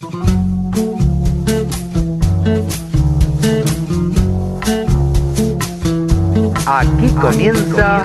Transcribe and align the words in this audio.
Aquí 0.00 0.10
comienza 7.20 8.04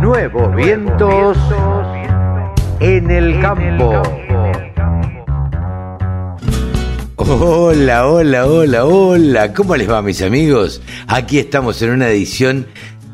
Nuevos 0.00 0.56
Vientos 0.56 1.36
en 2.80 3.10
el 3.10 3.42
Campo. 3.42 4.02
Hola, 7.16 8.06
hola, 8.06 8.46
hola, 8.46 8.86
hola. 8.86 9.52
¿Cómo 9.52 9.76
les 9.76 9.90
va 9.90 10.00
mis 10.00 10.22
amigos? 10.22 10.80
Aquí 11.08 11.40
estamos 11.40 11.82
en 11.82 11.90
una 11.90 12.08
edición 12.08 12.66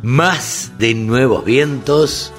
más 0.03 0.71
de 0.79 0.95
Nuevos 0.95 1.45
Vientos 1.45 2.33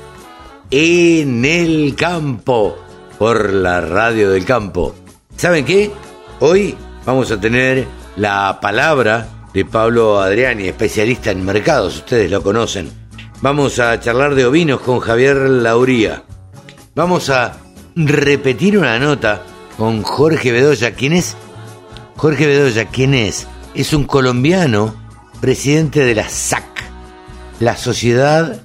en 0.69 1.43
el 1.43 1.95
Campo 1.97 2.77
por 3.21 3.53
la 3.53 3.81
radio 3.81 4.31
del 4.31 4.45
campo. 4.45 4.95
¿Saben 5.37 5.65
qué? 5.65 5.91
Hoy 6.39 6.75
vamos 7.05 7.31
a 7.31 7.39
tener 7.39 7.87
la 8.15 8.59
palabra 8.61 9.27
de 9.53 9.65
Pablo 9.65 10.19
Adriani, 10.19 10.67
especialista 10.67 11.31
en 11.31 11.43
mercados, 11.43 11.97
ustedes 11.97 12.29
lo 12.29 12.41
conocen. 12.41 12.89
Vamos 13.41 13.79
a 13.79 13.99
charlar 13.99 14.35
de 14.35 14.45
ovinos 14.45 14.81
con 14.81 14.99
Javier 14.99 15.37
Lauría. 15.37 16.23
Vamos 16.95 17.29
a 17.29 17.57
repetir 17.95 18.77
una 18.77 18.99
nota 18.99 19.41
con 19.77 20.03
Jorge 20.03 20.51
Bedoya. 20.51 20.91
¿Quién 20.93 21.13
es? 21.13 21.35
Jorge 22.17 22.45
Bedoya, 22.45 22.85
¿quién 22.85 23.13
es? 23.13 23.47
Es 23.73 23.93
un 23.93 24.03
colombiano, 24.03 24.93
presidente 25.39 26.01
de 26.01 26.13
la 26.13 26.29
SAC, 26.29 26.63
la 27.59 27.75
Sociedad 27.75 28.61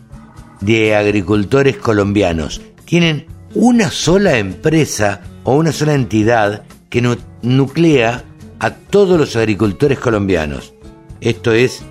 de 0.61 0.95
Agricultores 0.95 1.78
Colombianos. 1.78 2.61
Tienen 2.84 3.27
una 3.55 3.91
sola 3.91 4.37
empresa 4.39 5.23
o 5.46 5.55
una 5.55 5.73
sola 5.73 5.95
entidad 5.95 6.64
que 6.91 7.00
nuclea 7.42 8.25
a 8.58 8.70
todos 8.70 9.19
los 9.19 9.36
agricultores 9.36 9.98
colombianos. 9.98 10.75
Esto 11.20 11.52
es 11.52 11.83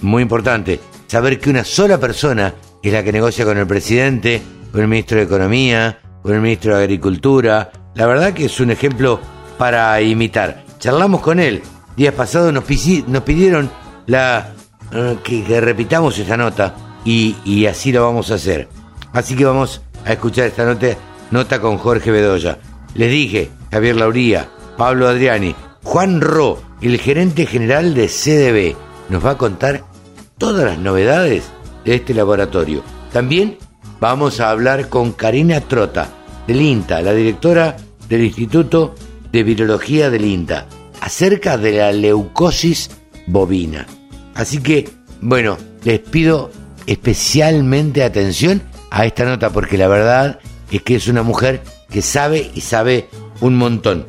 muy 0.00 0.22
importante, 0.22 0.80
saber 1.06 1.38
que 1.38 1.50
una 1.50 1.64
sola 1.64 1.98
persona 1.98 2.54
es 2.82 2.92
la 2.92 3.04
que 3.04 3.12
negocia 3.12 3.44
con 3.44 3.58
el 3.58 3.66
presidente, 3.66 4.42
con 4.72 4.80
el 4.80 4.88
ministro 4.88 5.18
de 5.18 5.24
Economía, 5.24 5.98
con 6.22 6.34
el 6.34 6.40
ministro 6.40 6.76
de 6.76 6.84
Agricultura. 6.84 7.70
La 7.94 8.06
verdad 8.06 8.32
que 8.32 8.46
es 8.46 8.58
un 8.58 8.70
ejemplo 8.70 9.20
para 9.58 10.00
imitar. 10.00 10.64
Charlamos 10.78 11.20
con 11.20 11.40
él. 11.40 11.60
Días 11.94 12.14
pasados 12.14 12.54
nos, 12.54 12.64
pidieron 12.64 13.70
eh, 14.06 15.16
que, 15.22 15.60
repitamos 15.60 16.18
esta 16.18 16.38
nota 16.38 16.74
y, 17.04 17.36
y, 17.44 17.66
así 17.66 17.92
lo 17.92 18.04
vamos 18.04 18.30
a 18.30 18.36
hacer. 18.36 18.66
Así 19.12 19.36
que 19.36 19.44
vamos 19.44 19.82
a 20.06 20.12
escuchar 20.12 20.46
esta 20.46 20.64
nota, 20.64 20.96
nota 21.30 21.60
con 21.60 21.76
Jorge 21.76 22.10
Bedoya. 22.10 22.58
Les 22.94 23.10
dije, 23.10 23.50
Javier 23.70 23.96
Lauría, 23.96 24.48
Pablo 24.76 25.08
Adriani, 25.08 25.54
Juan 25.82 26.20
Ro, 26.20 26.62
el 26.80 26.98
gerente 26.98 27.46
general 27.46 27.94
de 27.94 28.08
CDB, 28.08 28.76
nos 29.08 29.24
va 29.24 29.32
a 29.32 29.38
contar 29.38 29.84
todas 30.36 30.64
las 30.64 30.78
novedades 30.78 31.44
de 31.84 31.96
este 31.96 32.14
laboratorio. 32.14 32.82
También 33.12 33.58
vamos 34.00 34.40
a 34.40 34.50
hablar 34.50 34.88
con 34.88 35.12
Karina 35.12 35.60
Trota, 35.60 36.08
del 36.46 36.60
INTA, 36.60 37.02
la 37.02 37.12
directora 37.12 37.76
del 38.08 38.24
Instituto 38.24 38.94
de 39.32 39.42
Virología 39.42 40.10
del 40.10 40.24
INTA, 40.24 40.66
acerca 41.00 41.58
de 41.58 41.72
la 41.72 41.92
leucosis 41.92 42.90
bovina. 43.26 43.86
Así 44.34 44.58
que, 44.58 44.88
bueno, 45.20 45.58
les 45.84 46.00
pido 46.00 46.50
especialmente 46.86 48.02
atención 48.02 48.62
a 48.90 49.04
esta 49.04 49.24
nota 49.24 49.50
porque 49.50 49.76
la 49.76 49.88
verdad 49.88 50.38
es 50.70 50.82
que 50.82 50.96
es 50.96 51.08
una 51.08 51.22
mujer 51.22 51.62
que 51.90 52.02
sabe 52.02 52.50
y 52.54 52.60
sabe 52.60 53.08
un 53.40 53.56
montón 53.56 54.06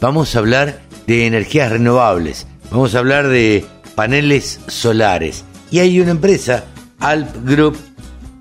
vamos 0.00 0.34
a 0.34 0.38
hablar 0.38 0.80
de 1.06 1.26
energías 1.26 1.70
renovables, 1.70 2.46
vamos 2.70 2.94
a 2.94 2.98
hablar 2.98 3.28
de 3.28 3.64
paneles 3.94 4.60
solares. 4.66 5.44
Y 5.70 5.80
hay 5.80 6.00
una 6.00 6.12
empresa, 6.12 6.64
Alp 7.00 7.28
Group, 7.44 7.76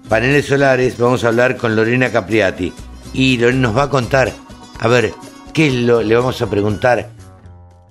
paneles 0.09 0.45
solares, 0.45 0.97
vamos 0.97 1.23
a 1.23 1.29
hablar 1.29 1.57
con 1.57 1.75
Lorena 1.75 2.11
Capriati. 2.11 2.71
Y 3.13 3.37
Lorena 3.37 3.67
nos 3.67 3.77
va 3.77 3.83
a 3.83 3.89
contar, 3.89 4.31
a 4.79 4.87
ver, 4.87 5.13
¿qué 5.53 5.67
es 5.67 5.73
lo, 5.73 6.01
le 6.01 6.15
vamos 6.15 6.41
a 6.41 6.49
preguntar? 6.49 7.09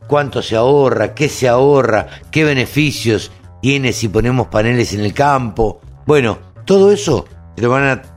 ¿Cuánto 0.06 0.40
se 0.42 0.56
ahorra? 0.56 1.14
¿Qué 1.14 1.28
se 1.28 1.48
ahorra? 1.48 2.06
¿Qué 2.30 2.44
beneficios 2.44 3.32
tiene 3.60 3.92
si 3.92 4.08
ponemos 4.08 4.46
paneles 4.46 4.92
en 4.92 5.00
el 5.00 5.12
campo? 5.12 5.80
Bueno, 6.06 6.38
todo 6.64 6.92
eso 6.92 7.26
lo 7.56 7.70
van 7.70 7.84
a 7.84 8.15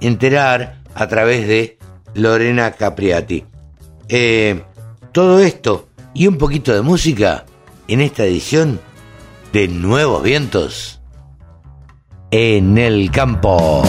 enterar 0.00 0.82
a 0.94 1.08
través 1.08 1.46
de 1.46 1.78
Lorena 2.14 2.72
Capriati. 2.72 3.44
Eh, 4.08 4.62
todo 5.12 5.40
esto 5.40 5.88
y 6.14 6.26
un 6.26 6.38
poquito 6.38 6.72
de 6.72 6.82
música 6.82 7.44
en 7.88 8.00
esta 8.00 8.24
edición 8.24 8.80
de 9.52 9.68
Nuevos 9.68 10.22
Vientos 10.22 11.00
en 12.30 12.78
el 12.78 13.10
campo. 13.10 13.84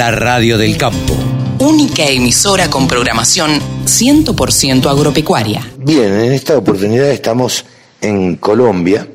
La 0.00 0.10
radio 0.10 0.56
del 0.56 0.78
campo. 0.78 1.14
Única 1.58 2.06
emisora 2.06 2.70
con 2.70 2.88
programación 2.88 3.60
100% 3.84 4.86
agropecuaria. 4.86 5.62
Bien, 5.76 6.10
en 6.14 6.32
esta 6.32 6.56
oportunidad 6.56 7.10
estamos 7.10 7.66
en 8.00 8.36
Colombia. 8.36 9.06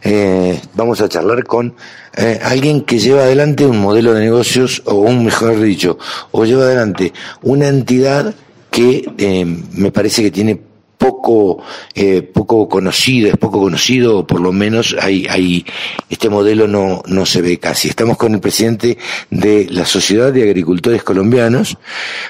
Eh, 0.00 0.60
vamos 0.74 1.00
a 1.00 1.08
charlar 1.08 1.42
con 1.42 1.74
eh, 2.16 2.38
alguien 2.40 2.82
que 2.82 3.00
lleva 3.00 3.22
adelante 3.22 3.66
un 3.66 3.80
modelo 3.80 4.14
de 4.14 4.20
negocios, 4.20 4.80
o 4.84 4.94
un 4.94 5.24
mejor 5.24 5.60
dicho, 5.60 5.98
o 6.30 6.44
lleva 6.44 6.62
adelante 6.62 7.12
una 7.42 7.66
entidad 7.66 8.32
que 8.70 9.10
eh, 9.18 9.44
me 9.72 9.90
parece 9.90 10.22
que 10.22 10.30
tiene 10.30 10.54
poco, 10.98 11.62
eh, 11.94 12.22
poco 12.22 12.68
conocido, 12.68 13.30
es 13.30 13.36
poco 13.36 13.60
conocido, 13.60 14.18
o 14.18 14.26
por 14.26 14.40
lo 14.40 14.52
menos 14.52 14.96
hay, 15.00 15.26
hay, 15.30 15.64
este 16.10 16.28
modelo 16.28 16.66
no, 16.66 17.02
no 17.06 17.24
se 17.24 17.40
ve 17.40 17.58
casi. 17.58 17.88
Estamos 17.88 18.16
con 18.16 18.34
el 18.34 18.40
presidente 18.40 18.98
de 19.30 19.68
la 19.70 19.86
Sociedad 19.86 20.32
de 20.32 20.42
Agricultores 20.42 21.04
Colombianos, 21.04 21.78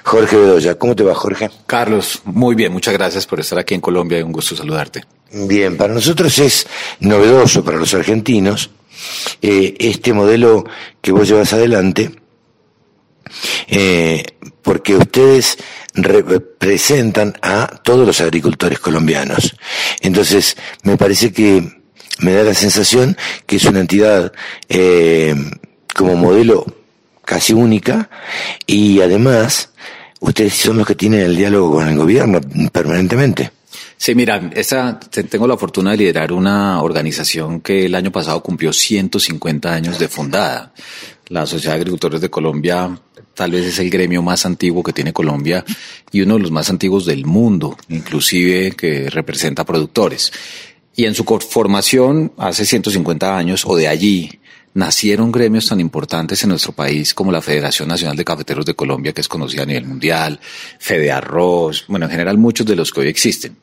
Jorge 0.04 0.36
Bedoya. 0.36 0.78
¿Cómo 0.78 0.94
te 0.94 1.02
va, 1.02 1.14
Jorge? 1.14 1.50
Carlos, 1.66 2.20
muy 2.24 2.54
bien, 2.54 2.72
muchas 2.72 2.94
gracias 2.94 3.26
por 3.26 3.40
estar 3.40 3.58
aquí 3.58 3.74
en 3.74 3.80
Colombia, 3.80 4.24
un 4.24 4.32
gusto 4.32 4.54
saludarte. 4.54 5.04
Bien, 5.32 5.76
para 5.76 5.94
nosotros 5.94 6.38
es 6.38 6.66
novedoso, 7.00 7.64
para 7.64 7.78
los 7.78 7.92
argentinos, 7.94 8.70
eh, 9.42 9.74
este 9.78 10.12
modelo 10.12 10.64
que 11.00 11.12
vos 11.12 11.26
llevas 11.28 11.52
adelante, 11.52 12.10
eh, 13.68 14.22
porque 14.62 14.96
ustedes 14.96 15.58
representan 16.02 17.34
a 17.42 17.66
todos 17.82 18.06
los 18.06 18.20
agricultores 18.20 18.78
colombianos. 18.78 19.56
Entonces, 20.00 20.56
me 20.82 20.96
parece 20.96 21.32
que 21.32 21.78
me 22.20 22.32
da 22.32 22.42
la 22.42 22.54
sensación 22.54 23.16
que 23.46 23.56
es 23.56 23.64
una 23.64 23.80
entidad 23.80 24.32
eh, 24.68 25.34
como 25.94 26.16
modelo 26.16 26.66
casi 27.24 27.52
única 27.52 28.10
y 28.66 29.00
además 29.00 29.70
ustedes 30.20 30.54
son 30.54 30.78
los 30.78 30.86
que 30.86 30.94
tienen 30.94 31.20
el 31.20 31.36
diálogo 31.36 31.72
con 31.72 31.88
el 31.88 31.96
gobierno 31.96 32.40
permanentemente. 32.72 33.52
Sí, 33.96 34.14
mira, 34.14 34.50
esa, 34.54 34.98
tengo 34.98 35.48
la 35.48 35.56
fortuna 35.56 35.90
de 35.90 35.96
liderar 35.96 36.32
una 36.32 36.80
organización 36.82 37.60
que 37.60 37.86
el 37.86 37.94
año 37.96 38.12
pasado 38.12 38.40
cumplió 38.42 38.72
150 38.72 39.72
años 39.72 39.98
de 39.98 40.08
fundada. 40.08 40.72
La 41.26 41.46
Sociedad 41.46 41.74
de 41.74 41.80
Agricultores 41.80 42.20
de 42.20 42.30
Colombia 42.30 42.98
tal 43.38 43.52
vez 43.52 43.66
es 43.66 43.78
el 43.78 43.88
gremio 43.88 44.20
más 44.20 44.44
antiguo 44.44 44.82
que 44.82 44.92
tiene 44.92 45.12
Colombia 45.12 45.64
y 46.10 46.22
uno 46.22 46.34
de 46.34 46.40
los 46.40 46.50
más 46.50 46.70
antiguos 46.70 47.06
del 47.06 47.24
mundo, 47.24 47.78
inclusive 47.88 48.72
que 48.72 49.08
representa 49.10 49.64
productores. 49.64 50.32
Y 50.96 51.04
en 51.04 51.14
su 51.14 51.22
formación, 51.24 52.32
hace 52.36 52.64
150 52.64 53.38
años 53.38 53.64
o 53.64 53.76
de 53.76 53.86
allí, 53.86 54.40
nacieron 54.74 55.30
gremios 55.30 55.68
tan 55.68 55.78
importantes 55.78 56.42
en 56.42 56.48
nuestro 56.48 56.72
país 56.72 57.14
como 57.14 57.30
la 57.30 57.40
Federación 57.40 57.88
Nacional 57.88 58.16
de 58.16 58.24
Cafeteros 58.24 58.66
de 58.66 58.74
Colombia, 58.74 59.12
que 59.12 59.20
es 59.20 59.28
conocida 59.28 59.62
a 59.62 59.66
nivel 59.66 59.86
mundial, 59.86 60.40
Fede 60.80 61.12
Arroz, 61.12 61.84
bueno, 61.86 62.06
en 62.06 62.10
general 62.10 62.38
muchos 62.38 62.66
de 62.66 62.74
los 62.74 62.90
que 62.90 63.02
hoy 63.02 63.06
existen. 63.06 63.56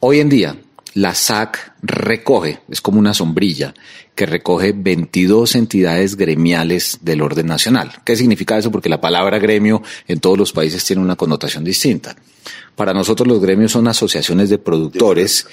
Hoy 0.00 0.20
en 0.20 0.30
día, 0.30 0.56
la 0.94 1.14
SAC 1.14 1.72
recoge, 1.82 2.60
es 2.68 2.80
como 2.80 2.98
una 2.98 3.14
sombrilla, 3.14 3.74
que 4.14 4.26
recoge 4.26 4.72
22 4.76 5.54
entidades 5.54 6.16
gremiales 6.16 6.98
del 7.00 7.22
orden 7.22 7.46
nacional. 7.46 7.92
¿Qué 8.04 8.16
significa 8.16 8.58
eso? 8.58 8.70
Porque 8.70 8.88
la 8.88 9.00
palabra 9.00 9.38
gremio 9.38 9.82
en 10.06 10.20
todos 10.20 10.36
los 10.36 10.52
países 10.52 10.84
tiene 10.84 11.02
una 11.02 11.16
connotación 11.16 11.64
distinta. 11.64 12.16
Para 12.76 12.92
nosotros 12.92 13.26
los 13.26 13.40
gremios 13.40 13.72
son 13.72 13.88
asociaciones 13.88 14.50
de 14.50 14.58
productores 14.58 15.46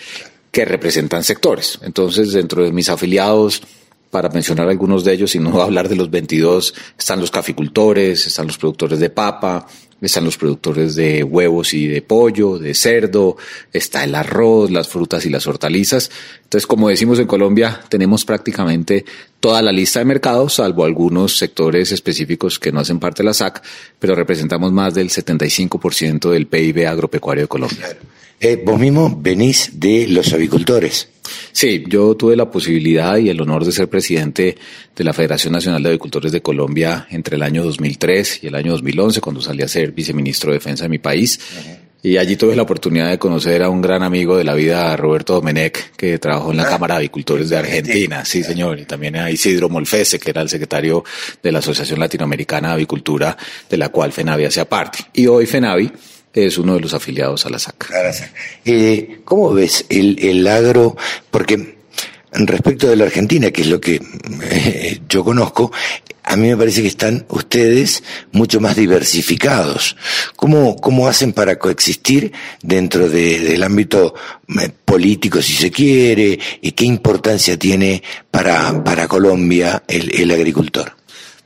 que 0.51 0.65
representan 0.65 1.23
sectores. 1.23 1.79
Entonces, 1.83 2.33
dentro 2.33 2.63
de 2.63 2.71
mis 2.71 2.89
afiliados 2.89 3.61
para 4.09 4.29
mencionar 4.29 4.69
algunos 4.69 5.03
de 5.03 5.13
ellos, 5.13 5.35
y 5.35 5.39
no 5.39 5.61
hablar 5.61 5.89
de 5.89 5.95
los 5.95 6.09
22, 6.09 6.73
están 6.97 7.19
los 7.19 7.31
caficultores, 7.31 8.25
están 8.25 8.47
los 8.47 8.57
productores 8.57 8.99
de 8.99 9.09
papa, 9.09 9.67
están 10.01 10.23
los 10.23 10.37
productores 10.37 10.95
de 10.95 11.23
huevos 11.23 11.73
y 11.73 11.87
de 11.87 12.01
pollo, 12.01 12.57
de 12.57 12.73
cerdo, 12.73 13.37
está 13.73 14.03
el 14.03 14.15
arroz, 14.15 14.71
las 14.71 14.87
frutas 14.87 15.25
y 15.25 15.29
las 15.29 15.45
hortalizas. 15.45 16.09
Entonces, 16.43 16.65
como 16.67 16.89
decimos 16.89 17.19
en 17.19 17.27
Colombia, 17.27 17.81
tenemos 17.89 18.23
prácticamente 18.25 19.05
toda 19.39 19.61
la 19.61 19.71
lista 19.71 19.99
de 19.99 20.05
mercados, 20.05 20.55
salvo 20.55 20.85
algunos 20.85 21.37
sectores 21.37 21.91
específicos 21.91 22.59
que 22.59 22.71
no 22.71 22.79
hacen 22.79 22.99
parte 22.99 23.23
de 23.23 23.27
la 23.27 23.33
SAC, 23.33 23.61
pero 23.99 24.15
representamos 24.15 24.71
más 24.71 24.93
del 24.93 25.09
75% 25.09 26.29
del 26.31 26.47
PIB 26.47 26.87
agropecuario 26.87 27.43
de 27.43 27.47
Colombia. 27.47 27.97
Eh, 28.41 28.61
vos 28.63 28.79
mismo 28.79 29.17
venís 29.21 29.71
de 29.79 30.07
los 30.07 30.31
avicultores. 30.33 31.09
Sí, 31.51 31.83
yo 31.87 32.15
tuve 32.15 32.35
la 32.35 32.49
posibilidad 32.49 33.17
y 33.17 33.29
el 33.29 33.41
honor 33.41 33.65
de 33.65 33.71
ser 33.71 33.89
presidente 33.89 34.57
de 34.95 35.03
la 35.03 35.13
Federación 35.13 35.53
Nacional 35.53 35.83
de 35.83 35.89
Avicultores 35.89 36.31
de 36.31 36.41
Colombia 36.41 37.05
entre 37.09 37.35
el 37.35 37.43
año 37.43 37.63
2003 37.63 38.43
y 38.43 38.47
el 38.47 38.55
año 38.55 38.71
2011, 38.71 39.19
cuando 39.19 39.41
salí 39.41 39.61
a 39.61 39.67
ser 39.67 39.91
viceministro 39.91 40.51
de 40.51 40.57
Defensa 40.57 40.83
de 40.83 40.89
mi 40.89 40.99
país. 40.99 41.39
Y 42.01 42.15
allí 42.15 42.37
tuve 42.37 42.55
la 42.55 42.61
oportunidad 42.61 43.09
de 43.09 43.19
conocer 43.19 43.61
a 43.61 43.69
un 43.69 43.81
gran 43.81 44.03
amigo 44.03 44.37
de 44.37 44.45
la 44.45 44.53
vida, 44.53 44.95
Roberto 44.95 45.33
Domenech, 45.33 45.91
que 45.97 46.17
trabajó 46.17 46.51
en 46.51 46.57
la 46.57 46.63
ah, 46.63 46.69
Cámara 46.69 46.93
de 46.95 46.99
Avicultores 46.99 47.49
de 47.49 47.57
Argentina. 47.57 48.23
Sí, 48.23 48.41
señor. 48.41 48.79
Y 48.79 48.85
también 48.85 49.17
a 49.17 49.29
Isidro 49.29 49.67
Molfese, 49.67 50.17
que 50.17 50.29
era 50.29 50.41
el 50.41 50.47
secretario 50.47 51.03
de 51.43 51.51
la 51.51 51.59
Asociación 51.59 51.99
Latinoamericana 51.99 52.69
de 52.69 52.73
Avicultura, 52.75 53.35
de 53.69 53.77
la 53.77 53.89
cual 53.89 54.13
FENAVI 54.13 54.45
hacía 54.45 54.63
parte. 54.63 54.99
Y 55.11 55.27
hoy 55.27 55.45
FENAVI 55.45 55.91
es 56.33 56.57
uno 56.57 56.75
de 56.75 56.81
los 56.81 56.93
afiliados 56.93 57.45
a 57.45 57.49
la 57.49 57.59
SAC. 57.59 57.89
Eh, 58.65 59.21
¿Cómo 59.25 59.53
ves 59.53 59.85
el, 59.89 60.17
el 60.19 60.47
agro? 60.47 60.95
Porque 61.31 61.79
respecto 62.31 62.87
de 62.87 62.95
la 62.95 63.05
Argentina, 63.05 63.51
que 63.51 63.61
es 63.61 63.67
lo 63.67 63.81
que 63.81 64.01
eh, 64.41 64.99
yo 65.09 65.23
conozco, 65.23 65.71
a 66.23 66.35
mí 66.35 66.47
me 66.47 66.57
parece 66.57 66.83
que 66.83 66.87
están 66.87 67.25
ustedes 67.29 68.03
mucho 68.31 68.59
más 68.59 68.75
diversificados. 68.75 69.97
¿Cómo, 70.35 70.75
cómo 70.75 71.07
hacen 71.07 71.33
para 71.33 71.57
coexistir 71.57 72.31
dentro 72.61 73.09
del 73.09 73.63
ámbito 73.63 74.13
eh, 74.47 74.69
político, 74.85 75.41
si 75.41 75.53
se 75.53 75.71
quiere? 75.71 76.39
¿Y 76.61 76.73
qué 76.73 76.85
importancia 76.85 77.57
tiene 77.57 78.03
para, 78.29 78.83
para 78.83 79.07
Colombia 79.07 79.83
el, 79.87 80.13
el 80.13 80.29
agricultor? 80.29 80.99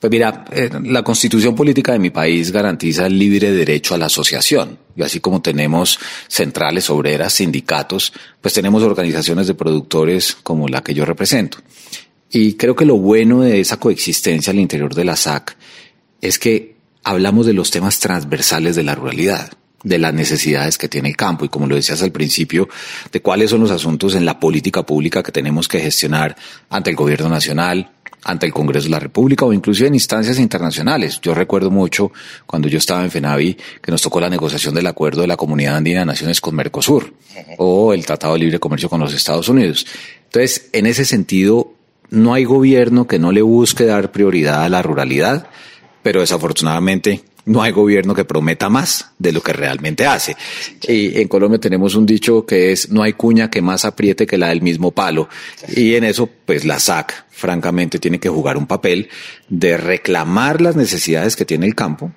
Pues 0.04 0.12
mira, 0.12 0.44
eh, 0.52 0.70
la 0.84 1.02
constitución 1.02 1.56
política 1.56 1.94
de 1.94 2.00
mi 2.00 2.10
país 2.10 2.52
garantiza 2.52 3.06
el 3.06 3.18
libre 3.18 3.54
derecho 3.54 3.96
a 3.96 3.98
la 3.98 4.08
asociación. 4.08 4.78
Y 4.98 5.02
así 5.02 5.22
como 5.22 5.42
tenemos 5.42 5.98
centrales 6.28 6.90
obreras, 6.90 7.32
sindicatos, 7.32 8.12
pues 8.42 8.54
tenemos 8.54 8.84
organizaciones 8.84 9.48
de 9.48 9.54
productores 9.54 10.36
como 10.44 10.68
la 10.68 10.84
que 10.84 10.94
yo 10.94 11.06
represento. 11.06 11.60
Y 12.30 12.56
creo 12.56 12.76
que 12.76 12.84
lo 12.84 12.98
bueno 12.98 13.44
de 13.44 13.62
esa 13.62 13.78
coexistencia 13.78 14.52
al 14.52 14.60
interior 14.60 14.94
de 14.94 15.06
la 15.06 15.16
SAC 15.16 15.56
es 16.20 16.38
que 16.38 16.76
hablamos 17.06 17.46
de 17.46 17.54
los 17.54 17.72
temas 17.72 18.00
transversales 18.00 18.76
de 18.76 18.84
la 18.84 18.96
ruralidad 18.96 19.54
de 19.84 20.00
las 20.00 20.14
necesidades 20.14 20.78
que 20.78 20.88
tiene 20.88 21.10
el 21.10 21.18
campo 21.18 21.46
y 21.46 21.50
como 21.50 21.68
lo 21.68 21.76
decías 21.76 22.02
al 22.02 22.12
principio, 22.12 22.70
de 23.12 23.22
cuáles 23.22 23.50
son 23.50 23.62
los 23.62 23.72
asuntos 23.72 24.16
en 24.16 24.26
la 24.26 24.40
política 24.40 24.84
pública 24.84 25.22
que 25.22 25.32
tenemos 25.32 25.68
que 25.68 25.80
gestionar 25.80 26.36
ante 26.70 26.90
el 26.90 26.96
gobierno 26.96 27.30
nacional, 27.30 27.92
ante 28.26 28.46
el 28.46 28.54
Congreso 28.54 28.86
de 28.86 28.92
la 28.92 29.00
República 29.00 29.46
o 29.46 29.54
inclusive 29.54 29.88
en 29.88 29.96
instancias 29.96 30.40
internacionales. 30.40 31.20
Yo 31.22 31.34
recuerdo 31.34 31.70
mucho 31.70 32.12
cuando 32.46 32.68
yo 32.68 32.78
estaba 32.78 33.04
en 33.04 33.12
FENAVI 33.12 33.58
que 33.82 33.92
nos 33.92 34.02
tocó 34.02 34.20
la 34.20 34.30
negociación 34.30 34.74
del 34.76 34.88
acuerdo 34.88 35.22
de 35.22 35.28
la 35.28 35.38
Comunidad 35.38 35.78
Andina 35.78 36.00
de 36.00 36.06
Naciones 36.06 36.42
con 36.42 36.56
Mercosur 36.56 37.14
o 37.58 37.94
el 37.94 38.06
Tratado 38.06 38.34
de 38.34 38.40
Libre 38.40 38.60
Comercio 38.60 38.90
con 38.90 39.00
los 39.00 39.14
Estados 39.14 39.50
Unidos. 39.50 39.86
Entonces, 40.26 40.70
en 40.74 40.86
ese 40.86 41.06
sentido, 41.06 41.74
no 42.10 42.34
hay 42.34 42.44
gobierno 42.46 43.08
que 43.08 43.20
no 43.20 43.32
le 43.32 43.42
busque 43.42 43.86
dar 43.86 44.12
prioridad 44.12 44.64
a 44.64 44.70
la 44.70 44.82
ruralidad, 44.82 45.48
pero 46.02 46.22
desafortunadamente 46.22 47.24
no 47.46 47.62
hay 47.62 47.72
gobierno 47.72 48.14
que 48.14 48.26
prometa 48.26 48.70
más 48.70 49.12
de 49.20 49.32
lo 49.32 49.42
que 49.42 49.54
realmente 49.54 50.06
hace. 50.06 50.36
Y 50.88 51.20
en 51.20 51.28
Colombia 51.28 51.60
tenemos 51.60 51.96
un 51.96 52.06
dicho 52.06 52.46
que 52.46 52.72
es 52.72 52.90
no 52.90 53.04
hay 53.04 53.14
cuña 53.14 53.50
que 53.50 53.62
más 53.62 53.86
apriete 53.86 54.26
que 54.26 54.38
la 54.38 54.50
del 54.50 54.62
mismo 54.62 54.92
palo. 54.92 55.30
Y 55.76 55.96
en 55.96 56.04
eso, 56.06 56.30
pues 56.46 56.66
la 56.66 56.80
SAC, 56.80 57.26
francamente, 57.30 58.00
tiene 58.00 58.20
que 58.20 58.30
jugar 58.30 58.58
un 58.58 58.68
papel 58.68 59.10
de 59.50 59.78
reclamar 59.78 60.62
las 60.62 60.76
necesidades 60.76 61.36
que 61.36 61.46
tiene 61.46 61.66
el 61.66 61.76
campo 61.76 62.12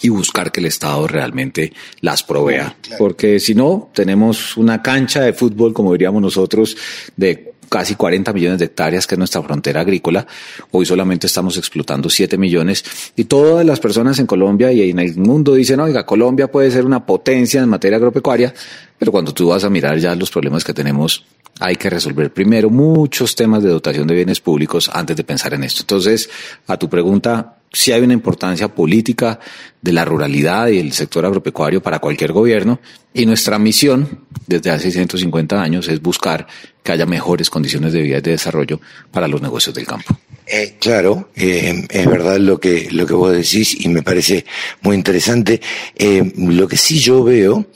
y 0.00 0.08
buscar 0.08 0.52
que 0.52 0.60
el 0.60 0.66
Estado 0.66 1.06
realmente 1.06 1.72
las 2.00 2.22
provea. 2.22 2.76
Porque 2.98 3.40
si 3.40 3.54
no, 3.54 3.90
tenemos 3.94 4.56
una 4.56 4.82
cancha 4.82 5.22
de 5.22 5.32
fútbol, 5.32 5.72
como 5.72 5.92
diríamos 5.92 6.20
nosotros, 6.20 6.76
de 7.16 7.53
casi 7.68 7.94
40 7.94 8.32
millones 8.32 8.58
de 8.58 8.66
hectáreas, 8.66 9.06
que 9.06 9.14
es 9.14 9.18
nuestra 9.18 9.42
frontera 9.42 9.80
agrícola. 9.80 10.26
Hoy 10.70 10.86
solamente 10.86 11.26
estamos 11.26 11.56
explotando 11.56 12.08
7 12.10 12.36
millones. 12.38 12.84
Y 13.16 13.24
todas 13.24 13.64
las 13.64 13.80
personas 13.80 14.18
en 14.18 14.26
Colombia 14.26 14.72
y 14.72 14.90
en 14.90 14.98
el 14.98 15.16
mundo 15.16 15.54
dicen, 15.54 15.80
oiga, 15.80 16.06
Colombia 16.06 16.50
puede 16.50 16.70
ser 16.70 16.84
una 16.84 17.04
potencia 17.04 17.62
en 17.62 17.68
materia 17.68 17.96
agropecuaria, 17.96 18.54
pero 18.98 19.12
cuando 19.12 19.32
tú 19.32 19.48
vas 19.48 19.64
a 19.64 19.70
mirar 19.70 19.98
ya 19.98 20.14
los 20.14 20.30
problemas 20.30 20.64
que 20.64 20.72
tenemos, 20.72 21.24
hay 21.60 21.76
que 21.76 21.90
resolver 21.90 22.32
primero 22.32 22.70
muchos 22.70 23.34
temas 23.34 23.62
de 23.62 23.68
dotación 23.68 24.06
de 24.06 24.14
bienes 24.14 24.40
públicos 24.40 24.90
antes 24.92 25.16
de 25.16 25.24
pensar 25.24 25.54
en 25.54 25.64
esto. 25.64 25.82
Entonces, 25.82 26.28
a 26.66 26.76
tu 26.76 26.88
pregunta, 26.88 27.56
sí 27.74 27.92
hay 27.92 28.00
una 28.00 28.14
importancia 28.14 28.68
política 28.68 29.38
de 29.82 29.92
la 29.92 30.04
ruralidad 30.04 30.68
y 30.68 30.78
el 30.78 30.92
sector 30.92 31.26
agropecuario 31.26 31.82
para 31.82 31.98
cualquier 31.98 32.32
gobierno 32.32 32.80
y 33.12 33.26
nuestra 33.26 33.58
misión 33.58 34.20
desde 34.46 34.70
hace 34.70 34.90
150 34.90 35.60
años 35.60 35.88
es 35.88 36.00
buscar 36.00 36.46
que 36.82 36.92
haya 36.92 37.04
mejores 37.04 37.50
condiciones 37.50 37.92
de 37.92 38.00
vida 38.00 38.18
y 38.18 38.22
de 38.22 38.30
desarrollo 38.30 38.80
para 39.10 39.28
los 39.28 39.42
negocios 39.42 39.74
del 39.74 39.86
campo. 39.86 40.16
Eh, 40.46 40.76
claro, 40.78 41.30
eh, 41.36 41.86
es 41.90 42.06
verdad 42.06 42.38
lo 42.38 42.58
que, 42.60 42.88
lo 42.90 43.06
que 43.06 43.14
vos 43.14 43.32
decís 43.32 43.76
y 43.84 43.88
me 43.88 44.02
parece 44.02 44.44
muy 44.82 44.96
interesante. 44.96 45.60
Eh, 45.94 46.32
lo 46.36 46.68
que 46.68 46.76
sí 46.76 46.98
yo 46.98 47.24
veo 47.24 47.66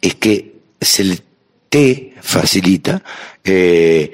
es 0.00 0.14
que 0.16 0.54
se 0.80 1.04
le 1.04 1.18
te 1.74 2.14
facilita 2.22 3.02
eh, 3.42 4.12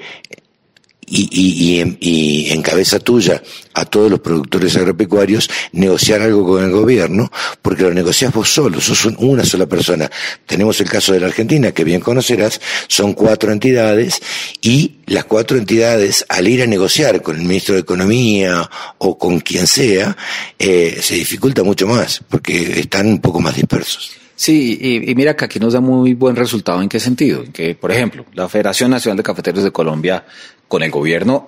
y, 1.11 1.27
y, 1.29 1.97
y, 1.99 2.51
en, 2.51 2.61
cabeza 2.61 2.99
tuya 2.99 3.43
a 3.73 3.83
todos 3.83 4.09
los 4.09 4.21
productores 4.21 4.77
agropecuarios 4.77 5.49
negociar 5.73 6.21
algo 6.21 6.45
con 6.45 6.63
el 6.63 6.71
gobierno, 6.71 7.29
porque 7.61 7.83
lo 7.83 7.93
negocias 7.93 8.33
vos 8.33 8.49
solo, 8.49 8.79
sos 8.79 9.05
una 9.17 9.43
sola 9.43 9.65
persona. 9.65 10.09
Tenemos 10.45 10.79
el 10.79 10.89
caso 10.89 11.11
de 11.11 11.19
la 11.19 11.27
Argentina, 11.27 11.73
que 11.73 11.83
bien 11.83 11.99
conocerás, 11.99 12.61
son 12.87 13.13
cuatro 13.13 13.51
entidades 13.51 14.21
y 14.61 14.99
las 15.07 15.25
cuatro 15.25 15.57
entidades, 15.57 16.25
al 16.29 16.47
ir 16.47 16.63
a 16.63 16.67
negociar 16.67 17.21
con 17.21 17.35
el 17.35 17.41
ministro 17.41 17.75
de 17.75 17.81
Economía 17.81 18.69
o 18.97 19.17
con 19.17 19.41
quien 19.41 19.67
sea, 19.67 20.15
eh, 20.57 20.97
se 21.01 21.15
dificulta 21.15 21.63
mucho 21.63 21.87
más, 21.87 22.23
porque 22.29 22.79
están 22.79 23.07
un 23.07 23.19
poco 23.19 23.41
más 23.41 23.55
dispersos. 23.55 24.13
Sí, 24.41 25.03
y, 25.05 25.13
mira 25.13 25.35
que 25.35 25.45
aquí 25.45 25.59
nos 25.59 25.73
da 25.73 25.81
muy 25.81 26.15
buen 26.15 26.35
resultado 26.35 26.81
en 26.81 26.89
qué 26.89 26.99
sentido. 26.99 27.43
Que, 27.53 27.75
por 27.75 27.91
ejemplo, 27.91 28.25
la 28.33 28.49
Federación 28.49 28.89
Nacional 28.89 29.17
de 29.17 29.21
Cafeteros 29.21 29.63
de 29.63 29.69
Colombia 29.69 30.25
con 30.67 30.81
el 30.81 30.89
gobierno 30.89 31.47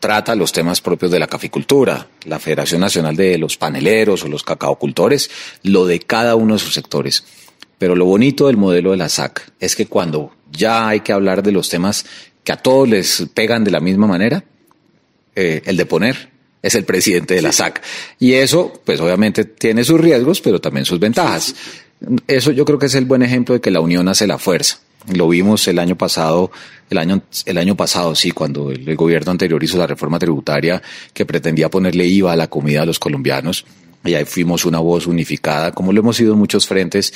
trata 0.00 0.34
los 0.34 0.50
temas 0.50 0.80
propios 0.80 1.12
de 1.12 1.20
la 1.20 1.28
caficultura, 1.28 2.08
la 2.24 2.40
Federación 2.40 2.80
Nacional 2.80 3.14
de 3.14 3.38
los 3.38 3.56
Paneleros 3.56 4.24
o 4.24 4.28
los 4.28 4.42
cacaocultores, 4.42 5.30
lo 5.62 5.86
de 5.86 6.00
cada 6.00 6.34
uno 6.34 6.54
de 6.54 6.58
sus 6.58 6.74
sectores. 6.74 7.22
Pero 7.78 7.94
lo 7.94 8.04
bonito 8.04 8.48
del 8.48 8.56
modelo 8.56 8.90
de 8.90 8.96
la 8.96 9.08
SAC 9.08 9.52
es 9.60 9.76
que 9.76 9.86
cuando 9.86 10.32
ya 10.50 10.88
hay 10.88 11.02
que 11.02 11.12
hablar 11.12 11.40
de 11.40 11.52
los 11.52 11.68
temas 11.68 12.04
que 12.42 12.50
a 12.50 12.56
todos 12.56 12.88
les 12.88 13.28
pegan 13.32 13.62
de 13.62 13.70
la 13.70 13.78
misma 13.78 14.08
manera, 14.08 14.42
eh, 15.36 15.62
el 15.66 15.76
de 15.76 15.86
poner 15.86 16.30
es 16.64 16.74
el 16.74 16.84
presidente 16.84 17.34
de 17.34 17.42
la 17.42 17.52
SAC. 17.52 17.80
Y 18.18 18.32
eso, 18.32 18.72
pues 18.84 18.98
obviamente 18.98 19.44
tiene 19.44 19.84
sus 19.84 20.00
riesgos, 20.00 20.40
pero 20.40 20.60
también 20.60 20.84
sus 20.84 20.98
ventajas. 20.98 21.54
Eso 22.26 22.50
yo 22.52 22.64
creo 22.64 22.78
que 22.78 22.86
es 22.86 22.94
el 22.94 23.04
buen 23.04 23.22
ejemplo 23.22 23.54
de 23.54 23.60
que 23.60 23.70
la 23.70 23.80
unión 23.80 24.08
hace 24.08 24.26
la 24.26 24.38
fuerza. 24.38 24.80
Lo 25.12 25.28
vimos 25.28 25.68
el 25.68 25.78
año 25.78 25.96
pasado, 25.96 26.50
el 26.88 26.98
año, 26.98 27.22
el 27.44 27.58
año 27.58 27.76
pasado, 27.76 28.14
sí, 28.14 28.30
cuando 28.30 28.70
el, 28.70 28.96
gobierno 28.96 29.32
anterior 29.32 29.62
hizo 29.62 29.76
la 29.76 29.86
reforma 29.86 30.18
tributaria 30.18 30.82
que 31.12 31.26
pretendía 31.26 31.70
ponerle 31.70 32.06
IVA 32.06 32.32
a 32.32 32.36
la 32.36 32.48
comida 32.48 32.82
a 32.82 32.86
los 32.86 32.98
colombianos. 32.98 33.66
Y 34.04 34.14
ahí 34.14 34.24
fuimos 34.24 34.64
una 34.64 34.78
voz 34.80 35.06
unificada, 35.06 35.72
como 35.72 35.92
lo 35.92 36.00
hemos 36.00 36.16
sido 36.16 36.32
en 36.32 36.38
muchos 36.38 36.66
frentes. 36.66 37.12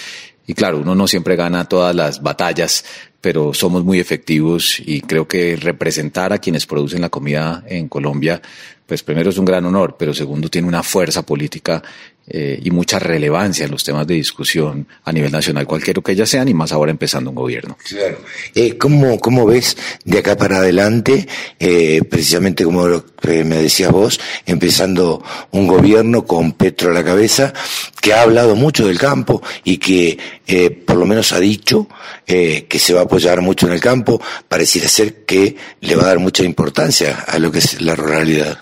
Y 0.47 0.54
claro, 0.54 0.78
uno 0.78 0.95
no 0.95 1.07
siempre 1.07 1.37
gana 1.37 1.66
todas 1.66 1.95
las 1.95 2.23
batallas, 2.23 2.85
pero 3.21 3.52
somos 3.52 3.85
muy 3.85 4.00
efectivos 4.00 4.80
y 4.80 5.00
creo 5.02 5.26
que 5.26 5.57
representar 5.57 6.33
a 6.33 6.38
quienes 6.38 6.66
producen 6.66 7.00
la 7.00 7.11
comida 7.11 7.64
en 7.66 7.88
Colombia, 7.88 8.40
pues 8.87 9.02
primero 9.02 9.28
es 9.30 9.38
un 9.38 9.45
gran 9.45 9.66
honor, 9.66 9.97
pero 9.99 10.14
segundo 10.14 10.49
tiene 10.49 10.68
una 10.68 10.83
fuerza 10.83 11.23
política 11.23 11.83
eh, 12.29 12.61
y 12.63 12.71
mucha 12.71 12.99
relevancia 12.99 13.65
en 13.65 13.71
los 13.71 13.85
temas 13.85 14.07
de 14.07 14.15
discusión 14.15 14.87
a 15.05 15.13
nivel 15.13 15.33
nacional, 15.33 15.67
cualquiera 15.67 16.01
que 16.03 16.13
ellas 16.13 16.29
sean, 16.29 16.49
y 16.49 16.55
más 16.55 16.73
ahora 16.73 16.91
empezando 16.91 17.31
un 17.31 17.37
gobierno. 17.37 17.77
Claro. 17.89 18.19
Eh, 18.55 18.77
¿cómo, 18.77 19.19
¿Cómo 19.19 19.47
ves 19.47 19.77
de 20.05 20.19
acá 20.19 20.37
para 20.37 20.59
adelante, 20.59 21.27
eh, 21.59 22.03
precisamente 22.09 22.65
como 22.65 23.03
me 23.27 23.63
decías 23.63 23.91
vos, 23.91 24.21
empezando 24.47 25.23
un 25.51 25.67
gobierno 25.67 26.25
con 26.25 26.53
Petro 26.53 26.91
a 26.91 26.95
la 26.95 27.05
cabeza, 27.05 27.53
que 28.01 28.13
ha 28.13 28.23
hablado 28.23 28.57
mucho 28.57 28.87
del 28.87 28.99
campo 28.99 29.43
y 29.65 29.79
que 29.79 30.19
eh, 30.47 30.71
por 30.71 30.97
lo 30.97 31.07
menos 31.07 31.33
ha 31.33 31.41
dicho 31.41 31.89
eh, 32.27 32.67
que 32.69 32.79
se 32.79 32.95
va 32.95 33.01
a 33.01 33.05
apoyar 33.05 33.41
mucho 33.41 33.67
en 33.67 33.73
el 33.73 33.81
campo, 33.81 34.21
pareciera 34.49 34.89
ser 34.89 35.25
que 35.25 35.57
le 35.81 35.97
va 35.97 36.05
a 36.05 36.07
dar 36.07 36.19
mucha 36.19 36.45
importancia 36.45 37.25
a 37.27 37.39
lo 37.39 37.51
que 37.51 37.59
es 37.59 37.81
la 37.81 37.97
ruralidad? 37.97 38.59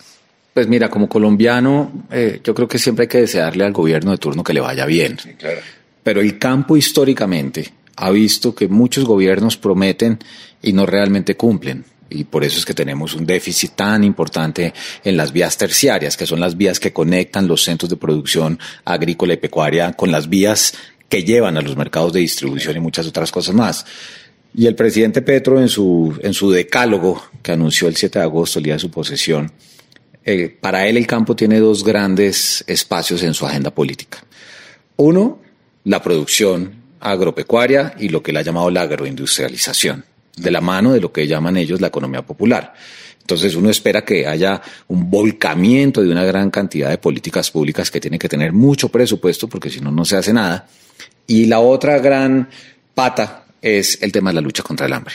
Pues 0.57 0.69
mira, 0.69 0.89
como 0.89 1.07
colombiano, 1.07 2.07
eh, 2.11 2.41
yo 2.43 2.55
creo 2.55 2.67
que 2.67 2.79
siempre 2.79 3.03
hay 3.03 3.09
que 3.09 3.19
desearle 3.19 3.63
al 3.63 3.75
gobierno 3.75 4.13
de 4.13 4.17
turno 4.17 4.43
que 4.43 4.55
le 4.55 4.61
vaya 4.61 4.87
bien. 4.87 5.19
Pero 6.03 6.23
el 6.23 6.39
campo 6.39 6.79
históricamente 6.79 7.75
ha 7.97 8.11
visto 8.11 8.55
que 8.55 8.67
muchos 8.67 9.05
gobiernos 9.05 9.59
prometen 9.59 10.19
y 10.63 10.73
no 10.73 10.87
realmente 10.87 11.37
cumplen. 11.37 11.85
Y 12.09 12.25
por 12.25 12.43
eso 12.43 12.59
es 12.59 12.65
que 12.65 12.73
tenemos 12.73 13.13
un 13.13 13.27
déficit 13.27 13.73
tan 13.73 14.03
importante 14.03 14.73
en 15.05 15.19
las 15.19 15.31
vías 15.31 15.59
terciarias, 15.59 16.17
que 16.17 16.25
son 16.25 16.41
las 16.41 16.57
vías 16.57 16.81
que 16.81 16.91
conectan 16.91 17.47
los 17.47 17.63
centros 17.63 17.91
de 17.91 17.99
producción 17.99 18.59
agrícola 18.87 19.35
y 19.35 19.37
pecuaria 19.37 19.93
con 19.93 20.11
las 20.11 20.31
vías 20.31 20.73
que 21.11 21.23
llevan 21.23 21.59
a 21.59 21.61
los 21.61 21.77
mercados 21.77 22.15
de 22.15 22.21
distribución 22.21 22.79
y 22.79 22.81
muchas 22.81 23.07
otras 23.07 23.31
cosas 23.31 23.55
más. 23.55 23.85
Y 24.55 24.65
el 24.65 24.75
presidente 24.75 25.21
Petro 25.21 25.61
en 25.61 25.69
su, 25.69 26.19
en 26.23 26.33
su 26.33 26.51
decálogo 26.51 27.23
que 27.43 27.53
anunció 27.53 27.89
el 27.89 27.97
7 27.97 28.21
de 28.21 28.25
agosto, 28.25 28.59
el 28.59 28.65
día 28.65 28.73
de 28.73 28.81
su 28.81 28.91
posesión, 28.91 29.53
eh, 30.29 30.49
para 30.49 30.89
él 30.89 30.97
el 30.97 31.07
campo 31.07 31.37
tiene 31.37 31.61
dos 31.61 31.85
grandes 31.85 32.65
espacios 32.67 33.23
en 33.23 33.33
su 33.33 33.47
agenda 33.47 33.71
política. 33.71 34.25
Uno, 34.97 35.41
la 35.85 36.03
producción 36.03 36.75
agropecuaria 36.99 37.95
y 37.97 38.09
lo 38.09 38.25
que 38.25 38.33
él 38.33 38.39
ha 38.39 38.43
llamado 38.43 38.69
la 38.71 38.83
agroindustrialización, 38.83 40.05
de 40.37 40.51
la 40.51 40.61
mano 40.61 40.93
de 40.93 41.01
lo 41.01 41.13
que 41.13 41.29
llaman 41.29 41.57
ellos 41.57 41.81
la 41.81 41.87
economía 41.87 42.23
popular. 42.23 42.75
Entonces 43.21 43.55
uno 43.55 43.71
espera 43.71 44.05
que 44.05 44.27
haya 44.27 44.61
un 44.89 45.09
volcamiento 45.09 46.03
de 46.03 46.11
una 46.11 46.25
gran 46.25 46.51
cantidad 46.51 46.91
de 46.91 46.99
políticas 46.99 47.51
públicas 47.53 47.89
que 47.89 48.01
tienen 48.01 48.19
que 48.19 48.29
tener 48.29 48.53
mucho 48.53 48.89
presupuesto 48.89 49.49
porque 49.49 49.71
si 49.71 49.81
no, 49.81 49.93
no 49.93 50.05
se 50.05 50.17
hace 50.17 50.33
nada. 50.33 50.67
Y 51.29 51.47
la 51.47 51.61
otra 51.61 52.01
gran 52.01 52.49
pata 52.95 53.45
es 53.63 54.03
el 54.03 54.11
tema 54.11 54.31
de 54.31 54.35
la 54.35 54.41
lucha 54.41 54.65
contra 54.65 54.87
el 54.87 54.93
hambre, 54.93 55.15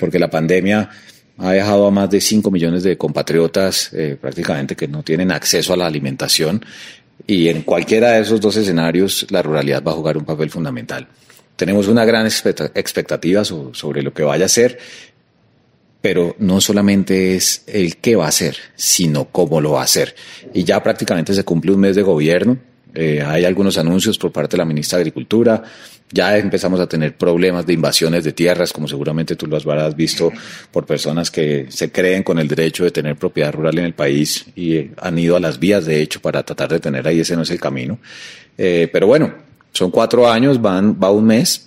porque 0.00 0.18
la 0.18 0.30
pandemia 0.30 0.88
ha 1.38 1.52
dejado 1.52 1.86
a 1.86 1.90
más 1.90 2.10
de 2.10 2.20
5 2.20 2.50
millones 2.50 2.82
de 2.82 2.96
compatriotas 2.96 3.90
eh, 3.92 4.16
prácticamente 4.20 4.74
que 4.74 4.88
no 4.88 5.02
tienen 5.02 5.30
acceso 5.30 5.72
a 5.72 5.76
la 5.76 5.86
alimentación 5.86 6.64
y 7.26 7.48
en 7.48 7.62
cualquiera 7.62 8.12
de 8.12 8.20
esos 8.20 8.40
dos 8.40 8.56
escenarios 8.56 9.26
la 9.30 9.42
ruralidad 9.42 9.82
va 9.82 9.92
a 9.92 9.94
jugar 9.94 10.16
un 10.16 10.24
papel 10.24 10.50
fundamental. 10.50 11.08
Tenemos 11.56 11.88
una 11.88 12.04
gran 12.04 12.26
expectativa 12.26 13.44
sobre 13.44 14.02
lo 14.02 14.12
que 14.12 14.22
vaya 14.22 14.44
a 14.44 14.48
ser, 14.48 14.78
pero 16.02 16.36
no 16.38 16.60
solamente 16.60 17.34
es 17.34 17.64
el 17.66 17.96
qué 17.96 18.14
va 18.14 18.26
a 18.26 18.28
hacer, 18.28 18.56
sino 18.74 19.26
cómo 19.26 19.60
lo 19.60 19.72
va 19.72 19.80
a 19.80 19.84
hacer. 19.84 20.14
Y 20.52 20.64
ya 20.64 20.82
prácticamente 20.82 21.32
se 21.32 21.44
cumple 21.44 21.72
un 21.72 21.80
mes 21.80 21.96
de 21.96 22.02
gobierno, 22.02 22.58
eh, 22.94 23.22
hay 23.22 23.44
algunos 23.44 23.76
anuncios 23.76 24.16
por 24.16 24.32
parte 24.32 24.52
de 24.52 24.58
la 24.58 24.64
ministra 24.64 24.98
de 24.98 25.02
Agricultura, 25.02 25.62
ya 26.10 26.36
empezamos 26.38 26.80
a 26.80 26.86
tener 26.86 27.16
problemas 27.16 27.66
de 27.66 27.72
invasiones 27.72 28.24
de 28.24 28.32
tierras, 28.32 28.72
como 28.72 28.86
seguramente 28.86 29.36
tú 29.36 29.46
lo 29.46 29.56
habrás 29.56 29.96
visto 29.96 30.32
por 30.70 30.86
personas 30.86 31.30
que 31.30 31.66
se 31.68 31.90
creen 31.90 32.22
con 32.22 32.38
el 32.38 32.48
derecho 32.48 32.84
de 32.84 32.90
tener 32.90 33.16
propiedad 33.16 33.52
rural 33.52 33.78
en 33.78 33.84
el 33.86 33.94
país 33.94 34.46
y 34.54 34.90
han 34.98 35.18
ido 35.18 35.36
a 35.36 35.40
las 35.40 35.58
vías, 35.58 35.84
de 35.84 36.00
hecho, 36.00 36.20
para 36.20 36.42
tratar 36.42 36.68
de 36.70 36.80
tener 36.80 37.06
ahí, 37.06 37.20
ese 37.20 37.36
no 37.36 37.42
es 37.42 37.50
el 37.50 37.60
camino. 37.60 37.98
Eh, 38.56 38.88
pero 38.92 39.06
bueno, 39.06 39.34
son 39.72 39.90
cuatro 39.90 40.30
años, 40.30 40.60
van, 40.60 40.96
va 41.02 41.10
un 41.10 41.26
mes, 41.26 41.66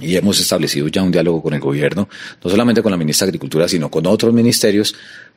y 0.00 0.16
hemos 0.16 0.40
establecido 0.40 0.88
ya 0.88 1.02
un 1.02 1.12
diálogo 1.12 1.42
con 1.42 1.54
el 1.54 1.60
gobierno, 1.60 2.08
no 2.42 2.50
solamente 2.50 2.82
con 2.82 2.90
la 2.90 2.98
ministra 2.98 3.26
de 3.26 3.30
Agricultura, 3.30 3.68
sino 3.68 3.90
con 3.90 4.06
otros 4.06 4.32
ministerios, 4.32 4.94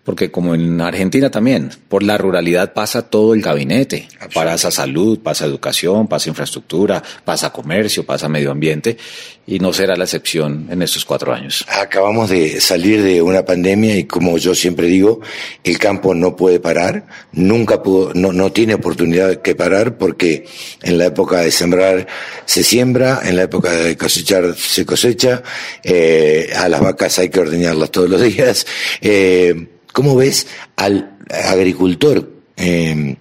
porque 0.07 0.31
como 0.31 0.55
en 0.55 0.79
Argentina 0.79 1.29
también, 1.29 1.69
por 1.89 2.01
la 2.01 2.17
ruralidad 2.17 2.71
pasa 2.71 3.09
todo 3.09 3.33
el 3.33 3.41
gabinete, 3.41 4.07
pasa 4.33 4.71
salud, 4.71 5.19
pasa 5.19 5.43
educación, 5.43 6.07
pasa 6.07 6.29
infraestructura, 6.29 7.03
pasa 7.25 7.51
comercio, 7.51 8.05
pasa 8.05 8.29
medio 8.29 8.51
ambiente, 8.51 8.97
y 9.45 9.59
no 9.59 9.73
será 9.73 9.97
la 9.97 10.05
excepción 10.05 10.67
en 10.71 10.81
estos 10.81 11.03
cuatro 11.03 11.33
años. 11.33 11.65
Acabamos 11.67 12.29
de 12.29 12.61
salir 12.61 13.03
de 13.03 13.21
una 13.21 13.43
pandemia 13.43 13.97
y 13.97 14.05
como 14.05 14.37
yo 14.37 14.55
siempre 14.55 14.87
digo, 14.87 15.19
el 15.65 15.77
campo 15.77 16.15
no 16.15 16.37
puede 16.37 16.61
parar, 16.61 17.05
nunca 17.33 17.83
pudo, 17.83 18.13
no, 18.13 18.31
no 18.31 18.53
tiene 18.53 18.75
oportunidad 18.75 19.41
que 19.41 19.55
parar 19.55 19.97
porque 19.97 20.45
en 20.83 20.99
la 20.99 21.07
época 21.07 21.41
de 21.41 21.51
sembrar 21.51 22.07
se 22.45 22.63
siembra, 22.63 23.19
en 23.25 23.35
la 23.35 23.43
época 23.43 23.73
de 23.73 23.97
cosechar 23.97 24.55
se 24.55 24.85
cosecha, 24.85 25.43
eh, 25.83 26.49
a 26.55 26.69
las 26.69 26.79
vacas 26.79 27.19
hay 27.19 27.27
que 27.27 27.41
ordeñarlas 27.41 27.91
todos 27.91 28.09
los 28.09 28.21
días. 28.35 28.65
Eh, 29.01 29.73
¿Cómo 29.97 30.15
ves 30.15 30.45
al 30.75 31.17
agricultor 31.27 32.31
eh, 32.55 33.15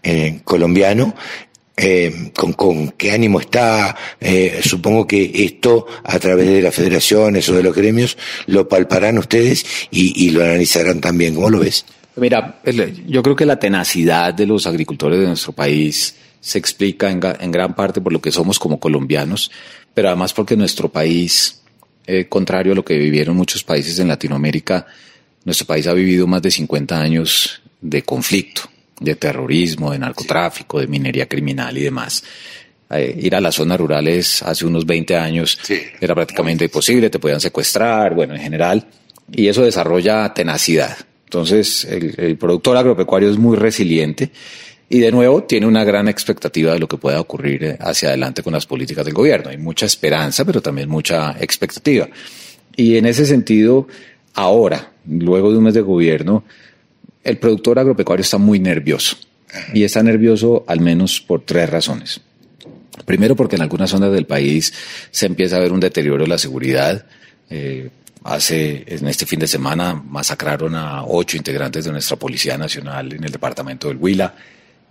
eh, 0.00 0.40
colombiano? 0.44 1.12
Eh, 1.76 2.30
con, 2.36 2.92
qué 2.92 3.10
ánimo 3.10 3.40
está. 3.40 3.96
supongo 4.62 5.08
que 5.08 5.32
esto, 5.34 5.88
a 6.04 6.20
través 6.20 6.46
de 6.46 6.62
las 6.62 6.72
federaciones 6.72 7.48
o 7.48 7.54
de 7.56 7.64
los 7.64 7.74
gremios, 7.74 8.16
lo 8.46 8.68
palparán 8.68 9.18
ustedes 9.18 9.66
y, 9.90 10.30
lo 10.30 10.44
analizarán 10.44 11.00
también. 11.00 11.34
¿Cómo 11.34 11.50
lo 11.50 11.58
ves? 11.58 11.84
Mira, 12.14 12.60
yo 13.08 13.24
creo 13.24 13.34
que 13.34 13.44
la 13.44 13.58
tenacidad 13.58 14.32
de 14.32 14.46
los 14.46 14.68
agricultores 14.68 15.18
de 15.18 15.26
nuestro 15.26 15.50
país 15.50 16.14
se 16.38 16.58
explica 16.58 17.10
en, 17.10 17.20
en 17.40 17.50
gran 17.50 17.74
parte 17.74 18.00
por 18.00 18.12
lo 18.12 18.20
que 18.20 18.30
somos 18.30 18.60
como 18.60 18.78
colombianos, 18.78 19.50
pero 19.92 20.06
además 20.06 20.32
porque 20.32 20.56
nuestro 20.56 20.90
país, 20.90 21.60
contrario 22.28 22.70
a 22.70 22.76
lo 22.76 22.84
que 22.84 22.98
vivieron 22.98 23.34
muchos 23.34 23.64
países 23.64 23.98
en 23.98 24.06
Latinoamérica, 24.06 24.86
nuestro 25.44 25.66
país 25.66 25.86
ha 25.86 25.92
vivido 25.92 26.26
más 26.26 26.42
de 26.42 26.50
50 26.50 27.00
años 27.00 27.62
de 27.80 28.02
conflicto, 28.02 28.62
de 29.00 29.14
terrorismo, 29.14 29.92
de 29.92 29.98
narcotráfico, 29.98 30.80
de 30.80 30.86
minería 30.86 31.26
criminal 31.26 31.76
y 31.78 31.82
demás. 31.82 32.22
Eh, 32.90 33.18
ir 33.22 33.34
a 33.34 33.40
las 33.40 33.54
zonas 33.54 33.78
rurales 33.78 34.42
hace 34.42 34.66
unos 34.66 34.84
20 34.84 35.16
años 35.16 35.58
era 36.00 36.14
prácticamente 36.14 36.64
imposible, 36.64 37.08
te 37.08 37.18
podían 37.18 37.40
secuestrar, 37.40 38.14
bueno, 38.14 38.34
en 38.34 38.40
general, 38.40 38.86
y 39.32 39.46
eso 39.48 39.62
desarrolla 39.62 40.34
tenacidad. 40.34 40.96
Entonces, 41.24 41.84
el, 41.84 42.14
el 42.18 42.36
productor 42.36 42.76
agropecuario 42.76 43.30
es 43.30 43.38
muy 43.38 43.56
resiliente 43.56 44.32
y 44.92 44.98
de 44.98 45.12
nuevo 45.12 45.44
tiene 45.44 45.66
una 45.66 45.84
gran 45.84 46.08
expectativa 46.08 46.72
de 46.72 46.80
lo 46.80 46.88
que 46.88 46.96
pueda 46.96 47.20
ocurrir 47.20 47.64
eh, 47.64 47.76
hacia 47.80 48.08
adelante 48.08 48.42
con 48.42 48.52
las 48.52 48.66
políticas 48.66 49.04
del 49.04 49.14
gobierno. 49.14 49.50
Hay 49.50 49.56
mucha 49.56 49.86
esperanza, 49.86 50.44
pero 50.44 50.60
también 50.60 50.88
mucha 50.88 51.36
expectativa. 51.38 52.08
Y 52.74 52.96
en 52.96 53.06
ese 53.06 53.24
sentido, 53.24 53.86
ahora, 54.34 54.92
luego 55.06 55.50
de 55.50 55.58
un 55.58 55.64
mes 55.64 55.74
de 55.74 55.80
gobierno, 55.80 56.44
el 57.24 57.38
productor 57.38 57.78
agropecuario 57.78 58.22
está 58.22 58.38
muy 58.38 58.58
nervioso. 58.58 59.16
Y 59.74 59.82
está 59.82 60.02
nervioso 60.02 60.64
al 60.68 60.80
menos 60.80 61.20
por 61.20 61.42
tres 61.42 61.68
razones. 61.68 62.20
Primero, 63.04 63.34
porque 63.34 63.56
en 63.56 63.62
algunas 63.62 63.90
zonas 63.90 64.12
del 64.12 64.26
país 64.26 64.72
se 65.10 65.26
empieza 65.26 65.56
a 65.56 65.60
ver 65.60 65.72
un 65.72 65.80
deterioro 65.80 66.22
de 66.22 66.28
la 66.28 66.38
seguridad. 66.38 67.04
Eh, 67.48 67.90
hace, 68.22 68.84
en 68.86 69.08
este 69.08 69.26
fin 69.26 69.40
de 69.40 69.48
semana, 69.48 69.94
masacraron 69.94 70.74
a 70.76 71.04
ocho 71.04 71.36
integrantes 71.36 71.84
de 71.84 71.92
nuestra 71.92 72.16
Policía 72.16 72.56
Nacional 72.56 73.12
en 73.12 73.24
el 73.24 73.32
departamento 73.32 73.88
del 73.88 73.96
Huila. 73.96 74.34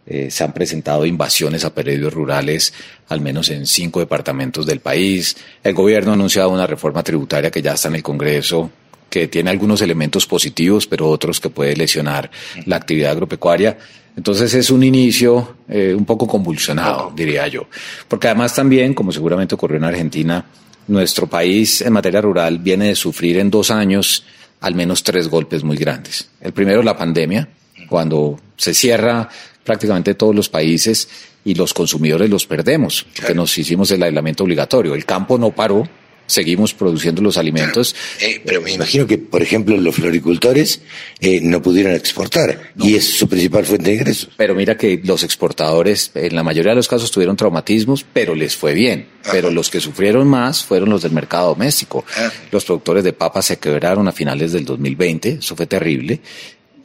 Eh, 0.05 0.29
se 0.31 0.43
han 0.43 0.53
presentado 0.53 1.05
invasiones 1.05 1.63
a 1.63 1.73
predios 1.73 2.13
rurales, 2.13 2.73
al 3.09 3.21
menos 3.21 3.49
en 3.49 3.65
cinco 3.65 3.99
departamentos 3.99 4.65
del 4.65 4.79
país. 4.79 5.37
El 5.63 5.73
gobierno 5.73 6.11
ha 6.11 6.15
anunciado 6.15 6.49
una 6.49 6.67
reforma 6.67 7.03
tributaria 7.03 7.51
que 7.51 7.61
ya 7.61 7.73
está 7.73 7.87
en 7.87 7.95
el 7.95 8.03
Congreso 8.03 8.71
que 9.09 9.27
tiene 9.27 9.49
algunos 9.49 9.81
elementos 9.81 10.25
positivos, 10.25 10.87
pero 10.87 11.09
otros 11.09 11.39
que 11.39 11.49
puede 11.49 11.75
lesionar 11.75 12.29
la 12.65 12.75
actividad 12.75 13.11
agropecuaria. 13.11 13.77
Entonces 14.15 14.53
es 14.53 14.69
un 14.69 14.83
inicio 14.83 15.55
eh, 15.67 15.93
un 15.95 16.05
poco 16.05 16.27
convulsionado, 16.27 17.11
diría 17.15 17.47
yo. 17.47 17.67
Porque 18.07 18.27
además 18.27 18.53
también, 18.53 18.93
como 18.93 19.11
seguramente 19.11 19.55
ocurrió 19.55 19.77
en 19.77 19.85
Argentina, 19.85 20.45
nuestro 20.87 21.27
país 21.27 21.81
en 21.81 21.93
materia 21.93 22.21
rural 22.21 22.59
viene 22.59 22.89
de 22.89 22.95
sufrir 22.95 23.37
en 23.37 23.49
dos 23.49 23.71
años 23.71 24.25
al 24.61 24.75
menos 24.75 25.03
tres 25.03 25.29
golpes 25.29 25.63
muy 25.63 25.77
grandes. 25.77 26.29
El 26.41 26.51
primero, 26.51 26.83
la 26.83 26.97
pandemia, 26.97 27.47
cuando 27.87 28.39
se 28.57 28.73
cierra 28.73 29.29
prácticamente 29.63 30.15
todos 30.15 30.35
los 30.35 30.49
países 30.49 31.07
y 31.45 31.55
los 31.55 31.73
consumidores 31.73 32.29
los 32.29 32.45
perdemos, 32.45 33.05
porque 33.15 33.33
nos 33.33 33.57
hicimos 33.57 33.91
el 33.91 34.03
aislamiento 34.03 34.43
obligatorio. 34.43 34.95
El 34.95 35.05
campo 35.05 35.37
no 35.37 35.51
paró, 35.51 35.87
seguimos 36.29 36.73
produciendo 36.73 37.21
los 37.21 37.37
alimentos. 37.37 37.95
Eh, 38.21 38.41
pero 38.45 38.61
me 38.61 38.71
imagino 38.71 39.07
que, 39.07 39.17
por 39.17 39.41
ejemplo, 39.41 39.75
los 39.75 39.95
floricultores 39.95 40.81
eh, 41.19 41.41
no 41.41 41.61
pudieron 41.61 41.93
exportar 41.93 42.71
y 42.77 42.95
es 42.95 43.05
su 43.05 43.27
principal 43.27 43.65
fuente 43.65 43.89
de 43.89 43.97
ingresos. 43.97 44.29
Pero 44.37 44.55
mira 44.55 44.77
que 44.77 45.01
los 45.03 45.23
exportadores, 45.23 46.11
en 46.15 46.35
la 46.35 46.43
mayoría 46.43 46.71
de 46.71 46.77
los 46.77 46.87
casos, 46.87 47.11
tuvieron 47.11 47.35
traumatismos, 47.35 48.05
pero 48.13 48.35
les 48.35 48.55
fue 48.55 48.73
bien. 48.73 49.07
Pero 49.31 49.51
los 49.51 49.69
que 49.69 49.81
sufrieron 49.81 50.27
más 50.27 50.63
fueron 50.63 50.89
los 50.89 51.01
del 51.01 51.11
mercado 51.11 51.49
doméstico. 51.49 52.05
Los 52.51 52.63
productores 52.63 53.03
de 53.03 53.13
papas 53.13 53.45
se 53.45 53.57
quebraron 53.57 54.07
a 54.07 54.11
finales 54.11 54.53
del 54.53 54.65
2020, 54.65 55.39
eso 55.39 55.55
fue 55.55 55.67
terrible. 55.67 56.21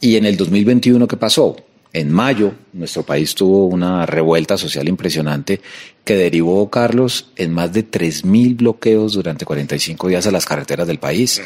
Y 0.01 0.17
en 0.17 0.27
el 0.27 0.37
2021, 0.37 1.07
¿qué 1.07 1.17
pasó? 1.17 1.57
En 1.95 2.11
mayo, 2.11 2.55
nuestro 2.73 3.05
país 3.05 3.37
tuvo 3.37 3.67
una 3.67 4.05
revuelta 4.05 4.59
social 4.59 4.89
impresionante 4.89 5.61
que 6.03 6.17
derivó, 6.17 6.69
Carlos, 6.69 7.31
en 7.37 7.53
más 7.53 7.73
de 7.73 7.89
3.000 7.89 8.57
bloqueos 8.57 9.13
durante 9.13 9.45
45 9.45 10.09
días 10.09 10.27
a 10.27 10.33
las 10.33 10.45
carreteras 10.45 10.89
del 10.89 10.99
país. 10.99 11.41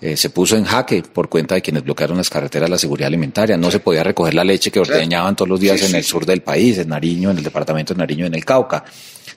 Eh, 0.00 0.16
se 0.16 0.30
puso 0.30 0.56
en 0.56 0.64
jaque 0.64 1.02
por 1.02 1.28
cuenta 1.28 1.54
de 1.54 1.60
quienes 1.60 1.84
bloquearon 1.84 2.16
las 2.16 2.30
carreteras 2.30 2.70
la 2.70 2.78
seguridad 2.78 3.08
alimentaria. 3.08 3.58
No 3.58 3.70
se 3.70 3.80
podía 3.80 4.02
recoger 4.02 4.32
la 4.32 4.42
leche 4.42 4.70
que 4.70 4.80
ordeñaban 4.80 5.36
todos 5.36 5.50
los 5.50 5.60
días 5.60 5.82
en 5.82 5.94
el 5.94 6.02
sur 6.02 6.24
del 6.24 6.40
país, 6.40 6.78
en 6.78 6.88
Nariño, 6.88 7.30
en 7.30 7.36
el 7.36 7.44
departamento 7.44 7.92
de 7.92 7.98
Nariño, 7.98 8.24
en 8.24 8.34
el 8.34 8.44
Cauca. 8.46 8.82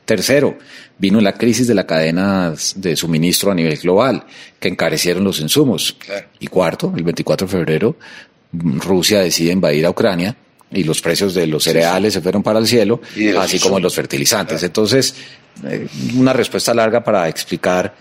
Tercero, 0.06 0.58
vino 0.98 1.20
la 1.20 1.34
crisis 1.34 1.68
de 1.68 1.76
la 1.76 1.86
cadena 1.86 2.54
de 2.78 2.96
suministro 2.96 3.52
a 3.52 3.56
nivel 3.56 3.76
global, 3.80 4.24
que 4.62 4.70
encarecieron 4.70 5.26
los 5.26 5.42
insumos. 5.42 5.98
Y 6.40 6.48
cuarto, 6.48 6.94
el 6.96 7.04
24 7.04 7.48
de 7.48 7.52
febrero, 7.52 7.98
Rusia 8.54 9.20
decide 9.20 9.52
invadir 9.52 9.86
a 9.86 9.90
Ucrania 9.90 10.38
y 10.74 10.84
los 10.84 11.02
precios 11.02 11.34
de 11.34 11.48
los 11.48 11.64
cereales 11.64 12.14
se 12.14 12.22
fueron 12.22 12.44
para 12.44 12.60
el 12.60 12.68
cielo, 12.68 13.02
así 13.40 13.60
como 13.60 13.80
los 13.80 13.96
fertilizantes. 13.96 14.64
Entonces, 14.64 15.16
eh, 15.66 15.88
una 16.16 16.34
respuesta 16.34 16.74
larga 16.74 17.04
para 17.04 17.28
explicar 17.28 17.94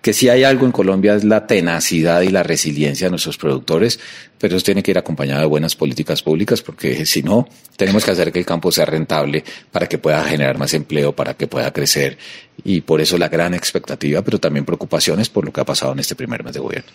que 0.00 0.12
si 0.12 0.28
hay 0.28 0.44
algo 0.44 0.66
en 0.66 0.72
Colombia 0.72 1.14
es 1.14 1.24
la 1.24 1.46
tenacidad 1.46 2.22
y 2.22 2.28
la 2.28 2.42
resiliencia 2.42 3.06
de 3.06 3.10
nuestros 3.10 3.36
productores, 3.36 4.00
pero 4.38 4.56
eso 4.56 4.64
tiene 4.64 4.82
que 4.82 4.90
ir 4.90 4.98
acompañado 4.98 5.42
de 5.42 5.46
buenas 5.46 5.76
políticas 5.76 6.22
públicas, 6.22 6.62
porque 6.62 7.04
si 7.04 7.22
no, 7.22 7.46
tenemos 7.76 8.04
que 8.04 8.12
hacer 8.12 8.32
que 8.32 8.38
el 8.38 8.46
campo 8.46 8.72
sea 8.72 8.86
rentable 8.86 9.44
para 9.70 9.86
que 9.86 9.98
pueda 9.98 10.24
generar 10.24 10.56
más 10.56 10.72
empleo, 10.72 11.14
para 11.14 11.34
que 11.34 11.46
pueda 11.46 11.70
crecer, 11.72 12.16
y 12.64 12.80
por 12.80 13.02
eso 13.02 13.18
la 13.18 13.28
gran 13.28 13.52
expectativa, 13.52 14.22
pero 14.22 14.38
también 14.38 14.64
preocupaciones 14.64 15.28
por 15.28 15.44
lo 15.44 15.52
que 15.52 15.60
ha 15.60 15.64
pasado 15.64 15.92
en 15.92 15.98
este 15.98 16.14
primer 16.14 16.42
mes 16.42 16.54
de 16.54 16.60
gobierno. 16.60 16.90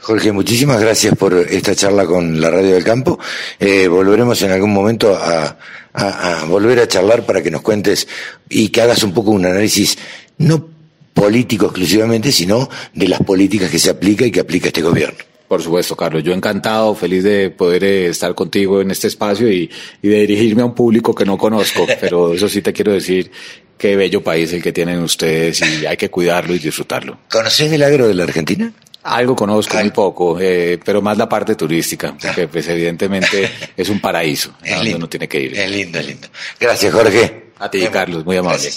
Jorge, 0.00 0.32
muchísimas 0.32 0.80
gracias 0.80 1.16
por 1.16 1.34
esta 1.34 1.74
charla 1.74 2.04
con 2.04 2.38
la 2.38 2.50
Radio 2.50 2.74
del 2.74 2.84
Campo. 2.84 3.18
Eh, 3.58 3.88
volveremos 3.88 4.42
en 4.42 4.50
algún 4.50 4.72
momento 4.72 5.16
a, 5.16 5.56
a 5.94 6.44
volver 6.44 6.80
a 6.80 6.88
charlar 6.88 7.24
para 7.24 7.42
que 7.42 7.50
nos 7.50 7.62
cuentes 7.62 8.06
y 8.50 8.68
que 8.68 8.82
hagas 8.82 9.02
un 9.02 9.14
poco 9.14 9.30
un 9.30 9.46
análisis, 9.46 9.96
no 10.36 10.71
político 11.12 11.66
exclusivamente, 11.66 12.32
sino 12.32 12.68
de 12.94 13.08
las 13.08 13.20
políticas 13.20 13.70
que 13.70 13.78
se 13.78 13.90
aplica 13.90 14.24
y 14.24 14.30
que 14.30 14.40
aplica 14.40 14.68
este 14.68 14.82
gobierno. 14.82 15.18
Por 15.48 15.62
supuesto, 15.62 15.94
Carlos. 15.94 16.22
Yo 16.24 16.32
encantado, 16.32 16.94
feliz 16.94 17.24
de 17.24 17.50
poder 17.50 17.84
eh, 17.84 18.06
estar 18.06 18.34
contigo 18.34 18.80
en 18.80 18.90
este 18.90 19.08
espacio 19.08 19.50
y, 19.52 19.70
y, 20.00 20.08
de 20.08 20.20
dirigirme 20.20 20.62
a 20.62 20.64
un 20.64 20.74
público 20.74 21.14
que 21.14 21.26
no 21.26 21.36
conozco. 21.36 21.86
Pero 22.00 22.32
eso 22.32 22.48
sí 22.48 22.62
te 22.62 22.72
quiero 22.72 22.92
decir, 22.92 23.30
qué 23.76 23.96
bello 23.96 24.22
país 24.22 24.52
el 24.52 24.62
que 24.62 24.72
tienen 24.72 25.00
ustedes 25.00 25.60
y 25.60 25.84
hay 25.84 25.96
que 25.96 26.08
cuidarlo 26.08 26.54
y 26.54 26.58
disfrutarlo. 26.58 27.18
¿Conoces 27.28 27.70
el 27.70 27.82
agro 27.82 28.08
de 28.08 28.14
la 28.14 28.22
Argentina? 28.22 28.72
Algo 29.02 29.34
conozco, 29.34 29.76
muy 29.76 29.90
poco, 29.90 30.38
eh, 30.40 30.78
pero 30.84 31.02
más 31.02 31.18
la 31.18 31.28
parte 31.28 31.56
turística, 31.56 32.16
porque 32.16 32.46
pues 32.46 32.68
evidentemente 32.68 33.50
es 33.76 33.88
un 33.88 34.00
paraíso, 34.00 34.54
es 34.62 34.76
donde 34.76 34.94
uno 34.94 35.08
tiene 35.08 35.26
que 35.26 35.40
ir. 35.40 35.58
Es 35.58 35.70
lindo, 35.70 35.98
es 35.98 36.06
lindo. 36.06 36.28
Gracias, 36.60 36.94
Jorge. 36.94 37.51
A 37.62 37.70
ti, 37.70 37.86
Carlos, 37.92 38.24
muy 38.24 38.36
amable. 38.38 38.68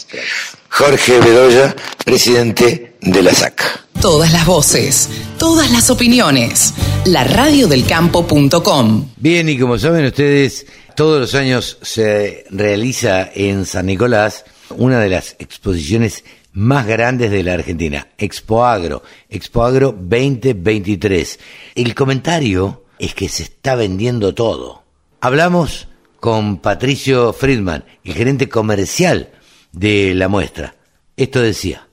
Jorge 0.69 1.19
Bedoya, 1.19 1.75
presidente 2.05 2.97
de 3.01 3.23
la 3.23 3.33
SAC. 3.33 3.83
Todas 3.99 4.31
las 4.31 4.45
voces, 4.45 5.09
todas 5.39 5.71
las 5.71 5.89
opiniones. 5.89 6.71
La 7.05 7.23
radiodelcampo.com. 7.23 9.09
Bien, 9.17 9.49
y 9.49 9.57
como 9.57 9.79
saben 9.79 10.05
ustedes, 10.05 10.67
todos 10.95 11.19
los 11.19 11.33
años 11.33 11.79
se 11.81 12.45
realiza 12.51 13.27
en 13.33 13.65
San 13.65 13.87
Nicolás 13.87 14.45
una 14.69 14.99
de 14.99 15.09
las 15.09 15.35
exposiciones 15.39 16.23
más 16.53 16.85
grandes 16.85 17.31
de 17.31 17.41
la 17.41 17.53
Argentina, 17.53 18.09
Expo 18.19 18.65
Agro, 18.65 19.01
Expo 19.31 19.63
Agro 19.63 19.95
2023. 19.97 21.39
El 21.73 21.95
comentario 21.95 22.83
es 22.99 23.15
que 23.15 23.29
se 23.29 23.41
está 23.41 23.73
vendiendo 23.73 24.35
todo. 24.35 24.83
Hablamos 25.21 25.87
con 26.19 26.57
Patricio 26.57 27.33
Friedman, 27.33 27.83
el 28.03 28.13
gerente 28.13 28.49
comercial 28.49 29.29
de 29.71 30.13
la 30.15 30.27
muestra. 30.27 30.75
Esto 31.17 31.41
decía. 31.41 31.87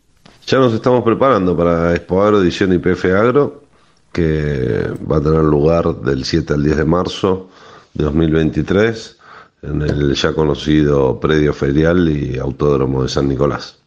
Ya 0.46 0.58
nos 0.58 0.72
estamos 0.74 1.04
preparando 1.04 1.56
para 1.56 1.94
Expo 1.94 2.22
Agro 2.22 2.42
edición 2.42 2.72
IPF 2.72 3.04
Agro, 3.06 3.64
que 4.12 4.88
va 5.10 5.18
a 5.18 5.20
tener 5.20 5.42
lugar 5.42 6.00
del 6.00 6.24
7 6.24 6.54
al 6.54 6.62
10 6.62 6.76
de 6.78 6.84
marzo 6.84 7.50
de 7.94 8.04
2023 8.04 9.18
en 9.62 9.82
el 9.82 10.14
ya 10.14 10.32
conocido 10.32 11.20
predio 11.20 11.52
ferial 11.52 12.08
y 12.08 12.38
autódromo 12.38 13.02
de 13.02 13.08
San 13.08 13.28
Nicolás. 13.28 13.78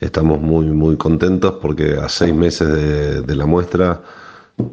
Estamos 0.00 0.40
muy, 0.40 0.66
muy 0.66 0.96
contentos 0.96 1.56
porque 1.60 1.94
a 1.94 2.08
seis 2.08 2.34
meses 2.34 2.68
de, 2.68 3.22
de 3.22 3.36
la 3.36 3.46
muestra 3.46 4.02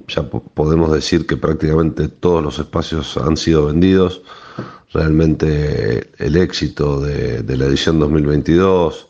ya 0.07 0.23
podemos 0.23 0.91
decir 0.91 1.27
que 1.27 1.37
prácticamente 1.37 2.07
todos 2.07 2.43
los 2.43 2.59
espacios 2.59 3.17
han 3.17 3.37
sido 3.37 3.67
vendidos 3.67 4.21
realmente 4.93 6.09
el 6.17 6.37
éxito 6.37 7.01
de, 7.01 7.43
la 7.57 7.65
edición 7.65 7.99
2022, 7.99 9.07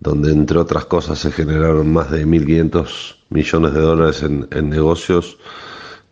donde 0.00 0.32
entre 0.32 0.58
otras 0.58 0.86
cosas 0.86 1.18
se 1.18 1.30
generaron 1.30 1.92
más 1.92 2.10
de 2.10 2.26
1.500 2.26 3.16
millones 3.30 3.74
de 3.74 3.80
dólares 3.80 4.22
en, 4.22 4.68
negocios, 4.68 5.38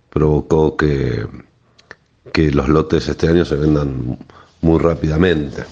provocó 0.09 0.77
que, 0.77 1.27
que 2.33 2.51
los 2.53 2.68
lotes 2.68 3.09
este 3.09 3.29
año 3.29 3.44
se 3.44 3.57
vendan 3.57 4.18
muy 4.61 4.79
rápidamente. 4.79 5.64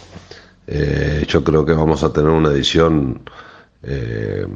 Eh, 0.66 1.24
yo 1.29 1.42
creo 1.44 1.64
que 1.64 1.72
vamos 1.72 2.03
a 2.03 2.12
tener 2.12 2.31
una 2.31 2.50
edición 2.50 3.22
eh, 3.83 4.46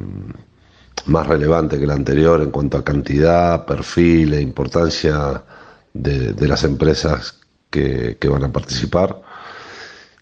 más 1.05 1.27
relevante 1.27 1.79
que 1.79 1.87
la 1.87 1.93
anterior 1.93 2.41
en 2.41 2.51
cuanto 2.51 2.77
a 2.77 2.83
cantidad, 2.83 3.65
perfil 3.65 4.33
e 4.33 4.41
importancia 4.41 5.43
de, 5.93 6.33
de 6.33 6.47
las 6.47 6.63
empresas 6.63 7.44
que, 8.19 8.29
van 8.29 8.43
a 8.43 8.51
participar, 8.51 9.21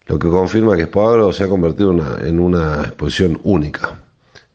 lo 0.06 0.18
que 0.18 0.28
confirma 0.28 0.76
que 0.76 0.82
Expo 0.82 1.32
se 1.32 1.44
ha 1.44 1.48
convertido 1.48 1.92
en 2.20 2.40
una 2.40 2.82
exposición 2.82 3.40
única. 3.44 4.00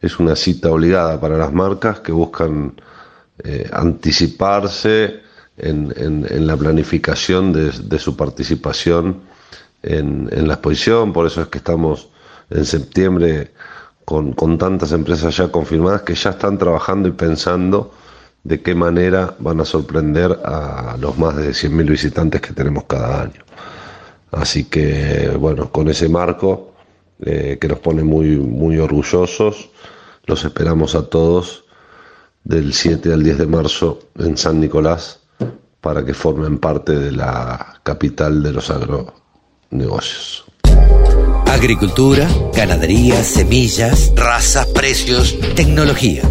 Es 0.02 0.20
una 0.20 0.36
cita 0.36 0.72
obligada 0.72 1.20
para 1.20 1.38
las 1.38 1.52
marcas 1.52 2.00
que 2.02 2.12
buscan 2.12 2.74
eh, 3.44 3.70
anticiparse 3.72 5.22
en, 5.58 6.48
la 6.48 6.56
planificación 6.56 7.52
de, 7.52 8.00
su 8.00 8.16
participación 8.16 9.22
en, 9.84 10.48
la 10.48 10.54
exposición, 10.54 11.12
por 11.12 11.26
eso 11.28 11.42
es 11.42 11.48
que 11.48 11.58
estamos 11.58 12.10
en 12.50 12.66
septiembre 12.66 13.52
con, 14.06 14.34
con 14.34 14.58
tantas 14.58 14.92
empresas 14.94 15.36
ya 15.36 15.50
confirmadas 15.50 16.04
que 16.04 16.16
ya 16.16 16.32
están 16.32 16.58
trabajando 16.58 17.10
y 17.10 17.12
pensando 17.12 17.92
de 18.43 18.62
qué 18.62 18.75
manera 18.75 19.36
van 19.39 19.60
a 19.60 19.65
sorprender 19.65 20.39
a 20.43 20.95
los 20.99 21.17
más 21.17 21.36
de 21.36 21.49
100.000 21.49 21.89
visitantes 21.89 22.41
que 22.41 22.54
tenemos 22.54 22.86
cada 22.86 23.21
año. 23.21 23.43
Así 24.32 24.65
que, 24.65 25.32
bueno, 25.39 25.71
con 25.71 25.89
ese 25.89 26.08
marco 26.08 26.73
eh, 27.21 27.58
que 27.60 27.67
nos 27.67 27.80
pone 27.80 28.04
muy, 28.04 28.38
muy 28.38 28.78
orgullosos, 28.78 29.69
los 30.25 30.45
esperamos 30.45 30.95
a 30.95 31.10
todos 31.10 31.65
del 32.43 32.73
7 32.73 33.12
al 33.13 33.23
10 33.23 33.38
de 33.39 33.47
marzo 33.47 33.99
en 34.17 34.38
San 34.38 34.60
Nicolás 34.60 35.19
para 35.82 36.06
que 36.06 36.13
formen 36.13 36.60
parte 36.60 36.97
de 36.97 37.12
la 37.12 37.80
capital 37.84 38.43
de 38.43 38.52
los 38.52 38.69
agronegocios. 38.69 40.45
Agricultura, 41.45 42.28
ganadería, 42.54 43.23
semillas, 43.23 44.13
razas, 44.15 44.67
precios, 44.67 45.38
tecnología. 45.56 46.21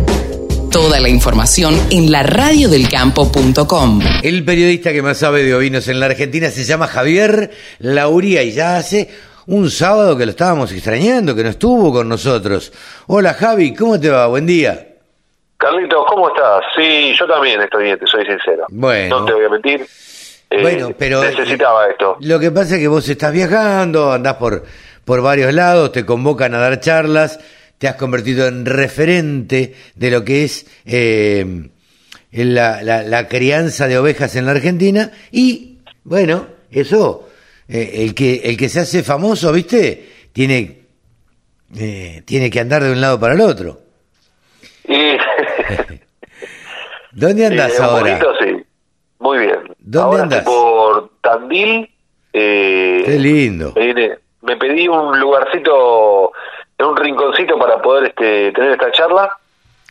Toda 0.73 1.01
la 1.01 1.09
información 1.09 1.75
en 1.91 2.13
la 2.13 2.23
radiodelcampo.com. 2.23 4.01
El 4.23 4.45
periodista 4.45 4.93
que 4.93 5.01
más 5.01 5.17
sabe 5.17 5.43
de 5.43 5.55
ovinos 5.55 5.89
en 5.89 5.99
la 5.99 6.07
Argentina 6.07 6.51
se 6.51 6.65
llama 6.65 6.87
Javier 6.87 7.51
Lauría 7.79 8.43
y 8.43 8.53
ya 8.53 8.77
hace 8.77 9.09
un 9.47 9.71
sábado 9.71 10.17
que 10.17 10.27
lo 10.27 10.31
estábamos 10.33 10.71
extrañando, 10.73 11.35
que 11.35 11.43
no 11.43 11.49
estuvo 11.49 11.91
con 11.91 12.07
nosotros. 12.09 12.71
Hola 13.07 13.33
Javi, 13.33 13.75
¿cómo 13.75 13.99
te 13.99 14.11
va? 14.11 14.27
Buen 14.27 14.47
día. 14.47 14.89
Carlitos, 15.57 16.05
¿cómo 16.07 16.29
estás? 16.29 16.63
Sí, 16.77 17.15
yo 17.19 17.27
también 17.27 17.61
estoy 17.63 17.85
bien, 17.85 17.99
te 17.99 18.07
soy 18.07 18.27
sincero. 18.27 18.67
Bueno. 18.69 19.21
No 19.21 19.25
te 19.25 19.33
voy 19.33 19.45
a 19.45 19.49
mentir. 19.49 19.87
Eh, 20.51 20.63
bueno, 20.63 20.91
pero 20.99 21.25
necesitaba 21.25 21.87
esto. 21.89 22.19
Lo 22.21 22.39
que 22.39 22.51
pasa 22.51 22.75
es 22.75 22.81
que 22.81 22.89
vos 22.89 23.09
estás 23.09 23.33
viajando, 23.33 24.13
andás 24.13 24.35
por, 24.35 24.65
por 25.05 25.23
varios 25.23 25.55
lados, 25.55 25.93
te 25.93 26.05
convocan 26.05 26.55
a 26.55 26.59
dar 26.59 26.79
charlas 26.81 27.39
te 27.79 27.89
has 27.89 27.95
convertido 27.95 28.47
en 28.49 28.67
referente 28.67 29.75
de 29.95 30.11
lo 30.11 30.25
que 30.25 30.45
es 30.45 30.67
eh, 30.85 31.71
la, 32.33 32.83
la, 32.83 33.29
crianza 33.29 33.87
de 33.87 33.97
ovejas 33.99 34.35
en 34.37 34.47
la 34.47 34.51
Argentina 34.53 35.13
y, 35.31 35.79
bueno, 36.05 36.47
eso, 36.71 37.29
eh, 37.69 38.05
el, 38.05 38.15
que, 38.15 38.43
el 38.45 38.57
que 38.57 38.69
se 38.69 38.81
hace 38.81 39.03
famoso, 39.03 39.53
¿viste? 39.53 40.09
Tiene, 40.33 40.81
eh, 41.77 42.23
tiene 42.25 42.51
que 42.51 42.61
andar 42.61 42.83
de 42.83 42.93
un 42.93 43.01
lado 43.01 43.19
para 43.21 43.35
el 43.35 43.41
otro. 43.41 43.81
¿Dónde 47.13 47.47
andas 47.47 47.79
ahora? 47.81 48.21
sí. 48.41 48.65
Muy 49.21 49.39
bien. 49.39 49.59
¿Dónde 49.79 50.23
andas? 50.23 50.45
Por 50.45 51.11
Tandil. 51.21 51.91
Qué 52.33 53.17
lindo. 53.19 53.75
me 54.43 54.57
pedí 54.57 54.87
un 54.87 55.19
lugarcito 55.19 56.33
en 56.79 56.87
un 56.87 56.97
rinconcito 56.97 57.59
para 57.59 57.81
poder 57.83 58.05
este, 58.11 58.53
tener 58.53 58.73
esta 58.73 58.91
charla. 58.93 59.31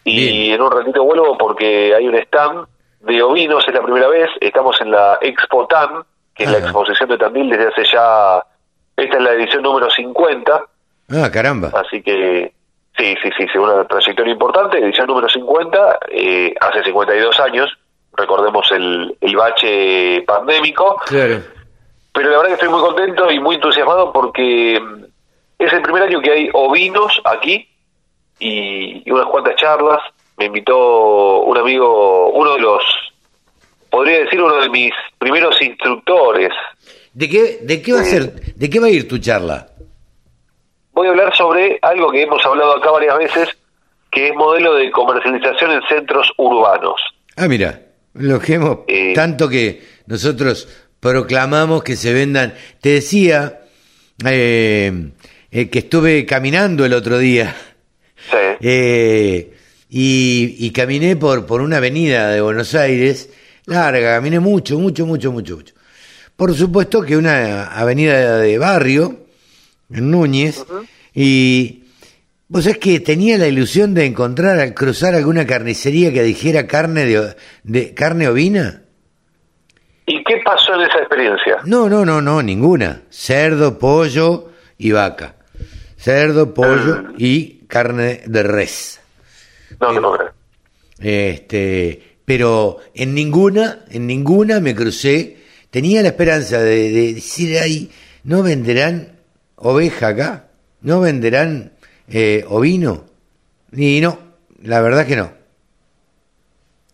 Y 0.04 0.52
en 0.54 0.62
un 0.62 0.72
ratito 0.72 1.04
vuelvo 1.04 1.38
porque 1.38 1.94
hay 1.94 2.08
un 2.08 2.16
stand 2.16 2.66
de 3.02 3.22
ovinos, 3.22 3.68
es 3.68 3.74
la 3.74 3.82
primera 3.84 4.08
vez, 4.08 4.30
estamos 4.40 4.80
en 4.80 4.92
la 4.92 5.18
Expo 5.22 5.68
TAN, 5.68 6.04
que 6.34 6.44
es 6.46 6.52
la 6.52 6.60
exposición 6.60 7.10
de 7.10 7.18
Tandil 7.18 7.50
desde 7.50 7.68
hace 7.68 7.84
ya, 7.92 8.42
esta 8.96 9.18
es 9.18 9.24
la 9.24 9.34
edición 9.34 9.64
número 9.64 9.90
50, 9.90 10.62
Ah, 11.12 11.30
caramba. 11.32 11.72
así 11.76 12.02
que 12.02 12.54
sí, 12.98 13.16
sí, 13.22 13.30
sí, 13.38 13.46
sí, 13.52 13.58
una 13.58 13.86
trayectoria 13.86 14.32
importante, 14.34 14.78
edición 14.80 15.08
número 15.08 15.28
50, 15.28 16.00
eh, 16.10 16.54
hace 16.60 16.84
52 16.84 17.40
años, 17.42 17.78
recordemos 18.14 18.72
el, 18.72 19.16
el 19.20 19.36
bache 19.36 20.22
pandémico, 20.26 20.96
Claro. 21.06 21.40
pero 22.14 22.30
la 22.30 22.38
verdad 22.38 22.48
que 22.50 22.54
estoy 22.54 22.70
muy 22.70 22.82
contento 22.82 23.30
y 23.30 23.40
muy 23.40 23.56
entusiasmado 23.56 24.12
porque 24.14 24.80
es 25.60 25.74
el 25.74 25.82
primer 25.82 26.04
año 26.04 26.22
que 26.22 26.32
hay 26.32 26.50
ovinos 26.54 27.20
aquí 27.26 27.68
y, 28.40 29.04
y 29.08 29.12
unas 29.12 29.26
cuantas 29.28 29.56
charlas. 29.56 30.00
Me 30.38 30.46
invitó 30.46 31.42
un 31.42 31.58
amigo, 31.58 32.30
uno 32.30 32.54
de 32.54 32.60
los, 32.60 32.84
podría 33.90 34.20
decir 34.20 34.40
uno 34.42 34.62
de 34.62 34.70
mis 34.70 34.92
primeros 35.18 35.60
instructores. 35.62 36.52
¿De 37.14 37.28
qué, 37.28 37.60
de 37.64 37.82
qué 37.82 37.94
va 37.94 38.02
a 38.02 38.04
ser, 38.04 38.34
de 38.56 38.70
qué 38.70 38.80
va 38.80 38.86
a 38.88 38.92
ir 38.92 39.08
tu 39.08 39.18
charla? 39.18 39.68
Voy 40.92 41.08
a 41.08 41.10
hablar 41.12 41.36
sobre 41.36 41.80
algo 41.82 42.12
que 42.12 42.22
hemos 42.22 42.44
hablado 42.46 42.78
acá 42.78 42.92
varias 42.92 43.18
veces, 43.18 43.50
que 44.12 44.28
es 44.30 44.36
modelo 44.36 44.76
de 44.76 44.92
comercialización 44.92 45.72
en 45.72 45.82
centros 45.90 46.32
urbanos. 46.38 47.02
Ah, 47.36 47.48
mira, 47.48 47.82
lo 48.14 48.40
que 48.40 48.54
hemos, 48.56 48.80
Eh. 48.88 49.14
tanto 49.16 49.50
que 49.50 49.82
nosotros 50.06 50.68
proclamamos 51.00 51.84
que 51.84 51.96
se 51.96 52.14
vendan. 52.14 52.54
Te 52.82 52.90
decía 52.90 53.62
eh, 54.26 54.92
eh, 55.58 55.70
que 55.70 55.80
estuve 55.80 56.24
caminando 56.28 56.86
el 56.86 56.94
otro 56.94 57.18
día 57.18 57.56
Sí. 58.30 58.38
eh, 58.62 59.54
y, 59.90 60.56
y 60.60 60.72
caminé 60.72 61.16
por, 61.16 61.48
por 61.48 61.62
una 61.62 61.78
avenida 61.78 62.30
de 62.30 62.42
Buenos 62.42 62.76
Aires, 62.76 63.32
larga, 63.66 64.16
caminé 64.16 64.40
mucho, 64.40 64.78
mucho, 64.78 65.08
mucho, 65.08 65.32
mucho, 65.32 65.56
mucho. 65.56 65.74
Por 66.36 66.54
supuesto 66.54 67.02
que 67.02 67.18
una 67.18 67.68
avenida 67.68 68.38
de 68.38 68.58
barrio, 68.60 69.26
en 69.92 70.12
Núñez, 70.12 70.64
y 71.16 71.86
vos 72.48 72.66
sabés 72.66 72.78
que 72.78 73.00
tenía 73.00 73.40
la 73.40 73.48
ilusión 73.48 73.96
de 73.96 74.06
encontrar 74.06 74.60
al 74.60 74.76
cruzar 74.76 75.16
alguna 75.16 75.48
carnicería 75.48 76.14
que 76.14 76.22
dijera 76.22 76.68
carne 76.68 77.06
de, 77.06 77.36
de 77.64 77.94
carne 77.96 78.28
ovina. 78.28 78.84
¿Y 80.06 80.24
qué 80.24 80.36
pasó 80.46 80.76
en 80.76 80.82
esa 80.82 81.00
experiencia? 81.00 81.58
No, 81.66 81.90
no, 81.90 82.06
no, 82.06 82.22
no, 82.22 82.44
ninguna. 82.44 83.02
Cerdo, 83.10 83.80
pollo 83.80 84.52
y 84.78 84.92
vaca. 84.92 85.37
Cerdo, 86.08 86.54
pollo 86.54 87.04
Ah. 87.06 87.14
y 87.18 87.66
carne 87.68 88.22
de 88.26 88.42
res. 88.44 89.02
No, 89.82 89.92
no, 90.00 90.14
creo. 90.14 90.32
Este, 91.00 92.18
pero 92.24 92.80
en 92.94 93.14
ninguna, 93.14 93.84
en 93.90 94.08
ninguna 94.08 94.62
me 94.62 94.74
crucé. 94.74 95.36
Tenía 95.70 96.02
la 96.02 96.08
esperanza 96.08 96.60
de, 96.60 96.92
de 96.92 97.14
decir 97.16 97.60
ahí, 97.60 97.92
¿no 98.24 98.42
venderán 98.42 99.20
oveja 99.58 100.08
acá? 100.08 100.48
¿No 100.80 101.02
venderán 101.02 101.74
eh, 102.08 102.46
ovino? 102.48 103.04
Y 103.74 104.00
no, 104.00 104.18
la 104.64 104.80
verdad 104.80 105.06
que 105.06 105.18
no. 105.18 105.34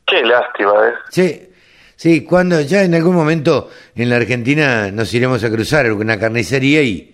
Qué 0.08 0.24
lástima, 0.24 0.74
¿eh? 0.90 0.94
Sí, 1.12 1.50
sí, 1.96 2.22
cuando 2.24 2.60
ya 2.62 2.82
en 2.84 2.96
algún 2.96 3.14
momento 3.16 3.70
en 3.96 4.10
la 4.10 4.16
Argentina 4.16 4.90
nos 4.92 5.14
iremos 5.14 5.44
a 5.44 5.52
cruzar 5.52 5.92
una 5.94 6.18
carnicería 6.18 6.82
y, 6.82 7.13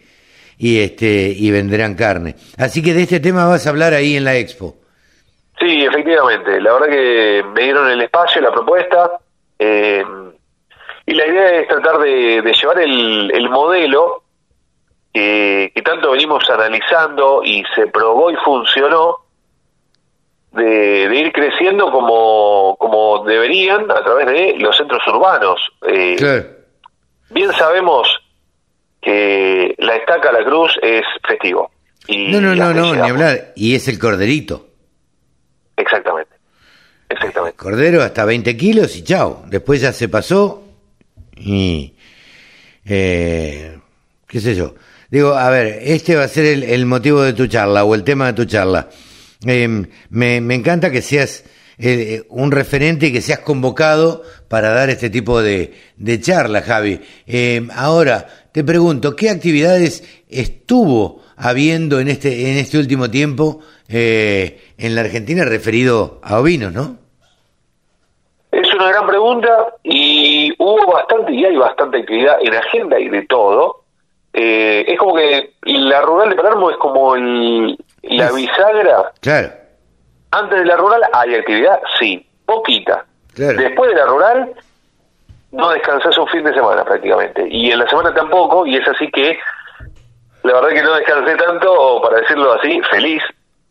y 0.59 0.79
este 0.81 1.33
y 1.35 1.49
venderán 1.49 1.95
carne. 1.95 2.35
Así 2.57 2.83
que 2.83 2.93
de 2.93 3.01
este 3.03 3.19
tema 3.19 3.47
vas 3.47 3.65
a 3.65 3.69
hablar 3.71 3.93
ahí 3.93 4.15
en 4.17 4.25
la 4.25 4.35
expo. 4.35 4.75
Sí, 5.59 5.83
efectivamente. 5.83 6.61
La 6.61 6.73
verdad 6.73 6.87
que 6.89 7.43
me 7.55 7.63
dieron 7.63 7.89
el 7.89 8.01
espacio, 8.01 8.41
la 8.41 8.51
propuesta. 8.51 9.11
eh, 9.57 10.03
y 11.05 11.13
la 11.15 11.25
idea 11.25 11.61
es 11.61 11.67
tratar 11.67 11.97
de, 11.99 12.41
de 12.43 12.53
llevar 12.53 12.79
el, 12.81 13.31
el 13.33 13.49
modelo 13.49 14.21
que, 15.11 15.71
que 15.73 15.81
tanto 15.81 16.11
venimos 16.11 16.47
analizando 16.49 17.41
y 17.43 17.63
se 17.73 17.87
probó 17.87 18.29
y 18.29 18.35
funcionó, 18.35 19.15
de, 20.51 21.09
de 21.09 21.15
ir 21.15 21.31
creciendo 21.31 21.91
como, 21.91 22.75
como 22.79 23.23
deberían 23.25 23.89
a 23.89 24.03
través 24.03 24.27
de 24.27 24.55
los 24.59 24.77
centros 24.77 25.01
urbanos. 25.07 25.59
Eh, 25.87 26.15
Claro. 26.17 26.43
Bien 27.31 27.51
sabemos 27.53 28.07
que 29.01 29.75
la 29.79 29.95
estaca, 29.95 30.31
la 30.31 30.43
cruz, 30.43 30.71
es 30.81 31.03
festivo. 31.27 31.71
Y 32.07 32.27
No, 32.31 32.41
no, 32.41 32.55
no, 32.55 32.73
no, 32.73 32.95
ni 32.95 33.01
hablar. 33.09 33.53
Y 33.55 33.75
es 33.75 33.87
el 33.87 33.99
corderito. 33.99 34.67
Exactamente. 35.77 36.31
Exactamente. 37.09 37.57
Cordero 37.57 38.01
hasta 38.03 38.25
20 38.25 38.55
kilos 38.57 38.95
y 38.95 39.03
chao. 39.03 39.43
Después 39.47 39.81
ya 39.81 39.93
se 39.93 40.09
pasó 40.09 40.63
y... 41.37 41.93
eh, 42.85 43.77
¿Qué 44.27 44.39
sé 44.39 44.55
yo? 44.55 44.75
Digo, 45.09 45.33
a 45.33 45.49
ver, 45.49 45.79
este 45.81 46.15
va 46.15 46.23
a 46.23 46.27
ser 46.27 46.45
el, 46.45 46.63
el 46.63 46.85
motivo 46.85 47.21
de 47.23 47.33
tu 47.33 47.47
charla 47.47 47.83
o 47.83 47.95
el 47.95 48.03
tema 48.03 48.27
de 48.27 48.33
tu 48.33 48.45
charla. 48.45 48.89
Eh, 49.45 49.67
me, 50.09 50.41
me 50.41 50.53
encanta 50.55 50.91
que 50.91 51.01
seas 51.01 51.45
eh, 51.79 52.23
un 52.29 52.51
referente 52.51 53.07
y 53.07 53.13
que 53.13 53.21
seas 53.21 53.39
convocado 53.39 54.21
para 54.47 54.69
dar 54.69 54.89
este 54.91 55.09
tipo 55.09 55.41
de, 55.41 55.73
de 55.97 56.21
charla, 56.21 56.61
Javi. 56.61 57.01
Eh, 57.25 57.65
ahora, 57.73 58.27
te 58.51 58.63
pregunto, 58.63 59.15
¿qué 59.15 59.29
actividades 59.29 60.23
estuvo 60.29 61.21
habiendo 61.37 61.99
en 61.99 62.07
este, 62.07 62.51
en 62.51 62.57
este 62.57 62.77
último 62.77 63.09
tiempo 63.09 63.59
eh, 63.87 64.73
en 64.77 64.95
la 64.95 65.01
Argentina 65.01 65.45
referido 65.45 66.19
a 66.23 66.39
ovinos, 66.39 66.73
no? 66.73 66.97
Es 68.51 68.73
una 68.73 68.89
gran 68.89 69.07
pregunta 69.07 69.75
y 69.83 70.51
hubo 70.57 70.91
bastante 70.91 71.33
y 71.33 71.45
hay 71.45 71.55
bastante 71.55 71.99
actividad 71.99 72.37
en 72.41 72.55
agenda 72.55 72.99
y 72.99 73.09
de 73.09 73.21
todo. 73.27 73.83
Eh, 74.33 74.85
es 74.87 74.97
como 74.97 75.15
que 75.15 75.53
la 75.63 76.01
rural 76.01 76.29
de 76.29 76.35
Palermo 76.35 76.71
es 76.71 76.77
como 76.77 77.15
el, 77.15 77.77
la 78.03 78.31
bisagra. 78.31 79.11
Claro, 79.21 79.49
Antes 80.31 80.59
de 80.59 80.65
la 80.65 80.77
rural 80.77 81.01
hay 81.13 81.35
actividad, 81.35 81.79
sí, 81.99 82.25
poquita. 82.45 83.05
Claro. 83.33 83.59
Después 83.59 83.89
de 83.91 83.95
la 83.95 84.05
rural 84.05 84.53
no 85.51 85.69
descansas 85.69 86.17
un 86.17 86.27
fin 86.27 86.43
de 86.43 86.53
semana 86.53 86.83
prácticamente. 86.83 87.47
Y 87.49 87.71
en 87.71 87.79
la 87.79 87.89
semana 87.89 88.13
tampoco, 88.13 88.65
y 88.65 88.75
es 88.75 88.87
así 88.87 89.09
que 89.11 89.37
la 90.43 90.53
verdad 90.53 90.69
que 90.69 90.83
no 90.83 90.95
descansé 90.95 91.35
tanto, 91.35 91.71
o 91.71 92.01
para 92.01 92.21
decirlo 92.21 92.53
así, 92.53 92.81
feliz 92.89 93.21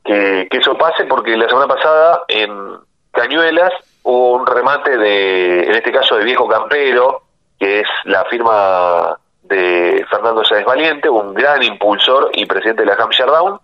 que, 0.05 0.49
que 0.51 0.59
eso 0.59 0.77
pase, 0.77 1.05
porque 1.05 1.37
la 1.37 1.49
semana 1.49 1.67
pasada 1.67 2.23
en 2.29 2.79
Cañuelas 3.11 3.73
hubo 4.03 4.35
un 4.35 4.47
remate 4.47 4.97
de, 4.97 5.63
en 5.65 5.75
este 5.75 5.93
caso 5.93 6.17
de 6.17 6.25
Viejo 6.25 6.47
Campero, 6.47 7.23
que 7.59 7.81
es 7.81 7.89
la 8.05 8.25
firma 8.27 9.19
de 9.43 10.05
Fernando 10.11 10.45
Sáenz 10.45 10.67
Valiente, 10.67 11.09
un 11.09 11.33
gran 11.35 11.63
impulsor 11.63 12.31
y 12.35 12.47
presidente 12.47 12.83
de 12.83 12.89
la 12.89 12.95
Hampshire 12.95 13.31
Down, 13.31 13.61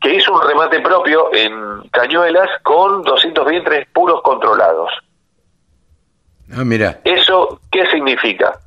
que 0.00 0.14
hizo 0.14 0.32
un 0.32 0.42
remate 0.42 0.80
propio 0.80 1.28
en 1.32 1.88
Cañuelas 1.90 2.48
con 2.62 3.02
200 3.02 3.46
vientres 3.46 3.88
puros 3.92 4.22
controlados. 4.22 4.90
Ah, 6.56 6.64
mira. 6.64 7.00
¿Eso 7.04 7.60
qué 7.70 7.86
significa? 7.86 8.58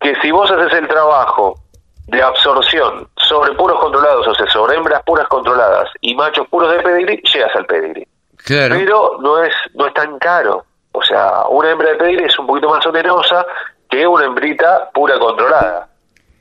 Que 0.00 0.14
si 0.22 0.30
vos 0.30 0.50
haces 0.50 0.72
el 0.78 0.88
trabajo 0.88 1.58
de 2.06 2.22
absorción 2.22 3.08
sobre 3.16 3.52
puros 3.52 3.78
controlados, 3.78 4.26
o 4.26 4.34
sea, 4.34 4.46
sobre 4.50 4.76
hembras 4.76 5.02
puras 5.04 5.28
controladas 5.28 5.88
y 6.00 6.14
machos 6.14 6.48
puros 6.48 6.72
de 6.72 6.80
pedigrí, 6.80 7.22
llegas 7.32 7.54
al 7.54 7.66
pedigrí. 7.66 8.06
Claro. 8.36 8.74
Pero 8.76 9.18
no 9.20 9.42
es 9.44 9.54
no 9.74 9.86
es 9.86 9.94
tan 9.94 10.18
caro. 10.18 10.64
O 10.92 11.02
sea, 11.02 11.44
una 11.48 11.70
hembra 11.70 11.90
de 11.90 11.96
pedigrí 11.96 12.24
es 12.24 12.38
un 12.38 12.46
poquito 12.46 12.68
más 12.68 12.84
onerosa 12.84 13.46
que 13.88 14.06
una 14.06 14.24
hembrita 14.24 14.90
pura 14.92 15.18
controlada. 15.18 15.88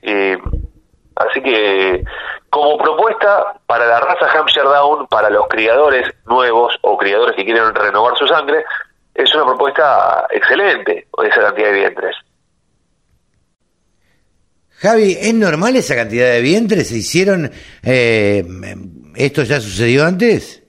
Eh, 0.01 0.37
así 1.15 1.41
que, 1.41 2.03
como 2.49 2.77
propuesta 2.77 3.53
para 3.67 3.85
la 3.85 3.99
raza 3.99 4.39
Hampshire 4.39 4.67
Down, 4.67 5.07
para 5.07 5.29
los 5.29 5.47
criadores 5.47 6.11
nuevos 6.25 6.77
o 6.81 6.97
criadores 6.97 7.35
que 7.35 7.45
quieren 7.45 7.75
renovar 7.75 8.17
su 8.17 8.25
sangre, 8.27 8.63
es 9.13 9.33
una 9.35 9.45
propuesta 9.45 10.27
excelente, 10.29 11.07
esa 11.23 11.41
cantidad 11.41 11.67
de 11.67 11.73
vientres. 11.73 12.15
Javi, 14.81 15.17
¿es 15.19 15.33
normal 15.33 15.75
esa 15.75 15.95
cantidad 15.95 16.31
de 16.31 16.41
vientres? 16.41 16.87
¿Se 16.87 16.97
hicieron? 16.97 17.51
eh, 17.83 18.45
¿Esto 19.15 19.43
ya 19.43 19.59
sucedió 19.59 20.05
antes? 20.05 20.63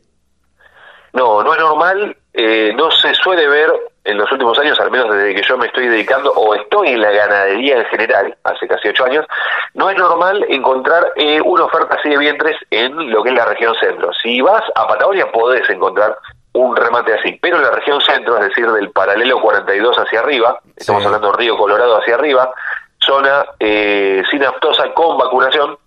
No, 1.12 1.42
no 1.42 1.54
es 1.54 1.60
normal, 1.60 2.16
eh, 2.32 2.72
no 2.74 2.90
se 2.90 3.14
suele 3.14 3.46
ver 3.46 3.70
en 4.04 4.16
los 4.16 4.30
últimos 4.32 4.58
años, 4.58 4.78
al 4.80 4.90
menos 4.90 5.14
desde 5.14 5.34
que 5.34 5.42
yo 5.46 5.58
me 5.58 5.66
estoy 5.66 5.86
dedicando 5.88 6.32
o 6.32 6.54
estoy 6.54 6.88
en 6.88 7.02
la 7.02 7.10
ganadería 7.10 7.78
en 7.78 7.84
general, 7.86 8.36
hace 8.44 8.66
casi 8.66 8.88
ocho 8.88 9.04
años, 9.04 9.26
no 9.74 9.90
es 9.90 9.96
normal 9.96 10.44
encontrar 10.48 11.12
eh, 11.16 11.40
una 11.44 11.64
oferta 11.64 11.96
así 11.96 12.08
de 12.08 12.18
vientres 12.18 12.56
en 12.70 13.10
lo 13.10 13.22
que 13.22 13.30
es 13.30 13.34
la 13.36 13.44
región 13.44 13.74
centro. 13.80 14.10
Si 14.22 14.40
vas 14.40 14.62
a 14.74 14.88
Patagonia 14.88 15.30
podés 15.30 15.68
encontrar 15.68 16.16
un 16.52 16.76
remate 16.76 17.14
así, 17.14 17.38
pero 17.40 17.56
en 17.56 17.62
la 17.62 17.70
región 17.70 18.00
centro, 18.00 18.36
es 18.38 18.48
decir, 18.48 18.70
del 18.70 18.90
paralelo 18.90 19.40
42 19.40 19.96
hacia 19.96 20.20
arriba, 20.20 20.60
estamos 20.76 21.04
hablando 21.04 21.30
de 21.30 21.38
Río 21.38 21.56
Colorado 21.56 21.98
hacia 21.98 22.14
arriba, 22.16 22.52
zona 22.98 23.44
eh, 23.58 24.22
sin 24.30 24.44
aftosa 24.44 24.92
con 24.92 25.16
vacunación, 25.16 25.78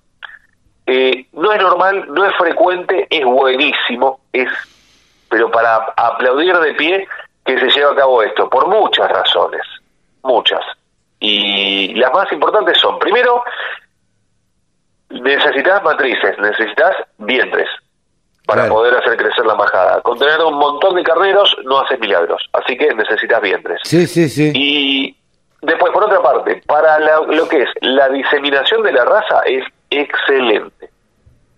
eh, 0.85 1.27
no 1.33 1.51
es 1.51 1.61
normal, 1.61 2.05
no 2.09 2.25
es 2.25 2.35
frecuente, 2.37 3.07
es 3.09 3.25
buenísimo, 3.25 4.21
es 4.31 4.49
pero 5.29 5.49
para 5.49 5.93
aplaudir 5.97 6.55
de 6.59 6.73
pie 6.75 7.07
que 7.43 7.59
se 7.59 7.69
lleva 7.71 7.91
a 7.91 7.95
cabo 7.95 8.21
esto, 8.21 8.47
por 8.49 8.67
muchas 8.67 9.09
razones, 9.09 9.61
muchas. 10.21 10.61
Y, 11.19 11.91
Y 11.91 11.95
las 11.95 12.13
más 12.13 12.31
importantes 12.31 12.77
son, 12.77 12.99
primero, 12.99 13.43
necesitas 15.09 15.83
matrices, 15.83 16.37
necesitas 16.37 16.95
vientres 17.17 17.67
para 18.45 18.61
Claro. 18.63 18.75
poder 18.75 18.95
hacer 18.97 19.15
crecer 19.17 19.45
la 19.45 19.55
majada. 19.55 20.01
Con 20.01 20.17
tener 20.19 20.39
un 20.41 20.55
montón 20.55 20.95
de 20.95 21.03
carneros 21.03 21.55
no 21.63 21.79
haces 21.79 21.99
milagros, 21.99 22.43
así 22.53 22.77
que 22.77 22.93
necesitas 22.93 23.41
vientres. 23.41 23.79
Sí, 23.83 24.05
sí, 24.07 24.27
sí. 24.29 24.51
Y 24.53 25.15
después, 25.61 25.91
por 25.93 26.03
otra 26.03 26.21
parte, 26.21 26.61
para 26.67 26.99
la- 26.99 27.21
lo 27.21 27.47
que 27.47 27.61
es 27.63 27.69
la 27.81 28.09
diseminación 28.09 28.83
de 28.83 28.91
la 28.91 29.05
raza 29.05 29.41
es 29.45 29.63
excelente. 29.89 30.89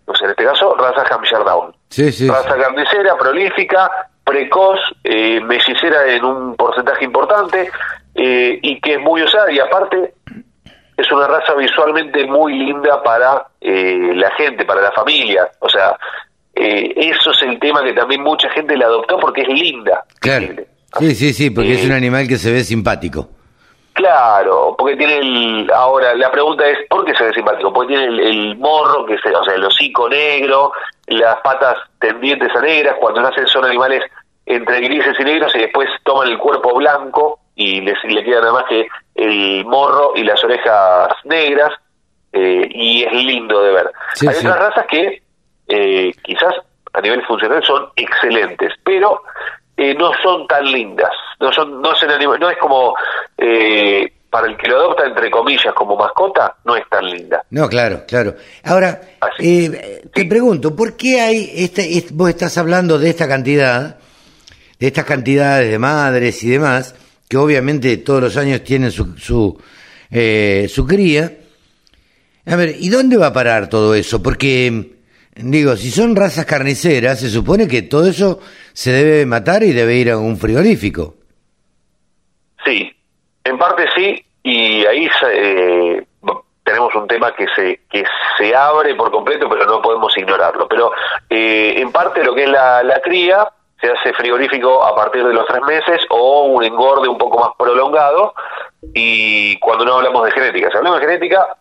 O 0.05 0.13
sea, 0.15 0.25
en 0.25 0.31
este 0.31 0.45
caso, 0.45 0.75
raza 0.75 1.03
Hampshire 1.13 1.43
Down. 1.43 1.75
Sí, 1.89 2.11
sí. 2.11 2.29
raza 2.29 2.55
carnicera, 2.57 3.17
prolífica, 3.17 3.89
precoz, 4.23 4.79
eh, 5.03 5.39
mellicera 5.41 6.05
en 6.07 6.23
un 6.23 6.55
porcentaje 6.55 7.05
importante 7.05 7.71
eh, 8.15 8.59
y 8.61 8.79
que 8.81 8.93
es 8.95 8.99
muy 8.99 9.23
usada 9.23 9.51
y 9.51 9.59
aparte 9.59 10.13
es 10.97 11.11
una 11.11 11.27
raza 11.27 11.53
visualmente 11.55 12.25
muy 12.25 12.53
linda 12.53 13.01
para 13.03 13.47
eh, 13.61 14.11
la 14.15 14.29
gente, 14.31 14.63
para 14.65 14.81
la 14.81 14.91
familia. 14.91 15.49
O 15.59 15.67
sea, 15.69 15.97
eh, 16.55 16.93
eso 16.95 17.31
es 17.31 17.41
el 17.43 17.59
tema 17.59 17.83
que 17.83 17.93
también 17.93 18.21
mucha 18.21 18.49
gente 18.49 18.75
la 18.77 18.85
adoptó 18.85 19.19
porque 19.19 19.41
es 19.41 19.47
linda. 19.49 20.03
Claro. 20.19 20.47
Sí, 20.99 21.13
sí, 21.15 21.33
sí, 21.33 21.49
porque 21.49 21.73
es 21.73 21.83
Eh, 21.83 21.87
un 21.87 21.91
animal 21.91 22.27
que 22.27 22.37
se 22.37 22.51
ve 22.51 22.63
simpático. 22.63 23.29
Claro, 23.93 24.75
porque 24.77 24.97
tiene 24.97 25.17
el... 25.19 25.71
Ahora, 25.73 26.13
la 26.15 26.29
pregunta 26.29 26.67
es, 26.67 26.79
¿por 26.89 27.05
qué 27.05 27.15
se 27.15 27.23
ve 27.23 27.33
simpático? 27.33 27.71
Porque 27.71 27.93
tiene 27.95 28.07
el, 28.07 28.19
el 28.19 28.57
morro, 28.57 29.05
que 29.05 29.17
se, 29.19 29.29
o 29.33 29.43
sea, 29.43 29.53
el 29.55 29.63
hocico 29.63 30.09
negro, 30.09 30.73
las 31.07 31.37
patas 31.41 31.77
tendientes 31.99 32.53
a 32.53 32.61
negras, 32.61 32.95
cuando 32.99 33.21
nacen 33.21 33.47
son 33.47 33.63
animales 33.63 34.03
entre 34.45 34.81
grises 34.81 35.15
y 35.17 35.23
negros 35.23 35.55
y 35.55 35.59
después 35.59 35.87
toman 36.03 36.27
el 36.27 36.37
cuerpo 36.37 36.75
blanco 36.75 37.39
y 37.55 37.79
les, 37.81 37.97
le 38.03 38.23
queda 38.23 38.41
nada 38.41 38.51
más 38.53 38.65
que 38.67 38.85
el 39.15 39.65
morro 39.65 40.11
y 40.15 40.23
las 40.23 40.43
orejas 40.43 41.09
negras 41.23 41.71
eh, 42.33 42.67
y 42.69 43.03
es 43.03 43.13
lindo 43.13 43.61
de 43.63 43.71
ver. 43.71 43.91
Sí, 44.13 44.27
Hay 44.27 44.35
sí. 44.35 44.45
otras 44.45 44.59
razas 44.59 44.85
que 44.87 45.23
eh, 45.67 46.11
quizás 46.23 46.53
a 46.93 47.01
nivel 47.01 47.21
funcional 47.25 47.63
son 47.63 47.87
excelentes, 47.95 48.71
pero 48.83 49.23
eh, 49.77 49.93
no 49.95 50.11
son 50.23 50.47
tan 50.47 50.65
lindas. 50.71 51.11
No 51.39 51.51
son, 51.51 51.81
no, 51.81 51.89
anima- 51.91 52.37
no 52.39 52.49
es 52.49 52.57
como 52.57 52.95
eh, 53.37 54.11
para 54.29 54.47
el 54.47 54.55
que 54.57 54.67
lo 54.67 54.77
adopta 54.77 55.05
entre 55.05 55.29
comillas 55.29 55.73
como 55.73 55.95
mascota, 55.97 56.55
no 56.65 56.75
es 56.75 56.87
tan 56.89 57.05
linda. 57.05 57.43
No, 57.51 57.67
claro, 57.67 58.03
claro. 58.07 58.35
Ahora, 58.63 58.99
eh, 59.39 60.03
te 60.13 60.25
pregunto, 60.25 60.75
¿por 60.75 60.95
qué 60.95 61.19
hay, 61.21 61.51
este, 61.55 61.97
est- 61.97 62.11
vos 62.11 62.29
estás 62.29 62.57
hablando 62.57 62.97
de 62.97 63.09
esta 63.09 63.27
cantidad, 63.27 63.97
de 64.79 64.87
estas 64.87 65.05
cantidades 65.05 65.69
de 65.71 65.79
madres 65.79 66.41
y 66.43 66.49
demás, 66.49 66.95
que 67.29 67.37
obviamente 67.37 67.97
todos 67.97 68.21
los 68.21 68.37
años 68.37 68.63
tienen 68.63 68.91
su, 68.91 69.17
su, 69.17 69.61
eh, 70.11 70.67
su 70.69 70.85
cría? 70.87 71.31
A 72.45 72.55
ver, 72.55 72.75
¿y 72.79 72.89
dónde 72.89 73.17
va 73.17 73.27
a 73.27 73.33
parar 73.33 73.69
todo 73.69 73.95
eso? 73.95 74.21
Porque, 74.21 74.94
digo, 75.35 75.75
si 75.75 75.91
son 75.91 76.15
razas 76.15 76.45
carniceras, 76.45 77.19
se 77.19 77.29
supone 77.29 77.67
que 77.67 77.83
todo 77.83 78.07
eso 78.07 78.39
se 78.73 78.91
debe 78.91 79.25
matar 79.25 79.63
y 79.63 79.73
debe 79.73 79.95
ir 79.95 80.11
a 80.11 80.17
un 80.17 80.37
frigorífico. 80.37 81.15
Sí, 82.63 82.91
en 83.43 83.57
parte 83.57 83.85
sí, 83.95 84.25
y 84.43 84.85
ahí 84.85 85.09
eh, 85.31 86.05
tenemos 86.63 86.95
un 86.95 87.07
tema 87.07 87.33
que 87.35 87.45
se 87.55 87.81
que 87.89 88.03
se 88.37 88.55
abre 88.55 88.95
por 88.95 89.11
completo, 89.11 89.47
pero 89.49 89.65
no 89.65 89.81
podemos 89.81 90.17
ignorarlo. 90.17 90.67
Pero 90.67 90.91
eh, 91.29 91.75
en 91.77 91.91
parte 91.91 92.23
lo 92.23 92.33
que 92.33 92.43
es 92.43 92.49
la, 92.49 92.81
la 92.83 93.01
cría 93.01 93.47
se 93.79 93.91
hace 93.91 94.13
frigorífico 94.13 94.83
a 94.83 94.95
partir 94.95 95.25
de 95.25 95.33
los 95.33 95.45
tres 95.45 95.61
meses 95.61 96.01
o 96.09 96.45
un 96.45 96.63
engorde 96.63 97.07
un 97.07 97.17
poco 97.17 97.39
más 97.39 97.51
prolongado. 97.57 98.33
Y 98.93 99.59
cuando 99.59 99.85
no 99.85 99.95
hablamos 99.95 100.25
de 100.25 100.31
genética, 100.31 100.71
si 100.71 100.77
hablamos 100.77 100.99
de 100.99 101.05
genética, 101.05 101.55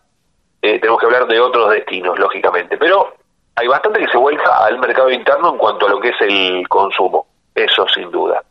eh, 0.63 0.79
tenemos 0.79 1.01
que 1.01 1.07
hablar 1.07 1.27
de 1.27 1.41
otros 1.41 1.71
destinos, 1.71 2.19
lógicamente. 2.19 2.79
Pero 2.79 3.15
hay 3.57 3.67
bastante 3.69 4.01
que 4.01 4.09
se 4.11 4.17
vuelca 4.19 4.65
al 4.65 4.79
mercado 4.79 5.11
interno 5.11 5.51
en 5.51 5.59
cuanto 5.59 5.87
a 5.87 5.91
lo 5.91 6.01
que 6.01 6.09
es 6.11 6.21
el 6.21 6.67
consumo, 6.69 7.27
eso 7.55 7.87
sin 7.89 8.11
duda. 8.11 8.43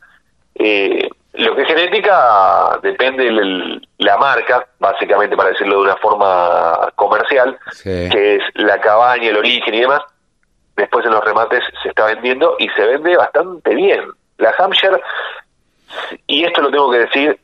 Eh, 0.56 1.10
lo 1.34 1.56
que 1.56 1.64
es 1.64 1.68
genética 1.68 2.80
depende 2.82 3.24
de 3.26 3.82
la 3.98 4.18
marca, 4.18 4.68
básicamente 4.80 5.36
para 5.36 5.50
decirlo 5.50 5.78
de 5.78 5.82
una 5.84 5.96
forma 5.98 6.92
comercial, 6.96 7.58
Sí. 7.72 8.08
que 8.12 8.36
es 8.36 8.44
la 8.54 8.80
cabaña, 8.80 9.30
el 9.30 9.38
origen 9.38 9.74
y 9.74 9.82
demás. 9.82 10.02
Después 10.76 11.06
en 11.06 11.12
los 11.12 11.24
remates 11.24 11.64
se 11.82 11.90
está 11.90 12.06
vendiendo 12.06 12.56
y 12.60 12.70
se 12.70 12.86
vende 12.86 13.16
bastante 13.18 13.74
bien. 13.76 14.06
La 14.38 14.54
Hampshire, 14.58 15.02
y 16.28 16.44
esto 16.46 16.62
lo 16.62 16.72
tengo 16.72 16.92
que 16.92 17.00
decir, 17.00 17.40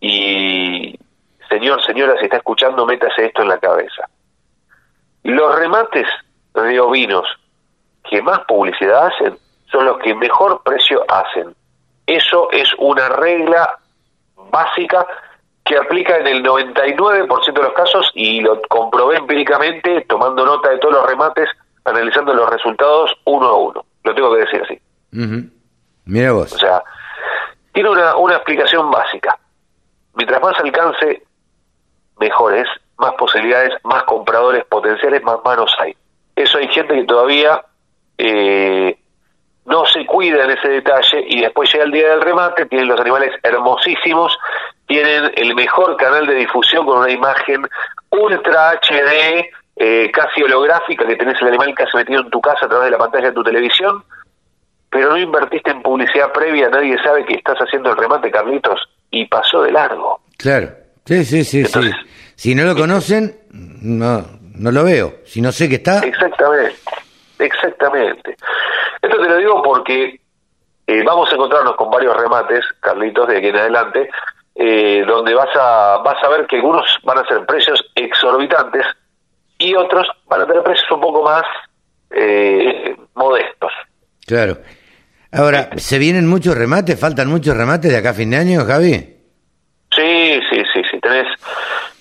y 0.00 0.98
señor, 1.48 1.82
señora, 1.84 2.16
si 2.18 2.24
está 2.24 2.36
escuchando, 2.38 2.86
métase 2.86 3.26
esto 3.26 3.42
en 3.42 3.48
la 3.48 3.58
cabeza. 3.58 4.08
Los 5.22 5.54
remates 5.56 6.06
de 6.62 6.80
ovinos 6.80 7.26
que 8.04 8.22
más 8.22 8.40
publicidad 8.46 9.06
hacen 9.06 9.36
son 9.70 9.84
los 9.84 9.98
que 9.98 10.14
mejor 10.14 10.62
precio 10.62 11.04
hacen. 11.08 11.54
Eso 12.06 12.50
es 12.52 12.68
una 12.78 13.08
regla 13.08 13.78
básica 14.50 15.06
que 15.64 15.76
aplica 15.76 16.16
en 16.18 16.28
el 16.28 16.44
99% 16.44 17.52
de 17.52 17.62
los 17.62 17.72
casos 17.72 18.10
y 18.14 18.40
lo 18.40 18.62
comprobé 18.68 19.16
empíricamente 19.16 20.02
tomando 20.08 20.46
nota 20.46 20.70
de 20.70 20.78
todos 20.78 20.94
los 20.94 21.06
remates, 21.06 21.48
analizando 21.84 22.32
los 22.32 22.48
resultados 22.48 23.10
uno 23.24 23.46
a 23.46 23.56
uno. 23.56 23.84
Lo 24.04 24.14
tengo 24.14 24.32
que 24.32 24.40
decir 24.40 24.62
así. 24.62 24.80
Ujú. 25.12 25.50
Mira 26.04 26.32
vos. 26.32 26.52
O 26.52 26.58
sea, 26.58 26.82
tiene 27.72 27.90
una, 27.90 28.16
una 28.16 28.36
explicación 28.36 28.90
básica. 28.92 29.36
Mientras 30.14 30.40
más 30.40 30.58
alcance, 30.60 31.24
mejores, 32.20 32.68
más 32.98 33.12
posibilidades, 33.14 33.72
más 33.82 34.04
compradores 34.04 34.64
potenciales, 34.66 35.22
más 35.24 35.38
manos 35.44 35.74
hay. 35.80 35.96
Eso 36.36 36.58
hay 36.58 36.68
gente 36.68 36.94
que 36.94 37.04
todavía 37.04 37.62
eh, 38.18 38.96
no 39.64 39.84
se 39.86 40.06
cuida 40.06 40.44
en 40.44 40.50
ese 40.50 40.68
detalle 40.68 41.24
y 41.28 41.40
después 41.40 41.72
llega 41.72 41.84
el 41.84 41.90
día 41.90 42.10
del 42.10 42.20
remate, 42.20 42.66
tienen 42.66 42.88
los 42.88 43.00
animales 43.00 43.32
hermosísimos, 43.42 44.38
tienen 44.86 45.32
el 45.34 45.54
mejor 45.54 45.96
canal 45.96 46.26
de 46.26 46.34
difusión 46.34 46.86
con 46.86 46.98
una 46.98 47.10
imagen 47.10 47.66
ultra 48.10 48.72
HD, 48.80 49.50
eh, 49.76 50.10
casi 50.12 50.42
holográfica, 50.42 51.06
que 51.06 51.16
tenés 51.16 51.40
el 51.42 51.48
animal 51.48 51.74
casi 51.74 51.96
metido 51.96 52.20
en 52.20 52.30
tu 52.30 52.40
casa 52.40 52.66
a 52.66 52.68
través 52.68 52.84
de 52.86 52.90
la 52.92 52.98
pantalla 52.98 53.28
de 53.28 53.32
tu 53.34 53.42
televisión, 53.42 54.04
pero 54.88 55.10
no 55.10 55.18
invertiste 55.18 55.70
en 55.72 55.82
publicidad 55.82 56.32
previa, 56.32 56.68
nadie 56.68 56.96
sabe 57.02 57.24
que 57.24 57.34
estás 57.34 57.58
haciendo 57.58 57.90
el 57.90 57.96
remate, 57.96 58.30
Carlitos, 58.30 58.80
y 59.10 59.26
pasó 59.26 59.62
de 59.62 59.72
largo. 59.72 60.20
Claro. 60.38 60.68
Sí, 61.04 61.24
sí, 61.24 61.44
sí, 61.44 61.60
Entonces- 61.60 61.94
sí. 61.94 62.10
Si 62.36 62.54
no 62.54 62.64
lo 62.64 62.74
conocen, 62.76 63.34
no, 63.50 64.24
no 64.58 64.70
lo 64.70 64.84
veo. 64.84 65.16
Si 65.24 65.40
no 65.40 65.52
sé 65.52 65.68
que 65.68 65.76
está, 65.76 65.98
Exactamente, 66.00 66.76
exactamente. 67.38 68.36
Esto 69.02 69.16
te 69.18 69.28
lo 69.28 69.36
digo 69.36 69.62
porque 69.62 70.20
eh, 70.86 71.02
vamos 71.04 71.30
a 71.30 71.34
encontrarnos 71.34 71.76
con 71.76 71.90
varios 71.90 72.16
remates, 72.16 72.64
Carlitos, 72.80 73.28
de 73.28 73.38
aquí 73.38 73.48
en 73.48 73.56
adelante, 73.56 74.08
eh, 74.54 75.04
donde 75.06 75.34
vas 75.34 75.54
a, 75.54 75.98
vas 76.04 76.22
a 76.22 76.28
ver 76.28 76.46
que 76.46 76.56
algunos 76.56 76.84
van 77.02 77.18
a 77.18 77.28
ser 77.28 77.44
precios 77.44 77.84
exorbitantes 77.94 78.86
y 79.58 79.74
otros 79.74 80.06
van 80.26 80.42
a 80.42 80.46
tener 80.46 80.62
precios 80.62 80.90
un 80.90 81.00
poco 81.00 81.22
más 81.22 81.44
eh, 82.10 82.96
modestos. 83.14 83.72
claro. 84.26 84.58
Ahora, 85.32 85.70
¿se 85.76 85.98
vienen 85.98 86.26
muchos 86.26 86.56
remates? 86.56 86.98
¿Faltan 86.98 87.28
muchos 87.28 87.54
remates 87.54 87.90
de 87.90 87.98
acá 87.98 88.10
a 88.10 88.14
fin 88.14 88.30
de 88.30 88.38
año, 88.38 88.64
Javi? 88.64 88.94
Sí, 89.94 90.40
sí, 90.48 90.62
sí, 90.72 90.82
sí. 90.90 91.00
Tenés 91.00 91.26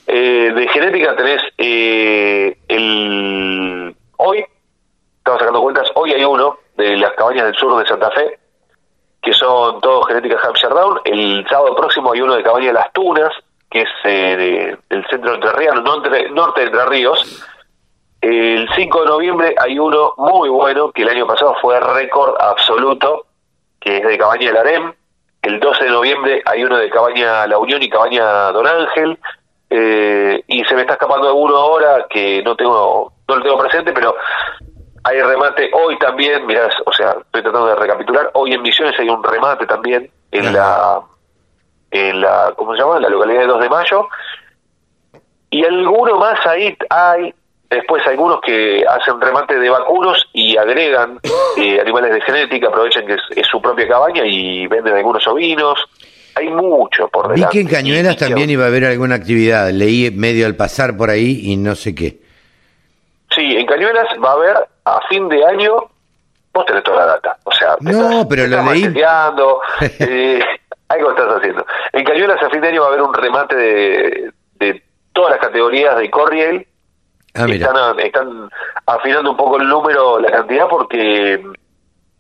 eh, 0.08 0.52
de 0.56 0.68
genética 0.70 1.16
tenés 1.16 1.42
eh, 1.58 2.58
el 2.68 3.96
hoy 4.18 4.46
estamos 5.18 5.40
sacando 5.40 5.62
cuentas. 5.62 5.90
Hoy 5.96 6.12
hay 6.14 6.24
uno 6.24 6.58
de 6.78 6.98
las 6.98 7.12
cabañas 7.14 7.46
del 7.46 7.56
sur 7.56 7.78
de 7.80 7.88
Santa 7.88 8.12
Fe 8.12 8.40
que 9.22 9.34
son 9.34 9.82
todos 9.82 10.08
genética 10.08 10.40
Hampshire 10.44 10.74
Down. 10.74 11.00
El 11.06 11.46
sábado 11.50 11.76
próximo 11.76 12.12
hay 12.14 12.22
uno 12.22 12.36
de 12.36 12.44
cabaña 12.44 12.68
de 12.68 12.74
las 12.74 12.94
Tunas 12.94 13.32
que 13.72 13.82
es 13.82 13.90
eh, 14.04 14.38
de- 14.38 14.78
del 14.90 15.06
centro 15.08 15.38
norte 15.38 16.10
de 16.10 16.66
Entre 16.68 16.86
Ríos. 16.86 17.44
El 18.22 18.68
5 18.76 19.02
de 19.02 19.06
noviembre 19.08 19.56
hay 19.58 19.78
uno 19.78 20.14
muy 20.18 20.50
bueno 20.50 20.92
que 20.92 21.02
el 21.04 21.10
año 21.10 21.28
pasado 21.28 21.56
fue 21.62 21.80
récord 21.80 22.36
absoluto, 22.40 23.26
que 23.80 23.98
es 23.98 24.04
de 24.04 24.18
Cabaña 24.18 24.48
del 24.48 24.58
Arem. 24.58 24.94
El 25.42 25.60
12 25.60 25.84
de 25.84 25.90
noviembre 25.92 26.42
hay 26.46 26.64
uno 26.64 26.78
de 26.78 26.90
Cabaña 26.90 27.46
La 27.48 27.58
Unión 27.60 27.82
y 27.84 27.90
Cabaña 27.90 28.52
Don 28.52 28.66
Ángel. 28.66 29.20
Eh, 29.70 30.44
y 30.48 30.64
se 30.64 30.76
me 30.76 30.82
está 30.82 30.94
escapando 30.94 31.28
alguno 31.28 31.56
ahora 31.58 32.06
que 32.10 32.42
no 32.44 32.56
tengo 32.56 33.12
no 33.28 33.36
lo 33.36 33.44
tengo 33.44 33.58
presente, 33.58 33.92
pero 33.92 34.16
hay 35.04 35.22
remate 35.22 35.70
hoy 35.74 35.98
también, 36.00 36.46
mirá, 36.46 36.70
o 36.86 36.92
sea, 36.92 37.16
estoy 37.20 37.42
tratando 37.42 37.68
de 37.68 37.76
recapitular, 37.76 38.32
hoy 38.34 38.54
en 38.54 38.62
Misiones 38.62 39.00
hay 39.00 39.10
un 39.10 39.24
remate 39.24 39.66
también 39.66 40.10
en 40.32 40.54
la 40.54 41.02
en 41.92 42.22
la 42.22 42.54
¿cómo 42.56 42.74
se 42.74 42.82
llama? 42.82 42.98
En 42.98 43.04
la 43.04 43.10
localidad 43.10 43.42
de 43.42 43.48
2 43.48 43.62
de 43.62 43.70
Mayo. 43.70 44.08
Y 45.50 45.64
alguno 45.64 46.18
más 46.18 46.46
ahí 46.46 46.76
hay, 46.90 47.34
después 47.70 48.06
algunos 48.08 48.42
que 48.42 48.84
hacen 48.88 49.22
remate 49.22 49.58
de 49.58 49.70
vacunos 49.70 50.28
y 50.34 50.58
agregan 50.58 51.20
eh, 51.58 51.80
animales 51.80 52.12
de 52.12 52.22
genética, 52.22 52.68
aprovechan 52.68 53.06
que 53.06 53.14
es, 53.14 53.22
es 53.36 53.48
su 53.48 53.62
propia 53.62 53.88
cabaña 53.88 54.24
y 54.26 54.68
venden 54.68 54.96
algunos 54.96 55.26
ovinos. 55.28 55.80
Hay 56.36 56.50
mucho 56.50 57.08
por 57.08 57.30
Vi 57.30 57.36
delante. 57.36 57.54
que 57.54 57.62
en 57.62 57.68
Cañuelas 57.68 58.18
también 58.18 58.50
iba 58.50 58.66
a 58.66 58.68
haber 58.68 58.86
alguna 58.86 59.16
actividad. 59.16 59.70
Leí 59.72 60.12
medio 60.12 60.46
al 60.46 60.56
pasar 60.56 60.96
por 60.98 61.10
ahí 61.10 61.42
y 61.44 61.58
no 61.58 61.76
sé 61.76 61.96
qué. 61.96 62.20
Sí, 63.36 63.56
en 63.58 63.66
Cañuelas 63.66 64.08
va 64.24 64.30
a 64.32 64.34
haber 64.34 64.56
a 64.86 65.00
fin 65.10 65.28
de 65.30 65.44
año, 65.46 65.74
vos 66.54 66.66
tenés 66.66 66.84
toda 66.84 67.06
la 67.06 67.06
data. 67.14 67.38
O 67.44 67.52
sea, 67.52 67.76
No, 67.80 67.90
estás- 67.92 68.26
pero 68.30 68.48
lo 68.48 68.58
leí. 68.72 68.84
eh, 70.00 70.40
algo 70.90 71.10
estás 71.12 71.38
haciendo. 71.38 71.66
En 71.94 72.04
Cañuelas 72.06 72.42
a 72.44 72.50
fin 72.50 72.62
de 72.62 72.68
año 72.70 72.82
va 72.82 72.88
a 72.88 72.90
haber 72.90 73.02
un 73.02 73.14
remate 73.14 73.56
de, 73.56 74.32
de 74.60 74.84
todas 75.14 75.32
las 75.32 75.40
categorías 75.40 75.98
de 75.98 76.10
Corriel. 76.10 76.68
Ah, 77.34 77.46
mira. 77.48 77.68
están, 77.68 78.00
están 78.00 78.50
afinando 78.86 79.32
un 79.32 79.38
poco 79.38 79.58
el 79.58 79.68
número, 79.68 80.20
la 80.20 80.32
cantidad, 80.32 80.68
porque 80.70 81.44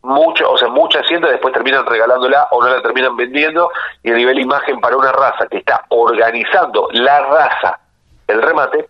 mucho, 0.05 0.51
o 0.51 0.57
sea, 0.57 0.67
mucha 0.67 0.99
hacienda 0.99 1.29
después 1.29 1.53
terminan 1.53 1.85
regalándola 1.85 2.47
o 2.51 2.61
no 2.61 2.69
la 2.69 2.81
terminan 2.81 3.15
vendiendo 3.15 3.69
y 4.03 4.11
a 4.11 4.15
nivel 4.15 4.39
imagen 4.39 4.79
para 4.79 4.95
una 4.95 5.11
raza 5.11 5.47
que 5.47 5.57
está 5.57 5.85
organizando 5.89 6.87
la 6.91 7.21
raza, 7.21 7.79
el 8.27 8.41
remate, 8.41 8.87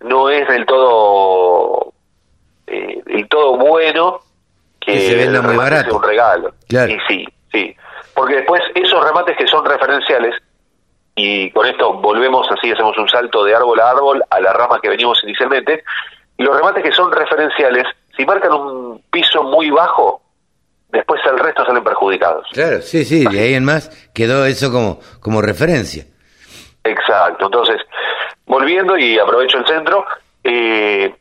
no 0.00 0.28
es 0.28 0.46
del 0.48 0.66
todo 0.66 1.92
eh, 2.66 3.02
del 3.06 3.28
todo 3.28 3.56
bueno 3.56 4.20
que, 4.80 4.92
Que 4.92 5.00
se 5.00 5.14
venda 5.16 5.38
el 5.38 5.44
muy 5.44 5.56
barato. 5.56 5.90
sea 5.90 5.98
un 5.98 6.02
regalo. 6.02 6.54
Claro. 6.68 6.92
Y 6.92 6.98
sí, 7.08 7.26
sí. 7.50 7.76
Porque 8.14 8.36
después 8.36 8.62
esos 8.74 9.02
remates 9.02 9.36
que 9.36 9.46
son 9.46 9.64
referenciales, 9.64 10.34
y 11.16 11.50
con 11.52 11.66
esto 11.66 11.94
volvemos 11.94 12.46
así, 12.50 12.70
hacemos 12.70 12.96
un 12.98 13.08
salto 13.08 13.44
de 13.44 13.54
árbol 13.54 13.80
a 13.80 13.90
árbol 13.90 14.24
a 14.28 14.40
la 14.40 14.52
rama 14.52 14.80
que 14.80 14.88
venimos 14.88 15.22
inicialmente, 15.24 15.84
los 16.38 16.54
remates 16.54 16.82
que 16.82 16.92
son 16.92 17.10
referenciales, 17.12 17.84
si 18.16 18.24
marcan 18.26 18.52
un 18.52 19.02
piso 19.10 19.42
muy 19.42 19.70
bajo, 19.70 20.20
después 20.94 21.20
el 21.26 21.38
resto 21.38 21.64
salen 21.66 21.84
perjudicados. 21.84 22.46
Claro, 22.52 22.80
sí, 22.80 23.04
sí, 23.04 23.26
de 23.26 23.40
ahí 23.40 23.54
en 23.54 23.64
más 23.64 23.90
quedó 24.14 24.46
eso 24.46 24.72
como, 24.72 25.00
como 25.20 25.42
referencia. 25.42 26.04
Exacto. 26.82 27.46
Entonces, 27.46 27.80
volviendo 28.46 28.96
y 28.96 29.18
aprovecho 29.18 29.58
el 29.58 29.66
centro, 29.66 30.04
eh, 30.42 31.14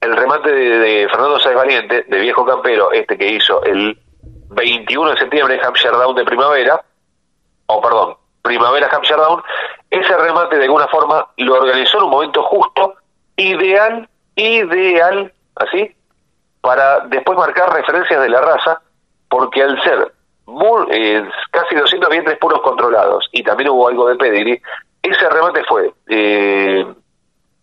el 0.00 0.16
remate 0.16 0.50
de, 0.50 0.78
de 0.78 1.08
Fernando 1.08 1.38
Sáez 1.38 1.56
Valiente, 1.56 2.04
de 2.08 2.18
Viejo 2.20 2.44
Campero, 2.44 2.92
este 2.92 3.16
que 3.16 3.32
hizo 3.32 3.62
el 3.64 3.98
21 4.50 5.10
de 5.10 5.18
septiembre, 5.18 5.60
Hampshire 5.62 5.96
Down 5.96 6.16
de 6.16 6.24
primavera, 6.24 6.80
o 7.66 7.80
perdón, 7.80 8.16
primavera 8.42 8.88
Hampshire 8.90 9.20
Down, 9.20 9.42
ese 9.90 10.16
remate 10.16 10.56
de 10.56 10.64
alguna 10.64 10.88
forma 10.88 11.26
lo 11.36 11.54
organizó 11.54 11.98
en 11.98 12.04
un 12.04 12.10
momento 12.10 12.42
justo, 12.44 12.94
ideal, 13.36 14.08
ideal, 14.36 15.32
así, 15.56 15.94
para 16.60 17.00
después 17.08 17.38
marcar 17.38 17.72
referencias 17.72 18.20
de 18.20 18.28
la 18.28 18.40
raza, 18.40 18.80
porque 19.28 19.62
al 19.62 19.82
ser 19.82 20.12
muy- 20.46 20.86
eh, 20.90 21.24
casi 21.50 21.74
200 21.74 22.08
vientres 22.10 22.38
puros 22.38 22.60
controlados 22.62 23.28
y 23.32 23.42
también 23.42 23.70
hubo 23.70 23.88
algo 23.88 24.08
de 24.08 24.16
pedigree, 24.16 24.60
ese 25.02 25.28
remate 25.30 25.62
fue, 25.64 25.92
eh, 26.08 26.86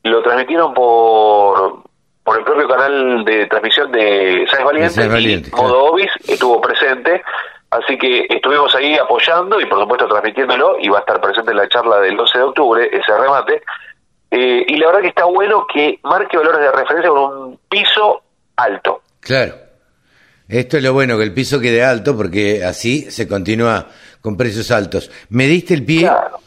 lo 0.03 0.21
transmitieron 0.23 0.73
por 0.73 1.85
por 2.23 2.37
el 2.39 2.43
propio 2.43 2.67
canal 2.67 3.23
de 3.23 3.45
transmisión 3.45 3.89
de 3.89 4.45
Sáenz 4.51 4.65
Valiente, 4.65 4.89
Sáenz 4.89 5.13
Valiente, 5.13 5.47
y 5.47 5.51
claro. 5.51 5.67
Modo 5.69 5.83
Obis 5.85 6.11
estuvo 6.27 6.59
presente, 6.59 7.23
así 7.69 7.97
que 7.97 8.25
estuvimos 8.29 8.75
ahí 8.75 8.97
apoyando 8.97 9.61
y 9.61 9.65
por 9.65 9.79
supuesto 9.79 10.09
transmitiéndolo 10.09 10.75
y 10.77 10.89
va 10.89 10.97
a 10.97 10.99
estar 10.99 11.21
presente 11.21 11.51
en 11.51 11.57
la 11.57 11.69
charla 11.69 11.99
del 12.01 12.19
11 12.19 12.37
de 12.37 12.43
octubre, 12.43 12.89
ese 12.91 13.17
remate, 13.17 13.63
Eh, 14.29 14.65
y 14.67 14.75
la 14.75 14.87
verdad 14.87 15.01
que 15.03 15.07
está 15.07 15.23
bueno 15.23 15.65
que 15.73 15.99
marque 16.03 16.35
valores 16.35 16.59
de 16.59 16.71
referencia 16.73 17.09
con 17.09 17.19
un 17.21 17.59
piso 17.69 18.23
alto. 18.57 19.01
Claro. 19.19 19.55
Esto 20.49 20.77
es 20.77 20.83
lo 20.83 20.93
bueno, 20.93 21.17
que 21.17 21.23
el 21.23 21.33
piso 21.33 21.59
quede 21.59 21.83
alto 21.83 22.15
porque 22.15 22.63
así 22.63 23.09
se 23.11 23.27
continúa 23.27 23.87
con 24.21 24.37
precios 24.37 24.71
altos. 24.71 25.11
Me 25.29 25.45
diste 25.45 25.73
el 25.73 25.83
pie 25.85 26.01
Claro. 26.01 26.39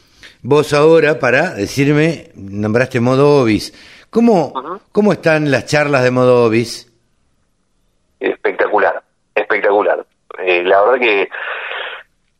vos 0.43 0.73
ahora 0.73 1.19
para 1.19 1.51
decirme, 1.55 2.31
nombraste 2.35 2.99
modo 3.01 3.43
Obis. 3.43 3.75
¿Cómo, 4.09 4.81
¿Cómo 4.93 5.13
están 5.13 5.51
las 5.51 5.67
charlas 5.67 6.03
de 6.03 6.11
modo 6.11 6.45
Obis? 6.45 6.87
espectacular, 8.21 9.03
espectacular. 9.35 10.05
Eh, 10.39 10.63
la 10.65 10.81
verdad 10.83 10.99
que 10.99 11.29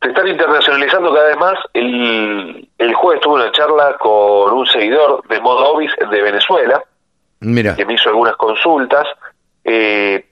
se 0.01 0.09
están 0.09 0.27
internacionalizando 0.27 1.13
cada 1.13 1.27
vez 1.27 1.37
más. 1.37 1.55
El, 1.73 2.67
el 2.77 2.93
jueves 2.95 3.21
tuve 3.21 3.35
una 3.35 3.51
charla 3.51 3.95
con 3.99 4.53
un 4.53 4.65
seguidor 4.67 5.27
de 5.27 5.39
Modo 5.41 5.73
Obis 5.73 5.91
de 6.09 6.21
Venezuela, 6.21 6.83
Mira, 7.39 7.75
que 7.75 7.85
me 7.85 7.93
hizo 7.93 8.09
algunas 8.09 8.35
consultas. 8.35 9.05
Eh, 9.63 10.25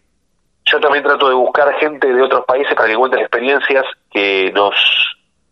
yo 0.66 0.80
también 0.80 1.04
trato 1.04 1.30
de 1.30 1.36
buscar 1.36 1.74
gente 1.76 2.12
de 2.14 2.22
otros 2.22 2.46
países 2.46 2.74
para 2.76 2.88
que 2.88 2.96
cuenten 2.96 3.22
experiencias 3.22 3.86
que 4.12 4.52
nos 4.54 4.76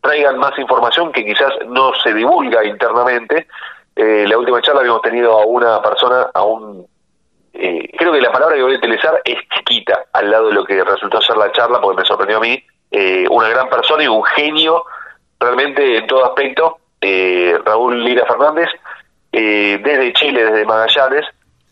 traigan 0.01 0.37
más 0.37 0.57
información 0.59 1.11
que 1.11 1.25
quizás 1.25 1.51
no 1.67 1.93
se 1.95 2.13
divulga 2.13 2.63
internamente. 2.63 3.47
Eh, 3.95 4.25
la 4.27 4.37
última 4.37 4.61
charla 4.61 4.81
habíamos 4.81 5.01
tenido 5.01 5.33
a 5.33 5.45
una 5.45 5.81
persona, 5.81 6.27
a 6.33 6.43
un... 6.43 6.85
eh, 7.53 7.89
creo 7.97 8.11
que 8.13 8.21
la 8.21 8.31
palabra 8.31 8.55
que 8.55 8.61
voy 8.63 8.75
a 8.75 8.77
utilizar 8.77 9.19
es 9.25 9.39
chiquita 9.55 10.05
al 10.13 10.29
lado 10.29 10.47
de 10.49 10.53
lo 10.53 10.63
que 10.63 10.83
resultó 10.83 11.19
ser 11.21 11.35
la 11.37 11.51
charla, 11.51 11.81
porque 11.81 12.01
me 12.01 12.07
sorprendió 12.07 12.37
a 12.37 12.41
mí. 12.41 12.63
eh, 12.91 13.25
una 13.29 13.49
gran 13.49 13.69
persona 13.69 14.03
y 14.03 14.07
un 14.07 14.23
genio 14.23 14.83
realmente 15.39 15.97
en 15.97 16.07
todo 16.07 16.25
aspecto. 16.25 16.77
eh, 17.01 17.57
Raúl 17.65 18.03
Lira 18.03 18.25
Fernández, 18.25 18.69
eh, 19.31 19.79
desde 19.83 20.13
Chile, 20.13 20.45
desde 20.45 20.65
Magallanes, 20.65 21.25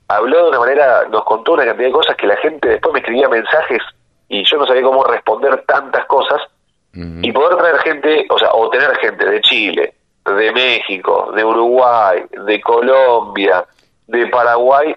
habló 0.07 0.43
de 0.43 0.49
una 0.49 0.59
manera, 0.59 1.07
nos 1.09 1.23
contó 1.23 1.53
una 1.53 1.65
cantidad 1.65 1.87
de 1.87 1.93
cosas 1.93 2.15
que 2.15 2.27
la 2.27 2.37
gente 2.37 2.69
después 2.69 2.93
me 2.93 2.99
escribía 2.99 3.29
mensajes 3.29 3.81
y 4.27 4.43
yo 4.43 4.57
no 4.57 4.65
sabía 4.65 4.83
cómo 4.83 5.03
responder 5.03 5.63
tantas 5.67 6.05
cosas 6.05 6.41
y 6.93 7.29
poder 7.33 7.57
traer 7.57 7.77
gente, 7.79 8.25
o 8.29 8.39
sea, 8.39 8.51
o 8.53 8.69
tener 8.69 8.95
gente 8.97 9.25
de 9.25 9.41
Chile, 9.41 9.93
de 10.25 10.51
México, 10.53 11.33
de 11.35 11.43
Uruguay, 11.43 12.23
de 12.45 12.61
Colombia, 12.61 13.65
de 14.07 14.27
Paraguay 14.27 14.95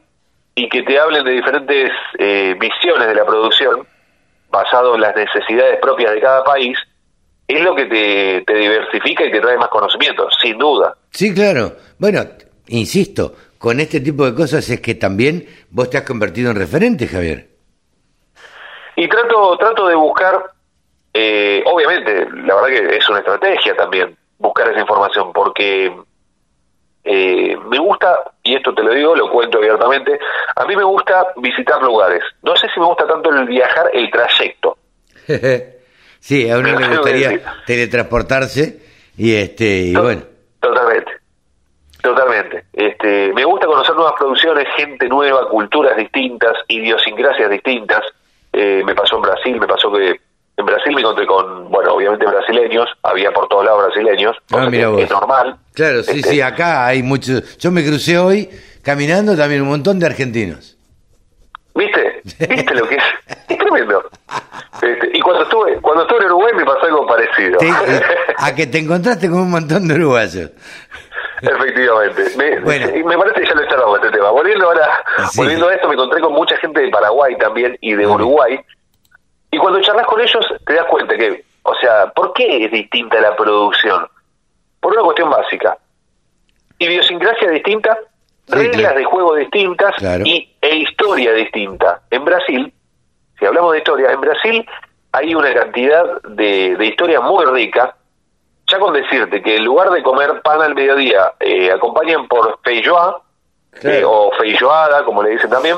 y 0.54 0.68
que 0.68 0.82
te 0.84 0.98
hablen 0.98 1.24
de 1.24 1.32
diferentes 1.32 1.90
eh, 2.18 2.54
visiones 2.58 3.08
de 3.08 3.14
la 3.16 3.24
producción 3.24 3.84
basado 4.48 4.94
en 4.94 5.00
las 5.00 5.16
necesidades 5.16 5.78
propias 5.80 6.12
de 6.12 6.20
cada 6.20 6.44
país 6.44 6.78
es 7.48 7.60
lo 7.62 7.74
que 7.74 7.86
te, 7.86 8.42
te 8.46 8.54
diversifica 8.54 9.24
y 9.24 9.32
te 9.32 9.40
trae 9.40 9.56
más 9.56 9.68
conocimiento, 9.68 10.28
sin 10.42 10.58
duda. 10.58 10.94
sí, 11.10 11.34
claro. 11.34 11.72
Bueno, 11.98 12.20
insisto, 12.68 13.32
con 13.58 13.80
este 13.80 14.00
tipo 14.00 14.24
de 14.24 14.34
cosas 14.34 14.68
es 14.70 14.80
que 14.80 14.94
también 14.94 15.46
vos 15.70 15.90
te 15.90 15.98
has 15.98 16.04
convertido 16.04 16.50
en 16.50 16.56
referente, 16.56 17.06
Javier. 17.06 17.48
Y 18.96 19.08
trato, 19.08 19.56
trato 19.58 19.86
de 19.88 19.94
buscar, 19.94 20.50
eh, 21.12 21.62
obviamente, 21.66 22.26
la 22.30 22.54
verdad 22.54 22.68
que 22.68 22.96
es 22.96 23.08
una 23.08 23.18
estrategia 23.18 23.76
también 23.76 24.16
buscar 24.38 24.68
esa 24.70 24.80
información, 24.80 25.32
porque 25.32 25.92
eh, 27.04 27.56
me 27.68 27.78
gusta, 27.78 28.32
y 28.42 28.54
esto 28.54 28.74
te 28.74 28.82
lo 28.82 28.94
digo, 28.94 29.16
lo 29.16 29.30
cuento 29.30 29.58
abiertamente, 29.58 30.18
a 30.54 30.64
mí 30.64 30.76
me 30.76 30.84
gusta 30.84 31.26
visitar 31.36 31.82
lugares. 31.82 32.22
No 32.42 32.56
sé 32.56 32.68
si 32.72 32.80
me 32.80 32.86
gusta 32.86 33.06
tanto 33.06 33.30
el 33.30 33.46
viajar, 33.46 33.90
el 33.92 34.10
trayecto. 34.10 34.76
sí, 36.20 36.48
a 36.50 36.58
uno 36.58 36.78
le 36.78 36.88
gustaría 36.88 37.40
teletransportarse 37.66 38.82
y 39.16 39.34
este 39.34 39.64
y 39.64 39.94
bueno, 39.94 40.22
Totalmente. 40.60 41.17
Totalmente. 42.02 42.64
Este, 42.72 43.32
me 43.34 43.44
gusta 43.44 43.66
conocer 43.66 43.94
nuevas 43.94 44.14
producciones, 44.18 44.66
gente 44.76 45.08
nueva, 45.08 45.48
culturas 45.48 45.96
distintas, 45.96 46.52
idiosincrasias 46.68 47.50
distintas. 47.50 48.02
Eh, 48.52 48.82
me 48.84 48.94
pasó 48.94 49.16
en 49.16 49.22
Brasil, 49.22 49.60
me 49.60 49.66
pasó 49.66 49.92
que 49.92 50.20
en 50.56 50.66
Brasil 50.66 50.92
me 50.94 51.00
encontré 51.00 51.26
con, 51.26 51.68
bueno, 51.70 51.94
obviamente 51.94 52.26
brasileños, 52.26 52.88
había 53.02 53.30
por 53.32 53.46
todos 53.48 53.64
lados 53.64 53.86
brasileños, 53.86 54.36
Ah, 54.52 54.66
mira 54.70 54.88
vos. 54.88 55.00
es 55.02 55.10
normal. 55.10 55.56
Claro, 55.74 56.02
sí, 56.02 56.18
Este, 56.20 56.30
sí, 56.30 56.40
acá 56.40 56.86
hay 56.86 57.02
muchos. 57.02 57.58
Yo 57.58 57.70
me 57.70 57.84
crucé 57.84 58.18
hoy 58.18 58.48
caminando 58.82 59.36
también 59.36 59.62
un 59.62 59.68
montón 59.68 59.98
de 59.98 60.06
argentinos. 60.06 60.76
¿Viste? 61.74 62.22
¿Viste 62.24 62.74
lo 62.74 62.88
que 62.88 62.96
es? 62.96 63.04
Es 63.48 63.58
tremendo. 63.58 64.02
Este, 64.82 65.10
y 65.16 65.20
cuando 65.20 65.44
estuve, 65.44 65.76
cuando 65.80 66.02
estuve 66.02 66.18
en 66.20 66.26
Uruguay 66.26 66.52
me 66.56 66.64
pasó 66.64 66.86
algo 66.86 67.06
parecido. 67.06 67.58
Te- 67.58 67.68
eh, 67.68 68.02
a 68.36 68.52
que 68.54 68.66
te 68.66 68.78
encontraste 68.78 69.28
con 69.30 69.40
un 69.40 69.50
montón 69.50 69.86
de 69.86 69.94
uruguayos. 69.94 70.50
Efectivamente. 71.42 72.22
Me, 72.36 72.60
Bueno. 72.60 72.86
me 73.06 73.18
parece 73.18 73.40
que 73.40 73.46
ya 73.46 73.54
lo 73.54 73.68
charlamos 73.68 73.98
este 74.02 74.10
tema. 74.16 74.30
Volviendo 74.30 74.66
ahora, 74.66 75.02
Sí. 75.30 75.40
volviendo 75.40 75.68
a 75.68 75.74
esto, 75.74 75.88
me 75.88 75.94
encontré 75.94 76.20
con 76.20 76.32
mucha 76.32 76.56
gente 76.58 76.80
de 76.80 76.88
Paraguay 76.90 77.36
también 77.38 77.76
y 77.80 77.94
de. 77.94 78.06
Uruguay. 78.06 78.60
Y 79.50 79.58
cuando 79.58 79.80
charlas 79.80 80.06
con 80.06 80.20
ellos, 80.20 80.46
te 80.66 80.74
das 80.74 80.84
cuenta 80.86 81.16
que, 81.16 81.44
o 81.62 81.74
sea, 81.76 82.06
¿por 82.14 82.32
qué 82.34 82.64
es 82.64 82.70
distinta 82.70 83.20
la 83.20 83.34
producción? 83.36 84.06
Por 84.80 84.92
una 84.92 85.02
cuestión 85.02 85.30
básica. 85.30 85.76
Idiosincrasia 86.78 87.50
distinta, 87.50 87.98
Sí, 88.46 88.54
reglas 88.54 88.76
claro. 88.80 88.98
de 88.98 89.04
juego 89.04 89.34
distintas 89.34 89.94
Claro. 89.96 90.24
y, 90.26 90.54
e 90.60 90.76
historia 90.76 91.32
distinta. 91.32 92.00
En 92.10 92.24
Brasil, 92.24 92.72
si 93.38 93.44
hablamos 93.46 93.72
de 93.72 93.78
historia, 93.78 94.12
en 94.12 94.20
Brasil 94.20 94.66
hay 95.12 95.34
una 95.34 95.52
cantidad 95.52 96.22
de, 96.22 96.76
de 96.76 96.86
historia 96.86 97.20
muy 97.20 97.44
rica. 97.46 97.94
Ya 98.70 98.78
con 98.78 98.92
decirte 98.92 99.42
que 99.42 99.56
en 99.56 99.64
lugar 99.64 99.90
de 99.90 100.02
comer 100.02 100.42
pan 100.42 100.60
al 100.60 100.74
mediodía, 100.74 101.32
eh, 101.40 101.70
acompañan 101.72 102.28
por 102.28 102.58
feijoa, 102.62 103.22
Claro. 103.72 103.96
eh, 103.96 104.04
o 104.04 104.30
feijoada, 104.38 105.04
como 105.04 105.22
le 105.22 105.30
dicen 105.30 105.48
también, 105.50 105.76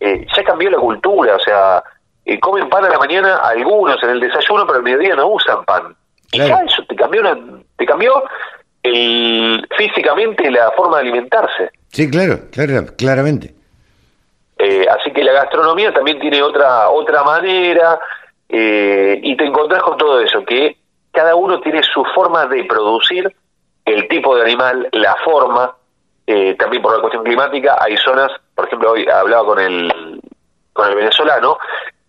eh, 0.00 0.26
ya 0.36 0.44
cambió 0.44 0.68
la 0.70 0.78
cultura, 0.78 1.36
o 1.36 1.40
sea, 1.40 1.82
eh, 2.24 2.38
comen 2.40 2.68
pan 2.68 2.84
a 2.84 2.88
la 2.90 2.98
mañana 2.98 3.36
algunos 3.38 4.02
en 4.02 4.10
el 4.10 4.20
desayuno, 4.20 4.66
pero 4.66 4.78
al 4.78 4.82
mediodía 4.84 5.14
no 5.14 5.28
usan 5.28 5.64
pan. 5.64 5.94
Y 6.32 6.38
ya 6.38 6.58
eso 6.66 6.82
te 6.88 6.96
cambió, 6.96 7.20
una- 7.20 7.38
te 7.76 7.86
cambió 7.86 8.22
el, 8.82 9.66
físicamente 9.76 10.50
la 10.50 10.70
forma 10.72 10.96
de 10.98 11.02
alimentarse. 11.02 11.70
Sí, 11.88 12.10
claro, 12.10 12.38
claro, 12.52 12.86
claramente. 12.98 13.54
Eh, 14.58 14.86
así 14.88 15.12
que 15.12 15.22
la 15.22 15.32
gastronomía 15.32 15.92
también 15.92 16.18
tiene 16.18 16.42
otra 16.42 16.88
otra 16.88 17.22
manera 17.22 17.98
eh, 18.48 19.20
y 19.22 19.36
te 19.36 19.44
encontrás 19.44 19.82
con 19.82 19.96
todo 19.98 20.20
eso, 20.20 20.42
que 20.44 20.76
cada 21.16 21.34
uno 21.34 21.60
tiene 21.60 21.82
su 21.82 22.04
forma 22.14 22.44
de 22.44 22.64
producir 22.64 23.34
el 23.86 24.06
tipo 24.06 24.36
de 24.36 24.42
animal, 24.42 24.86
la 24.92 25.16
forma, 25.24 25.74
eh, 26.26 26.54
también 26.58 26.82
por 26.82 26.94
la 26.94 27.00
cuestión 27.00 27.24
climática, 27.24 27.78
hay 27.80 27.96
zonas, 27.96 28.30
por 28.54 28.66
ejemplo, 28.66 28.92
hoy 28.92 29.08
hablaba 29.08 29.46
con 29.46 29.58
el, 29.58 30.20
con 30.74 30.88
el 30.90 30.94
venezolano, 30.94 31.56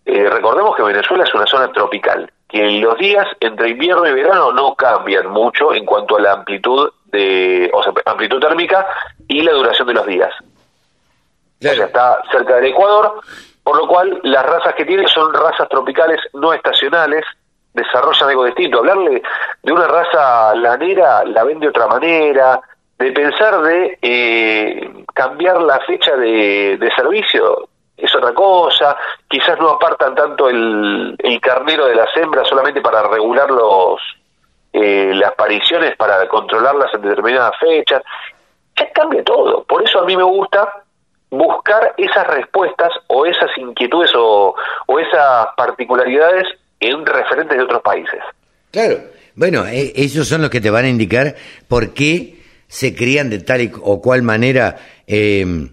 eh, 0.04 0.28
recordemos 0.28 0.76
que 0.76 0.82
Venezuela 0.82 1.24
es 1.24 1.32
una 1.32 1.46
zona 1.46 1.72
tropical, 1.72 2.30
que 2.46 2.70
los 2.72 2.98
días 2.98 3.26
entre 3.40 3.70
invierno 3.70 4.06
y 4.06 4.12
verano 4.12 4.52
no 4.52 4.74
cambian 4.74 5.28
mucho 5.28 5.72
en 5.72 5.86
cuanto 5.86 6.16
a 6.16 6.20
la 6.20 6.32
amplitud 6.32 6.92
de, 7.06 7.70
o 7.72 7.82
sea, 7.82 7.94
amplitud 8.04 8.40
térmica 8.40 8.86
y 9.26 9.40
la 9.40 9.52
duración 9.52 9.88
de 9.88 9.94
los 9.94 10.06
días. 10.06 10.34
O 10.40 11.62
sea, 11.62 11.72
está 11.72 12.22
cerca 12.30 12.56
del 12.56 12.66
Ecuador, 12.66 13.20
por 13.64 13.76
lo 13.76 13.88
cual 13.88 14.20
las 14.24 14.44
razas 14.44 14.74
que 14.74 14.84
tiene 14.84 15.06
son 15.08 15.32
razas 15.32 15.66
tropicales 15.70 16.20
no 16.34 16.52
estacionales, 16.52 17.24
desarrollan 17.78 18.28
algo 18.28 18.44
distinto. 18.44 18.78
Hablarle 18.78 19.22
de 19.62 19.72
una 19.72 19.86
raza 19.86 20.54
lanera 20.54 21.24
la 21.24 21.44
ven 21.44 21.60
de 21.60 21.68
otra 21.68 21.86
manera, 21.86 22.60
de 22.98 23.12
pensar 23.12 23.62
de 23.62 23.98
eh, 24.02 25.04
cambiar 25.14 25.60
la 25.62 25.80
fecha 25.80 26.16
de, 26.16 26.90
servicio 26.96 27.68
es 27.96 28.14
otra 28.14 28.32
cosa, 28.32 28.96
quizás 29.28 29.58
no 29.58 29.70
apartan 29.70 30.14
tanto 30.14 30.48
el, 30.48 31.16
carnero 31.42 31.86
de 31.86 31.94
las 31.94 32.16
hembras 32.16 32.48
solamente 32.48 32.80
para 32.80 33.02
regular 33.02 33.50
los 33.50 34.00
eh, 34.72 35.12
las 35.14 35.32
pariciones, 35.32 35.96
para 35.96 36.28
controlarlas 36.28 36.92
en 36.94 37.02
determinadas 37.02 37.52
fechas, 37.58 38.02
ya 38.76 38.92
cambia 38.92 39.24
todo. 39.24 39.64
Por 39.64 39.82
eso 39.82 40.00
a 40.00 40.04
mí 40.04 40.16
me 40.16 40.22
gusta 40.22 40.84
buscar 41.30 41.94
esas 41.96 42.26
respuestas 42.26 42.92
o 43.08 43.26
esas 43.26 43.50
inquietudes 43.56 44.12
o, 44.14 44.54
o 44.86 44.98
esas 44.98 45.48
particularidades 45.56 46.46
en 46.80 47.04
referentes 47.06 47.56
de 47.56 47.64
otros 47.64 47.82
países. 47.82 48.20
Claro. 48.70 49.00
Bueno, 49.34 49.66
eh, 49.66 49.92
ellos 49.96 50.26
son 50.26 50.42
los 50.42 50.50
que 50.50 50.60
te 50.60 50.70
van 50.70 50.84
a 50.84 50.88
indicar 50.88 51.34
por 51.68 51.94
qué 51.94 52.38
se 52.66 52.94
crían 52.94 53.30
de 53.30 53.38
tal 53.38 53.62
y- 53.62 53.72
o 53.80 54.00
cual 54.02 54.22
manera, 54.22 54.76
eh, 55.06 55.68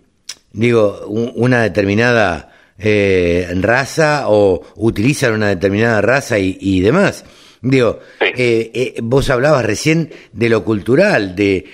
digo, 0.52 1.06
un- 1.08 1.32
una 1.36 1.64
determinada 1.64 2.52
eh, 2.78 3.48
raza 3.62 4.26
o 4.28 4.62
utilizan 4.76 5.32
una 5.34 5.48
determinada 5.48 6.02
raza 6.02 6.38
y, 6.38 6.58
y 6.60 6.82
demás. 6.82 7.24
Digo, 7.62 8.00
Sí. 8.20 8.26
eh, 8.36 8.72
eh, 8.74 8.94
vos 9.02 9.30
hablabas 9.30 9.66
recién 9.66 10.12
de 10.34 10.50
lo 10.50 10.66
cultural, 10.66 11.38
de, 11.38 11.66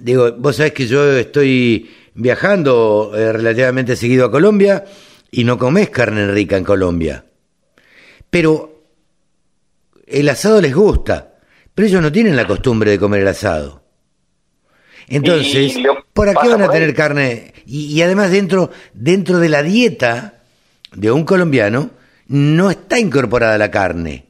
digo, 0.00 0.32
vos 0.38 0.56
sabés 0.56 0.72
que 0.72 0.86
yo 0.86 1.12
estoy 1.18 1.90
viajando 2.14 3.12
relativamente 3.14 3.94
seguido 3.94 4.24
a 4.24 4.30
Colombia 4.30 4.86
y 5.30 5.44
no 5.44 5.58
comés 5.58 5.90
carne 5.90 6.26
rica 6.32 6.56
en 6.56 6.64
Colombia. 6.64 7.22
Pero 8.30 8.82
el 10.06 10.28
asado 10.28 10.60
les 10.60 10.74
gusta, 10.74 11.34
pero 11.74 11.88
ellos 11.88 12.02
no 12.02 12.12
tienen 12.12 12.36
la 12.36 12.46
costumbre 12.46 12.90
de 12.90 12.98
comer 12.98 13.20
el 13.22 13.28
asado. 13.28 13.82
Entonces, 15.08 15.76
¿por 16.12 16.28
qué 16.40 16.48
van 16.48 16.62
a 16.62 16.70
tener 16.70 16.94
carne? 16.94 17.52
Y, 17.66 17.86
y 17.94 18.02
además 18.02 18.30
dentro, 18.30 18.70
dentro 18.92 19.38
de 19.38 19.48
la 19.48 19.62
dieta 19.62 20.42
de 20.92 21.10
un 21.12 21.24
colombiano 21.24 21.90
no 22.28 22.70
está 22.70 22.98
incorporada 22.98 23.56
la 23.58 23.70
carne, 23.70 24.26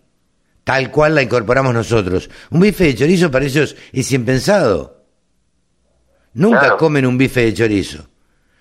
tal 0.65 0.91
cual 0.91 1.15
la 1.15 1.23
incorporamos 1.23 1.73
nosotros. 1.73 2.29
Un 2.51 2.61
bife 2.61 2.85
de 2.85 2.95
chorizo 2.95 3.31
para 3.31 3.47
ellos 3.47 3.75
es 3.93 4.13
impensado. 4.13 5.05
Nunca 6.35 6.61
Claro. 6.61 6.77
comen 6.77 7.07
un 7.07 7.17
bife 7.17 7.41
de 7.41 7.55
chorizo. 7.55 8.09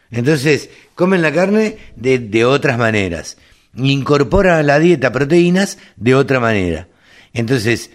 Entonces, 0.09 0.69
comen 0.93 1.21
la 1.21 1.33
carne 1.33 1.77
de, 1.97 2.19
de 2.19 2.45
otras 2.45 2.77
maneras. 2.77 3.37
Incorporan 3.77 4.57
a 4.59 4.63
la 4.63 4.79
dieta 4.79 5.11
proteínas 5.11 5.77
de 5.97 6.15
otra 6.15 6.39
manera. 6.39 6.87
Entonces, 7.33 7.91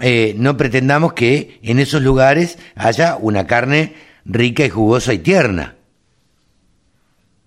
eh, 0.00 0.34
no 0.36 0.56
pretendamos 0.56 1.12
que 1.14 1.58
en 1.62 1.78
esos 1.78 2.02
lugares 2.02 2.58
haya 2.76 3.16
una 3.18 3.46
carne 3.46 3.94
rica 4.24 4.64
y 4.64 4.70
jugosa 4.70 5.12
y 5.14 5.18
tierna. 5.18 5.74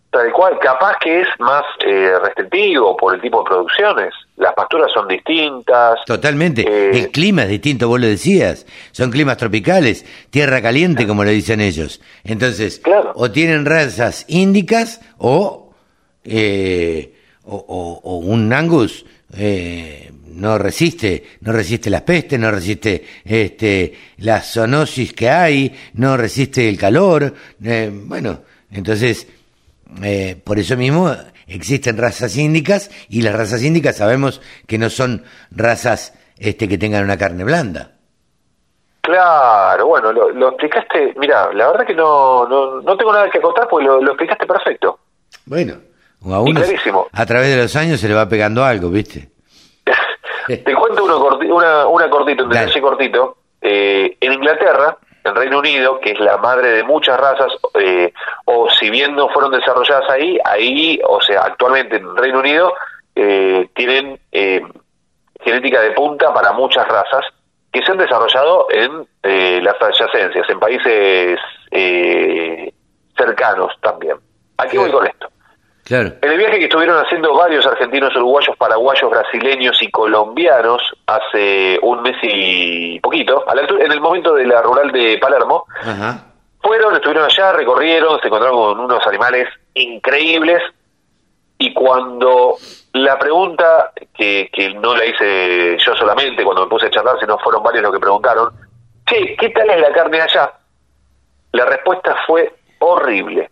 Tal 0.10 0.32
cual, 0.32 0.58
capaz 0.60 0.96
que 1.04 1.22
es 1.22 1.28
más 1.40 1.64
eh, 1.86 2.14
restrictivo 2.24 2.96
por 2.96 3.14
el 3.14 3.22
tipo 3.22 3.40
de 3.44 3.50
producciones. 3.50 4.14
Las 4.38 4.54
pasturas 4.54 4.90
son 4.94 5.08
distintas. 5.08 6.00
Totalmente. 6.06 6.62
Eh, 6.62 6.92
El 6.98 7.12
clima 7.12 7.44
es 7.44 7.50
distinto, 7.50 7.88
vos 7.90 8.00
lo 8.00 8.08
decías. 8.08 8.66
Son 8.92 9.12
climas 9.12 9.38
tropicales, 9.38 10.06
tierra 10.30 10.62
caliente, 10.62 11.06
como 11.06 11.24
le 11.26 11.32
dicen 11.32 11.60
ellos. 11.60 12.02
Entonces, 12.24 12.80
Claro. 12.80 13.12
o 13.16 13.30
tienen 13.32 13.66
razas 13.66 14.24
índicas 14.30 15.02
o, 15.18 15.74
eh, 16.24 17.14
o, 17.48 17.56
o- 17.68 18.02
o 18.04 18.18
un 18.18 18.52
Angus 18.54 19.06
eh, 19.36 20.12
no 20.34 20.58
resiste, 20.58 21.24
no 21.42 21.52
resiste 21.52 21.90
las 21.90 22.02
pestes, 22.04 22.40
no 22.40 22.52
resiste 22.52 23.04
este, 23.26 23.94
la 24.18 24.40
zoonosis 24.42 25.14
que 25.14 25.30
hay, 25.30 25.76
no 25.94 26.16
resiste 26.18 26.70
el 26.70 26.78
calor. 26.78 27.34
eh, 27.64 27.92
bueno, 27.94 28.42
entonces, 28.72 29.28
eh, 30.04 30.40
por 30.44 30.60
eso 30.60 30.78
mismo 30.78 31.14
existen 31.48 31.98
razas 31.98 32.36
índicas 32.38 32.92
y 33.10 33.22
las 33.22 33.34
razas 33.36 33.64
índicas 33.64 33.96
sabemos 33.98 34.42
que 34.68 34.78
no 34.78 34.90
son 34.90 35.24
razas 35.52 36.14
este, 36.38 36.68
que 36.68 36.78
tengan 36.78 37.04
una 37.06 37.18
carne 37.18 37.44
blanda. 37.44 37.94
Claro, 39.02 39.88
bueno, 39.88 40.12
lo, 40.12 40.30
lo 40.32 40.50
explicaste. 40.50 41.14
Mira, 41.18 41.52
la 41.54 41.68
verdad 41.72 41.86
que 41.88 41.96
no, 41.96 42.46
no, 42.48 42.82
no 42.82 42.98
tengo 42.98 43.14
nada 43.14 43.30
que 43.30 43.38
acotar 43.38 43.68
porque 43.70 43.86
lo, 43.86 44.02
lo 44.02 44.12
explicaste 44.12 44.46
perfecto. 44.46 45.00
Bueno, 45.46 45.76
a 46.36 46.42
uno 46.42 46.62
clarísimo. 46.62 47.08
a 47.12 47.26
través 47.26 47.50
de 47.56 47.62
los 47.64 47.76
años 47.76 48.00
se 48.00 48.08
le 48.08 48.16
va 48.16 48.28
pegando 48.28 48.64
algo, 48.64 48.90
¿viste? 48.90 49.30
Te 50.48 50.74
cuento 50.76 51.04
uno 51.04 51.20
corti- 51.20 51.52
una, 51.52 51.88
una 51.88 52.10
cortito, 52.10 52.44
un 52.44 52.50
detalle 52.50 52.82
cortito. 52.82 53.38
Eh, 53.62 54.18
en 54.22 54.34
Inglaterra, 54.34 54.98
en 55.24 55.36
Reino 55.36 55.60
Unido, 55.60 56.00
que 56.00 56.12
es 56.12 56.20
la 56.20 56.38
madre 56.38 56.70
de 56.70 56.84
muchas 56.84 57.20
razas, 57.20 57.52
eh, 57.80 58.14
o 58.46 58.70
si 58.70 58.90
bien 58.90 59.16
no 59.16 59.28
fueron 59.30 59.52
desarrolladas 59.52 60.10
ahí, 60.10 60.38
ahí, 60.46 61.00
o 61.06 61.20
sea, 61.22 61.42
actualmente 61.42 61.98
en 61.98 62.16
Reino 62.16 62.40
Unido, 62.40 62.72
eh, 63.16 63.68
tienen 63.76 64.20
eh, 64.32 64.62
genética 65.42 65.82
de 65.82 65.92
punta 65.92 66.34
para 66.34 66.54
muchas 66.54 66.88
razas 66.88 67.26
que 67.74 67.82
se 67.84 67.92
han 67.92 67.98
desarrollado 67.98 68.68
en 68.70 69.06
eh, 69.24 69.60
las 69.62 69.76
adyacencias, 69.82 70.50
en 70.50 70.60
países 70.60 71.40
eh, 71.72 72.72
cercanos 73.18 73.74
también. 73.82 74.16
Aquí 74.58 74.78
voy 74.78 74.92
con 74.92 75.06
esto. 75.06 75.28
Claro. 75.88 76.12
En 76.22 76.32
el 76.32 76.38
viaje 76.38 76.60
que 76.60 76.66
estuvieron 76.66 76.98
haciendo 76.98 77.34
varios 77.34 77.66
argentinos, 77.66 78.14
uruguayos, 78.16 78.58
paraguayos, 78.58 79.10
brasileños 79.10 79.82
y 79.82 79.90
colombianos 79.90 80.82
hace 81.06 81.80
un 81.82 82.02
mes 82.02 82.18
y 82.24 83.00
poquito, 83.00 83.44
a 83.48 83.56
la 83.56 83.62
altura- 83.62 83.86
en 83.86 83.92
el 83.94 84.02
momento 84.02 84.34
de 84.34 84.46
la 84.46 84.62
rural 84.62 84.92
de 84.92 85.18
Palermo, 85.18 85.64
Ajá. 85.82 86.26
fueron, 86.62 86.94
estuvieron 86.96 87.24
allá, 87.24 87.54
recorrieron, 87.54 88.20
se 88.20 88.28
encontraron 88.28 88.58
con 88.58 88.80
unos 88.82 89.08
animales 89.08 89.48
increíbles 89.76 90.62
y 91.58 91.74
cuando 91.74 92.56
la 92.94 93.18
pregunta, 93.18 93.92
que, 94.14 94.50
que 94.52 94.74
no 94.74 94.94
la 94.94 95.06
hice 95.06 95.78
yo 95.80 95.96
solamente, 95.96 96.44
cuando 96.44 96.64
me 96.64 96.70
puse 96.70 96.88
a 96.88 96.90
charlar, 96.92 97.18
sino 97.20 97.38
fueron 97.40 97.64
varios 97.64 97.84
los 97.84 97.94
que 97.94 98.00
preguntaron, 98.00 98.54
che, 99.06 99.36
¿qué 99.38 99.50
tal 99.52 99.70
es 99.70 99.80
la 99.80 99.94
carne 99.94 100.20
allá? 100.20 100.52
La 101.54 101.64
respuesta 101.66 102.14
fue 102.28 102.54
horrible. 102.80 103.50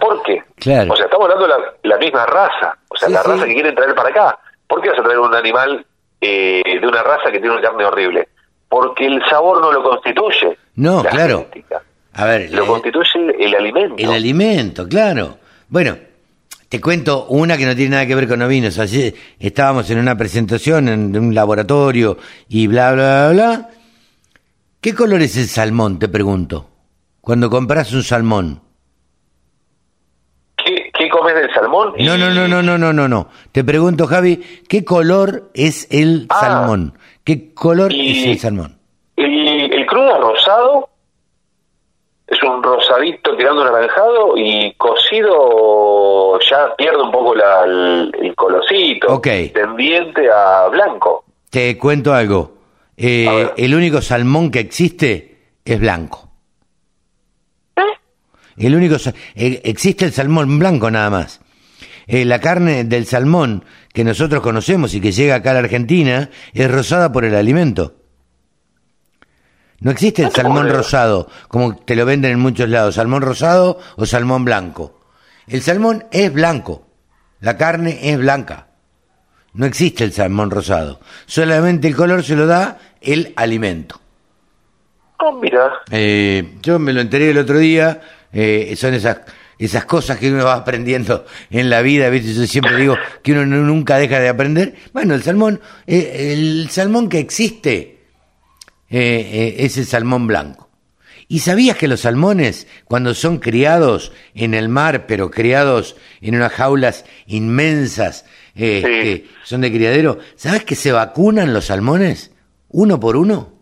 ¿Por 0.00 0.22
qué? 0.22 0.42
Claro. 0.56 0.92
O 0.92 0.96
sea, 0.96 1.06
estamos 1.06 1.24
hablando 1.30 1.46
de 1.46 1.62
la, 1.62 1.94
la 1.94 1.98
misma 1.98 2.26
raza, 2.26 2.76
o 2.88 2.96
sea, 2.96 3.08
Sí, 3.08 3.14
la 3.14 3.22
sí. 3.22 3.28
raza 3.30 3.44
que 3.46 3.54
quieren 3.54 3.74
traer 3.74 3.94
para 3.94 4.08
acá. 4.10 4.38
¿Por 4.66 4.80
qué 4.82 4.90
vas 4.90 4.98
a 4.98 5.02
traer 5.02 5.18
un 5.18 5.34
animal 5.34 5.84
eh, 6.20 6.62
de 6.80 6.86
una 6.86 7.02
raza 7.02 7.30
que 7.30 7.38
tiene 7.38 7.50
una 7.52 7.62
carne 7.62 7.84
horrible? 7.84 8.28
Porque 8.68 9.06
el 9.06 9.20
sabor 9.28 9.60
no 9.60 9.70
lo 9.72 9.82
constituye. 9.82 10.56
No, 10.76 11.02
la 11.02 11.10
claro. 11.10 11.38
genética. 11.50 11.82
A 12.14 12.24
ver, 12.26 12.50
Lo 12.52 12.64
eh, 12.64 12.66
constituye 12.66 13.36
el 13.38 13.54
alimento. 13.54 13.94
el 13.98 14.10
alimento, 14.12 14.88
claro. 14.88 15.38
Bueno, 15.68 15.96
te 16.68 16.80
cuento 16.80 17.26
una 17.26 17.56
que 17.56 17.66
no 17.66 17.74
tiene 17.74 17.90
nada 17.90 18.06
que 18.06 18.14
ver 18.14 18.26
con 18.28 18.40
ovinos. 18.42 18.78
Ayer 18.78 19.14
estábamos 19.38 19.90
en 19.90 19.98
una 19.98 20.16
presentación 20.16 20.88
en 20.88 21.16
un 21.16 21.34
laboratorio 21.34 22.16
y 22.48 22.66
bla, 22.68 22.92
bla, 22.92 23.30
bla, 23.30 23.32
bla. 23.32 23.68
¿Qué 24.80 24.94
color 24.94 25.22
es 25.22 25.36
el 25.36 25.46
salmón, 25.48 25.98
te 25.98 26.08
pregunto? 26.08 26.68
Cuando 27.20 27.48
compras 27.50 27.92
un 27.92 28.02
salmón. 28.02 28.60
¿Qué, 31.14 31.20
qué 31.20 31.32
comes 31.32 31.34
del 31.34 31.54
salmón? 31.54 31.94
No, 31.98 32.14
Y- 32.16 32.18
no, 32.18 32.30
no, 32.30 32.48
no, 32.48 32.62
no, 32.62 32.78
no, 32.78 32.92
no, 32.92 33.08
no. 33.08 33.28
Te 33.52 33.62
pregunto, 33.64 34.06
Javi, 34.06 34.36
¿qué 34.68 34.84
color 34.84 35.50
es 35.54 35.86
el 35.90 36.26
Ah. 36.28 36.40
salmón? 36.40 36.98
¿Qué 37.24 37.54
color 37.54 37.92
Y- 37.92 38.20
es 38.22 38.26
el 38.26 38.38
salmón? 38.38 38.78
El, 39.16 39.72
el 39.72 39.86
crudo 39.86 40.14
es 40.14 40.20
rosado, 40.20 40.88
es 42.26 42.42
un 42.42 42.62
rosadito 42.62 43.36
tirando 43.36 43.62
anaranjado 43.62 44.36
y 44.36 44.72
cocido 44.74 46.38
ya 46.50 46.74
pierde 46.76 47.02
un 47.02 47.12
poco 47.12 47.34
la- 47.34 47.64
el, 47.64 48.12
el 48.20 48.34
colorcito, 48.34 49.08
Ok. 49.14 49.28
tendiente 49.54 50.28
a 50.30 50.68
blanco. 50.68 51.24
Te 51.50 51.78
cuento 51.78 52.12
algo. 52.12 52.52
eh, 52.96 53.50
el 53.56 53.74
único 53.74 54.00
salmón 54.00 54.52
que 54.52 54.60
existe 54.60 55.36
es 55.64 55.80
blanco. 55.80 56.23
El 58.56 58.74
único 58.74 58.96
eh, 59.34 59.60
existe 59.64 60.04
el 60.04 60.12
salmón 60.12 60.58
blanco 60.58 60.90
nada 60.90 61.10
más. 61.10 61.40
Eh, 62.06 62.24
la 62.24 62.40
carne 62.40 62.84
del 62.84 63.06
salmón 63.06 63.64
que 63.92 64.04
nosotros 64.04 64.42
conocemos 64.42 64.94
y 64.94 65.00
que 65.00 65.12
llega 65.12 65.36
acá 65.36 65.52
a 65.52 65.54
la 65.54 65.60
Argentina 65.60 66.30
es 66.52 66.70
rosada 66.70 67.10
por 67.12 67.24
el 67.24 67.34
alimento. 67.34 67.94
No 69.80 69.90
existe 69.90 70.22
el 70.22 70.30
salmón 70.30 70.68
rosado, 70.68 71.28
como 71.48 71.76
te 71.76 71.96
lo 71.96 72.06
venden 72.06 72.32
en 72.32 72.40
muchos 72.40 72.68
lados, 72.68 72.94
salmón 72.94 73.22
rosado 73.22 73.78
o 73.96 74.06
salmón 74.06 74.44
blanco. 74.44 75.00
El 75.46 75.60
salmón 75.62 76.04
es 76.10 76.32
blanco, 76.32 76.86
la 77.40 77.56
carne 77.56 77.98
es 78.02 78.18
blanca. 78.18 78.68
No 79.52 79.66
existe 79.66 80.02
el 80.04 80.12
salmón 80.12 80.50
rosado, 80.50 81.00
solamente 81.26 81.86
el 81.86 81.96
color 81.96 82.24
se 82.24 82.34
lo 82.34 82.46
da 82.46 82.78
el 83.00 83.32
alimento. 83.36 84.00
Oh, 85.18 85.32
mira. 85.32 85.70
Eh, 85.90 86.54
yo 86.62 86.78
me 86.78 86.92
lo 86.92 87.00
enteré 87.00 87.30
el 87.30 87.38
otro 87.38 87.58
día, 87.58 88.00
eh, 88.34 88.74
son 88.76 88.92
esas, 88.94 89.18
esas 89.58 89.84
cosas 89.86 90.18
que 90.18 90.30
uno 90.30 90.44
va 90.44 90.54
aprendiendo 90.54 91.24
en 91.50 91.70
la 91.70 91.80
vida, 91.80 92.10
¿viste? 92.10 92.34
yo 92.34 92.46
siempre 92.46 92.76
digo 92.76 92.96
que 93.22 93.32
uno 93.32 93.46
nu- 93.46 93.64
nunca 93.64 93.96
deja 93.96 94.18
de 94.20 94.28
aprender. 94.28 94.74
Bueno, 94.92 95.14
el 95.14 95.22
salmón, 95.22 95.60
eh, 95.86 96.32
el 96.34 96.68
salmón 96.70 97.08
que 97.08 97.20
existe 97.20 98.00
eh, 98.90 99.56
es 99.58 99.76
el 99.78 99.86
salmón 99.86 100.26
blanco. 100.26 100.70
¿Y 101.26 101.38
sabías 101.38 101.78
que 101.78 101.88
los 101.88 102.00
salmones, 102.02 102.66
cuando 102.84 103.14
son 103.14 103.38
criados 103.38 104.12
en 104.34 104.52
el 104.52 104.68
mar, 104.68 105.06
pero 105.06 105.30
criados 105.30 105.96
en 106.20 106.34
unas 106.34 106.52
jaulas 106.52 107.04
inmensas, 107.26 108.26
Sí. 108.56 108.60
que 108.60 109.26
son 109.42 109.62
de 109.62 109.72
criadero, 109.72 110.18
¿sabes 110.36 110.64
que 110.64 110.76
se 110.76 110.92
vacunan 110.92 111.52
los 111.52 111.64
salmones 111.66 112.30
uno 112.68 113.00
por 113.00 113.16
uno? 113.16 113.53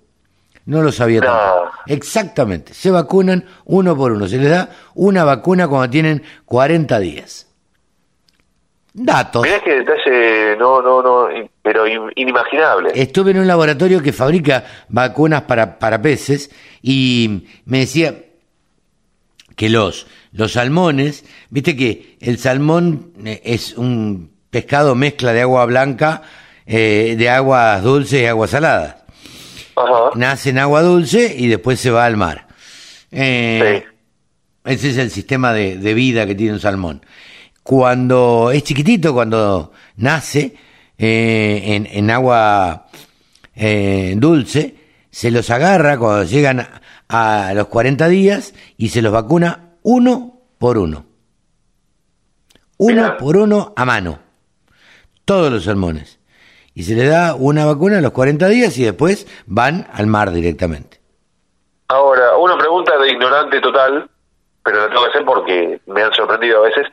No 0.67 0.81
lo 0.83 0.93
sabía 0.93 1.21
No. 1.21 1.27
tampoco. 1.27 1.73
Exactamente, 1.87 2.73
se 2.75 2.91
vacunan 2.91 3.45
uno 3.65 3.97
por 3.97 4.13
uno. 4.13 4.29
Se 4.29 4.39
les 4.39 4.51
da 4.51 4.69
una 4.95 5.25
vacuna 5.25 5.67
cuando 5.69 5.91
tienen 5.91 6.23
40 6.45 6.99
días. 7.01 7.49
Datos. 8.95 9.43
Mirá 9.43 9.61
que 9.63 9.71
detalle, 9.79 10.57
no, 10.59 10.83
no, 10.83 11.03
no, 11.03 11.29
pero 11.63 11.87
in- 11.87 12.13
inimaginable. 12.15 12.91
Estuve 12.95 13.31
en 13.31 13.39
un 13.39 13.47
laboratorio 13.47 14.03
que 14.03 14.13
fabrica 14.13 14.65
vacunas 14.91 15.43
para, 15.43 15.79
para 15.79 16.03
peces 16.03 16.51
y 16.83 17.47
me 17.65 17.79
decía 17.81 18.15
que 19.57 19.71
los, 19.71 20.07
los 20.33 20.53
salmones, 20.53 21.25
viste 21.49 21.75
que 21.75 22.19
el 22.21 22.39
salmón 22.39 23.13
eh, 23.25 23.41
es 23.45 23.79
un 23.79 24.31
pescado 24.51 24.95
mezcla 24.95 25.33
de 25.33 25.41
agua 25.41 25.65
blanca, 25.65 26.21
eh, 26.67 27.15
de 27.19 27.31
aguas 27.31 27.83
dulces 27.83 28.21
y 28.21 28.27
aguas 28.27 28.51
saladas. 28.51 28.97
Ajá. 29.77 30.11
Nace 30.15 30.51
en 30.51 30.59
agua 30.59 30.83
dulce 30.83 31.35
y 31.37 31.49
después 31.49 31.81
se 31.81 31.91
va 31.91 32.05
al 32.05 32.17
mar. 32.17 32.47
Eh, 33.11 33.83
Sí. 33.85 33.89
Ese 34.65 34.91
es 34.91 34.97
el 34.99 35.11
sistema 35.11 35.53
de, 35.53 35.77
de 35.77 35.93
vida 35.95 36.25
que 36.27 36.35
tiene 36.37 36.53
un 36.55 36.61
salmón. 36.61 37.05
Cuando 37.65 38.51
es 38.53 38.63
chiquitito, 38.63 39.13
cuando 39.13 39.73
nace 39.97 40.55
eh, 40.99 41.63
en, 41.65 41.87
en 41.91 42.11
agua 42.11 42.87
eh, 43.57 44.15
dulce, 44.17 44.77
se 45.11 45.31
los 45.33 45.51
agarra 45.51 45.99
cuando 45.99 46.25
llegan 46.25 46.61
a, 47.09 47.49
a 47.49 47.55
los 47.55 47.67
40 47.67 48.09
días 48.09 48.55
y 48.77 48.91
se 48.91 49.03
los 49.03 49.13
vacuna 49.13 49.71
uno 49.83 50.41
por 50.59 50.79
uno. 50.79 51.07
Uno 52.79 53.17
por 53.17 53.37
uno 53.37 53.73
a 53.77 53.85
mano. 53.85 54.19
Todos 55.25 55.53
los 55.53 55.65
salmones. 55.65 56.19
Y 56.75 56.85
se 56.85 56.95
les 56.95 57.09
da 57.11 57.35
una 57.35 57.67
vacuna 57.67 57.99
a 57.99 58.01
los 58.01 58.13
40 58.13 58.49
días 58.49 58.77
y 58.79 58.85
después 58.85 59.27
van 59.47 59.87
al 59.93 60.07
mar 60.07 60.31
directamente. 60.33 61.01
Ahora, 61.89 62.37
una 62.39 62.57
pregunta 62.57 62.97
de 62.99 63.11
ignorante 63.13 63.61
total, 63.61 64.09
pero 64.65 64.79
la 64.81 64.89
tengo 64.89 65.03
que 65.05 65.11
hacer 65.11 65.25
porque 65.27 65.81
me 65.87 66.03
han 66.03 66.13
sorprendido 66.15 66.59
a 66.59 66.69
veces. 66.69 66.87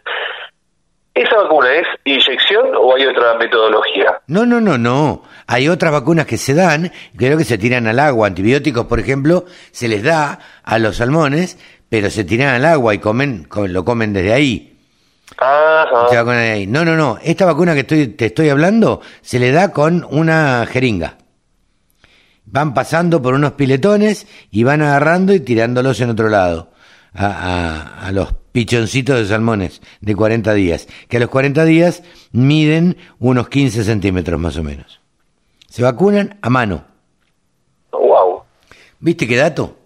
¿Esa 1.13 1.35
vacuna 1.37 1.73
es 1.73 1.87
inyección 2.05 2.67
o 2.77 2.95
hay 2.95 3.05
otra 3.05 3.35
metodología? 3.37 4.21
No, 4.27 4.45
no, 4.45 4.61
no, 4.61 4.77
no. 4.77 5.23
Hay 5.47 5.67
otras 5.67 5.91
vacunas 5.91 6.25
que 6.25 6.37
se 6.37 6.53
dan, 6.53 6.91
creo 7.17 7.37
que 7.37 7.43
se 7.45 7.57
tiran 7.57 7.87
al 7.87 7.99
agua. 7.99 8.27
Antibióticos, 8.27 8.85
por 8.85 8.99
ejemplo, 8.99 9.45
se 9.71 9.87
les 9.87 10.03
da 10.03 10.39
a 10.63 10.79
los 10.79 10.97
salmones, 10.97 11.57
pero 11.89 12.09
se 12.09 12.23
tiran 12.23 12.53
al 12.55 12.65
agua 12.65 12.93
y 12.93 12.99
comen, 12.99 13.45
co- 13.45 13.67
lo 13.67 13.83
comen 13.83 14.13
desde 14.13 14.33
ahí. 14.33 14.68
Ajá. 15.37 16.09
Se 16.09 16.15
vacunan 16.17 16.37
ahí. 16.39 16.67
No, 16.67 16.83
no, 16.85 16.95
no. 16.95 17.17
Esta 17.23 17.45
vacuna 17.45 17.73
que 17.73 17.81
estoy, 17.81 18.07
te 18.09 18.25
estoy 18.27 18.49
hablando 18.49 19.01
se 19.21 19.39
le 19.39 19.51
da 19.51 19.71
con 19.71 20.05
una 20.09 20.65
jeringa. 20.69 21.17
Van 22.45 22.73
pasando 22.73 23.21
por 23.21 23.35
unos 23.35 23.53
piletones 23.53 24.27
y 24.51 24.63
van 24.63 24.81
agarrando 24.81 25.33
y 25.33 25.39
tirándolos 25.39 25.99
en 26.01 26.09
otro 26.09 26.29
lado. 26.29 26.71
A, 27.13 27.25
a- 27.25 28.07
a 28.07 28.11
los 28.11 28.33
pichoncitos 28.51 29.17
de 29.19 29.25
salmones 29.25 29.81
de 30.01 30.15
40 30.15 30.53
días. 30.53 30.87
Que 31.07 31.17
a 31.17 31.19
los 31.19 31.29
40 31.29 31.63
días 31.65 32.03
miden 32.31 32.97
unos 33.19 33.49
15 33.49 33.83
centímetros 33.83 34.39
más 34.39 34.57
o 34.57 34.63
menos. 34.63 34.99
Se 35.67 35.83
vacunan 35.83 36.37
a 36.41 36.49
mano. 36.49 36.83
Wow. 37.91 38.43
¿Viste 38.99 39.27
qué 39.27 39.37
dato? 39.37 39.78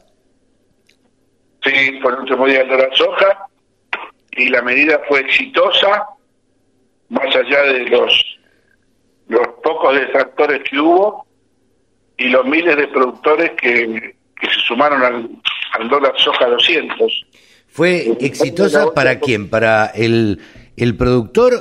Sí, 1.64 1.98
fue 2.00 2.12
el 2.12 2.18
último 2.20 2.46
día 2.46 2.60
del 2.60 2.68
dólar 2.68 2.90
soja 2.94 3.48
y 4.36 4.48
la 4.48 4.62
medida 4.62 5.00
fue 5.08 5.20
exitosa, 5.20 6.04
más 7.08 7.34
allá 7.34 7.62
de 7.62 7.80
los, 7.86 8.38
los 9.26 9.48
pocos 9.64 9.94
detractores 9.94 10.62
que 10.70 10.78
hubo 10.78 11.26
y 12.16 12.28
los 12.28 12.46
miles 12.46 12.76
de 12.76 12.86
productores 12.88 13.50
que, 13.60 14.14
que 14.40 14.46
se 14.46 14.60
sumaron 14.66 15.02
al, 15.02 15.28
al 15.72 15.88
dólar 15.88 16.14
soja 16.16 16.46
200. 16.46 17.26
¿Fue 17.68 18.12
exitosa 18.20 18.94
para 18.94 19.18
quién? 19.18 19.50
¿Para 19.50 19.86
el, 19.86 20.40
el 20.76 20.96
productor 20.96 21.52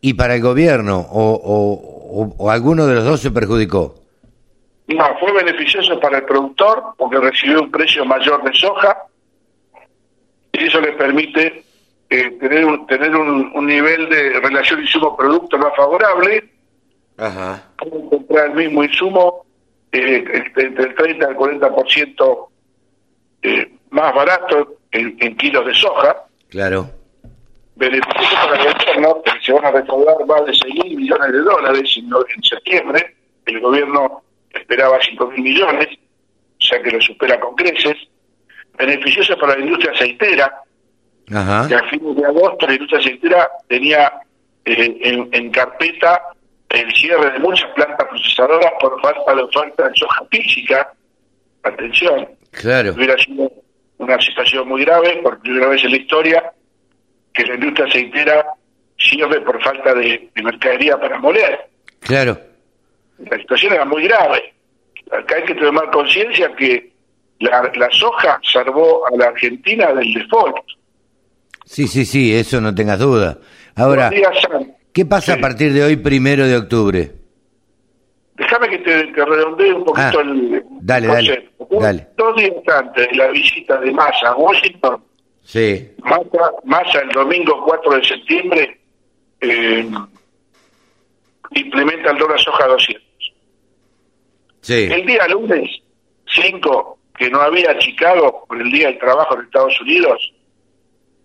y 0.00 0.14
para 0.14 0.34
el 0.36 0.42
gobierno? 0.42 0.98
¿O, 1.10 1.32
o- 1.32 2.22
o- 2.22 2.34
o 2.38 2.50
alguno 2.50 2.86
de 2.86 2.94
los 2.96 3.04
dos 3.04 3.20
se 3.20 3.30
perjudicó? 3.30 3.94
No, 4.88 5.04
fue 5.20 5.32
beneficioso 5.32 6.00
para 6.00 6.18
el 6.18 6.24
productor 6.24 6.82
porque 6.96 7.18
recibió 7.18 7.60
un 7.62 7.70
precio 7.70 8.04
mayor 8.06 8.42
de 8.42 8.54
soja 8.54 8.96
y 10.52 10.64
eso 10.64 10.80
le 10.80 10.92
permite 10.92 11.62
eh, 12.10 12.30
tener, 12.40 12.64
un, 12.64 12.86
tener 12.86 13.14
un, 13.14 13.52
un 13.54 13.66
nivel 13.66 14.08
de 14.08 14.40
relación 14.40 14.80
insumo-producto 14.80 15.58
más 15.58 15.76
favorable, 15.76 16.48
Ajá. 17.18 17.64
pueden 17.76 18.08
comprar 18.08 18.46
el 18.50 18.54
mismo 18.56 18.82
insumo 18.82 19.44
eh, 19.92 20.24
entre 20.32 20.84
el 20.84 20.94
30 20.94 21.26
al 21.26 21.36
40% 21.36 22.46
eh, 23.42 23.72
más 23.90 24.14
barato 24.14 24.76
en, 24.90 25.16
en 25.20 25.36
kilos 25.36 25.66
de 25.66 25.74
soja. 25.74 26.16
Claro. 26.48 26.88
Beneficios 27.78 28.34
para 28.44 28.60
el 28.62 28.72
gobierno, 28.74 29.22
que 29.22 29.30
se 29.40 29.52
van 29.52 29.64
a 29.66 29.70
recaudar 29.70 30.16
más 30.26 30.44
de 30.46 30.52
6 30.54 30.74
mil 30.84 30.96
millones 30.96 31.32
de 31.32 31.38
dólares 31.38 31.94
en, 31.96 32.06
en 32.06 32.42
septiembre. 32.42 33.14
El 33.46 33.60
gobierno 33.60 34.22
esperaba 34.52 34.98
5 35.00 35.26
mil 35.30 35.42
millones, 35.42 35.86
o 36.60 36.64
sea 36.64 36.82
que 36.82 36.90
lo 36.90 37.00
supera 37.00 37.38
con 37.38 37.54
creces. 37.54 37.96
Beneficioso 38.76 39.36
para 39.38 39.54
la 39.56 39.64
industria 39.64 39.92
aceitera, 39.92 40.52
que 41.26 41.36
Ajá. 41.36 41.60
a 41.66 41.88
fines 41.88 42.16
de 42.16 42.24
agosto 42.26 42.66
la 42.66 42.72
industria 42.74 42.98
aceitera 43.00 43.48
tenía 43.68 44.12
eh, 44.64 44.98
en, 45.02 45.28
en 45.32 45.50
carpeta 45.50 46.22
el 46.70 46.92
cierre 46.94 47.30
de 47.30 47.38
muchas 47.38 47.70
plantas 47.74 48.06
procesadoras 48.08 48.72
por 48.80 49.00
falta 49.00 49.34
de 49.34 49.42
oferta 49.42 49.88
de 49.88 49.94
soja 49.96 50.24
física. 50.30 50.92
Atención, 51.62 52.28
Claro. 52.50 52.92
hubiera 52.94 53.16
sido 53.18 53.50
una 53.98 54.20
situación 54.20 54.68
muy 54.68 54.84
grave, 54.84 55.20
por 55.22 55.38
primera 55.40 55.68
vez 55.68 55.82
en 55.84 55.90
la 55.92 55.96
historia, 55.96 56.52
que 57.38 57.46
la 57.46 57.54
industria 57.54 57.86
aceitera 57.86 58.44
cierre 58.98 59.40
por 59.42 59.62
falta 59.62 59.94
de, 59.94 60.28
de 60.34 60.42
mercadería 60.42 60.98
para 60.98 61.18
moler. 61.18 61.68
Claro. 62.00 62.38
La 63.18 63.36
situación 63.38 63.72
era 63.74 63.84
muy 63.84 64.02
grave. 64.04 64.54
Acá 65.10 65.36
hay 65.36 65.44
que 65.44 65.54
tomar 65.54 65.90
conciencia 65.90 66.54
que 66.56 66.92
la, 67.40 67.70
la 67.74 67.88
soja 67.90 68.40
salvó 68.42 69.06
a 69.06 69.16
la 69.16 69.26
Argentina 69.26 69.92
del 69.92 70.12
default. 70.12 70.56
Sí, 71.64 71.86
sí, 71.86 72.04
sí, 72.04 72.34
eso 72.34 72.60
no 72.60 72.74
tengas 72.74 72.98
duda. 72.98 73.38
Ahora, 73.76 74.10
días 74.10 74.30
¿qué 74.92 75.04
pasa 75.06 75.34
a 75.34 75.38
partir 75.38 75.72
de 75.72 75.84
hoy, 75.84 75.96
primero 75.96 76.46
de 76.46 76.56
octubre? 76.56 77.12
Déjame 78.36 78.68
que 78.68 78.78
te, 78.78 79.04
te 79.08 79.24
redondee 79.24 79.72
un 79.74 79.84
poquito 79.84 80.18
Ah, 80.18 80.22
el 80.22 80.62
dale, 80.80 81.06
el 81.06 81.12
dale, 81.12 81.28
concepto. 81.28 81.66
Dos- 81.70 81.82
dale. 81.82 82.06
Dos 82.16 82.36
días 82.36 82.52
antes 82.74 83.08
de 83.08 83.16
la 83.16 83.28
visita 83.28 83.80
de 83.80 83.90
Massa 83.92 84.28
a 84.28 84.36
Washington, 84.36 85.02
Sí. 85.48 85.90
Massa, 86.02 86.52
Massa 86.64 87.00
el 87.00 87.08
domingo 87.08 87.64
4 87.64 87.92
de 87.94 88.04
septiembre 88.04 88.78
eh, 89.40 89.88
implementa 91.52 92.10
el 92.10 92.18
dólar 92.18 92.38
soja 92.38 92.66
200. 92.66 93.02
Sí. 94.60 94.88
El 94.92 95.06
día 95.06 95.26
lunes 95.28 95.70
5, 96.34 96.98
que 97.16 97.30
no 97.30 97.40
había 97.40 97.78
Chicago 97.78 98.44
por 98.46 98.60
el 98.60 98.70
Día 98.70 98.88
del 98.88 98.98
Trabajo 98.98 99.36
en 99.38 99.46
Estados 99.46 99.80
Unidos, 99.80 100.34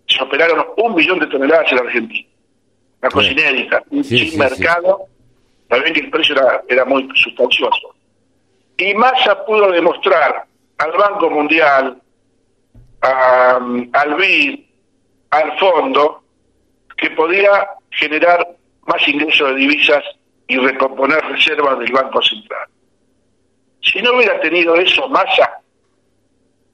se 0.08 0.22
operaron 0.22 0.64
un 0.78 0.94
millón 0.94 1.18
de 1.18 1.26
toneladas 1.26 1.70
en 1.70 1.76
la 1.76 1.82
Argentina. 1.82 2.28
Una 3.02 3.10
cosa 3.10 3.28
Sí. 3.28 3.32
inédita. 3.34 3.82
Un 3.90 4.04
Sí, 4.04 4.28
sin 4.30 4.38
mercado, 4.38 5.00
también 5.68 5.92
que 5.92 6.00
el 6.00 6.10
precio 6.10 6.34
era, 6.34 6.62
era 6.66 6.84
muy 6.86 7.06
sustancioso. 7.14 7.94
Y 8.78 8.94
Massa 8.94 9.44
pudo 9.44 9.70
demostrar 9.70 10.46
al 10.78 10.92
Banco 10.92 11.28
Mundial, 11.28 12.00
a- 13.04 13.60
al 13.92 14.14
BID, 14.16 14.60
al 15.30 15.58
fondo, 15.58 16.24
que 16.96 17.10
podía 17.10 17.68
generar 17.90 18.46
más 18.86 19.06
ingresos 19.08 19.48
de 19.50 19.54
divisas 19.56 20.02
y 20.46 20.56
recomponer 20.58 21.20
reservas 21.26 21.78
del 21.78 21.92
Banco 21.92 22.22
Central. 22.22 22.68
Si 23.82 24.00
no 24.00 24.14
hubiera 24.16 24.40
tenido 24.40 24.74
eso, 24.76 25.08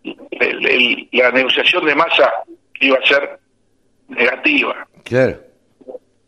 el- 0.04 0.66
el- 0.66 1.08
la 1.12 1.30
negociación 1.30 1.84
de 1.84 1.94
Massa 1.94 2.32
iba 2.80 2.98
a 2.98 3.06
ser 3.06 3.38
negativa, 4.08 4.86
Claro. 5.04 5.38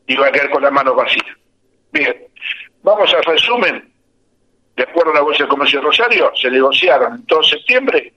iba 0.07 0.27
a 0.27 0.33
quedar 0.33 0.51
con 0.51 0.63
las 0.63 0.73
manos 0.73 0.97
vacías. 0.97 1.37
Bien, 1.93 2.15
vamos 2.83 3.13
al 3.15 3.23
resumen. 3.25 3.93
De 4.77 4.83
acuerdo 4.85 5.11
a 5.13 5.15
la 5.17 5.21
Bolsa 5.21 5.45
de 5.45 5.49
Comercio 5.49 5.81
de 5.81 5.87
Rosario, 5.87 6.33
se 6.35 6.51
negociaron 6.51 7.15
en 7.17 7.27
todo 7.27 7.43
septiembre 7.43 8.13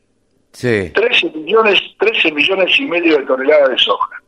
Sí. 0.56 0.90
13 0.96 1.32
millones, 1.32 1.82
13 2.00 2.32
millones 2.32 2.80
y 2.80 2.86
medio 2.86 3.18
de 3.18 3.26
toneladas 3.26 3.70
de 3.72 3.78
soja. 3.78 4.22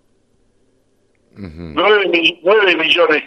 9, 1.35 2.07
mi- 2.09 2.39
9 2.43 2.75
millones 2.75 3.23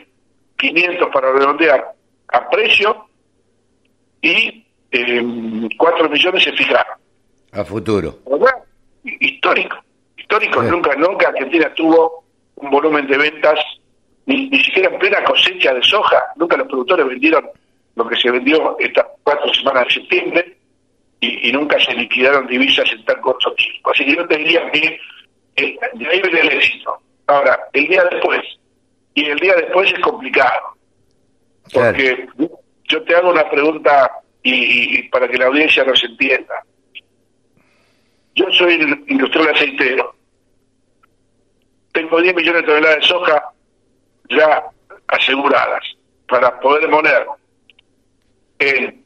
500 0.58 1.08
para 1.12 1.32
redondear 1.32 1.92
a 2.28 2.50
precio 2.50 3.06
y 4.20 4.66
eh, 4.90 5.68
4 5.78 6.08
millones 6.10 6.42
se 6.44 6.52
fijaron. 6.52 6.98
A 7.52 7.64
futuro. 7.64 8.18
¿Verdad? 8.30 8.54
Histórico. 9.04 9.76
Histórico. 10.16 10.62
Sí. 10.62 10.68
Nunca, 10.70 10.94
nunca 10.96 11.28
Argentina 11.28 11.72
tuvo 11.74 12.24
un 12.56 12.70
volumen 12.70 13.06
de 13.06 13.16
ventas, 13.16 13.58
ni, 14.26 14.50
ni 14.50 14.62
siquiera 14.62 14.90
en 14.92 14.98
plena 14.98 15.24
cosecha 15.24 15.72
de 15.72 15.82
soja. 15.82 16.22
Nunca 16.36 16.56
los 16.56 16.66
productores 16.68 17.06
vendieron 17.06 17.48
lo 17.94 18.06
que 18.08 18.16
se 18.16 18.30
vendió 18.30 18.76
estas 18.78 19.06
cuatro 19.22 19.52
semanas 19.54 19.86
de 19.88 19.94
septiembre 19.94 20.56
y, 21.20 21.48
y 21.48 21.52
nunca 21.52 21.78
se 21.78 21.92
liquidaron 21.94 22.46
divisas 22.46 22.90
en 22.92 23.04
tan 23.04 23.20
corto 23.20 23.52
tiempo. 23.54 23.90
Así 23.90 24.04
que 24.04 24.16
yo 24.16 24.26
te 24.26 24.38
diría 24.38 24.70
que 24.70 25.00
eh, 25.56 25.78
de 25.94 26.08
ahí 26.08 26.22
viene 26.22 26.40
el 26.40 26.52
éxito. 26.52 26.98
Ahora, 27.26 27.58
el 27.72 27.86
día 27.86 28.04
después, 28.10 28.40
y 29.14 29.24
el 29.26 29.38
día 29.38 29.54
después 29.54 29.92
es 29.92 30.00
complicado. 30.00 30.76
Claro. 31.70 31.96
Porque 31.96 32.28
yo 32.84 33.02
te 33.04 33.14
hago 33.14 33.30
una 33.30 33.48
pregunta 33.48 34.10
y, 34.42 34.98
y 34.98 35.02
para 35.08 35.28
que 35.28 35.38
la 35.38 35.46
audiencia 35.46 35.84
nos 35.84 36.02
entienda. 36.02 36.64
Yo 38.34 38.46
soy 38.52 38.74
industrial 39.08 39.54
aceitero. 39.54 40.14
Tengo 41.92 42.20
10 42.20 42.34
millones 42.34 42.62
de 42.62 42.66
toneladas 42.66 42.96
de 42.96 43.02
soja 43.02 43.42
ya 44.28 44.64
aseguradas 45.08 45.84
para 46.28 46.58
poder 46.60 46.88
moler 46.88 47.26
en 48.60 48.99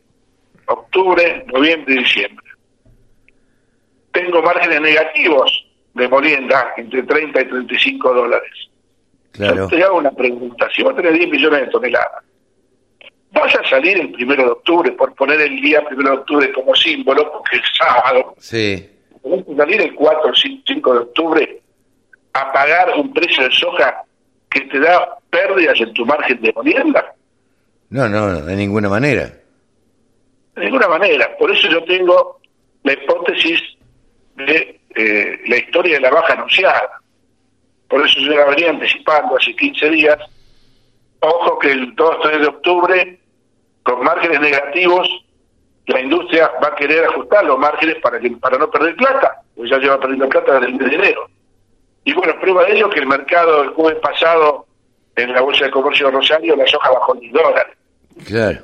octubre, 0.66 1.44
noviembre 1.52 1.94
y 1.94 1.98
diciembre. 1.98 2.46
Tengo 4.12 4.42
márgenes 4.42 4.80
negativos 4.80 5.66
de 5.94 6.08
molienda 6.08 6.72
entre 6.76 7.02
30 7.02 7.40
y 7.40 7.44
35 7.48 8.14
dólares. 8.14 8.50
Claro. 9.32 9.56
Yo 9.56 9.66
te 9.68 9.82
hago 9.82 9.98
una 9.98 10.12
pregunta. 10.12 10.68
Si 10.74 10.82
vos 10.82 10.94
tenés 10.94 11.14
10 11.14 11.30
millones 11.30 11.60
de 11.62 11.66
toneladas, 11.68 12.22
¿vas 13.32 13.54
a 13.56 13.68
salir 13.68 13.98
el 13.98 14.12
primero 14.12 14.44
de 14.44 14.50
octubre, 14.50 14.92
por 14.92 15.14
poner 15.14 15.40
el 15.40 15.60
día 15.60 15.84
primero 15.84 16.10
de 16.10 16.16
octubre 16.18 16.52
como 16.52 16.74
símbolo, 16.76 17.32
porque 17.32 17.56
es 17.56 17.62
sábado, 17.76 18.34
Sí. 18.38 18.88
¿vas 19.24 19.40
a 19.40 19.56
salir 19.56 19.80
el 19.82 19.94
4 19.94 20.30
o 20.30 20.34
5 20.34 20.92
de 20.94 20.98
octubre 21.00 21.60
a 22.34 22.52
pagar 22.52 22.94
un 22.96 23.12
precio 23.12 23.42
de 23.44 23.50
soja 23.52 24.02
que 24.50 24.60
te 24.62 24.78
da 24.78 25.18
pérdidas 25.30 25.80
en 25.80 25.92
tu 25.94 26.06
margen 26.06 26.40
de 26.40 26.52
molienda? 26.52 27.12
No, 27.90 28.08
no, 28.08 28.28
no, 28.28 28.42
de 28.42 28.54
ninguna 28.56 28.88
manera. 28.88 29.32
De 30.55 30.64
ninguna 30.64 30.88
manera. 30.88 31.36
Por 31.36 31.50
eso 31.50 31.68
yo 31.68 31.82
tengo 31.84 32.40
la 32.82 32.92
hipótesis 32.92 33.61
de 34.36 34.80
eh, 34.94 35.40
la 35.46 35.57
historia 35.57 35.94
de 35.94 36.00
la 36.00 36.11
baja 36.11 36.34
anunciada. 36.34 37.00
Por 37.88 38.07
eso 38.07 38.20
yo 38.20 38.32
la 38.32 38.46
venía 38.46 38.70
anticipando 38.70 39.36
hace 39.36 39.55
15 39.55 39.90
días. 39.90 40.18
Ojo 41.20 41.59
que 41.59 41.72
el 41.72 41.94
2-3 41.96 42.40
de 42.40 42.46
octubre, 42.46 43.18
con 43.82 44.05
márgenes 44.05 44.40
negativos, 44.40 45.09
la 45.86 46.00
industria 46.00 46.50
va 46.62 46.68
a 46.68 46.74
querer 46.74 47.05
ajustar 47.05 47.44
los 47.44 47.59
márgenes 47.59 47.96
para 48.02 48.18
que 48.18 48.30
para 48.32 48.59
no 48.59 48.70
perder 48.70 48.96
plata, 48.96 49.42
porque 49.55 49.70
ya 49.70 49.78
lleva 49.78 50.00
perdiendo 50.00 50.28
plata 50.28 50.55
desde 50.55 50.66
el 50.66 50.74
mes 50.74 50.90
de 50.90 50.96
enero. 50.96 51.28
Y 52.05 52.12
bueno, 52.12 52.38
prueba 52.40 52.64
de 52.64 52.76
ello 52.76 52.90
que 52.90 53.00
el 53.00 53.07
mercado 53.07 53.62
el 53.62 53.70
jueves 53.70 54.00
pasado 54.00 54.66
en 55.16 55.32
la 55.32 55.40
Bolsa 55.40 55.64
de 55.64 55.70
Comercio 55.70 56.07
de 56.07 56.12
Rosario, 56.12 56.57
la 56.57 56.66
soja 56.66 56.90
bajó 56.90 57.14
10 57.14 57.32
dólares 57.32 57.76
Claro. 58.26 58.61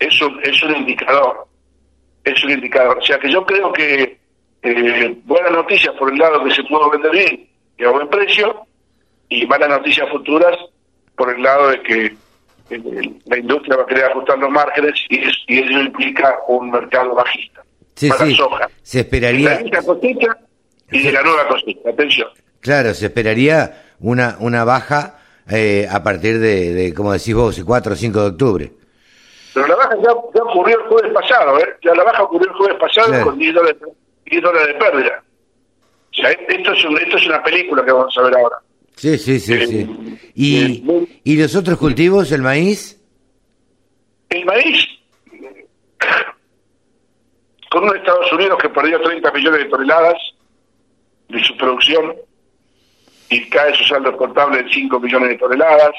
Es 0.00 0.20
un, 0.22 0.40
es 0.42 0.60
un 0.62 0.76
indicador. 0.76 1.46
Es 2.24 2.42
un 2.44 2.50
indicador. 2.50 2.98
O 2.98 3.02
sea 3.02 3.18
que 3.18 3.30
yo 3.32 3.44
creo 3.46 3.72
que 3.72 4.18
eh, 4.62 5.16
buenas 5.24 5.52
noticias 5.52 5.94
por 5.98 6.12
el 6.12 6.18
lado 6.18 6.42
que 6.44 6.50
se 6.54 6.62
pudo 6.64 6.90
vender 6.90 7.12
bien 7.12 7.48
y 7.78 7.84
a 7.84 7.90
buen 7.90 8.08
precio, 8.08 8.66
y 9.28 9.46
malas 9.46 9.68
noticias 9.70 10.08
futuras 10.10 10.54
por 11.16 11.34
el 11.34 11.42
lado 11.42 11.68
de 11.68 11.82
que 11.82 12.04
eh, 12.70 13.12
la 13.26 13.38
industria 13.38 13.76
va 13.76 13.82
a 13.84 13.86
querer 13.86 14.04
ajustar 14.06 14.38
los 14.38 14.50
márgenes 14.50 14.94
y, 15.08 15.18
es- 15.24 15.38
y 15.46 15.58
eso 15.60 15.80
implica 15.80 16.36
un 16.48 16.70
mercado 16.70 17.14
bajista. 17.14 17.62
Sí, 17.94 18.08
para 18.08 18.26
sí. 18.26 18.34
soja. 18.34 18.68
Se 18.82 19.04
De 19.04 19.20
la 19.20 19.28
esperaría, 19.54 19.82
cosecha 19.82 20.36
y 20.90 21.02
de 21.02 21.12
la 21.12 21.22
nueva 21.22 21.48
cosecha. 21.48 21.88
Atención. 21.90 22.28
claro, 22.60 22.92
se 22.94 23.06
esperaría 23.06 23.82
una, 24.00 24.36
una 24.40 24.64
baja 24.64 25.18
eh, 25.48 25.86
a 25.90 26.02
partir 26.02 26.38
de, 26.38 26.72
de, 26.74 26.94
como 26.94 27.12
decís 27.12 27.34
vos, 27.34 27.62
4 27.64 27.92
o 27.92 27.96
5 27.96 28.20
de 28.20 28.26
octubre. 28.28 28.72
Pero 29.54 29.66
la 29.66 29.76
baja 29.76 29.96
ya, 29.96 30.10
ya 30.34 30.42
ocurrió 30.44 30.80
el 30.80 30.86
jueves 30.88 31.12
pasado, 31.12 31.58
¿eh? 31.58 31.76
Ya 31.82 31.94
la 31.94 32.04
baja 32.04 32.22
ocurrió 32.22 32.50
el 32.50 32.56
jueves 32.56 32.76
pasado 32.78 33.24
con 33.24 33.38
10 33.38 33.54
dólares, 33.54 33.76
10 34.26 34.42
dólares 34.42 34.68
de 34.68 34.74
pérdida. 34.74 35.24
O 36.12 36.14
sea, 36.14 36.30
esto 36.30 36.72
es, 36.72 36.84
un- 36.84 36.98
esto 36.98 37.16
es 37.16 37.26
una 37.26 37.42
película 37.42 37.84
que 37.84 37.92
vamos 37.92 38.16
a 38.16 38.22
ver 38.22 38.34
ahora. 38.36 38.56
Sí, 38.96 39.16
sí, 39.18 39.40
sí, 39.40 39.54
Eh, 39.54 39.66
sí. 39.66 39.78
eh, 39.80 40.30
¿Y, 40.34 40.82
muy- 40.82 41.20
¿Y 41.24 41.36
los 41.40 41.54
otros 41.56 41.78
cultivos, 41.78 42.30
el 42.32 42.42
maíz? 42.42 43.00
El 44.28 44.44
maíz, 44.44 44.84
con 47.70 47.84
un 47.84 47.96
Estados 47.96 48.32
Unidos 48.32 48.58
que 48.60 48.68
perdió 48.68 49.00
30 49.00 49.30
millones 49.32 49.60
de 49.64 49.68
toneladas 49.70 50.14
de 51.28 51.42
su 51.44 51.56
producción, 51.56 52.14
y 53.28 53.48
cae 53.48 53.72
su 53.76 53.84
saldo 53.84 54.08
exportable 54.10 54.58
en 54.60 54.68
5 54.70 54.98
millones 54.98 55.28
de 55.30 55.38
toneladas, 55.38 55.92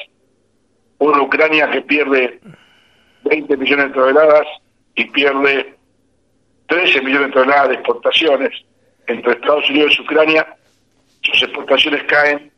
una 0.99 1.21
Ucrania 1.21 1.69
que 1.71 1.81
pierde 1.81 2.41
20 3.23 3.57
millones 3.57 3.87
de 3.87 3.93
toneladas 3.93 4.47
y 4.95 5.05
pierde 5.05 5.75
13 6.67 7.01
millones 7.01 7.27
de 7.27 7.33
toneladas 7.33 7.69
de 7.69 7.75
exportaciones 7.75 8.49
entre 9.07 9.33
Estados 9.33 9.69
Unidos 9.69 9.95
y 9.97 10.01
Ucrania, 10.03 10.55
sus 11.21 11.43
exportaciones 11.43 12.03
caen 12.03 12.51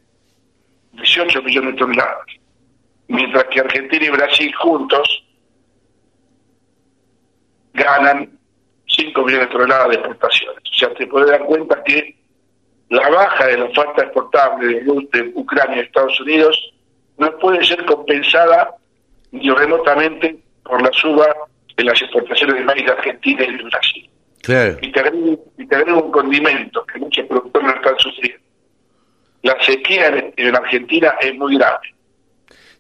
18 0.93 1.41
millones 1.41 1.73
de 1.73 1.79
toneladas, 1.79 2.27
mientras 3.07 3.45
que 3.45 3.59
Argentina 3.59 4.05
y 4.05 4.09
Brasil 4.09 4.53
juntos 4.55 5.23
ganan 7.73 8.37
5 8.87 9.23
millones 9.23 9.47
de 9.47 9.53
toneladas 9.53 9.89
de 9.89 9.95
exportaciones. 9.95 10.63
O 10.71 10.75
sea, 10.75 10.93
te 10.93 11.07
puedes 11.07 11.29
dar 11.29 11.43
cuenta 11.45 11.83
que 11.83 12.15
la 12.89 13.09
baja 13.09 13.47
de 13.47 13.57
la 13.57 13.65
oferta 13.65 14.03
exportable 14.03 14.81
de 14.81 15.31
Ucrania 15.33 15.77
y 15.77 15.79
Estados 15.79 16.19
Unidos 16.19 16.73
no 17.17 17.35
puede 17.39 17.63
ser 17.63 17.83
compensada 17.85 18.75
ni 19.31 19.49
remotamente 19.49 20.42
por 20.63 20.81
la 20.81 20.91
suba 20.93 21.27
en 21.77 21.85
las 21.85 22.01
exportaciones 22.01 22.55
de 22.55 22.63
maíz 22.63 22.85
de 22.85 22.91
Argentina 22.91 23.43
y 23.43 23.57
de 23.57 23.63
Brasil. 23.63 24.09
Claro. 24.41 24.77
Y 24.81 24.91
te 24.91 24.99
agrego, 24.99 26.03
un 26.03 26.11
condimento 26.11 26.85
que 26.85 26.99
muchos 26.99 27.25
productores 27.27 27.67
no 27.67 27.75
están 27.75 27.97
sufriendo. 27.97 28.43
La 29.41 29.55
sequía 29.61 30.07
en, 30.07 30.33
en 30.35 30.55
Argentina 30.55 31.15
es 31.21 31.33
muy 31.35 31.57
grave. 31.57 31.93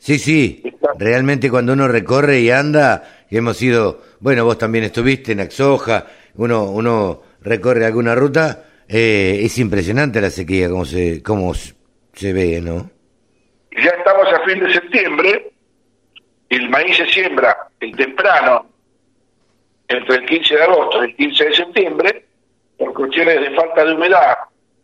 Sí, 0.03 0.19
sí, 0.19 0.61
realmente 0.99 1.49
cuando 1.49 1.71
uno 1.71 1.87
recorre 1.87 2.41
y 2.41 2.49
anda, 2.49 3.25
y 3.29 3.37
hemos 3.37 3.61
ido, 3.61 4.01
bueno, 4.19 4.43
vos 4.43 4.57
también 4.57 4.83
estuviste 4.83 5.31
en 5.31 5.39
Axoja, 5.39 6.07
uno, 6.35 6.65
uno 6.65 7.21
recorre 7.39 7.85
alguna 7.85 8.13
ruta, 8.13 8.65
eh, 8.85 9.39
es 9.43 9.57
impresionante 9.59 10.19
la 10.19 10.29
sequía, 10.29 10.69
como 10.69 10.83
se, 10.83 11.23
cómo 11.23 11.53
se 11.53 12.33
ve, 12.33 12.59
¿no? 12.59 12.91
Ya 13.71 13.91
estamos 13.97 14.27
a 14.27 14.43
fin 14.45 14.59
de 14.59 14.73
septiembre, 14.73 15.52
el 16.55 16.69
maíz 16.69 16.97
se 16.97 17.05
siembra 17.07 17.67
el 17.79 17.95
temprano, 17.95 18.65
entre 19.87 20.15
el 20.15 20.25
15 20.25 20.55
de 20.55 20.63
agosto 20.63 21.03
y 21.03 21.09
el 21.09 21.15
15 21.15 21.45
de 21.45 21.55
septiembre, 21.55 22.25
por 22.77 22.93
cuestiones 22.93 23.41
de 23.41 23.51
falta 23.51 23.85
de 23.85 23.93
humedad, 23.93 24.37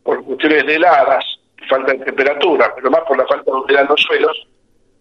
por 0.03 0.23
cuestiones 0.23 0.65
de 0.65 0.75
heladas, 0.75 1.25
falta 1.69 1.93
de 1.93 1.99
temperatura, 1.99 2.73
pero 2.75 2.89
más 2.89 3.01
por 3.01 3.17
la 3.17 3.25
falta 3.27 3.51
de 3.51 3.57
humedad 3.57 3.81
en 3.83 3.87
los 3.87 4.01
suelos, 4.01 4.47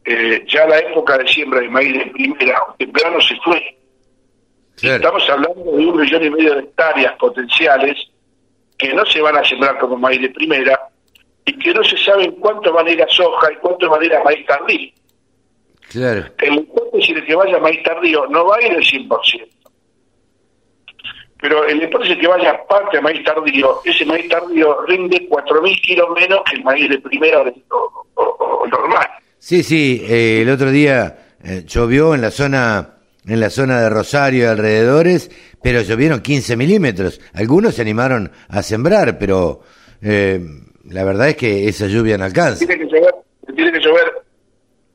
eh, 0.04 0.44
ya 0.46 0.66
la 0.66 0.78
época 0.78 1.18
de 1.18 1.26
siembra 1.28 1.60
de 1.60 1.68
maíz 1.68 1.92
de 1.92 2.06
primera 2.06 2.62
o 2.68 2.74
temprano 2.74 3.20
se 3.20 3.36
fue. 3.44 3.76
Estamos 4.80 5.28
hablando 5.28 5.64
de 5.64 5.86
un 5.86 6.00
millón 6.00 6.24
y 6.24 6.30
medio 6.30 6.54
de 6.54 6.60
hectáreas 6.60 7.14
potenciales 7.16 7.96
que 8.76 8.94
no 8.94 9.04
se 9.06 9.20
van 9.20 9.36
a 9.36 9.44
sembrar 9.44 9.76
como 9.78 9.96
maíz 9.96 10.22
de 10.22 10.30
primera 10.30 10.80
y 11.44 11.58
que 11.58 11.74
no 11.74 11.82
se 11.82 11.96
sabe 11.98 12.24
en 12.24 12.32
cuánto 12.32 12.72
van 12.72 12.86
a 12.86 12.90
ir 12.90 13.02
a 13.02 13.08
soja 13.08 13.52
y 13.52 13.56
cuánto 13.56 13.90
van 13.90 14.02
a 14.02 14.04
ir 14.04 14.14
a 14.14 14.22
maíz 14.22 14.46
tardío. 14.46 14.92
Claro. 15.90 16.26
En 16.38 16.56
la 16.56 16.60
hipótesis 16.60 17.14
de 17.14 17.24
que 17.24 17.34
vaya 17.34 17.58
maíz 17.58 17.82
tardío 17.82 18.26
no 18.26 18.46
va 18.46 18.56
a 18.56 18.66
ir 18.66 18.72
el 18.72 18.84
100%. 18.84 19.48
Pero 21.40 21.68
en 21.68 21.78
la 21.78 21.84
hipótesis 21.84 22.18
que 22.18 22.26
vaya 22.26 22.60
parte 22.68 22.98
a 22.98 23.00
maíz 23.00 23.24
tardío, 23.24 23.80
ese 23.84 24.04
maíz 24.04 24.28
tardío 24.28 24.84
rinde 24.86 25.28
4.000 25.28 25.80
kilos 25.80 26.08
menos 26.14 26.40
que 26.48 26.56
el 26.56 26.64
maíz 26.64 26.90
de 26.90 26.98
primera 26.98 27.42
o 27.42 28.66
normal. 28.66 29.06
Sí, 29.38 29.62
sí, 29.62 30.02
eh, 30.04 30.42
el 30.42 30.50
otro 30.50 30.70
día 30.70 31.36
eh, 31.42 31.62
llovió 31.64 32.14
en 32.14 32.22
la 32.22 32.30
zona 32.30 32.94
en 33.26 33.40
la 33.40 33.50
zona 33.50 33.80
de 33.80 33.90
Rosario 33.90 34.44
y 34.44 34.46
alrededores, 34.46 35.30
pero 35.62 35.82
llovieron 35.82 36.20
15 36.20 36.56
milímetros. 36.56 37.20
Algunos 37.34 37.74
se 37.74 37.82
animaron 37.82 38.32
a 38.48 38.62
sembrar, 38.62 39.18
pero 39.18 39.60
eh, 40.00 40.40
la 40.86 41.04
verdad 41.04 41.28
es 41.28 41.36
que 41.36 41.68
esa 41.68 41.86
lluvia 41.86 42.16
no 42.16 42.24
alcanza. 42.24 42.64
Tiene 42.66 42.78
que 42.78 42.86
llover, 42.86 43.14
tiene 43.54 43.72
que 43.72 43.80
llover 43.80 44.27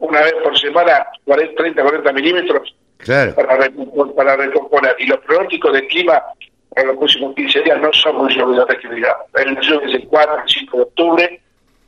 una 0.04 0.22
vez 0.22 0.34
por 0.44 0.58
semana 0.60 1.06
40, 1.26 1.56
30, 1.56 1.82
40 1.82 2.14
milímetros 2.14 2.76
claro. 2.98 3.34
para, 3.36 3.70
para 4.16 4.36
recomponer. 4.36 4.96
Y 5.00 5.08
los 5.08 5.20
pronósticos 5.20 5.74
del 5.74 5.88
clima 5.88 6.22
para 6.70 6.88
los 6.88 6.98
próximos 6.98 7.36
15 7.36 7.62
días 7.62 7.82
no 7.82 7.92
son 7.94 8.18
muy 8.18 8.36
lluviosas 8.36 8.76
que 8.82 8.90
digamos. 8.90 9.26
Hay 9.34 9.46
lluvias 9.62 9.94
el 9.94 10.08
4 10.08 10.36
y 10.46 10.52
5 10.52 10.78
de 10.78 10.84
octubre, 10.84 11.42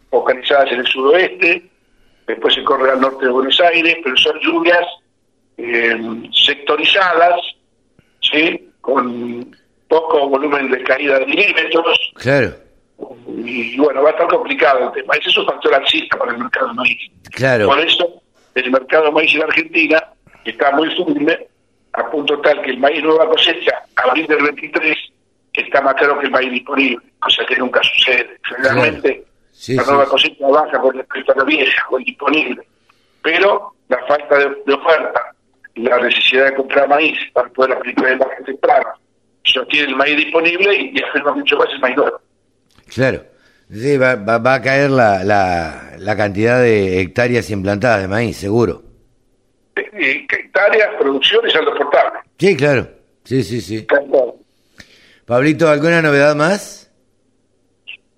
focalizadas 0.10 0.72
en 0.72 0.80
el 0.80 0.88
sudoeste, 0.88 1.66
después 2.28 2.54
se 2.54 2.64
corre 2.64 2.92
al 2.92 3.02
norte 3.02 3.26
de 3.26 3.32
Buenos 3.32 3.60
Aires, 3.60 3.98
pero 4.02 4.16
son 4.18 4.40
lluvias 4.40 4.86
eh, 5.58 5.98
sectorizadas, 6.32 7.42
¿sí? 8.22 8.70
con 8.80 9.56
poco 9.90 10.30
volumen 10.30 10.72
de 10.72 10.84
caída 10.84 11.20
de 11.20 11.26
milímetros. 11.26 12.14
Claro. 12.16 12.65
Y 13.28 13.78
bueno, 13.78 14.04
va 14.04 14.10
a 14.10 14.12
estar 14.14 14.28
complicado 14.28 14.88
el 14.88 14.92
tema. 14.94 15.16
Ese 15.16 15.30
es 15.30 15.38
un 15.38 15.46
factor 15.46 15.74
alcista 15.74 16.18
para 16.18 16.32
el 16.32 16.38
mercado 16.40 16.68
de 16.70 16.74
maíz. 16.74 17.12
Claro. 17.32 17.68
Por 17.68 17.80
eso, 17.80 18.22
el 18.56 18.72
mercado 18.72 19.06
de 19.06 19.12
maíz 19.12 19.36
en 19.36 19.44
Argentina 19.44 20.04
está 20.46 20.72
muy 20.72 20.90
firme, 20.96 21.48
a 21.94 22.10
punto 22.10 22.40
tal 22.42 22.62
que 22.62 22.72
el 22.72 22.80
maíz 22.80 23.04
nueva 23.04 23.28
cosecha, 23.30 23.84
abril 23.96 24.28
del 24.28 24.44
23, 24.44 24.98
está 25.54 25.82
más 25.82 25.96
caro 25.96 26.20
que 26.20 26.26
el 26.26 26.32
maíz 26.32 26.52
disponible, 26.52 26.98
cosa 27.20 27.46
que 27.46 27.58
nunca 27.58 27.82
sucede. 27.84 28.40
Generalmente 28.44 29.26
la 29.70 29.84
nueva 29.84 30.06
cosecha 30.06 30.48
baja 30.48 30.80
con 30.80 30.96
respecto 30.96 31.32
a 31.32 31.36
la 31.36 31.44
vieja 31.44 31.86
o 31.90 31.98
el 31.98 32.04
disponible. 32.04 32.68
Pero 33.22 33.74
la 33.88 34.06
falta 34.06 34.38
de, 34.38 34.74
oferta 34.74 35.34
y 35.74 35.82
la 35.84 36.00
necesidad 36.00 36.46
de 36.46 36.56
comprar 36.56 36.88
maíz 36.88 37.18
para 37.34 37.50
poder 37.50 37.74
aplicar 37.74 38.08
el 38.08 38.20
baje 38.20 38.44
temprano 38.44 38.94
tiene 39.70 39.88
el 39.88 39.96
maíz 39.96 40.18
disponible 40.18 40.76
y, 40.76 41.02
afirma 41.02 41.34
mucho 41.34 41.58
más 41.58 41.70
el 41.72 41.80
maíz 41.80 41.96
nuevo. 41.96 42.20
Claro. 42.88 43.24
Sí, 43.72 43.98
va, 43.98 44.16
va, 44.16 44.54
a 44.54 44.62
caer 44.62 44.92
la, 44.92 45.24
la, 45.24 45.94
la, 45.98 46.16
cantidad 46.16 46.62
de 46.62 47.02
hectáreas 47.02 47.50
implantadas 47.50 48.02
de 48.02 48.08
maíz, 48.08 48.38
seguro. 48.38 48.84
hectáreas, 49.76 50.90
producción 51.00 51.48
y 51.48 51.52
saldo 51.52 51.74
portable. 51.76 52.20
Sí, 52.38 52.56
claro. 52.56 52.88
Sí, 53.24 53.44
sí, 53.44 53.60
sí. 53.60 53.88
Pablito, 55.26 55.68
¿alguna 55.68 56.02
novedad 56.04 56.36
más? 56.36 56.92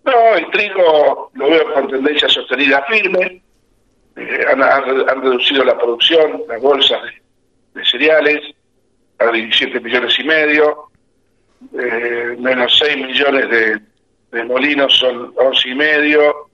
No, 0.04 0.36
el 0.36 0.50
trigo 0.52 1.32
lo 1.34 1.50
veo 1.50 1.74
con 1.74 1.88
tendencia 1.88 2.28
sostenida 2.28 2.84
firme. 2.90 3.42
Eh, 4.18 4.46
han, 4.50 5.22
reducido 5.22 5.64
la 5.64 5.78
producción, 5.78 6.44
las 6.48 6.62
bolsas 6.62 7.00
de, 7.74 7.86
cereales, 7.86 8.54
a 9.20 9.32
17 9.32 9.80
millones 9.80 10.20
y 10.20 10.24
medio. 10.26 10.90
Eh, 11.74 12.36
menos 12.38 12.78
6 12.80 12.98
millones 13.06 13.50
de, 13.50 13.82
molinos 14.32 14.98
son 14.98 15.34
11 15.36 15.70
y 15.70 15.76
medio. 15.76 16.50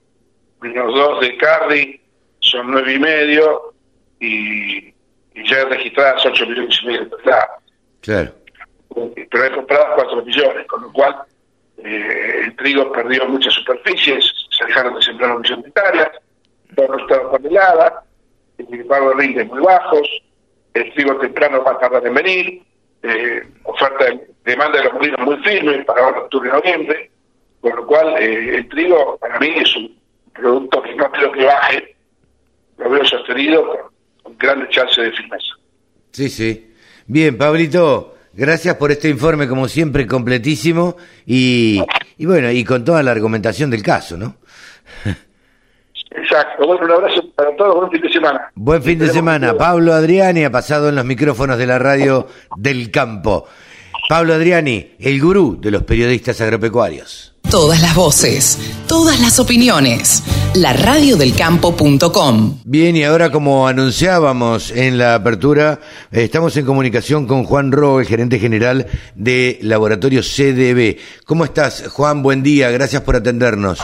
Menos 0.60 0.94
2 0.94 1.20
de 1.20 1.36
cardi 1.36 2.00
son 2.40 2.70
9 2.70 2.92
y 2.92 2.98
medio. 2.98 3.74
Y, 4.20 4.94
ya 5.48 5.64
registradas 5.64 6.24
8 6.24 6.46
millones 6.46 6.78
y 6.82 6.86
medio 6.86 7.04
de 7.04 7.10
Claro. 8.00 8.34
Pero 9.30 9.44
hay 9.44 9.50
compradas 9.50 9.88
4 9.96 10.24
millones, 10.24 10.66
con 10.68 10.82
lo 10.82 10.92
cual 10.92 11.24
eh, 11.78 12.42
el 12.44 12.56
trigo 12.56 12.92
perdió 12.92 13.26
muchas 13.26 13.52
superficies, 13.54 14.32
se 14.50 14.64
dejaron 14.64 14.94
de 14.94 15.02
sembrar 15.02 15.32
un 15.32 15.42
millón 15.42 15.62
de 15.62 15.68
hectáreas, 15.68 16.10
todo 16.74 16.96
estaba 16.98 17.32
tonelada, 17.32 18.04
el 18.58 18.84
pago 18.86 19.10
de 19.10 19.16
rindes 19.16 19.46
muy 19.48 19.60
bajos, 19.60 20.08
el 20.72 20.92
trigo 20.94 21.16
temprano 21.18 21.62
va 21.64 21.72
a 21.72 21.78
tardar 21.78 22.06
en 22.06 22.14
venir, 22.14 22.62
eh, 23.02 23.42
oferta 23.64 24.04
de, 24.04 24.28
demanda 24.44 24.78
de 24.78 24.84
los 24.84 24.92
molinos 24.94 25.20
muy 25.20 25.36
firme 25.38 25.84
para 25.84 26.04
ahora 26.04 26.20
octubre 26.20 26.48
y 26.48 26.52
noviembre, 26.52 27.10
con 27.64 27.76
lo 27.76 27.86
cual 27.86 28.16
eh, 28.18 28.56
el 28.56 28.68
trigo 28.68 29.16
para 29.18 29.40
mí 29.40 29.48
es 29.56 29.76
un 29.76 29.96
producto 30.34 30.82
que 30.82 30.94
no 30.94 31.10
creo 31.10 31.32
que 31.32 31.44
baje, 31.44 31.96
lo 32.78 32.90
veo 32.90 33.04
sostenido 33.04 33.66
con, 33.66 33.78
con 34.22 34.38
grandes 34.38 34.68
chances 34.70 35.04
de 35.04 35.12
firmeza. 35.12 35.54
Sí, 36.12 36.28
sí. 36.28 36.70
Bien, 37.06 37.36
Pablito, 37.36 38.14
Gracias 38.36 38.74
por 38.74 38.90
este 38.90 39.08
informe, 39.08 39.46
como 39.46 39.68
siempre, 39.68 40.08
completísimo 40.08 40.96
y, 41.24 41.80
y 42.18 42.26
bueno, 42.26 42.50
y 42.50 42.64
con 42.64 42.84
toda 42.84 43.00
la 43.02 43.12
argumentación 43.12 43.70
del 43.70 43.82
caso, 43.82 44.16
¿no? 44.16 44.38
Exacto. 46.10 46.66
Bueno, 46.66 46.84
un 46.84 46.90
abrazo 46.90 47.22
para 47.36 47.54
todos. 47.54 47.76
Buen 47.76 47.90
fin 47.92 48.00
de 48.00 48.12
semana. 48.12 48.50
Buen 48.56 48.82
fin 48.82 48.98
de 48.98 49.08
semana. 49.08 49.56
Pablo 49.56 49.92
Adriani 49.92 50.44
ha 50.44 50.50
pasado 50.50 50.88
en 50.88 50.96
los 50.96 51.04
micrófonos 51.04 51.58
de 51.58 51.66
la 51.66 51.78
radio 51.78 52.26
del 52.56 52.90
campo. 52.90 53.46
Pablo 54.08 54.34
Adriani, 54.34 54.94
el 54.98 55.20
gurú 55.20 55.60
de 55.60 55.70
los 55.70 55.84
periodistas 55.84 56.40
agropecuarios. 56.40 57.33
Todas 57.54 57.80
las 57.82 57.94
voces, 57.94 58.58
todas 58.88 59.20
las 59.20 59.38
opiniones. 59.38 60.24
La 60.56 60.72
radiodelcampo.com. 60.72 62.58
Bien, 62.64 62.96
y 62.96 63.04
ahora 63.04 63.30
como 63.30 63.68
anunciábamos 63.68 64.72
en 64.72 64.98
la 64.98 65.14
apertura, 65.14 65.78
estamos 66.10 66.56
en 66.56 66.66
comunicación 66.66 67.28
con 67.28 67.44
Juan 67.44 67.70
Ro, 67.70 68.00
el 68.00 68.06
gerente 68.06 68.40
general 68.40 68.86
de 69.14 69.60
Laboratorio 69.62 70.20
CDB. 70.22 70.98
¿Cómo 71.26 71.44
estás, 71.44 71.86
Juan? 71.92 72.24
Buen 72.24 72.42
día, 72.42 72.72
gracias 72.72 73.02
por 73.02 73.14
atendernos. 73.14 73.78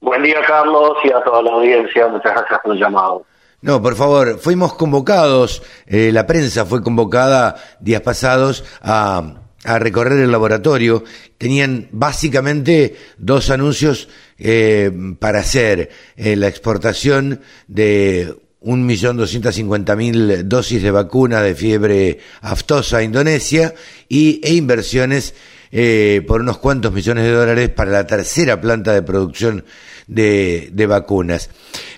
Buen 0.00 0.24
día, 0.24 0.40
Carlos, 0.44 0.96
y 1.04 1.12
a 1.12 1.22
toda 1.22 1.42
la 1.42 1.52
audiencia. 1.52 2.08
Muchas 2.08 2.32
gracias 2.32 2.58
por 2.60 2.74
el 2.74 2.80
llamado. 2.80 3.24
No, 3.62 3.80
por 3.80 3.94
favor, 3.94 4.40
fuimos 4.40 4.74
convocados, 4.74 5.62
eh, 5.86 6.10
la 6.12 6.26
prensa 6.26 6.66
fue 6.66 6.82
convocada 6.82 7.54
días 7.78 8.00
pasados 8.00 8.64
a 8.82 9.43
a 9.64 9.78
recorrer 9.78 10.20
el 10.20 10.30
laboratorio. 10.30 11.04
Tenían 11.38 11.88
básicamente 11.90 12.96
dos 13.18 13.50
anuncios 13.50 14.08
eh, 14.38 14.90
para 15.18 15.40
hacer 15.40 15.90
eh, 16.16 16.36
la 16.36 16.48
exportación 16.48 17.40
de 17.66 18.34
un 18.60 18.86
millón 18.86 19.18
doscientos 19.18 19.54
cincuenta 19.54 19.94
mil 19.94 20.48
dosis 20.48 20.82
de 20.82 20.90
vacuna 20.90 21.42
de 21.42 21.54
fiebre 21.54 22.18
aftosa 22.40 22.98
a 22.98 23.02
Indonesia 23.02 23.74
y, 24.08 24.40
e 24.42 24.54
inversiones 24.54 25.34
eh, 25.70 26.22
por 26.26 26.40
unos 26.40 26.58
cuantos 26.58 26.92
millones 26.92 27.24
de 27.24 27.32
dólares 27.32 27.68
para 27.68 27.90
la 27.90 28.06
tercera 28.06 28.60
planta 28.60 28.94
de 28.94 29.02
producción 29.02 29.64
de, 30.06 30.70
de 30.72 30.86
vacunas. 30.86 31.50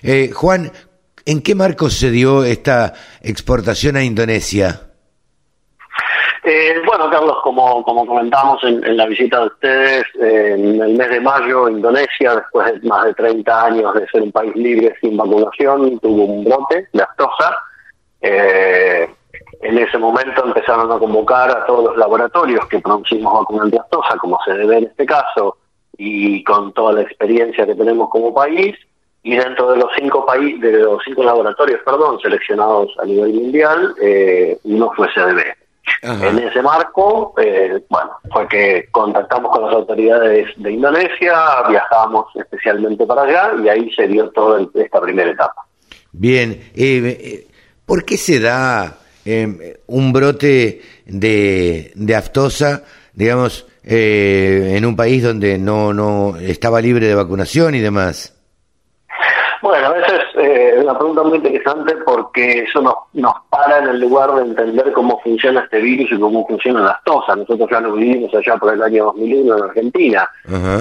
Eh, 0.03 0.31
Juan, 0.33 0.73
¿en 1.25 1.41
qué 1.41 1.55
marco 1.55 1.89
se 1.89 2.11
dio 2.11 2.43
esta 2.43 2.93
exportación 3.21 3.95
a 3.95 4.03
Indonesia? 4.03 4.86
Eh, 6.49 6.81
bueno, 6.85 7.09
Carlos, 7.09 7.35
como, 7.43 7.83
como 7.83 8.05
comentamos 8.05 8.63
en, 8.63 8.95
la 8.95 9.05
visita 9.05 9.41
de 9.41 9.47
ustedes, 9.47 10.05
en 10.15 10.81
el 10.81 10.93
mes 10.95 11.09
de 11.09 11.19
mayo, 11.19 11.67
Indonesia, 11.67 12.35
después 12.35 12.81
de 12.81 12.87
más 12.87 13.03
de 13.03 13.13
30 13.15 13.65
años 13.65 13.93
de 13.93 14.07
ser 14.07 14.21
un 14.21 14.31
país 14.31 14.55
libre 14.55 14.95
sin 15.01 15.17
vacunación, 15.17 15.99
tuvo 15.99 16.23
un 16.23 16.45
brote 16.45 16.87
de 16.93 17.03
aftosa. 17.03 17.53
Eh, 18.21 19.09
en 19.59 19.77
ese 19.77 19.97
momento 19.97 20.45
empezaron 20.45 20.89
a 20.89 20.97
convocar 20.97 21.51
a 21.51 21.65
todos 21.65 21.83
los 21.83 21.97
laboratorios 21.97 22.65
que 22.67 22.79
producimos 22.79 23.41
vacunas 23.41 23.69
de 23.69 23.79
aftosa, 23.79 24.15
como 24.15 24.39
se 24.45 24.53
debe 24.53 24.77
en 24.77 24.85
este 24.85 25.05
caso, 25.05 25.57
y 25.97 26.45
con 26.45 26.71
toda 26.71 26.93
la 26.93 27.01
experiencia 27.01 27.65
que 27.65 27.75
tenemos 27.75 28.09
como 28.09 28.33
país, 28.33 28.73
y 29.21 29.35
dentro 29.35 29.71
de 29.71 29.79
los 29.79 29.91
cinco 29.97 30.25
países, 30.25 30.61
de 30.61 30.79
los 30.79 31.03
cinco 31.03 31.23
laboratorios, 31.23 31.81
perdón, 31.83 32.21
seleccionados 32.21 32.95
a 32.99 33.05
nivel 33.05 33.33
mundial, 33.33 33.93
eh, 34.01 34.57
uno 34.63 34.93
fue 34.95 35.09
CDB. 35.09 35.66
En 36.01 36.37
ese 36.37 36.61
marco, 36.61 37.33
eh, 37.41 37.83
bueno, 37.89 38.11
fue 38.31 38.47
que 38.47 38.87
contactamos 38.91 39.51
con 39.51 39.63
las 39.63 39.73
autoridades 39.73 40.47
de 40.57 40.71
Indonesia, 40.71 41.63
viajamos 41.67 42.27
especialmente 42.35 43.05
para 43.05 43.23
allá 43.23 43.51
y 43.63 43.67
ahí 43.67 43.91
se 43.95 44.07
dio 44.07 44.29
toda 44.29 44.61
esta 44.75 45.01
primera 45.01 45.31
etapa. 45.31 45.65
Bien, 46.11 46.51
eh, 46.51 46.67
eh, 46.75 47.47
¿por 47.85 48.05
qué 48.05 48.17
se 48.17 48.39
da 48.39 48.97
un 49.87 50.13
brote 50.13 50.81
de, 51.05 51.91
de 51.93 52.15
aftosa, 52.15 52.83
digamos, 53.13 53.67
en 53.83 54.85
un 54.85 54.95
país 54.95 55.21
donde 55.21 55.57
no, 55.57 55.93
no 55.93 56.37
estaba 56.37 56.79
libre 56.79 57.07
de 57.07 57.15
vacunación 57.15 57.75
y 57.75 57.79
demás? 57.79 58.36
Bueno, 59.61 59.95
esa 59.95 60.15
es 60.15 60.23
eh, 60.35 60.75
una 60.81 60.97
pregunta 60.97 61.23
muy 61.23 61.37
interesante 61.37 61.95
porque 62.05 62.59
eso 62.59 62.81
nos, 62.81 62.95
nos 63.13 63.33
para 63.49 63.79
en 63.79 63.89
el 63.89 63.99
lugar 63.99 64.33
de 64.35 64.41
entender 64.41 64.93
cómo 64.93 65.19
funciona 65.21 65.61
este 65.61 65.79
virus 65.79 66.11
y 66.11 66.19
cómo 66.19 66.45
funciona 66.47 66.81
la 66.81 66.91
aftosa. 66.91 67.35
Nosotros 67.35 67.69
ya 67.69 67.79
lo 67.81 67.93
vivimos 67.93 68.33
allá 68.33 68.57
por 68.57 68.73
el 68.73 68.83
año 68.83 69.05
2001 69.05 69.57
en 69.57 69.63
Argentina. 69.63 70.29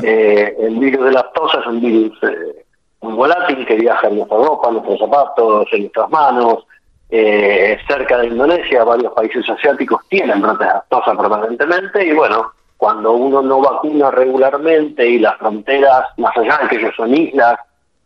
Eh, 0.02 0.56
el 0.58 0.78
virus 0.78 1.06
de 1.06 1.12
la 1.12 1.20
aftosa 1.20 1.60
es 1.60 1.66
un 1.66 1.80
virus 1.80 2.18
eh, 2.22 2.64
muy 3.00 3.14
volátil 3.14 3.66
que 3.66 3.76
viaja 3.76 4.08
en 4.08 4.16
nuestra 4.16 4.36
ropa, 4.36 4.68
en 4.68 4.74
nuestros 4.74 4.98
zapatos, 4.98 5.68
en 5.72 5.80
nuestras 5.82 6.10
manos. 6.10 6.66
cerca 7.08 8.18
de 8.18 8.26
Indonesia, 8.26 8.84
varios 8.84 9.12
países 9.12 9.48
asiáticos 9.48 10.02
tienen 10.08 10.42
brotes 10.42 10.66
de 10.66 10.72
aftosa 10.72 11.16
permanentemente 11.16 12.04
y 12.04 12.12
bueno, 12.12 12.52
cuando 12.76 13.12
uno 13.12 13.42
no 13.42 13.60
vacuna 13.60 14.10
regularmente 14.10 15.06
y 15.08 15.18
las 15.18 15.36
fronteras, 15.38 16.04
más 16.18 16.36
allá 16.36 16.58
de 16.62 16.68
que 16.68 16.76
ellos 16.76 16.94
son 16.96 17.14
islas, 17.14 17.58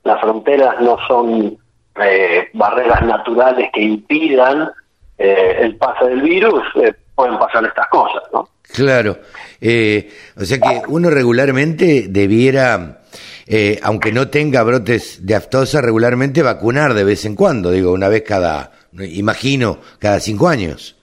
las 0.05 0.21
fronteras 0.21 0.81
no 0.81 0.97
son 1.07 1.59
eh, 2.03 2.49
barreras 2.55 3.03
naturales 3.03 3.71
que 3.73 3.83
impidan 3.83 4.71
eh, 5.19 5.57
el 5.61 5.77
paso 5.77 6.07
del 6.07 6.23
virus, 6.23 6.63
eh, 6.83 6.95
pueden 7.15 7.39
pasar 7.39 7.65
estas 7.65 7.87
cosas, 7.89 8.23
¿no? 8.33 8.49
Claro, 8.63 9.13
o 9.13 10.45
sea 10.45 10.59
que 10.61 10.83
uno 10.87 11.11
regularmente 11.11 12.07
debiera, 12.09 13.01
aunque 13.83 14.13
no 14.13 14.29
tenga 14.29 14.63
brotes 14.63 15.27
de 15.27 15.35
aftosa, 15.35 15.81
regularmente 15.81 16.41
vacunar 16.41 16.95
de 16.95 17.03
vez 17.03 17.25
en 17.25 17.35
cuando, 17.35 17.73
digo, 17.73 17.91
una 17.93 18.09
vez 18.09 18.23
cada, 18.23 18.71
imagino, 18.93 19.79
cada 19.99 20.21
cinco 20.21 20.47
años. 20.47 21.00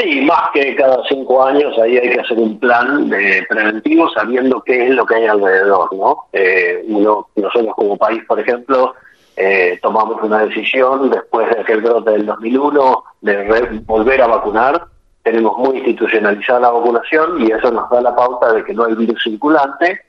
Sí, 0.00 0.20
más 0.22 0.50
que 0.54 0.74
cada 0.76 1.02
cinco 1.08 1.44
años, 1.44 1.76
ahí 1.78 1.98
hay 1.98 2.10
que 2.10 2.20
hacer 2.20 2.38
un 2.38 2.58
plan 2.58 3.10
de 3.10 3.44
preventivo 3.48 4.08
sabiendo 4.10 4.62
qué 4.62 4.86
es 4.86 4.90
lo 4.94 5.04
que 5.04 5.16
hay 5.16 5.26
alrededor, 5.26 5.94
¿no? 5.94 6.24
Eh, 6.32 6.82
nosotros 6.88 7.74
como 7.76 7.98
país, 7.98 8.22
por 8.26 8.40
ejemplo, 8.40 8.94
eh, 9.36 9.78
tomamos 9.82 10.22
una 10.22 10.46
decisión 10.46 11.10
después 11.10 11.50
de 11.50 11.60
aquel 11.60 11.82
brote 11.82 12.12
del 12.12 12.24
2001 12.24 13.04
de 13.20 13.82
volver 13.84 14.22
a 14.22 14.28
vacunar. 14.28 14.86
Tenemos 15.22 15.58
muy 15.58 15.76
institucionalizada 15.78 16.60
la 16.60 16.70
vacunación 16.70 17.42
y 17.42 17.52
eso 17.52 17.70
nos 17.70 17.90
da 17.90 18.00
la 18.00 18.16
pauta 18.16 18.54
de 18.54 18.64
que 18.64 18.72
no 18.72 18.84
hay 18.84 18.94
virus 18.94 19.22
circulante 19.22 20.00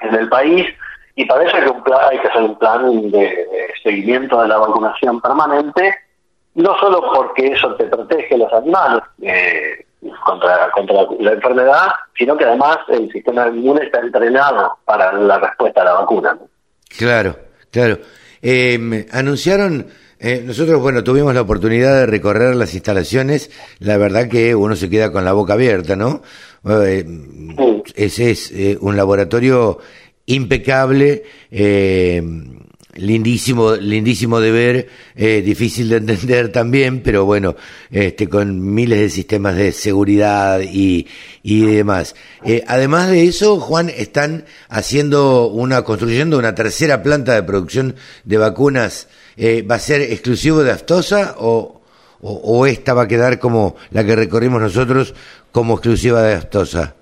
en 0.00 0.14
el 0.16 0.28
país 0.28 0.66
y 1.14 1.24
para 1.24 1.44
eso 1.44 1.56
hay 1.56 1.62
que, 1.62 1.92
hay 2.10 2.18
que 2.18 2.28
hacer 2.28 2.42
un 2.42 2.58
plan 2.58 3.10
de 3.10 3.48
seguimiento 3.82 4.42
de 4.42 4.48
la 4.48 4.58
vacunación 4.58 5.18
permanente 5.20 5.94
no 6.54 6.78
solo 6.78 7.00
porque 7.14 7.48
eso 7.48 7.74
te 7.76 7.84
protege 7.84 8.34
a 8.34 8.38
los 8.38 8.52
animales 8.52 9.02
eh, 9.22 9.86
contra, 10.24 10.70
contra 10.72 11.06
la, 11.18 11.32
enfermedad, 11.32 11.88
sino 12.16 12.36
que 12.36 12.44
además 12.44 12.78
el 12.88 13.10
sistema 13.12 13.48
inmune 13.48 13.84
está 13.84 14.00
entrenado 14.00 14.78
para 14.84 15.12
la 15.12 15.38
respuesta 15.38 15.82
a 15.82 15.84
la 15.84 15.92
vacuna. 15.92 16.38
Claro, 16.96 17.36
claro. 17.70 17.98
Eh, 18.42 19.06
anunciaron, 19.12 19.86
eh, 20.18 20.42
nosotros, 20.44 20.80
bueno, 20.80 21.04
tuvimos 21.04 21.34
la 21.34 21.42
oportunidad 21.42 21.94
de 22.00 22.06
recorrer 22.06 22.56
las 22.56 22.74
instalaciones, 22.74 23.50
la 23.78 23.96
verdad 23.96 24.28
que 24.28 24.54
uno 24.54 24.74
se 24.76 24.90
queda 24.90 25.12
con 25.12 25.24
la 25.24 25.32
boca 25.32 25.52
abierta, 25.52 25.96
¿no? 25.96 26.22
Ese 27.94 28.30
es 28.30 28.52
un 28.80 28.96
laboratorio 28.96 29.78
impecable. 30.26 31.22
Eh, 31.50 32.22
lindísimo, 32.94 33.76
lindísimo 33.76 34.40
de 34.40 34.50
ver, 34.50 34.88
eh, 35.14 35.42
difícil 35.42 35.88
de 35.88 35.96
entender 35.96 36.50
también, 36.52 37.02
pero 37.02 37.24
bueno, 37.24 37.56
este, 37.90 38.28
con 38.28 38.74
miles 38.74 39.00
de 39.00 39.10
sistemas 39.10 39.56
de 39.56 39.72
seguridad 39.72 40.60
y, 40.60 41.06
y 41.42 41.66
demás. 41.66 42.14
Eh, 42.44 42.64
además 42.66 43.10
de 43.10 43.24
eso, 43.24 43.60
Juan, 43.60 43.90
están 43.90 44.44
haciendo 44.68 45.48
una, 45.48 45.82
construyendo 45.82 46.38
una 46.38 46.54
tercera 46.54 47.02
planta 47.02 47.34
de 47.34 47.42
producción 47.42 47.96
de 48.24 48.38
vacunas. 48.38 49.08
Eh, 49.36 49.62
¿Va 49.62 49.76
a 49.76 49.80
ser 49.80 50.02
exclusivo 50.02 50.62
de 50.62 50.72
Aftosa 50.72 51.36
o, 51.38 51.80
o, 52.20 52.32
o 52.32 52.66
esta 52.66 52.94
va 52.94 53.02
a 53.02 53.08
quedar 53.08 53.38
como 53.38 53.76
la 53.90 54.04
que 54.04 54.16
recorrimos 54.16 54.60
nosotros 54.60 55.14
como 55.52 55.74
exclusiva 55.74 56.22
de 56.22 56.34
Aftosa? 56.34 56.96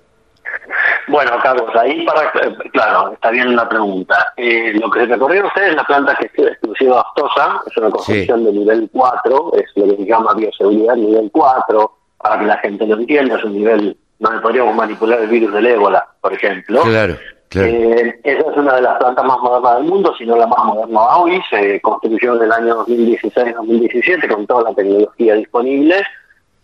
Bueno, 1.19 1.37
Carlos, 1.43 1.69
ahí 1.75 2.05
para, 2.05 2.31
claro, 2.71 3.11
está 3.11 3.29
bien 3.29 3.53
la 3.53 3.67
pregunta. 3.67 4.31
Eh, 4.37 4.71
lo 4.79 4.89
que 4.89 5.01
se 5.01 5.05
recorrió 5.07 5.45
ustedes 5.47 5.71
es 5.71 5.75
la 5.75 5.83
planta 5.83 6.15
que 6.15 6.27
es 6.27 6.47
exclusiva 6.47 7.01
Aftosa, 7.01 7.61
es 7.67 7.75
una 7.75 7.89
construcción 7.89 8.45
de 8.45 8.53
nivel 8.53 8.89
4, 8.89 9.51
es 9.55 9.65
lo 9.75 9.83
que 9.83 9.97
se 9.97 10.05
llama 10.05 10.33
bioseguridad 10.33 10.95
nivel 10.95 11.29
4, 11.29 11.91
para 12.19 12.39
que 12.39 12.45
la 12.45 12.57
gente 12.59 12.87
lo 12.87 12.95
entienda, 12.95 13.35
es 13.35 13.43
un 13.43 13.51
nivel 13.51 13.97
donde 14.17 14.39
podríamos 14.39 14.73
manipular 14.73 15.19
el 15.19 15.27
virus 15.27 15.53
del 15.53 15.65
ébola, 15.65 16.07
por 16.21 16.31
ejemplo. 16.31 16.83
Claro. 16.83 17.17
Claro. 17.49 17.67
Eh, 17.67 18.17
esa 18.23 18.51
es 18.51 18.55
una 18.57 18.75
de 18.75 18.81
las 18.81 18.97
plantas 18.99 19.25
más 19.25 19.39
modernas 19.39 19.75
del 19.75 19.89
mundo, 19.89 20.15
si 20.17 20.25
no 20.25 20.37
la 20.37 20.47
más 20.47 20.63
moderna 20.63 21.17
hoy. 21.17 21.41
Se 21.49 21.81
construyó 21.81 22.37
en 22.37 22.43
el 22.43 22.51
año 22.53 22.85
2016-2017 22.85 24.33
con 24.33 24.47
toda 24.47 24.69
la 24.69 24.73
tecnología 24.73 25.33
disponible 25.33 26.01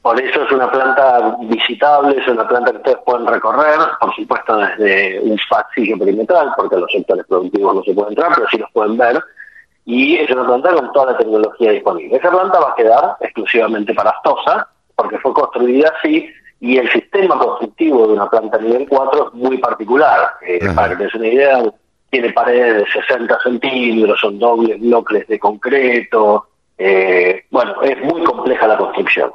por 0.05 0.21
eso 0.21 0.43
es 0.43 0.51
una 0.51 0.69
planta 0.69 1.35
visitable, 1.39 2.19
es 2.19 2.27
una 2.27 2.47
planta 2.47 2.69
que 2.69 2.77
ustedes 2.77 2.97
pueden 3.03 3.25
recorrer, 3.25 3.79
por 3.99 4.13
supuesto 4.13 4.55
desde 4.55 5.19
un 5.19 5.35
pasillo 5.49 5.97
perimetral, 5.97 6.51
porque 6.55 6.77
los 6.77 6.91
sectores 6.91 7.25
productivos 7.25 7.73
no 7.73 7.83
se 7.83 7.91
pueden 7.95 8.11
entrar, 8.11 8.31
pero 8.35 8.47
sí 8.51 8.59
los 8.59 8.71
pueden 8.71 8.97
ver. 8.97 9.19
Y 9.83 10.17
es 10.17 10.29
una 10.29 10.45
planta 10.45 10.75
con 10.75 10.93
toda 10.93 11.13
la 11.13 11.17
tecnología 11.17 11.71
disponible. 11.71 12.17
Esa 12.17 12.29
planta 12.29 12.59
va 12.59 12.69
a 12.69 12.75
quedar 12.75 13.17
exclusivamente 13.19 13.95
para 13.95 14.11
Astosa, 14.11 14.67
porque 14.95 15.17
fue 15.17 15.33
construida 15.33 15.91
así, 15.97 16.29
y 16.59 16.77
el 16.77 16.87
sistema 16.91 17.39
constructivo 17.39 18.05
de 18.05 18.13
una 18.13 18.29
planta 18.29 18.59
nivel 18.59 18.87
4 18.87 19.29
es 19.29 19.33
muy 19.33 19.57
particular. 19.57 20.33
Eh, 20.47 20.59
para 20.75 20.89
que 20.89 20.97
tengas 20.97 21.15
una 21.15 21.27
idea, 21.27 21.63
tiene 22.11 22.31
paredes 22.31 22.75
de 22.75 22.91
60 22.91 23.39
centímetros, 23.41 24.19
son 24.19 24.37
dobles 24.37 24.79
bloques 24.79 25.27
de 25.27 25.39
concreto. 25.39 26.47
Eh, 26.77 27.45
bueno, 27.49 27.81
es 27.81 27.99
muy 28.03 28.23
compleja 28.23 28.67
la 28.67 28.77
construcción. 28.77 29.31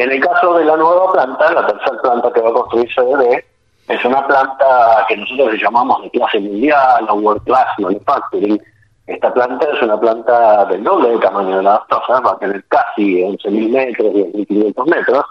En 0.00 0.10
el 0.10 0.20
caso 0.20 0.54
de 0.54 0.64
la 0.64 0.76
nueva 0.76 1.12
planta, 1.12 1.52
la 1.52 1.66
tercera 1.66 2.00
planta 2.00 2.32
que 2.32 2.40
va 2.40 2.48
a 2.48 2.52
construir 2.54 2.88
CDB, 2.94 3.44
es 3.88 4.04
una 4.04 4.26
planta 4.26 5.04
que 5.08 5.16
nosotros 5.16 5.52
le 5.52 5.58
llamamos 5.58 6.02
de 6.02 6.10
clase 6.10 6.40
mundial 6.40 7.06
o 7.08 7.14
World 7.14 7.44
Class 7.44 7.66
Manufacturing. 7.78 8.62
Esta 9.06 9.34
planta 9.34 9.68
es 9.68 9.82
una 9.82 9.98
planta 10.00 10.64
del 10.66 10.84
doble 10.84 11.10
del 11.10 11.20
tamaño 11.20 11.56
de 11.58 11.64
la 11.64 11.74
aftosa, 11.74 12.20
va 12.20 12.30
a 12.30 12.38
tener 12.38 12.64
casi 12.68 13.20
11.000 13.20 13.70
metros, 13.70 14.12
10.500 14.14 14.86
metros. 14.86 15.24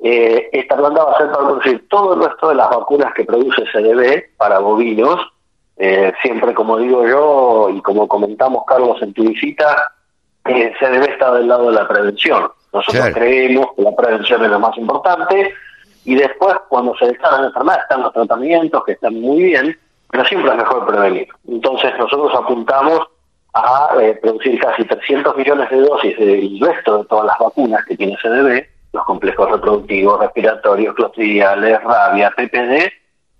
Eh, 0.00 0.48
esta 0.52 0.76
planta 0.76 1.02
va 1.02 1.12
a 1.12 1.18
ser 1.18 1.30
para 1.32 1.46
producir 1.46 1.88
todo 1.88 2.14
el 2.14 2.22
resto 2.22 2.50
de 2.50 2.54
las 2.54 2.70
vacunas 2.70 3.12
que 3.14 3.24
produce 3.24 3.64
CDB 3.72 4.36
para 4.36 4.58
bovinos. 4.58 5.20
Eh, 5.76 6.12
siempre, 6.22 6.54
como 6.54 6.76
digo 6.76 7.06
yo, 7.06 7.70
y 7.70 7.80
como 7.80 8.06
comentamos, 8.06 8.64
Carlos, 8.66 9.02
en 9.02 9.12
tu 9.12 9.24
visita, 9.24 9.92
eh, 10.44 10.72
CDB 10.78 11.10
está 11.10 11.32
del 11.34 11.48
lado 11.48 11.70
de 11.70 11.72
la 11.72 11.88
prevención 11.88 12.48
Nosotros 12.72 12.96
Claro. 13.02 13.14
creemos 13.14 13.66
que 13.76 13.82
la 13.82 13.96
prevención 13.96 14.44
es 14.44 14.50
lo 14.50 14.60
más 14.60 14.76
importante 14.76 15.54
y 16.04 16.14
después 16.14 16.54
cuando 16.68 16.94
se 16.96 17.06
declaran 17.06 17.44
enfermedades 17.44 17.82
están 17.82 18.02
los 18.02 18.12
tratamientos 18.12 18.84
que 18.84 18.92
están 18.92 19.14
muy 19.20 19.42
bien, 19.44 19.78
pero 20.10 20.24
siempre 20.24 20.50
es 20.50 20.56
mejor 20.56 20.86
prevenir. 20.86 21.28
Entonces 21.48 21.92
nosotros 21.98 22.32
apuntamos 22.34 23.00
a 23.54 23.90
eh, 24.00 24.18
producir 24.22 24.60
casi 24.60 24.84
300 24.84 25.36
millones 25.36 25.70
de 25.70 25.80
dosis 25.80 26.18
del 26.18 26.60
resto 26.60 26.98
de 26.98 27.04
todas 27.06 27.26
las 27.26 27.38
vacunas 27.38 27.84
que 27.86 27.96
tiene 27.96 28.16
CDB, 28.22 28.64
los 28.92 29.04
complejos 29.04 29.50
reproductivos, 29.50 30.20
respiratorios, 30.20 30.94
clostridiales, 30.94 31.82
rabia, 31.82 32.30
PPD, 32.36 32.90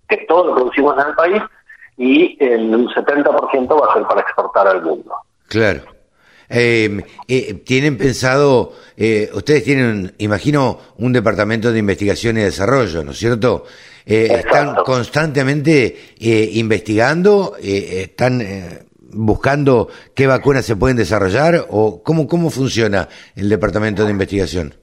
que 0.09 0.17
todo 0.27 0.47
lo 0.47 0.55
producimos 0.55 0.99
en 0.99 1.09
el 1.09 1.15
país 1.15 1.43
y 1.97 2.37
el 2.41 2.75
un 2.75 2.89
70% 2.89 3.81
va 3.81 3.91
a 3.91 3.95
ser 3.95 4.03
para 4.05 4.21
exportar 4.21 4.69
al 4.69 4.83
mundo. 4.83 5.15
Claro. 5.49 5.83
Eh, 6.51 7.05
eh, 7.29 7.55
¿Tienen 7.65 7.99
pensado, 7.99 8.73
eh, 8.97 9.31
ustedes 9.35 9.65
tienen, 9.65 10.15
imagino, 10.19 10.79
un 10.97 11.13
departamento 11.13 11.73
de 11.73 11.79
investigación 11.79 12.39
y 12.39 12.43
desarrollo, 12.43 13.05
¿no 13.05 13.11
es 13.11 13.19
cierto? 13.19 13.65
Eh, 14.07 14.29
¿Están 14.39 14.75
constantemente 14.77 16.15
eh, 16.19 16.51
investigando? 16.55 17.57
Eh, 17.63 18.05
¿Están 18.09 18.41
eh, 18.41 18.87
buscando 19.11 19.89
qué 20.15 20.27
vacunas 20.27 20.65
se 20.65 20.77
pueden 20.77 20.97
desarrollar? 20.97 21.67
¿O 21.69 22.03
cómo, 22.03 22.27
cómo 22.27 22.49
funciona 22.49 23.07
el 23.37 23.51
departamento 23.51 24.05
de 24.05 24.13
investigación? 24.13 24.75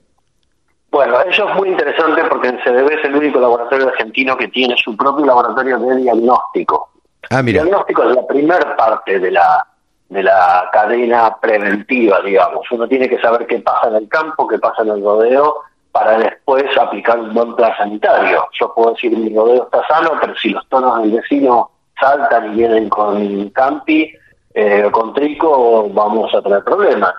Bueno, 0.91 1.19
eso 1.21 1.49
es 1.49 1.55
muy 1.55 1.69
interesante 1.69 2.21
porque 2.29 2.49
en 2.49 2.57
CDB 2.59 2.91
es 2.99 3.05
el 3.05 3.15
único 3.15 3.39
laboratorio 3.39 3.89
argentino 3.89 4.37
que 4.37 4.47
tiene 4.49 4.75
su 4.77 4.95
propio 4.95 5.25
laboratorio 5.25 5.79
de 5.79 5.97
diagnóstico. 5.97 6.91
Ah, 7.31 7.39
El 7.39 7.45
mira, 7.45 7.63
diagnóstico 7.63 8.03
es 8.03 8.15
la 8.15 8.27
primera 8.27 8.77
parte 8.77 9.19
de 9.19 9.31
la 9.31 9.67
de 10.09 10.23
la 10.23 10.69
cadena 10.71 11.35
preventiva, 11.41 12.21
digamos. 12.21 12.65
Uno 12.71 12.87
tiene 12.87 13.09
que 13.09 13.19
saber 13.19 13.47
qué 13.47 13.59
pasa 13.59 13.87
en 13.89 13.95
el 13.95 14.09
campo, 14.09 14.47
qué 14.47 14.59
pasa 14.59 14.83
en 14.83 14.89
el 14.89 15.03
rodeo, 15.03 15.57
para 15.91 16.17
después 16.17 16.65
aplicar 16.77 17.19
un 17.19 17.33
buen 17.33 17.55
plan 17.55 17.71
sanitario. 17.77 18.45
Yo 18.59 18.73
puedo 18.73 18.91
decir 18.91 19.17
mi 19.17 19.33
rodeo 19.33 19.63
está 19.63 19.85
sano, 19.87 20.11
pero 20.19 20.35
si 20.35 20.49
los 20.49 20.67
tonos 20.67 21.01
del 21.01 21.11
vecino 21.11 21.71
saltan 21.99 22.51
y 22.51 22.57
vienen 22.57 22.89
con 22.89 23.49
campi 23.49 24.13
eh, 24.53 24.89
con 24.91 25.13
trico, 25.13 25.89
vamos 25.89 26.33
a 26.33 26.41
tener 26.41 26.63
problemas. 26.63 27.13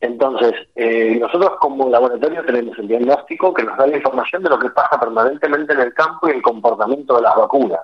Entonces, 0.00 0.52
eh, 0.74 1.16
nosotros 1.20 1.52
como 1.60 1.88
laboratorio 1.88 2.44
tenemos 2.44 2.78
el 2.78 2.88
diagnóstico 2.88 3.54
que 3.54 3.62
nos 3.62 3.76
da 3.76 3.86
la 3.86 3.96
información 3.96 4.42
de 4.42 4.50
lo 4.50 4.58
que 4.58 4.70
pasa 4.70 4.98
permanentemente 5.00 5.72
en 5.72 5.80
el 5.80 5.94
campo 5.94 6.28
y 6.28 6.32
el 6.32 6.42
comportamiento 6.42 7.16
de 7.16 7.22
las 7.22 7.36
vacunas. 7.36 7.80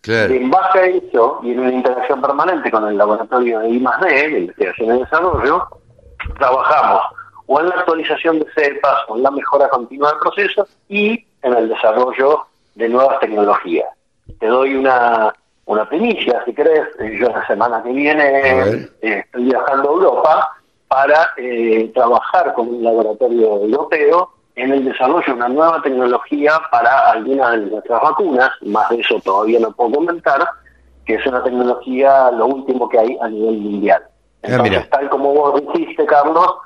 Claro. 0.00 0.34
En 0.34 0.50
base 0.50 0.78
a 0.78 0.86
eso, 0.86 1.40
y 1.42 1.52
en 1.52 1.60
una 1.60 1.72
interacción 1.72 2.20
permanente 2.20 2.70
con 2.70 2.86
el 2.88 2.96
laboratorio 2.96 3.60
de 3.60 3.68
I+D, 3.70 4.06
de 4.08 4.38
Investigación 4.38 4.96
y 4.96 5.00
Desarrollo, 5.00 5.66
trabajamos 6.38 7.02
o 7.46 7.60
en 7.60 7.68
la 7.70 7.76
actualización 7.76 8.40
de 8.40 8.46
cepas, 8.54 8.98
o 9.08 9.16
en 9.16 9.22
la 9.22 9.30
mejora 9.30 9.68
continua 9.70 10.12
de 10.12 10.18
procesos, 10.18 10.68
y 10.88 11.24
en 11.42 11.54
el 11.54 11.68
desarrollo 11.70 12.46
de 12.74 12.88
nuevas 12.88 13.18
tecnologías. 13.20 13.88
Te 14.38 14.46
doy 14.46 14.74
una, 14.74 15.32
una 15.64 15.88
primicia, 15.88 16.42
si 16.44 16.52
querés. 16.52 16.88
Eh, 17.00 17.16
Yo 17.18 17.30
la 17.30 17.46
semana 17.46 17.82
que 17.82 17.90
viene 17.90 18.22
eh, 18.22 18.88
estoy 19.00 19.44
viajando 19.44 19.88
a 19.88 19.92
Europa 19.92 20.50
para 20.88 21.30
eh, 21.38 21.90
trabajar 21.94 22.52
con 22.54 22.68
un 22.68 22.84
laboratorio 22.84 23.62
europeo 23.62 24.30
en 24.58 24.72
el 24.72 24.84
desarrollo 24.84 25.24
de 25.26 25.32
una 25.32 25.48
nueva 25.48 25.80
tecnología 25.82 26.60
para 26.70 27.12
algunas 27.12 27.52
de 27.52 27.66
nuestras 27.66 28.02
vacunas, 28.02 28.50
más 28.62 28.88
de 28.90 29.00
eso 29.00 29.20
todavía 29.20 29.60
no 29.60 29.72
puedo 29.72 29.92
comentar, 29.92 30.46
que 31.06 31.14
es 31.14 31.26
una 31.26 31.42
tecnología 31.42 32.30
lo 32.32 32.46
último 32.46 32.88
que 32.88 32.98
hay 32.98 33.16
a 33.20 33.28
nivel 33.28 33.58
mundial. 33.58 34.02
Ah, 34.42 34.48
Entonces, 34.50 34.90
tal 34.90 35.08
como 35.10 35.32
vos 35.32 35.60
dijiste, 35.60 36.04
Carlos, 36.06 36.56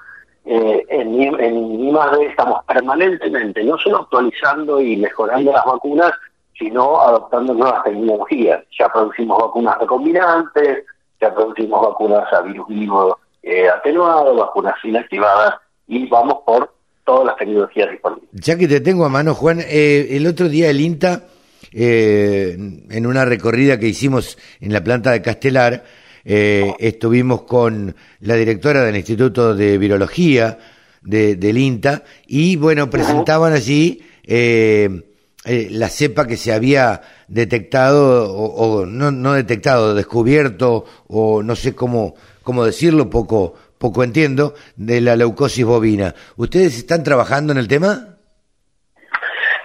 eh, 0.44 0.84
en, 0.88 1.20
en 1.38 1.80
I+D 1.80 2.26
estamos 2.26 2.64
permanentemente 2.64 3.62
no 3.62 3.78
solo 3.78 3.98
actualizando 3.98 4.80
y 4.80 4.96
mejorando 4.96 5.52
las 5.52 5.64
vacunas, 5.64 6.12
sino 6.58 7.00
adoptando 7.00 7.54
nuevas 7.54 7.84
tecnologías. 7.84 8.64
Ya 8.78 8.88
producimos 8.88 9.38
vacunas 9.38 9.78
recombinantes, 9.78 10.84
ya 11.20 11.34
producimos 11.34 11.80
vacunas 11.88 12.32
a 12.32 12.40
virus 12.40 12.66
vivo 12.68 13.18
eh, 13.42 13.68
atenuado, 13.68 14.34
vacunas 14.34 14.76
inactivadas, 14.82 15.56
y 15.86 16.08
vamos 16.08 16.38
por 16.46 16.72
todas 17.04 17.26
las 17.26 17.36
tecnologías 17.36 17.90
disponibles. 17.90 18.28
Ya 18.32 18.56
que 18.56 18.68
te 18.68 18.80
tengo 18.80 19.04
a 19.04 19.08
mano, 19.08 19.34
Juan, 19.34 19.60
eh, 19.60 20.08
el 20.10 20.26
otro 20.26 20.48
día 20.48 20.70
el 20.70 20.80
INTA, 20.80 21.24
eh, 21.72 22.56
en 22.90 23.06
una 23.06 23.24
recorrida 23.24 23.78
que 23.78 23.88
hicimos 23.88 24.38
en 24.60 24.72
la 24.72 24.82
planta 24.84 25.10
de 25.10 25.22
Castelar, 25.22 25.84
eh, 26.24 26.74
estuvimos 26.78 27.42
con 27.42 27.94
la 28.20 28.34
directora 28.34 28.84
del 28.84 28.96
Instituto 28.96 29.54
de 29.54 29.78
Virología 29.78 30.58
de, 31.02 31.34
del 31.34 31.58
INTA 31.58 32.04
y, 32.26 32.56
bueno, 32.56 32.88
presentaban 32.90 33.52
allí 33.52 34.02
eh, 34.24 35.02
la 35.44 35.88
cepa 35.88 36.26
que 36.26 36.36
se 36.36 36.52
había 36.52 37.02
detectado, 37.26 38.32
o, 38.32 38.44
o 38.46 38.86
no, 38.86 39.10
no 39.10 39.32
detectado, 39.32 39.94
descubierto, 39.94 40.84
o 41.08 41.42
no 41.42 41.56
sé 41.56 41.74
cómo, 41.74 42.14
cómo 42.44 42.64
decirlo, 42.64 43.10
poco, 43.10 43.54
poco 43.82 44.04
entiendo, 44.04 44.54
de 44.76 45.00
la 45.00 45.16
leucosis 45.16 45.66
bovina. 45.66 46.14
¿Ustedes 46.36 46.78
están 46.78 47.02
trabajando 47.02 47.52
en 47.52 47.58
el 47.58 47.66
tema? 47.66 48.16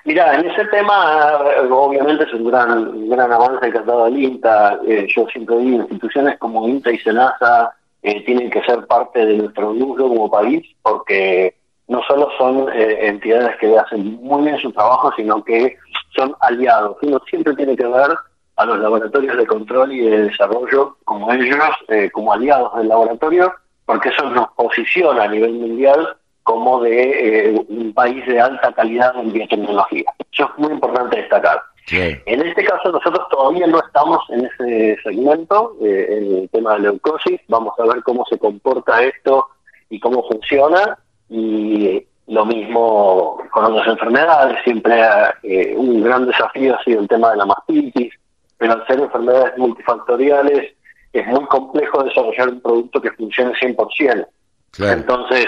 Mira, 0.06 0.40
en 0.40 0.50
ese 0.50 0.66
tema, 0.66 1.38
eh, 1.56 1.68
obviamente 1.70 2.24
es 2.24 2.34
un 2.34 2.50
gran, 2.50 3.10
gran 3.10 3.32
avance 3.32 3.70
que 3.72 3.78
ha 3.78 3.82
dado 3.82 4.08
el 4.08 4.18
INTA. 4.18 4.80
Eh, 4.88 5.06
yo 5.16 5.28
siempre 5.28 5.58
digo, 5.60 5.82
instituciones 5.82 6.40
como 6.40 6.68
INTA 6.68 6.92
y 6.92 6.98
SENASA 6.98 7.72
eh, 8.02 8.26
tienen 8.26 8.50
que 8.50 8.64
ser 8.64 8.88
parte 8.88 9.24
de 9.24 9.38
nuestro 9.38 9.72
núcleo 9.74 10.08
como 10.08 10.32
país, 10.32 10.66
porque 10.82 11.54
no 11.88 12.02
solo 12.08 12.30
son 12.40 12.70
eh, 12.74 13.08
entidades 13.08 13.56
que 13.60 13.78
hacen 13.78 14.16
muy 14.22 14.46
bien 14.46 14.58
su 14.58 14.72
trabajo, 14.72 15.12
sino 15.16 15.44
que 15.44 15.78
son 16.16 16.36
aliados. 16.40 16.98
Uno 17.04 17.22
siempre 17.30 17.56
tiene 17.56 17.76
que 17.76 17.86
ver 17.86 18.18
a 18.58 18.66
los 18.66 18.80
laboratorios 18.80 19.38
de 19.38 19.46
control 19.46 19.92
y 19.94 20.02
de 20.02 20.24
desarrollo 20.24 20.98
como 21.06 21.32
ellos, 21.32 21.58
eh, 21.90 22.10
como 22.12 22.34
aliados 22.34 22.76
del 22.78 22.88
laboratorio, 22.88 23.54
porque 23.88 24.10
eso 24.10 24.30
nos 24.30 24.50
posiciona 24.52 25.24
a 25.24 25.28
nivel 25.30 25.54
mundial 25.54 26.16
como 26.44 26.82
de 26.82 27.50
eh, 27.50 27.66
un 27.70 27.94
país 27.94 28.24
de 28.28 28.40
alta 28.40 28.72
calidad 28.74 29.18
en 29.18 29.32
biotecnología. 29.32 30.06
Eso 30.32 30.44
es 30.44 30.60
muy 30.60 30.74
importante 30.74 31.18
destacar. 31.18 31.62
En 31.90 32.46
este 32.46 32.66
caso 32.66 32.92
nosotros 32.92 33.26
todavía 33.32 33.66
no 33.66 33.80
estamos 33.80 34.20
en 34.30 34.46
ese 34.46 34.98
segmento, 35.04 35.78
eh, 35.82 36.06
en 36.10 36.36
el 36.36 36.50
tema 36.50 36.74
de 36.74 36.80
leucosis. 36.82 37.40
Vamos 37.48 37.74
a 37.80 37.86
ver 37.86 38.04
cómo 38.04 38.26
se 38.30 38.38
comporta 38.38 39.02
esto 39.04 39.48
y 39.90 40.00
cómo 40.02 40.28
funciona. 40.28 40.98
Y 41.30 42.06
lo 42.28 42.46
mismo 42.46 43.42
con 43.52 43.66
otras 43.66 43.88
enfermedades. 43.88 44.58
Siempre 44.66 45.02
eh, 45.44 45.76
un 45.78 46.04
gran 46.04 46.28
desafío 46.28 46.76
ha 46.76 46.84
sido 46.84 47.00
el 47.00 47.08
tema 47.08 47.32
de 47.32 47.38
la 47.38 47.46
mastitis, 47.46 48.14
pero 48.58 48.74
al 48.74 48.86
ser 48.86 49.00
enfermedades 49.00 49.58
multifactoriales 49.58 50.74
es 51.14 51.26
muy 51.28 51.46
complejo 51.46 52.04
desarrollar 52.04 52.50
un 52.50 52.62
producto 52.62 53.02
que 53.02 53.12
funcione 53.12 53.54
100%. 53.54 54.28
Claro. 54.72 54.94
Entonces, 54.94 55.48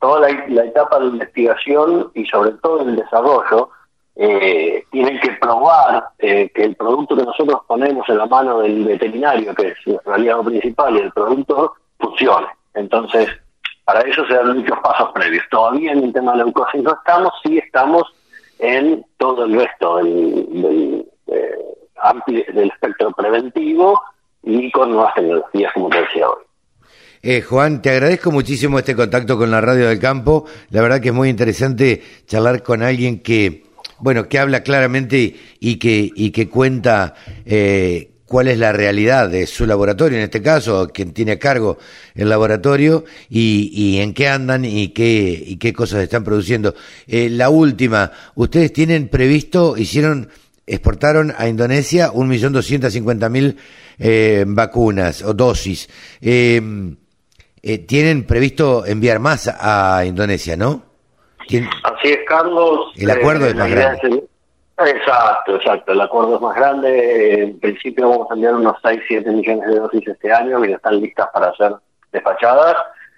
toda 0.00 0.20
la, 0.28 0.44
la 0.48 0.64
etapa 0.64 0.98
de 1.00 1.06
investigación 1.06 2.10
y 2.14 2.24
sobre 2.26 2.52
todo 2.62 2.82
el 2.82 2.96
desarrollo 2.96 3.70
eh, 4.16 4.84
tienen 4.90 5.18
que 5.20 5.30
probar 5.40 6.08
eh, 6.18 6.50
que 6.54 6.64
el 6.64 6.76
producto 6.76 7.16
que 7.16 7.24
nosotros 7.24 7.60
ponemos 7.66 8.08
en 8.08 8.18
la 8.18 8.26
mano 8.26 8.60
del 8.60 8.84
veterinario, 8.84 9.54
que 9.54 9.68
es 9.68 9.76
nuestro 9.86 10.14
aliado 10.14 10.44
principal, 10.44 10.96
y 10.96 11.00
el 11.00 11.12
producto 11.12 11.74
funcione. 11.98 12.46
Entonces, 12.74 13.28
para 13.84 14.00
eso 14.00 14.26
se 14.26 14.34
dan 14.34 14.56
muchos 14.56 14.78
pasos 14.80 15.10
previos. 15.14 15.44
Todavía 15.50 15.92
en 15.92 16.04
el 16.04 16.12
tema 16.12 16.32
de 16.32 16.38
leucosis 16.38 16.82
no 16.82 16.92
estamos, 16.92 17.32
sí 17.44 17.58
estamos 17.58 18.04
en 18.58 19.04
todo 19.18 19.44
el 19.44 19.54
resto 19.54 19.96
del, 19.98 20.62
del, 20.62 21.08
eh, 21.28 21.58
amplio- 22.02 22.52
del 22.52 22.70
espectro 22.70 23.12
preventivo 23.12 24.00
y 24.48 24.70
con 24.70 24.90
nuevas 24.90 25.14
tecnologías, 25.14 25.72
como 25.74 25.90
te 25.90 26.00
decía 26.00 26.28
hoy. 26.28 26.42
Eh, 27.20 27.42
Juan, 27.42 27.82
te 27.82 27.90
agradezco 27.90 28.30
muchísimo 28.30 28.78
este 28.78 28.96
contacto 28.96 29.36
con 29.36 29.50
la 29.50 29.60
Radio 29.60 29.88
del 29.88 29.98
Campo. 29.98 30.46
La 30.70 30.80
verdad 30.80 31.00
que 31.00 31.08
es 31.08 31.14
muy 31.14 31.28
interesante 31.28 32.02
charlar 32.26 32.62
con 32.62 32.82
alguien 32.82 33.20
que, 33.20 33.64
bueno, 33.98 34.28
que 34.28 34.38
habla 34.38 34.62
claramente 34.62 35.36
y 35.60 35.76
que, 35.76 36.10
y 36.14 36.30
que 36.30 36.48
cuenta 36.48 37.14
eh, 37.44 38.12
cuál 38.24 38.48
es 38.48 38.58
la 38.58 38.72
realidad 38.72 39.28
de 39.28 39.46
su 39.46 39.66
laboratorio, 39.66 40.16
en 40.16 40.24
este 40.24 40.40
caso, 40.40 40.88
quien 40.94 41.12
tiene 41.12 41.32
a 41.32 41.38
cargo 41.38 41.78
el 42.14 42.30
laboratorio 42.30 43.04
y, 43.28 43.70
y 43.74 44.00
en 44.00 44.14
qué 44.14 44.28
andan 44.28 44.64
y 44.64 44.88
qué, 44.88 45.42
y 45.44 45.56
qué 45.56 45.74
cosas 45.74 46.02
están 46.02 46.24
produciendo. 46.24 46.74
Eh, 47.06 47.28
la 47.28 47.50
última, 47.50 48.12
ustedes 48.36 48.72
tienen 48.72 49.08
previsto, 49.08 49.76
hicieron, 49.76 50.30
exportaron 50.66 51.34
a 51.36 51.48
Indonesia 51.48 52.10
1.250.000 52.12 53.56
eh, 53.98 54.44
vacunas 54.46 55.22
o 55.22 55.34
dosis. 55.34 55.88
Eh, 56.20 56.60
eh, 57.62 57.78
tienen 57.78 58.24
previsto 58.26 58.86
enviar 58.86 59.18
más 59.18 59.48
a 59.48 60.04
Indonesia, 60.04 60.56
¿no? 60.56 60.82
Tien- 61.48 61.68
Así 61.82 62.08
es, 62.08 62.18
Carlos. 62.26 62.92
El 62.96 63.10
acuerdo 63.10 63.46
es 63.46 63.54
la 63.54 63.64
más 63.64 63.70
grande. 63.72 64.00
es- 64.08 64.24
Exacto, 64.80 65.56
exacto. 65.56 65.90
El 65.92 66.00
acuerdo 66.00 66.36
es 66.36 66.40
más 66.40 66.54
grande. 66.54 67.42
En 67.42 67.58
principio 67.58 68.10
vamos 68.10 68.28
a 68.30 68.34
enviar 68.34 68.54
unos 68.54 68.76
6, 68.80 69.00
7 69.08 69.28
millones 69.32 69.66
de 69.68 69.74
dosis 69.80 70.06
este 70.06 70.32
año 70.32 70.60
que 70.62 70.68
ya 70.70 70.76
están 70.76 71.00
listas 71.00 71.26
para 71.34 71.52
ser 71.56 71.72
despachadas. 72.12 72.76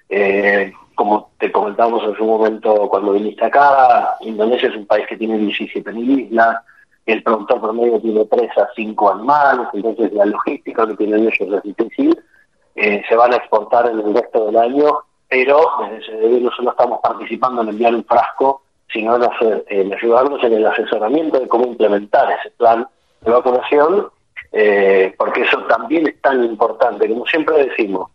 Eh, 0.09 0.73
como 0.95 1.33
te 1.39 1.53
comentamos 1.53 2.03
en 2.05 2.17
su 2.17 2.25
momento 2.25 2.89
cuando 2.89 3.13
viniste 3.13 3.45
acá, 3.45 4.17
Indonesia 4.21 4.69
es 4.71 4.77
un 4.77 4.87
país 4.87 5.05
que 5.07 5.19
tiene 5.19 5.37
17.000 5.39 6.21
islas, 6.29 6.57
el 7.13 7.23
productor 7.23 7.61
promedio 7.61 8.01
tiene 8.01 8.25
3 8.25 8.59
a 8.59 8.69
5 8.75 9.11
animales, 9.13 9.69
entonces 9.73 10.13
la 10.13 10.27
logística 10.27 10.87
que 10.87 10.97
tienen 10.97 11.21
ellos 11.21 11.35
es 11.41 11.63
difícil, 11.63 12.19
eh, 12.77 13.03
se 13.09 13.17
van 13.17 13.33
a 13.33 13.37
exportar 13.37 13.91
en 13.91 14.01
el 14.01 14.15
resto 14.15 14.47
del 14.47 14.57
año, 14.57 15.01
pero 15.29 15.61
desde 15.91 16.41
no 16.41 16.51
solo 16.53 16.71
estamos 16.71 17.01
participando 17.03 17.63
en 17.63 17.69
enviar 17.69 17.95
un 17.95 18.05
frasco, 18.05 18.63
sino 18.93 19.17
en, 19.17 19.25
hacer, 19.25 19.65
en 19.69 19.93
ayudarnos 19.95 20.43
en 20.43 20.55
el 20.55 20.67
asesoramiento 20.67 21.39
de 21.39 21.49
cómo 21.49 21.67
implementar 21.67 22.31
ese 22.33 22.51
plan 22.57 22.87
de 23.21 23.31
vacunación, 23.31 24.09
eh, 24.53 25.15
porque 25.17 25.43
eso 25.43 25.63
también 25.65 26.09
es 26.09 26.21
tan 26.21 26.43
importante, 26.45 27.09
como 27.09 27.27
siempre 27.27 27.65
decimos, 27.65 28.11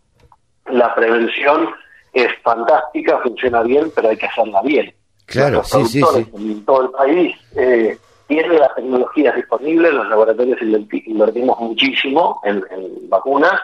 la 0.66 0.94
prevención 0.94 1.70
es 2.12 2.28
fantástica, 2.42 3.18
funciona 3.18 3.62
bien, 3.62 3.90
pero 3.94 4.08
hay 4.08 4.16
que 4.16 4.26
hacerla 4.26 4.62
bien. 4.62 4.94
Claro, 5.26 5.64
sí, 5.64 5.84
sí, 5.86 6.02
sí. 6.02 6.26
En 6.34 6.64
todo 6.64 6.82
el 6.82 6.90
país 6.90 7.36
eh, 7.56 7.98
tienen 8.26 8.58
las 8.58 8.74
tecnologías 8.74 9.36
disponibles, 9.36 9.92
los 9.92 10.08
laboratorios 10.08 10.58
invertimos 10.62 11.60
muchísimo 11.60 12.40
en, 12.44 12.62
vacunas, 13.08 13.60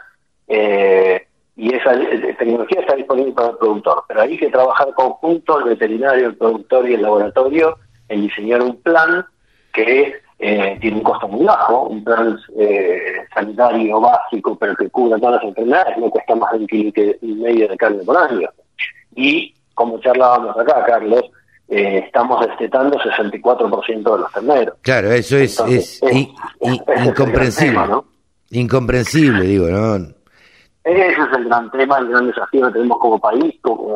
eh, 0.48 1.26
y 1.56 1.74
esa 1.74 1.92
tecnología 2.38 2.80
está 2.80 2.94
disponible 2.94 3.32
para 3.32 3.50
el 3.50 3.56
productor, 3.56 4.04
pero 4.08 4.22
hay 4.22 4.38
que 4.38 4.50
trabajar 4.50 4.92
conjunto, 4.94 5.58
el 5.58 5.64
veterinario, 5.64 6.28
el 6.28 6.36
productor 6.36 6.88
y 6.88 6.94
el 6.94 7.02
laboratorio, 7.02 7.78
en 8.08 8.22
diseñar 8.22 8.62
un 8.62 8.76
plan 8.76 9.24
que 9.72 10.14
eh, 10.38 10.78
tiene 10.80 10.98
un 10.98 11.02
costo 11.02 11.28
muy 11.28 11.44
bajo, 11.44 11.84
un 11.84 12.02
plan 12.02 12.38
eh, 12.58 13.26
sanitario 13.34 14.00
básico, 14.00 14.56
pero 14.56 14.74
que 14.76 14.90
cubra 14.90 15.18
todas 15.18 15.36
las 15.36 15.44
enfermedades, 15.44 15.98
no 15.98 16.10
cuesta 16.10 16.34
más 16.34 16.52
de 16.52 16.58
un 16.58 16.66
kilo 16.66 16.92
y 17.20 17.32
medio 17.34 17.68
de 17.68 17.76
carne 17.76 18.02
por 18.04 18.16
año. 18.16 18.48
Y, 19.14 19.54
como 19.74 20.00
charlábamos 20.00 20.56
acá, 20.56 20.84
Carlos, 20.84 21.22
eh, 21.68 22.02
estamos 22.06 22.46
destetando 22.46 22.98
64% 22.98 23.86
de 23.86 24.18
los 24.18 24.32
terneros. 24.32 24.74
Claro, 24.82 25.10
eso 25.12 25.36
es, 25.36 25.58
es, 25.60 26.00
incomprensible. 27.04 27.80
Incomprensible, 28.50 29.44
digo, 29.44 29.68
¿no? 29.68 29.96
Ese 30.84 31.06
es 31.06 31.18
el 31.36 31.44
gran 31.44 31.70
tema, 31.70 31.98
el 31.98 32.08
gran 32.08 32.26
desafío 32.26 32.66
que 32.66 32.72
tenemos 32.72 32.98
como 32.98 33.18
país, 33.18 33.54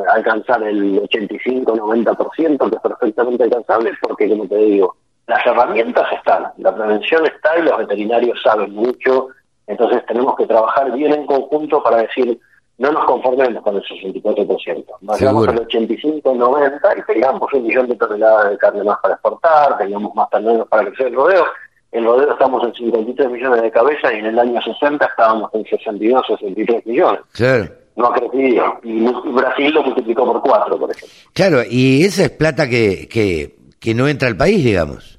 alcanzar 0.09 0.63
el 0.63 1.03
85-90%, 1.03 2.71
que 2.71 2.77
es 2.77 2.83
perfectamente 2.83 3.43
alcanzable, 3.45 3.93
porque, 4.01 4.29
como 4.29 4.47
te 4.47 4.57
digo, 4.57 4.97
las 5.27 5.45
herramientas 5.45 6.07
están, 6.13 6.45
la 6.59 6.75
prevención 6.75 7.27
está 7.27 7.59
y 7.59 7.63
los 7.63 7.77
veterinarios 7.79 8.41
saben 8.41 8.73
mucho, 8.73 9.29
entonces 9.67 10.07
tenemos 10.07 10.37
que 10.37 10.47
trabajar 10.47 10.93
bien 10.93 11.13
en 11.13 11.27
conjunto 11.27 11.83
para 11.83 11.99
decir, 11.99 12.39
no 12.79 12.93
nos 12.93 13.05
conformemos 13.07 13.63
con 13.63 13.77
el 13.77 13.83
64%, 13.83 14.85
vayamos 15.01 15.49
al 15.49 15.59
85, 15.61 16.35
90 16.35 16.99
y 16.99 17.03
tengamos 17.03 17.53
un 17.53 17.67
millón 17.67 17.89
de 17.89 17.97
toneladas 17.97 18.51
de 18.51 18.59
carne 18.59 18.85
más 18.85 18.99
para 19.01 19.15
exportar, 19.15 19.79
tengamos 19.79 20.15
más 20.15 20.29
terneros 20.31 20.69
para 20.69 20.85
crecer 20.87 21.07
el 21.09 21.15
rodeo. 21.15 21.45
En 21.93 22.05
rodeo 22.05 22.33
estamos 22.33 22.63
en 22.65 22.75
53 22.75 23.31
millones 23.31 23.63
de 23.63 23.71
cabezas 23.71 24.13
y 24.13 24.19
en 24.19 24.27
el 24.27 24.39
año 24.39 24.61
60 24.61 25.07
estábamos 25.07 25.55
en 25.55 25.65
62, 25.65 26.27
63 26.27 26.87
millones. 26.87 27.21
Claro. 27.33 27.69
No 27.95 28.09
ha 28.09 28.13
crecido. 28.13 28.79
Y 28.83 29.01
Brasil 29.33 29.73
lo 29.73 29.83
multiplicó 29.83 30.27
por 30.27 30.43
cuatro, 30.43 30.79
por 30.79 30.91
ejemplo. 30.91 31.17
Claro, 31.33 31.63
y 31.71 32.05
esa 32.05 32.25
es 32.25 32.31
plata 32.31 32.69
que, 32.69 33.09
que, 33.09 33.57
que 33.81 33.95
no 33.95 34.07
entra 34.07 34.29
al 34.29 34.37
país, 34.37 34.63
digamos 34.63 35.16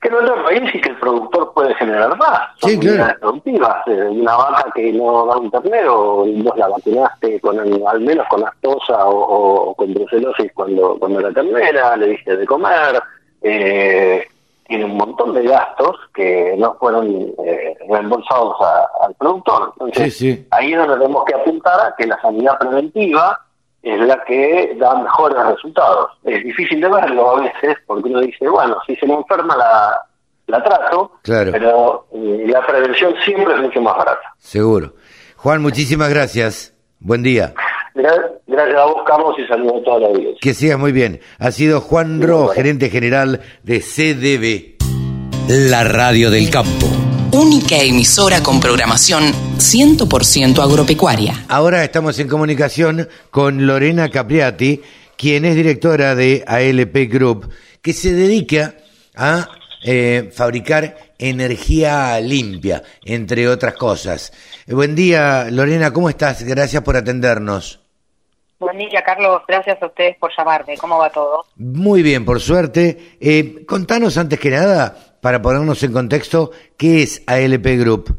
que 0.00 0.10
no 0.10 0.20
es 0.20 0.30
el 0.30 0.42
país 0.44 0.74
y 0.74 0.80
que 0.80 0.90
el 0.90 0.96
productor 0.96 1.52
puede 1.54 1.74
generar 1.74 2.16
más. 2.16 2.40
Son 2.58 2.70
sí, 2.70 2.78
claro. 2.78 3.18
productivas. 3.20 3.86
Eh, 3.86 4.08
una 4.10 4.36
vaca 4.36 4.70
que 4.74 4.92
no 4.92 5.26
da 5.26 5.36
un 5.36 5.50
ternero, 5.50 6.24
y 6.26 6.42
vos 6.42 6.56
la 6.56 6.68
vacunaste 6.68 7.40
con 7.40 7.58
al 7.58 8.00
menos 8.00 8.26
con 8.28 8.46
astosa 8.46 9.06
o, 9.06 9.74
con 9.74 9.92
brucelosis 9.94 10.52
cuando, 10.54 10.96
cuando 10.98 11.20
la 11.20 11.32
ternera, 11.32 11.96
le 11.96 12.08
diste 12.08 12.36
de 12.36 12.46
comer, 12.46 13.02
eh, 13.42 14.26
tiene 14.68 14.84
un 14.84 14.96
montón 14.96 15.32
de 15.32 15.42
gastos 15.44 15.96
que 16.14 16.54
no 16.58 16.74
fueron 16.74 17.34
eh, 17.44 17.76
reembolsados 17.88 18.56
al 19.02 19.14
productor. 19.14 19.72
Entonces, 19.80 20.46
ahí 20.50 20.72
es 20.72 20.78
donde 20.78 20.96
tenemos 20.96 21.24
que 21.24 21.34
apuntar 21.34 21.80
a 21.80 21.94
que 21.96 22.06
la 22.06 22.20
sanidad 22.20 22.58
preventiva 22.58 23.40
es 23.82 24.00
la 24.00 24.22
que 24.24 24.76
da 24.78 25.00
mejores 25.00 25.38
resultados. 25.46 26.10
Es 26.24 26.42
difícil 26.42 26.80
de 26.80 26.88
verlo 26.88 27.36
a 27.36 27.40
veces 27.40 27.76
porque 27.86 28.08
uno 28.08 28.20
dice, 28.20 28.48
bueno, 28.48 28.76
si 28.86 28.96
se 28.96 29.06
me 29.06 29.14
enferma 29.14 29.56
la, 29.56 30.02
la 30.46 30.62
trato, 30.62 31.12
pero 31.22 32.06
eh, 32.12 32.44
la 32.48 32.66
prevención 32.66 33.14
siempre 33.24 33.54
es 33.54 33.60
mucho 33.60 33.80
más 33.80 33.96
barata. 33.96 34.34
Seguro. 34.38 34.94
Juan, 35.36 35.62
muchísimas 35.62 36.10
gracias. 36.10 36.74
Buen 37.00 37.22
día. 37.22 37.54
Gracias 37.94 38.78
a 38.78 38.84
vos, 38.84 39.02
Carlos, 39.06 39.34
y 39.38 39.46
saludos 39.46 39.80
a 39.80 39.84
toda 39.84 40.00
la 40.00 40.06
audiencia. 40.08 40.38
Que 40.40 40.54
sigas 40.54 40.78
muy 40.78 40.92
bien. 40.92 41.20
Ha 41.38 41.50
sido 41.50 41.80
Juan 41.80 42.22
Ro, 42.22 42.48
gerente 42.48 42.90
general 42.90 43.40
de 43.62 43.80
CDB. 43.80 44.76
La 45.48 45.84
radio 45.84 46.30
del 46.30 46.50
campo 46.50 47.07
única 47.32 47.76
emisora 47.76 48.42
con 48.42 48.60
programación 48.60 49.32
100% 49.58 50.62
agropecuaria. 50.62 51.44
Ahora 51.48 51.84
estamos 51.84 52.18
en 52.18 52.28
comunicación 52.28 53.08
con 53.30 53.66
Lorena 53.66 54.08
Capriati, 54.08 54.80
quien 55.16 55.44
es 55.44 55.54
directora 55.54 56.14
de 56.14 56.44
ALP 56.46 57.12
Group, 57.12 57.50
que 57.82 57.92
se 57.92 58.12
dedica 58.12 58.74
a 59.14 59.48
eh, 59.84 60.30
fabricar 60.34 60.96
energía 61.18 62.18
limpia, 62.20 62.82
entre 63.04 63.48
otras 63.48 63.74
cosas. 63.74 64.32
buen 64.66 64.94
día, 64.94 65.48
Lorena, 65.50 65.92
¿cómo 65.92 66.08
estás? 66.08 66.42
Gracias 66.42 66.82
por 66.82 66.96
atendernos. 66.96 67.80
Buen 68.58 68.76
día, 68.78 69.02
Carlos. 69.04 69.42
Gracias 69.46 69.80
a 69.80 69.86
ustedes 69.86 70.16
por 70.16 70.32
llamarme. 70.36 70.76
¿Cómo 70.78 70.98
va 70.98 71.10
todo? 71.10 71.44
Muy 71.56 72.02
bien, 72.02 72.24
por 72.24 72.40
suerte. 72.40 73.16
Eh, 73.20 73.64
contanos 73.64 74.18
antes 74.18 74.40
que 74.40 74.50
nada, 74.50 75.07
para 75.20 75.42
ponernos 75.42 75.82
en 75.82 75.92
contexto, 75.92 76.50
¿qué 76.76 77.02
es 77.02 77.24
ALP 77.26 77.66
Group? 77.78 78.18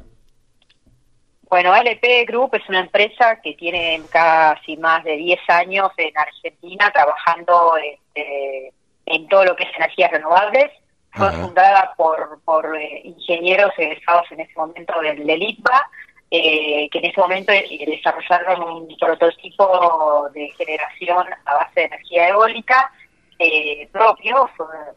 Bueno, 1.50 1.74
ALP 1.74 2.28
Group 2.28 2.56
es 2.56 2.70
una 2.70 2.82
empresa 2.82 3.42
que 3.42 3.54
tiene 3.56 4.02
casi 4.12 4.78
más 4.78 5.04
de 5.04 5.16
10 5.18 5.40
años 5.50 5.90
en 5.98 6.16
Argentina 6.16 6.92
trabajando 6.92 7.74
este, 7.78 8.72
en 9.08 9.28
todo 9.28 9.46
lo 9.46 9.56
que 9.56 9.64
es 9.64 9.76
energías 9.76 10.12
renovables. 10.12 10.72
Fue 11.12 11.32
fundada 11.32 11.92
por, 11.98 12.40
por 12.46 12.78
eh, 12.78 13.02
ingenieros 13.04 13.72
egresados 13.80 14.32
en 14.32 14.42
ese 14.42 14.54
momento 14.56 15.02
del, 15.02 15.26
del 15.26 15.42
IPA, 15.42 15.90
eh, 16.30 16.88
que 16.92 17.00
en 17.00 17.06
ese 17.06 17.20
momento 17.20 17.52
desarrollaron 17.52 18.62
un 18.62 18.98
prototipo 19.00 20.30
de 20.32 20.52
generación 20.56 21.26
a 21.46 21.56
base 21.56 21.80
de 21.80 21.86
energía 21.88 22.30
eólica 22.30 22.92
eh, 23.40 23.88
propio, 23.92 24.50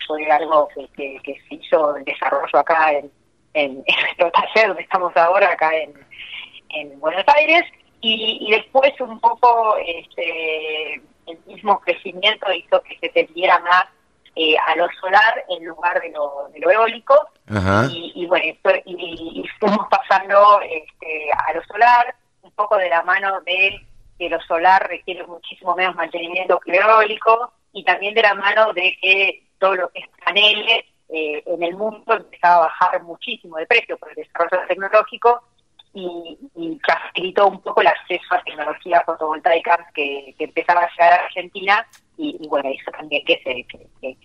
fue, 0.06 0.30
algo 0.30 0.68
que, 0.96 1.20
se 1.24 1.54
hizo 1.54 1.96
el 1.96 2.04
desarrollo 2.04 2.58
acá 2.58 2.92
en, 2.92 3.10
en, 3.54 3.74
nuestro 4.00 4.30
taller 4.32 4.68
donde 4.68 4.82
estamos 4.82 5.16
ahora, 5.16 5.52
acá 5.52 5.74
en, 5.76 5.94
en 6.70 7.00
Buenos 7.00 7.24
Aires, 7.28 7.62
y, 8.00 8.50
después 8.50 8.92
un 9.00 9.20
poco 9.20 9.76
este, 9.76 10.94
el 10.94 11.38
mismo 11.46 11.78
crecimiento 11.80 12.52
hizo 12.52 12.82
que 12.82 12.98
se 12.98 13.08
tendiera 13.10 13.60
más 13.60 13.84
eh, 14.34 14.56
a 14.66 14.74
lo 14.74 14.88
solar 15.00 15.44
en 15.48 15.64
lugar 15.64 16.00
de 16.00 16.10
lo, 16.10 16.48
de 16.52 16.58
lo 16.58 16.70
eólico, 16.70 17.14
Y, 17.90 18.26
bueno, 18.26 18.44
y, 18.86 19.44
fuimos 19.60 19.86
pasando 19.88 20.60
este, 20.62 21.30
a 21.32 21.52
lo 21.52 21.62
solar, 21.64 22.14
un 22.42 22.50
poco 22.52 22.76
de 22.76 22.88
la 22.88 23.02
mano 23.02 23.40
de 23.42 23.86
que 24.18 24.28
lo 24.28 24.40
solar 24.40 24.88
requiere 24.88 25.24
muchísimo 25.26 25.76
menos 25.76 25.94
mantenimiento 25.94 26.58
que 26.58 26.72
lo 26.72 26.90
eólico, 26.90 27.52
y 27.72 27.84
también 27.84 28.14
de 28.14 28.22
la 28.22 28.34
mano 28.34 28.72
de 28.72 28.96
que 29.00 29.44
todo 29.58 29.74
lo 29.74 29.88
que 29.90 30.00
es 30.00 30.08
paneles 30.24 30.84
eh, 31.08 31.42
en 31.46 31.62
el 31.62 31.76
mundo 31.76 32.14
empezaba 32.14 32.56
a 32.56 32.66
bajar 32.66 33.02
muchísimo 33.02 33.56
de 33.56 33.66
precio 33.66 33.98
por 33.98 34.10
el 34.10 34.16
desarrollo 34.16 34.66
tecnológico 34.66 35.42
y, 35.94 36.38
facilitó 36.86 37.48
un 37.48 37.60
poco 37.60 37.80
el 37.82 37.88
acceso 37.88 38.34
a 38.34 38.42
tecnologías 38.42 39.04
fotovoltaicas 39.04 39.78
que, 39.94 40.34
empezaba 40.38 40.82
a 40.82 40.90
llegar 40.90 41.12
a 41.12 41.24
Argentina 41.24 41.86
y, 42.16 42.46
bueno, 42.48 42.70
hizo 42.70 42.90
también 42.92 43.24
que 43.24 43.40
se, 43.44 43.64
que, 44.00 44.16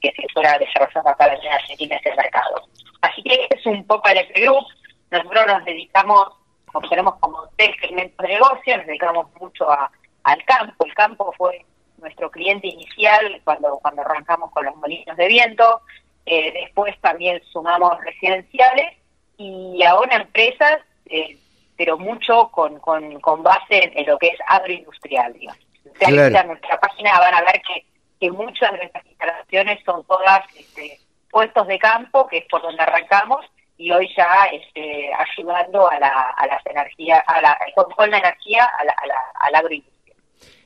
que, 0.00 0.12
se 0.16 0.26
fuera 0.32 0.58
desarrollando 0.58 1.10
acá 1.10 1.26
en 1.26 1.52
Argentina 1.52 1.96
ese 1.96 2.14
mercado. 2.16 2.68
Así 3.02 3.22
que 3.22 3.34
este 3.34 3.56
es 3.56 3.66
un 3.66 3.84
poco 3.86 4.08
el 4.08 4.26
Group. 4.34 4.64
Nosotros 5.10 5.46
nos 5.46 5.64
dedicamos, 5.64 6.28
como 6.72 6.88
tenemos 6.88 7.14
como 7.16 7.48
tres 7.56 7.76
segmentos 7.80 8.16
de 8.18 8.28
negocio, 8.28 8.76
nos 8.76 8.86
dedicamos 8.86 9.26
mucho 9.40 9.70
a, 9.70 9.90
al 10.24 10.44
campo. 10.44 10.86
El 10.86 10.94
campo 10.94 11.34
fue 11.36 11.64
nuestro 12.02 12.30
cliente 12.30 12.66
inicial 12.66 13.40
cuando, 13.44 13.78
cuando 13.80 14.02
arrancamos 14.02 14.50
con 14.50 14.66
los 14.66 14.76
molinos 14.76 15.16
de 15.16 15.28
viento, 15.28 15.80
eh, 16.26 16.52
después 16.52 16.94
también 17.00 17.42
sumamos 17.52 17.98
residenciales 18.04 18.96
y 19.38 19.82
ahora 19.82 20.16
empresas, 20.16 20.80
eh, 21.06 21.38
pero 21.76 21.98
mucho 21.98 22.48
con, 22.50 22.78
con, 22.78 23.42
base 23.42 23.92
en, 23.94 24.06
lo 24.06 24.18
que 24.18 24.28
es 24.28 24.38
agroindustrial. 24.46 25.32
Digamos. 25.32 25.60
en 26.00 26.46
nuestra 26.46 26.78
página 26.78 27.18
van 27.18 27.34
a 27.34 27.42
ver 27.42 27.62
que, 27.62 27.86
que 28.20 28.30
muchas 28.30 28.70
de 28.72 28.78
nuestras 28.78 29.06
instalaciones 29.06 29.82
son 29.84 30.04
todas 30.04 30.44
este, 30.56 31.00
puestos 31.30 31.66
de 31.66 31.78
campo, 31.78 32.28
que 32.28 32.38
es 32.38 32.44
por 32.48 32.62
donde 32.62 32.82
arrancamos, 32.82 33.44
y 33.76 33.90
hoy 33.90 34.08
ya 34.16 34.44
este, 34.52 35.10
ayudando 35.12 35.90
a, 35.90 35.98
la, 35.98 36.30
a 36.36 36.46
las 36.46 36.64
energías, 36.66 37.22
a 37.26 37.40
la, 37.40 37.58
con, 37.74 38.10
la 38.10 38.18
energía 38.18 38.64
a 38.78 38.84
la, 38.84 38.94
a 39.40 39.50
la, 39.50 39.58
agroindustria. 39.58 39.91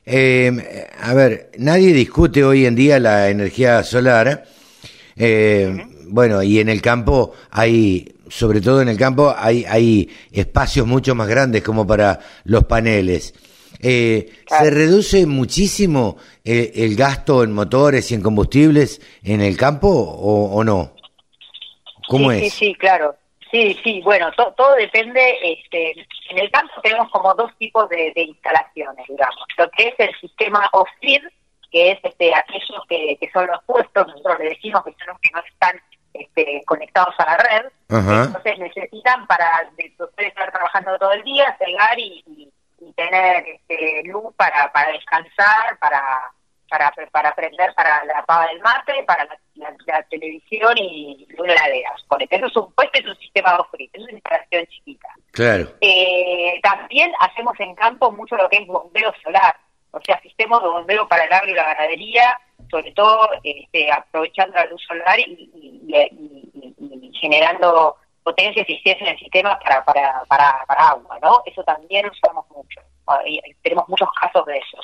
Eh, 0.09 0.87
a 1.01 1.13
ver, 1.13 1.51
nadie 1.57 1.91
discute 1.91 2.41
hoy 2.41 2.65
en 2.65 2.75
día 2.75 2.97
la 2.97 3.29
energía 3.29 3.83
solar. 3.83 4.45
Eh, 5.17 5.85
bueno, 6.05 6.41
y 6.41 6.59
en 6.59 6.69
el 6.69 6.81
campo 6.81 7.33
hay, 7.51 8.15
sobre 8.29 8.61
todo 8.61 8.81
en 8.81 8.87
el 8.87 8.97
campo, 8.97 9.35
hay, 9.37 9.65
hay 9.65 10.09
espacios 10.31 10.87
mucho 10.87 11.13
más 11.13 11.27
grandes 11.27 11.61
como 11.61 11.85
para 11.85 12.21
los 12.45 12.63
paneles. 12.63 13.33
Eh, 13.81 14.31
¿Se 14.47 14.69
reduce 14.69 15.25
muchísimo 15.25 16.15
eh, 16.45 16.71
el 16.75 16.95
gasto 16.95 17.43
en 17.43 17.51
motores 17.51 18.09
y 18.09 18.15
en 18.15 18.21
combustibles 18.21 19.01
en 19.23 19.41
el 19.41 19.57
campo 19.57 19.89
o, 19.89 20.53
o 20.53 20.63
no? 20.63 20.95
¿Cómo 22.07 22.31
sí, 22.31 22.37
es? 22.37 22.53
Sí, 22.53 22.59
sí, 22.67 22.75
claro. 22.75 23.13
Sí, 23.51 23.79
sí, 23.83 24.01
bueno, 24.03 24.31
to- 24.33 24.53
todo 24.57 24.75
depende. 24.75 25.37
Este, 25.41 25.91
en 26.29 26.37
el 26.37 26.51
campo 26.51 26.73
tenemos 26.81 27.09
como 27.11 27.33
dos 27.35 27.51
tipos 27.57 27.87
de, 27.89 28.11
de 28.15 28.21
instalaciones, 28.23 29.05
digamos. 29.07 29.45
Lo 29.57 29.69
que 29.71 29.87
es 29.89 29.95
el 29.99 30.13
sistema 30.19 30.67
off-grid, 30.73 31.23
que 31.71 31.91
es 31.91 31.99
este, 32.03 32.33
aquellos 32.35 32.81
que, 32.89 33.17
que 33.19 33.29
son 33.31 33.47
los 33.47 33.63
puestos, 33.65 34.07
nosotros 34.07 34.39
le 34.39 34.49
decimos 34.49 34.83
que 34.83 34.93
son 34.99 35.07
los 35.07 35.19
que 35.19 35.29
no 35.33 35.39
están 35.41 35.81
este, 36.13 36.63
conectados 36.65 37.15
a 37.19 37.25
la 37.25 37.37
red. 37.37 37.65
Ajá. 37.89 38.23
Entonces 38.25 38.59
necesitan 38.59 39.25
para 39.27 39.69
de- 39.77 39.93
poder 39.97 40.27
estar 40.27 40.51
trabajando 40.51 40.97
todo 40.97 41.11
el 41.13 41.23
día, 41.23 41.55
cegar 41.57 41.97
y, 41.99 42.23
y- 42.27 42.49
y 42.79 42.93
tener 42.93 43.43
este, 43.47 44.03
luz 44.05 44.33
para, 44.35 44.71
para 44.71 44.91
descansar, 44.91 45.77
para 45.79 46.31
para, 46.69 46.91
para 47.11 47.29
aprender 47.29 47.73
para 47.75 48.03
la 48.05 48.23
pava 48.25 48.47
del 48.47 48.59
mate, 48.61 49.03
para 49.03 49.25
la, 49.25 49.37
la- 49.55 49.75
la 49.85 50.03
televisión 50.03 50.77
y 50.77 51.27
una 51.37 51.53
heladera. 51.53 51.93
Ponete, 52.07 52.35
Eso 52.35 52.45
es 52.47 52.55
un, 52.57 52.73
este 52.83 52.99
es 52.99 53.05
un 53.05 53.17
sistema 53.17 53.55
off-grid, 53.59 53.89
es 53.93 54.03
una 54.03 54.11
instalación 54.13 54.65
chiquita. 54.67 55.07
Claro. 55.31 55.67
Eh, 55.81 56.59
también 56.63 57.11
hacemos 57.19 57.59
en 57.59 57.75
campo 57.75 58.11
mucho 58.11 58.35
lo 58.35 58.49
que 58.49 58.57
es 58.57 58.67
bombeo 58.67 59.13
solar, 59.23 59.55
o 59.91 59.99
sea, 60.01 60.19
sistemas 60.21 60.61
de 60.61 60.69
bombeo 60.69 61.07
para 61.07 61.23
el 61.23 61.33
agro 61.33 61.49
y 61.51 61.53
la 61.55 61.63
ganadería, 61.73 62.39
sobre 62.69 62.91
todo 62.91 63.29
este, 63.43 63.91
aprovechando 63.91 64.55
la 64.55 64.65
luz 64.65 64.81
solar 64.87 65.19
y, 65.19 65.23
y- 65.23 65.93
y- 65.93 66.75
y- 66.79 67.09
y 67.09 67.17
generando 67.19 67.95
potencia 68.23 68.59
y 68.59 68.63
eficiencia 68.63 69.05
en 69.07 69.13
el 69.13 69.19
sistema 69.19 69.57
para, 69.59 69.83
para, 69.85 70.23
para, 70.27 70.65
para 70.67 70.89
agua, 70.89 71.17
¿no? 71.21 71.41
Eso 71.45 71.63
también 71.63 72.05
usamos 72.09 72.45
mucho, 72.49 72.81
y 73.25 73.39
tenemos 73.63 73.87
muchos 73.87 74.09
casos 74.19 74.45
de 74.45 74.57
eso. 74.57 74.77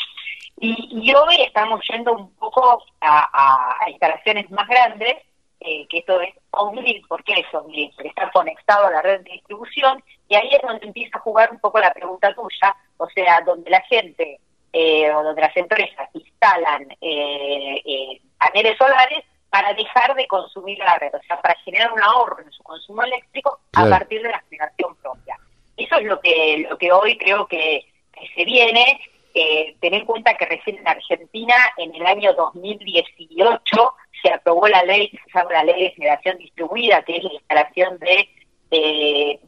Y, 0.63 0.87
y 0.91 1.13
hoy 1.13 1.41
estamos 1.41 1.81
yendo 1.89 2.13
un 2.13 2.33
poco 2.35 2.85
a, 3.01 3.85
instalaciones 3.89 4.49
más 4.49 4.65
grandes, 4.65 5.17
eh, 5.59 5.85
que 5.89 5.97
esto 5.97 6.21
es 6.21 6.33
on-grid. 6.51 7.05
¿Por 7.05 7.21
qué 7.25 7.33
es 7.33 7.53
on-grid? 7.53 7.91
Porque 7.93 8.07
está 8.07 8.31
conectado 8.31 8.87
a 8.87 8.91
la 8.91 9.01
red 9.01 9.19
de 9.25 9.31
distribución 9.31 10.01
y 10.29 10.35
ahí 10.35 10.47
es 10.53 10.61
donde 10.61 10.87
empieza 10.87 11.17
a 11.17 11.21
jugar 11.21 11.51
un 11.51 11.59
poco 11.59 11.79
la 11.79 11.93
pregunta 11.93 12.33
tuya, 12.33 12.73
o 12.95 13.09
sea, 13.09 13.41
donde 13.41 13.69
la 13.69 13.81
gente 13.81 14.39
eh, 14.71 15.11
o 15.11 15.21
donde 15.21 15.41
las 15.41 15.57
empresas 15.57 16.09
instalan 16.13 16.89
eh, 17.01 17.81
eh, 17.83 18.21
paneles 18.37 18.77
solares 18.77 19.25
para 19.49 19.73
dejar 19.73 20.15
de 20.15 20.27
consumir 20.27 20.77
la 20.79 20.97
red, 20.97 21.13
o 21.13 21.21
sea, 21.27 21.41
para 21.41 21.55
generar 21.65 21.91
un 21.91 22.01
ahorro 22.01 22.39
en 22.41 22.51
su 22.53 22.63
consumo 22.63 23.03
eléctrico 23.03 23.59
Claro. 23.71 23.93
a 23.93 23.99
partir 23.99 24.21
de 24.21 24.29
la 24.29 24.41
generación 24.49 24.95
propia. 24.95 25.37
Eso 25.75 25.97
es 25.97 26.05
lo 26.05 26.21
que, 26.21 26.65
lo 26.69 26.77
que 26.77 26.89
hoy 26.93 27.17
creo 27.17 27.47
que, 27.47 27.85
que 28.13 28.27
se 28.33 28.45
viene. 28.45 29.01
Eh, 29.35 29.75
tener 29.81 30.01
en 30.01 30.05
cuenta 30.05 30.35
que 30.35 30.45
recién 30.45 30.77
en 30.77 30.87
Argentina, 30.87 31.55
en 31.77 31.93
el 31.95 32.05
año 32.05 32.33
2018, 32.33 33.93
se 34.21 34.31
aprobó 34.31 34.67
la 34.67 34.83
ley 34.83 35.09
se 35.09 35.37
llama 35.39 35.51
la 35.53 35.63
ley 35.63 35.83
de 35.83 35.91
generación 35.91 36.37
distribuida, 36.37 37.01
que 37.03 37.17
es 37.17 37.23
la 37.23 37.33
instalación 37.33 37.97
de- 37.99 38.29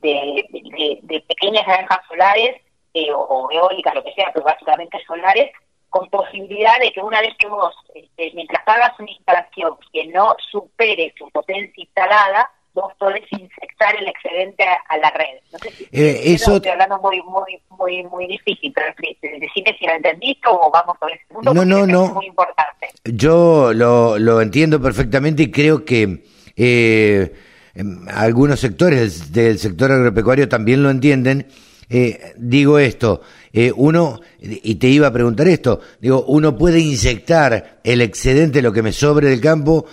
de- 0.02 0.99
de 1.02 1.22
pequeñas 1.22 1.66
granjas 1.66 1.99
solares 2.07 2.62
eh, 2.94 3.12
o, 3.12 3.20
o 3.20 3.52
eólicas, 3.52 3.94
lo 3.95 4.03
que 4.03 4.14
sea, 4.14 4.32
pero 4.34 4.45
básicamente 4.45 4.98
solares, 5.06 5.52
con 5.90 6.10
posibilidad 6.10 6.80
de 6.80 6.91
que 6.91 7.02
una 7.02 7.22
vez 7.22 7.36
que 7.38 7.48
vos, 7.48 7.74
este, 7.94 8.32
mientras 8.34 8.64
hagas 8.68 8.99
una 8.99 9.12
instalación 9.12 9.78
que 9.94 10.07
no 10.07 10.36
supere 10.52 11.14
su 11.18 11.30
potencia 11.32 11.72
instalada, 11.76 12.52
vos 12.76 12.93
podés 12.99 13.23
inyectar 13.31 13.95
el 13.99 14.07
excedente 14.10 14.64
a, 14.64 14.76
a 14.89 14.97
la 14.97 15.10
red. 15.11 15.39
No 15.52 15.57
sé 15.60 15.72
si 15.72 15.84
Eh, 15.91 16.22
eso- 16.34 16.57
estoy 16.57 16.72
hablando 16.72 16.99
muy, 16.99 17.22
muy, 17.23 17.60
muy, 17.69 18.03
muy 18.03 18.27
difícil, 18.27 18.72
pero 18.76 18.88
decime 19.22 19.76
si 19.80 19.85
lo 19.88 19.93
entendiste 19.93 20.47
o 20.49 20.69
vamos 20.69 20.95
por 20.99 21.11
ese 21.11 21.23
punto. 21.30 21.53
No, 21.53 21.65
no, 21.65 21.88
no. 21.88 22.14
muy 22.14 22.27
importante. 22.27 22.88
Yo 23.06 23.72
lo, 23.73 24.19
lo 24.19 24.41
entiendo 24.41 24.80
perfectamente 24.81 25.43
y 25.43 25.52
creo 25.52 25.84
que 25.85 26.23
eh, 26.57 27.34
em, 27.73 28.06
algunos 28.10 28.60
sectores 28.60 29.31
del, 29.31 29.57
sector 29.57 29.91
agropecuario 29.91 30.47
también 30.49 30.84
lo 30.84 30.89
entienden. 30.89 31.47
Eh, 31.88 32.34
digo 32.38 32.80
esto, 32.80 33.22
eh, 33.53 33.72
uno, 33.76 34.19
y 34.41 34.73
te 34.76 34.88
iba 34.88 35.06
a 35.06 35.14
preguntar 35.14 35.47
esto, 35.47 35.80
digo, 36.02 36.26
uno 36.27 36.57
puede 36.57 36.80
inyectar 36.80 37.80
el 37.84 38.02
excedente, 38.02 38.64
lo 38.64 38.73
que 38.73 38.81
me 38.81 38.91
sobre 38.91 39.30
del 39.30 39.39
campo, 39.39 39.85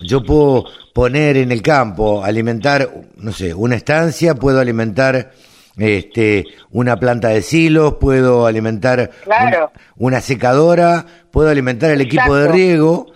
yo 0.00 0.22
puedo 0.22 0.64
poner 0.94 1.36
en 1.36 1.52
el 1.52 1.62
campo, 1.62 2.24
alimentar, 2.24 2.88
no 3.16 3.32
sé, 3.32 3.54
una 3.54 3.76
estancia, 3.76 4.34
puedo 4.34 4.60
alimentar 4.60 5.32
este, 5.76 6.44
una 6.70 6.96
planta 6.96 7.28
de 7.28 7.42
silos, 7.42 7.94
puedo 8.00 8.46
alimentar 8.46 9.10
Claro. 9.24 9.70
un- 9.96 10.06
una 10.08 10.20
secadora, 10.20 11.06
puedo 11.30 11.48
alimentar 11.48 11.90
el 11.90 12.00
equipo 12.00 12.34
de 12.34 12.48
riego 12.48 13.06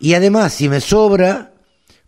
y 0.00 0.14
además 0.14 0.52
si 0.52 0.68
me 0.68 0.80
sobra 0.80 1.50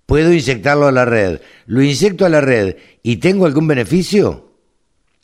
puedo 0.07 0.33
inyectarlo 0.33 0.87
a 0.89 0.93
la 0.93 1.05
red. 1.05 1.41
Lo 1.67 1.83
inyecto 1.83 2.25
a 2.27 2.29
la 2.29 2.41
red 2.41 2.77
y 3.03 3.19
tengo 3.19 3.47
algún 3.47 3.69
beneficio? 3.69 4.49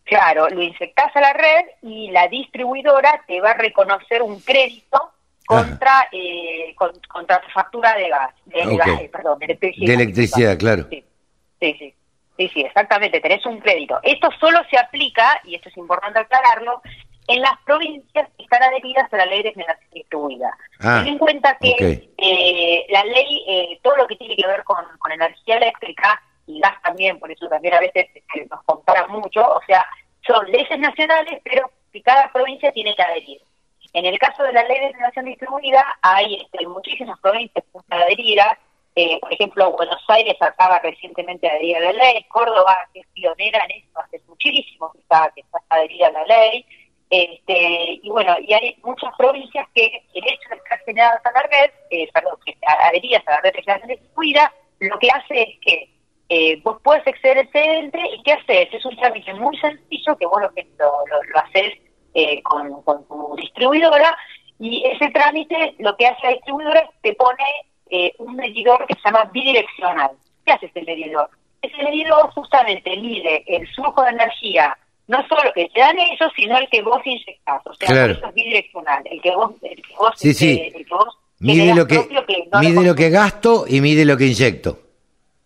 Claro, 0.04 0.48
lo 0.50 0.62
inyectás 0.62 1.10
a 1.16 1.20
la 1.20 1.32
red 1.32 1.64
y 1.82 2.10
la 2.12 2.28
distribuidora 2.28 3.24
te 3.26 3.40
va 3.40 3.50
a 3.52 3.56
reconocer 3.58 4.22
un 4.22 4.38
crédito 4.40 5.00
contra 5.46 6.08
eh, 6.12 6.74
con- 6.76 7.00
contra 7.08 7.40
tu 7.40 7.48
factura 7.50 7.94
de 7.94 8.08
gas, 8.08 8.34
de, 8.46 8.76
gas, 8.76 9.00
eh, 9.00 9.08
perdón, 9.12 9.38
de 9.38 9.44
electricidad. 9.46 9.86
De 9.86 9.94
electricidad, 9.94 10.58
claro. 10.58 10.86
Sí, 10.90 11.04
sí, 11.60 11.74
sí, 11.78 11.94
sí, 12.36 12.48
sí, 12.52 12.60
exactamente, 12.62 13.20
tenés 13.20 13.44
un 13.46 13.58
crédito. 13.60 13.98
Esto 14.02 14.28
solo 14.40 14.60
se 14.70 14.78
aplica, 14.78 15.40
y 15.44 15.54
esto 15.54 15.68
es 15.68 15.76
importante 15.76 16.18
aclararlo, 16.18 16.82
en 17.28 17.40
las 17.40 17.54
provincias 17.64 18.28
que 18.36 18.44
están 18.44 18.62
adheridas 18.62 19.12
a 19.12 19.16
la 19.16 19.26
ley 19.26 19.42
de 19.42 19.52
generación 19.52 19.90
distribuida. 19.92 20.56
Ah, 20.80 21.00
Ten 21.02 21.14
en 21.14 21.18
cuenta 21.18 21.56
que 21.60 22.10
eh, 22.18 22.86
la 22.90 23.02
ley, 23.04 23.44
eh, 23.48 23.80
todo 23.82 23.96
lo 23.96 24.06
que 24.06 24.14
tiene 24.16 24.36
que 24.36 24.46
ver 24.46 24.62
con, 24.62 24.84
con 24.98 25.10
energía 25.10 25.56
eléctrica 25.56 26.22
y 26.46 26.60
gas 26.60 26.80
también, 26.82 27.18
por 27.18 27.30
eso 27.32 27.48
también 27.48 27.74
a 27.74 27.80
veces 27.80 28.06
eh, 28.14 28.46
nos 28.48 28.62
comparan 28.64 29.10
mucho, 29.10 29.40
o 29.44 29.60
sea, 29.66 29.84
son 30.24 30.48
leyes 30.52 30.78
nacionales, 30.78 31.40
pero 31.42 31.68
que 31.92 32.00
cada 32.02 32.30
provincia 32.32 32.70
tiene 32.70 32.94
que 32.94 33.02
adherir. 33.02 33.40
En 33.96 34.04
el 34.04 34.18
caso 34.18 34.42
de 34.42 34.52
la 34.52 34.62
ley 34.64 34.78
de 34.78 34.88
generación 34.88 35.24
distribuida, 35.24 35.82
hay 36.02 36.34
este, 36.34 36.66
muchísimas 36.66 37.18
provincias 37.20 37.64
adheridas, 37.88 38.58
eh, 38.94 39.18
por 39.20 39.32
ejemplo, 39.32 39.72
Buenos 39.72 40.04
Aires 40.08 40.36
acaba 40.38 40.78
recientemente 40.80 41.46
de 41.46 41.52
adherir 41.54 41.76
a 41.78 41.80
la 41.80 41.92
ley, 41.92 42.22
Córdoba, 42.28 42.76
que 42.92 43.00
es 43.00 43.06
pionera 43.14 43.64
en 43.64 43.70
esto, 43.70 43.98
hace 43.98 44.20
muchísimo 44.28 44.92
que 44.92 44.98
que 44.98 45.40
está 45.40 45.58
adherida 45.70 46.08
a 46.08 46.12
la 46.12 46.24
ley, 46.26 46.66
este, 47.08 48.00
y 48.02 48.10
bueno, 48.10 48.36
y 48.38 48.52
hay 48.52 48.76
muchas 48.84 49.14
provincias 49.16 49.66
que 49.74 49.86
el 50.12 50.24
hecho 50.24 50.50
de 50.50 50.56
estar 50.56 50.78
generadas 50.84 51.24
a 51.24 51.32
la 51.32 51.42
red, 51.44 51.70
eh, 51.88 52.06
perdón, 52.12 52.36
que 52.44 52.54
adheridas 52.66 53.26
a 53.28 53.30
la 53.30 53.40
red 53.40 53.54
de 53.54 53.62
generación 53.62 53.88
distribuida, 53.88 54.52
lo 54.80 54.98
que 54.98 55.08
hace 55.08 55.40
es 55.40 55.60
que 55.62 55.90
eh, 56.28 56.60
vos 56.62 56.82
puedes 56.84 57.06
exceder 57.06 57.38
el 57.38 57.46
excedente 57.46 58.00
y 58.12 58.22
¿qué 58.24 58.32
haces? 58.34 58.74
Es 58.74 58.84
un 58.84 58.94
trámite 58.96 59.32
muy 59.32 59.56
sencillo 59.56 60.18
que 60.18 60.26
vos 60.26 60.42
lo, 60.42 60.50
lo, 60.50 61.06
lo, 61.06 61.22
lo 61.22 61.38
haces 61.38 61.78
eh, 62.18 62.42
con, 62.42 62.80
con 62.80 63.06
tu 63.08 63.25
distribuidora 63.56 64.16
y 64.58 64.84
ese 64.86 65.10
trámite 65.10 65.74
lo 65.78 65.96
que 65.96 66.06
hace 66.06 66.26
la 66.26 66.32
distribuidora 66.34 66.80
es 66.80 66.90
te 67.02 67.14
pone 67.14 67.44
eh, 67.90 68.12
un 68.18 68.36
medidor 68.36 68.84
que 68.86 68.94
se 68.94 69.00
llama 69.04 69.24
bidireccional. 69.32 70.10
¿Qué 70.44 70.52
hace 70.52 70.66
ese 70.66 70.82
medidor? 70.82 71.28
Ese 71.62 71.76
medidor 71.82 72.30
justamente 72.30 72.96
mide 72.96 73.42
el 73.46 73.66
flujo 73.74 74.02
de 74.02 74.10
energía, 74.10 74.76
no 75.08 75.26
solo 75.28 75.52
que 75.54 75.68
te 75.68 75.80
dan 75.80 75.98
ellos, 75.98 76.30
sino 76.36 76.56
el 76.58 76.68
que 76.68 76.82
vos 76.82 77.00
inyectás. 77.04 77.66
O 77.66 77.74
sea, 77.74 77.88
Claro. 77.88 78.12
eso 78.12 78.26
es 78.26 78.34
bidireccional, 78.34 79.02
el 79.10 79.20
que 79.20 79.34
vos, 79.34 79.52
el 79.62 79.82
que 79.82 79.94
vos, 79.98 80.12
Sí, 80.16 80.34
sí. 80.34 80.70
el 80.74 80.84
que 80.86 80.94
vos 80.94 81.18
Mide 81.38 81.74
lo 81.74 81.86
que, 81.86 81.96
propio 81.96 82.24
que 82.24 82.48
no 82.50 82.60
mide 82.60 82.74
lo 82.76 82.82
lo 82.82 82.94
que 82.94 83.10
gasto 83.10 83.66
y 83.68 83.82
mide 83.82 84.06
lo 84.06 84.16
que 84.16 84.24
inyecto. 84.26 84.78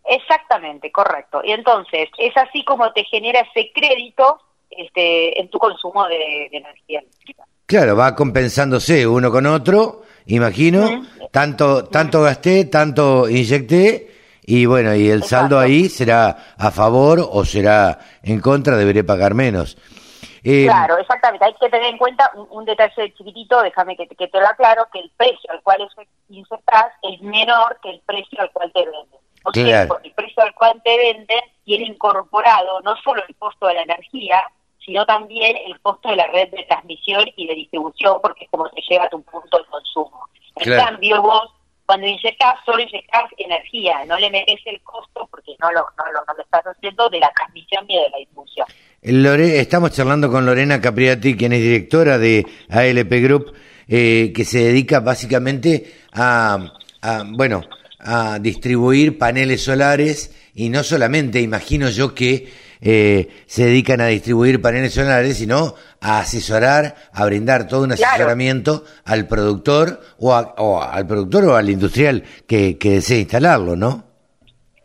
Exactamente, 0.04 0.90
correcto. 0.92 1.40
Y 1.44 1.50
entonces 1.52 2.08
es 2.18 2.36
así 2.36 2.64
como 2.64 2.92
te 2.92 3.02
genera 3.04 3.40
ese 3.40 3.72
crédito 3.72 4.40
este, 4.70 5.40
en 5.40 5.48
tu 5.48 5.58
consumo 5.58 6.06
de, 6.06 6.48
de 6.50 6.58
energía 6.58 7.00
eléctrica. 7.00 7.44
Claro, 7.70 7.94
va 7.96 8.16
compensándose 8.16 9.06
uno 9.06 9.30
con 9.30 9.46
otro, 9.46 10.02
imagino, 10.26 11.04
tanto, 11.30 11.84
tanto 11.84 12.20
gasté, 12.22 12.64
tanto 12.64 13.28
inyecté, 13.28 14.10
y 14.44 14.66
bueno, 14.66 14.92
y 14.96 15.08
el 15.08 15.22
saldo 15.22 15.56
ahí 15.56 15.88
será 15.88 16.54
a 16.58 16.70
favor 16.72 17.20
o 17.30 17.44
será 17.44 18.00
en 18.24 18.40
contra, 18.40 18.76
deberé 18.76 19.04
pagar 19.04 19.34
menos. 19.34 19.76
Eh, 20.42 20.64
Claro, 20.66 20.98
exactamente. 20.98 21.44
Hay 21.46 21.54
que 21.60 21.68
tener 21.68 21.86
en 21.92 21.98
cuenta 21.98 22.32
un, 22.34 22.48
un 22.50 22.64
detalle 22.64 23.14
chiquitito, 23.14 23.62
déjame 23.62 23.96
que, 23.96 24.06
te- 24.08 24.16
que 24.16 24.26
te 24.26 24.40
lo 24.40 24.48
aclaro, 24.48 24.88
que 24.92 24.98
el 24.98 25.12
precio 25.16 25.52
al 25.52 25.62
cual 25.62 25.86
insertás 26.28 26.86
es 27.02 27.20
menor 27.22 27.78
que 27.80 27.90
el 27.90 28.00
precio 28.04 28.40
al 28.40 28.50
cual 28.50 28.72
te 28.74 28.80
venden. 28.80 29.20
¿Por 29.44 29.52
qué? 29.52 29.62
Claro. 29.64 29.88
Porque 29.90 30.08
el 30.08 30.14
precio 30.14 30.42
al 30.42 30.54
cual 30.54 30.80
te 30.82 30.96
venden 30.96 31.40
tiene 31.64 31.84
incorporado 31.84 32.80
no 32.80 32.96
solo 33.04 33.22
el 33.28 33.36
costo 33.36 33.68
de 33.68 33.74
la 33.74 33.82
energía, 33.82 34.42
sino 34.90 35.06
también 35.06 35.56
el 35.68 35.78
costo 35.82 36.08
de 36.10 36.16
la 36.16 36.26
red 36.26 36.48
de 36.50 36.64
transmisión 36.64 37.24
y 37.36 37.46
de 37.46 37.54
distribución, 37.54 38.18
porque 38.20 38.44
es 38.46 38.50
como 38.50 38.68
se 38.70 38.80
llega 38.88 39.04
a 39.04 39.08
tu 39.08 39.22
punto 39.22 39.56
de 39.58 39.64
consumo. 39.66 40.26
En 40.56 40.64
Claro. 40.64 40.82
cambio, 40.84 41.22
vos, 41.22 41.48
cuando 41.86 42.08
inyectás, 42.08 42.56
solo 42.66 42.82
inyectás 42.82 43.30
energía, 43.38 44.04
no 44.06 44.18
le 44.18 44.30
metes 44.30 44.58
el 44.64 44.80
costo, 44.82 45.28
porque 45.30 45.52
no 45.60 45.70
lo, 45.70 45.82
no, 45.96 46.06
lo, 46.12 46.24
no 46.26 46.34
lo 46.36 46.42
estás 46.42 46.64
haciendo, 46.66 47.08
de 47.08 47.20
la 47.20 47.30
transmisión 47.36 47.84
y 47.88 47.94
de 47.98 48.10
la 48.10 48.18
distribución. 48.18 48.66
Lore- 49.02 49.60
estamos 49.60 49.92
charlando 49.92 50.28
con 50.28 50.44
Lorena 50.44 50.80
Capriati, 50.80 51.36
quien 51.36 51.52
es 51.52 51.60
directora 51.60 52.18
de 52.18 52.44
ALP 52.68 53.12
Group, 53.22 53.54
eh, 53.86 54.32
que 54.34 54.44
se 54.44 54.58
dedica 54.64 54.98
básicamente 54.98 55.94
a, 56.12 56.58
a, 57.00 57.22
bueno, 57.28 57.62
a 58.00 58.40
distribuir 58.40 59.18
paneles 59.18 59.62
solares 59.62 60.36
y 60.52 60.68
no 60.68 60.82
solamente, 60.82 61.40
imagino 61.40 61.88
yo 61.90 62.12
que 62.12 62.48
eh, 62.82 63.28
se 63.46 63.64
dedican 63.66 64.00
a 64.00 64.06
distribuir 64.06 64.60
paneles 64.62 64.94
solares, 64.94 65.36
sino 65.38 65.74
a 66.00 66.20
asesorar, 66.20 66.94
a 67.12 67.24
brindar 67.26 67.66
todo 67.68 67.84
un 67.84 67.90
Claro. 67.90 68.12
asesoramiento 68.14 68.84
al 69.04 69.26
productor 69.26 70.00
o, 70.18 70.34
a- 70.34 70.54
o 70.58 70.82
al 70.82 71.06
productor 71.06 71.44
o 71.44 71.56
al 71.56 71.68
industrial 71.70 72.24
que, 72.48 72.78
que 72.78 72.90
desee 72.92 73.18
instalarlo, 73.20 73.76
¿no? 73.76 74.04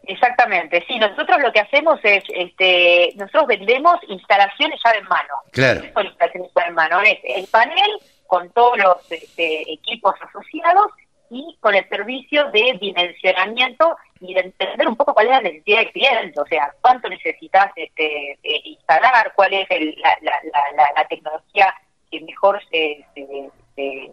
Exactamente, 0.07 0.83
sí, 0.87 0.99
nosotros 0.99 1.39
lo 1.41 1.51
que 1.51 1.61
hacemos 1.61 1.99
es, 2.03 2.23
este, 2.35 3.11
nosotros 3.15 3.47
vendemos 3.47 3.95
instalaciones 4.07 4.79
llave 4.85 4.99
en 4.99 5.05
mano. 5.07 5.33
Claro. 5.51 5.81
¿Qué 5.81 5.91
son 5.93 6.05
instalaciones 6.05 6.51
llave 6.55 6.67
en 6.69 6.75
mano? 6.75 7.01
Es 7.01 7.17
el 7.23 7.47
panel 7.47 7.91
con 8.27 8.49
todos 8.51 8.77
los 8.77 8.97
este, 9.11 9.71
equipos 9.71 10.13
asociados 10.21 10.87
y 11.35 11.57
con 11.59 11.75
el 11.75 11.87
servicio 11.89 12.49
de 12.51 12.77
dimensionamiento 12.79 13.97
y 14.21 14.33
de 14.33 14.39
entender 14.41 14.87
un 14.87 14.95
poco 14.95 15.13
cuál 15.13 15.25
es 15.27 15.31
la 15.33 15.41
necesidad 15.41 15.79
del 15.79 15.91
cliente, 15.91 16.39
o 16.39 16.45
sea, 16.45 16.73
cuánto 16.81 17.09
necesitas 17.09 17.71
este, 17.75 18.31
eh, 18.43 18.61
instalar, 18.63 19.33
cuál 19.35 19.53
es 19.53 19.67
el- 19.69 19.95
la, 19.99 20.17
la, 20.21 20.31
la, 20.51 20.91
la- 20.95 21.07
tecnología 21.07 21.73
que 22.09 22.21
mejor 22.21 22.61
se, 22.71 23.05
se, 23.13 23.49
se- 23.75 24.11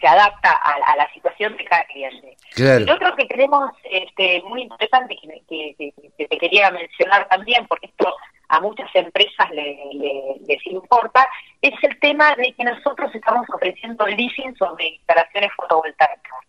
se 0.00 0.06
adapta 0.06 0.50
a, 0.50 0.74
a 0.92 0.96
la 0.96 1.12
situación 1.12 1.56
de 1.56 1.64
cada 1.64 1.84
cliente. 1.86 2.36
Claro. 2.54 2.80
Y 2.82 2.84
lo 2.86 2.94
otro 2.94 3.16
que 3.16 3.26
tenemos 3.26 3.70
este, 3.90 4.42
muy 4.42 4.62
interesante 4.62 5.16
que, 5.20 5.28
que- 5.48 5.74
que- 5.78 6.10
que 6.16 6.28
te 6.28 6.38
quería 6.38 6.70
mencionar 6.70 7.26
también, 7.28 7.66
porque 7.66 7.86
esto 7.86 8.14
a 8.48 8.60
muchas 8.60 8.88
empresas 8.94 9.50
le- 9.50 9.78
le- 9.94 10.36
les 10.46 10.66
importa, 10.66 11.26
es 11.68 11.82
el 11.82 11.98
tema 11.98 12.34
de 12.36 12.52
que 12.52 12.62
nosotros 12.62 13.14
estamos 13.14 13.46
ofreciendo 13.48 14.06
leasing 14.06 14.54
sobre 14.56 14.88
instalaciones 14.88 15.50
fotovoltaicas. 15.56 16.44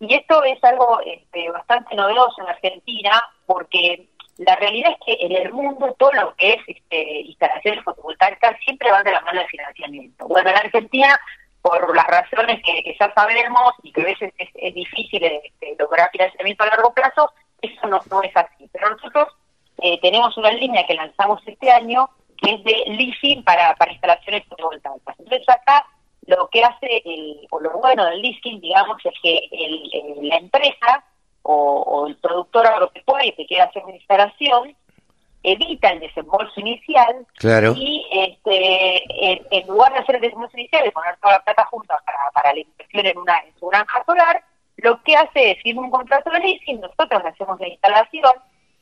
Y 0.00 0.14
esto 0.14 0.42
es 0.44 0.62
algo 0.62 1.00
este, 1.06 1.50
bastante 1.50 1.94
novedoso 1.94 2.42
en 2.42 2.48
Argentina, 2.48 3.22
porque 3.46 4.06
la 4.36 4.56
realidad 4.56 4.92
es 4.92 4.98
que 5.06 5.26
en 5.26 5.32
el 5.32 5.52
mundo 5.52 5.96
todo 5.98 6.12
lo 6.12 6.34
que 6.36 6.52
es 6.52 6.60
este, 6.66 7.20
instalaciones 7.22 7.82
fotovoltaicas 7.84 8.58
siempre 8.62 8.90
van 8.90 9.04
de 9.04 9.12
la 9.12 9.22
mano 9.22 9.40
del 9.40 9.48
financiamiento. 9.48 10.28
Bueno, 10.28 10.50
en 10.50 10.56
Argentina, 10.56 11.18
por 11.62 11.96
las 11.96 12.06
razones 12.06 12.62
que, 12.62 12.96
ya 13.00 13.14
sabemos 13.14 13.72
y 13.82 13.92
que 13.92 14.02
a 14.02 14.04
veces 14.04 14.34
es, 14.36 14.50
es 14.54 14.74
difícil 14.74 15.24
este, 15.24 15.74
lograr 15.78 16.10
financiamiento 16.10 16.64
a 16.64 16.68
largo 16.68 16.92
plazo, 16.92 17.32
eso 17.62 17.86
no, 17.86 17.98
no 18.10 18.22
es 18.22 18.36
así. 18.36 18.68
Pero 18.70 18.90
nosotros 18.90 19.28
eh, 19.78 19.98
tenemos 20.02 20.36
una 20.36 20.50
línea 20.50 20.86
que 20.86 20.94
lanzamos 20.94 21.40
este 21.46 21.70
año 21.70 22.10
que 22.42 22.54
es 22.54 22.64
de 22.64 22.84
leasing 22.86 23.42
para, 23.44 23.74
para 23.76 23.92
instalaciones 23.92 24.44
fotovoltaicas. 24.46 25.18
Entonces 25.18 25.48
acá 25.48 25.86
lo 26.26 26.48
que 26.48 26.62
hace, 26.62 27.02
el, 27.04 27.46
o 27.50 27.60
lo 27.60 27.70
bueno 27.78 28.04
del 28.06 28.20
leasing, 28.22 28.60
digamos, 28.60 28.98
es 29.04 29.14
que 29.22 29.48
el- 29.50 29.90
el- 29.92 30.28
la 30.28 30.36
empresa 30.36 31.04
o, 31.42 31.54
o 31.54 32.06
el 32.06 32.16
productor 32.16 32.66
agropecuario 32.66 33.34
que 33.36 33.46
quiera 33.46 33.64
hacer 33.64 33.82
una 33.84 33.96
instalación 33.96 34.76
evita 35.42 35.88
el 35.90 36.00
desembolso 36.00 36.60
inicial 36.60 37.26
Claro. 37.38 37.72
y 37.74 38.06
este, 38.12 39.32
en, 39.32 39.46
en 39.50 39.66
lugar 39.68 39.92
de 39.94 40.00
hacer 40.00 40.16
el 40.16 40.20
desembolso 40.20 40.56
inicial 40.58 40.86
y 40.86 40.90
poner 40.90 41.16
toda 41.16 41.34
la 41.38 41.44
plata 41.44 41.64
junta 41.66 41.98
para, 42.04 42.30
para 42.32 42.52
la 42.52 42.60
inversión 42.60 43.06
en, 43.06 43.18
una, 43.18 43.38
en 43.38 43.58
su 43.58 43.66
granja 43.68 44.04
solar, 44.04 44.44
lo 44.76 45.02
que 45.02 45.16
hace 45.16 45.52
es 45.52 45.62
firma 45.62 45.82
un 45.82 45.90
contrato 45.90 46.30
de 46.30 46.40
leasing, 46.40 46.80
nosotros 46.80 47.22
le 47.22 47.28
hacemos 47.30 47.58
la 47.58 47.68
instalación 47.68 48.32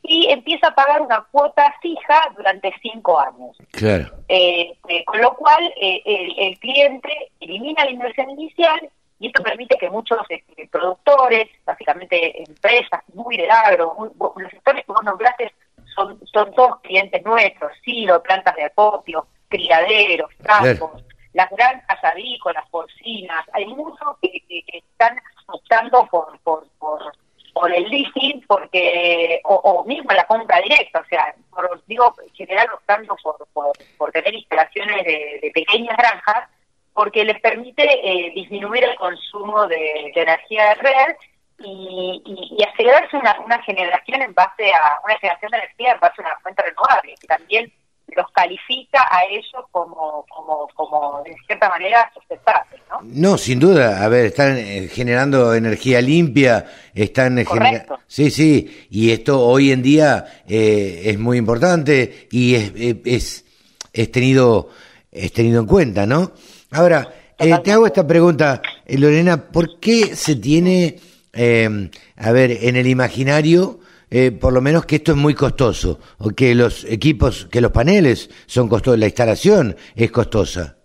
y 0.02 0.28
empieza 0.30 0.68
a 0.68 0.74
pagar 0.74 1.02
una 1.02 1.26
cuota 1.30 1.74
fija 1.82 2.22
durante 2.36 2.72
cinco 2.80 3.18
años. 3.20 3.56
Claro. 3.72 4.06
Eh, 4.28 4.72
eh, 4.88 5.04
con 5.04 5.20
lo 5.20 5.34
cual, 5.34 5.62
eh, 5.80 6.00
el, 6.04 6.34
el 6.38 6.58
cliente 6.58 7.10
elimina 7.40 7.84
la 7.84 7.90
inversión 7.90 8.30
inicial 8.30 8.88
y 9.20 9.26
esto 9.26 9.42
permite 9.42 9.76
que 9.76 9.90
muchos 9.90 10.18
este, 10.28 10.68
productores, 10.68 11.48
básicamente 11.64 12.42
empresas 12.42 13.02
muy 13.14 13.36
del 13.36 13.50
agro, 13.50 13.94
muy- 13.98 14.10
los 14.42 14.50
sectores 14.50 14.84
que 14.86 14.92
vos 14.92 15.02
nombraste 15.02 15.52
son, 15.94 16.18
son 16.32 16.52
todos 16.54 16.80
clientes 16.80 17.22
nuestros, 17.24 17.72
silo, 17.84 18.22
plantas 18.22 18.54
de 18.54 18.64
acopio, 18.64 19.26
criaderos, 19.48 20.30
campos, 20.44 21.02
las 21.32 21.50
granjas 21.50 22.04
avícolas, 22.04 22.64
porcinas, 22.70 23.44
hay 23.52 23.66
muchos 23.66 24.16
que, 24.22 24.30
que- 24.48 24.62
que 24.62 24.78
están 24.78 25.18
optando 25.48 26.06
por, 26.06 26.38
por, 26.40 26.66
por, 26.78 27.00
por 27.58 27.74
el 27.74 27.88
leasing 27.88 28.44
porque 28.46 29.40
o, 29.44 29.84
mismo 29.84 30.12
la 30.12 30.24
compra 30.26 30.60
directa, 30.60 31.00
o 31.00 31.04
sea, 31.06 31.34
por, 31.50 31.82
digo, 31.86 32.14
en 32.24 32.32
general 32.34 32.68
optando 32.72 33.16
por, 33.52 33.72
por, 33.96 34.12
tener 34.12 34.32
instalaciones 34.32 35.04
de, 35.04 35.40
de 35.42 35.50
pequeñas 35.52 35.96
granjas 35.96 36.48
porque 36.94 37.24
les 37.24 37.40
permite 37.40 37.82
eh, 37.84 38.30
disminuir 38.34 38.84
el 38.84 38.96
consumo 38.96 39.66
de, 39.66 40.12
de 40.14 40.22
energía 40.22 40.68
de 40.68 40.74
red 40.74 41.16
y, 41.58 42.22
y, 42.24 42.56
y 42.56 42.64
acelerarse 42.64 43.16
una, 43.16 43.36
una 43.40 43.60
generación 43.62 44.22
en 44.22 44.34
base 44.34 44.72
a 44.72 45.00
una 45.04 45.18
generación 45.18 45.50
de 45.50 45.58
energía 45.58 45.92
en 45.92 46.00
base 46.00 46.22
a 46.22 46.26
una 46.26 46.38
fuente 46.38 46.62
renovable 46.62 47.14
que 47.20 47.26
también 47.26 47.72
los 48.16 48.26
califica 48.32 49.00
a 49.10 49.24
ellos 49.30 49.64
como, 49.70 50.24
como, 50.28 50.68
como 50.74 51.22
de 51.24 51.34
cierta 51.46 51.68
manera 51.68 52.10
sustentables, 52.14 52.80
¿no? 52.90 52.98
No, 53.02 53.38
sin 53.38 53.58
duda. 53.60 54.04
A 54.04 54.08
ver, 54.08 54.26
están 54.26 54.56
eh, 54.56 54.88
generando 54.92 55.54
energía 55.54 56.00
limpia, 56.00 56.64
están 56.94 57.36
genera- 57.36 57.46
Correcto. 57.84 57.98
Sí, 58.06 58.30
sí. 58.30 58.86
Y 58.90 59.10
esto 59.10 59.40
hoy 59.44 59.72
en 59.72 59.82
día 59.82 60.24
eh, 60.48 61.02
es 61.04 61.18
muy 61.18 61.38
importante 61.38 62.28
y 62.30 62.54
es, 62.54 62.72
eh, 62.76 63.00
es, 63.04 63.44
es 63.92 64.12
tenido 64.12 64.70
es 65.10 65.32
tenido 65.32 65.60
en 65.60 65.66
cuenta, 65.66 66.06
¿no? 66.06 66.32
Ahora, 66.70 67.08
eh, 67.38 67.54
te 67.64 67.72
hago 67.72 67.86
esta 67.86 68.06
pregunta, 68.06 68.60
Lorena, 68.86 69.48
¿por 69.50 69.80
qué 69.80 70.14
se 70.14 70.36
tiene, 70.36 70.96
eh, 71.32 71.90
a 72.16 72.30
ver, 72.32 72.50
en 72.62 72.76
el 72.76 72.86
imaginario, 72.86 73.80
eh, 74.10 74.30
por 74.32 74.52
lo 74.52 74.60
menos 74.60 74.86
que 74.86 74.96
esto 74.96 75.12
es 75.12 75.18
muy 75.18 75.34
costoso, 75.34 75.98
o 76.18 76.30
que 76.30 76.54
los 76.54 76.84
equipos, 76.84 77.46
que 77.50 77.60
los 77.60 77.72
paneles 77.72 78.30
son 78.46 78.68
costosos, 78.68 78.98
la 78.98 79.06
instalación 79.06 79.76
es 79.94 80.10
costosa? 80.10 80.76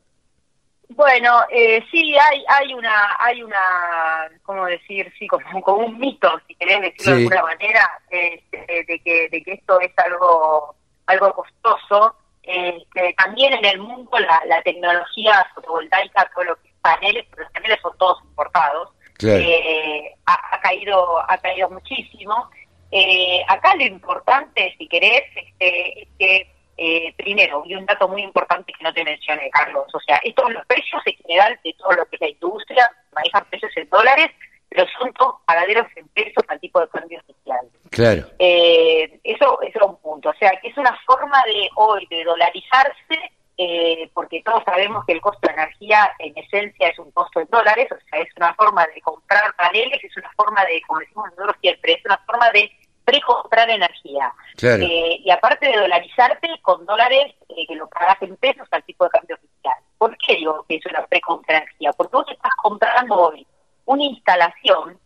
Bueno, 0.89 1.41
eh, 1.49 1.83
sí, 1.89 2.15
hay 2.15 2.43
hay 2.47 2.73
una, 2.73 3.15
hay 3.19 3.41
una, 3.41 4.29
¿cómo 4.43 4.65
decir? 4.65 5.11
Sí, 5.17 5.25
como, 5.27 5.61
como 5.63 5.85
un 5.87 5.99
mito, 5.99 6.29
si 6.47 6.53
querés 6.55 6.81
decirlo 6.81 7.15
de 7.15 7.21
alguna 7.23 7.43
manera, 7.43 7.89
este, 8.09 8.85
de, 8.87 8.99
que, 8.99 9.29
de 9.29 9.41
que 9.43 9.53
esto 9.53 9.79
es 9.79 9.91
algo, 9.97 10.75
algo 11.07 11.33
costoso. 11.33 12.15
Este, 12.43 13.15
también 13.17 13.53
en 13.53 13.63
el 13.65 13.79
mundo 13.79 14.19
la, 14.19 14.41
la 14.47 14.61
tecnología 14.63 15.47
fotovoltaica, 15.55 16.29
todo 16.35 16.43
lo 16.43 16.55
que 16.57 16.67
es 16.67 16.73
paneles, 16.81 17.25
pero 17.31 17.43
los 17.43 17.51
paneles 17.53 17.79
son 17.81 17.97
todos 17.97 18.17
importados, 18.25 18.89
Claro. 19.13 19.39
eh, 19.39 20.11
ha, 20.25 20.55
ha 20.55 20.59
caído 20.61 21.19
ha 21.31 21.37
caído 21.37 21.69
muchísimo. 21.69 22.49
Eh, 22.95 23.43
acá 23.47 23.75
lo 23.75 23.85
importante, 23.85 24.75
si 24.77 24.87
querés, 24.87 25.23
este, 25.35 26.03
es 26.03 26.09
que 26.19 26.47
eh, 26.77 27.11
primero, 27.17 27.63
y 27.65 27.73
un 27.73 27.87
dato 27.87 28.07
muy 28.07 28.21
importante 28.21 28.71
que 28.71 28.83
no 28.83 28.93
te 28.93 29.03
mencioné, 29.03 29.49
Carlos, 29.49 29.87
o 29.91 29.99
sea, 29.99 30.17
estos 30.23 30.51
los 30.53 30.63
precios 30.67 31.01
en 31.07 31.15
general 31.17 31.59
de 31.63 31.73
todo 31.73 31.91
lo 31.93 32.05
que 32.05 32.17
es 32.17 32.21
la 32.21 32.29
industria, 32.29 32.91
manejan 33.13 33.45
precios 33.49 33.71
en 33.77 33.89
dólares, 33.89 34.29
pero 34.69 34.85
son 34.99 35.11
todos 35.13 35.35
pagaderos 35.45 35.87
en 35.95 36.07
pesos 36.09 36.43
al 36.47 36.59
tipo 36.59 36.79
de 36.81 36.87
cambio 36.89 37.19
social. 37.25 37.67
Claro. 37.89 38.27
Eh, 38.37 39.19
eso, 39.23 39.59
eso 39.61 39.79
es 39.79 39.85
un 39.87 39.97
punto. 39.97 40.29
O 40.29 40.35
sea, 40.35 40.51
que 40.61 40.67
es 40.67 40.77
una 40.77 40.95
forma 41.07 41.43
de 41.45 41.69
hoy 41.75 42.05
de 42.11 42.23
dolarizarse, 42.23 43.31
eh, 43.57 44.09
porque 44.13 44.43
todos 44.43 44.63
sabemos 44.65 45.03
que 45.05 45.13
el 45.13 45.21
costo 45.21 45.47
de 45.47 45.53
energía 45.53 46.11
en 46.19 46.37
esencia 46.37 46.89
es 46.89 46.99
un 46.99 47.11
costo 47.11 47.39
en 47.39 47.47
dólares, 47.51 47.87
o 47.91 48.09
sea, 48.09 48.19
es 48.19 48.29
una 48.37 48.53
forma 48.55 48.85
de 48.87 49.01
comprar 49.01 49.55
paneles, 49.55 50.03
es 50.03 50.17
una 50.17 50.31
forma 50.35 50.63
de, 50.65 50.81
como 50.87 50.99
decimos 50.99 51.29
nosotros 51.31 51.55
siempre, 51.61 51.93
es 51.93 52.05
una 52.05 52.17
forma 52.25 52.49
de 52.51 52.71
precomprar 53.05 53.69
energía. 53.69 54.33
Claro. 54.55 54.83
Eh, 54.83 55.21
y 55.23 55.29
aparte 55.29 55.67
de 55.67 55.77
dolarizarte 55.77 56.49
con 56.61 56.85
dólares 56.85 57.33
eh, 57.49 57.65
que 57.67 57.75
lo 57.75 57.87
pagas 57.89 58.21
en 58.21 58.35
pesos 58.37 58.67
al 58.71 58.83
tipo 58.83 59.03
de 59.05 59.11
cambio 59.11 59.35
oficial. 59.35 59.75
¿Por 59.97 60.17
qué 60.17 60.35
digo 60.35 60.65
que 60.67 60.75
es 60.75 60.85
una 60.85 61.05
precompra 61.05 61.55
de 61.55 61.63
energía? 61.63 61.93
Porque 61.93 62.15
vos 62.15 62.25
estás 62.29 62.53
comprando 62.61 63.15
hoy 63.15 63.45
una 63.85 64.03
instalación 64.03 64.97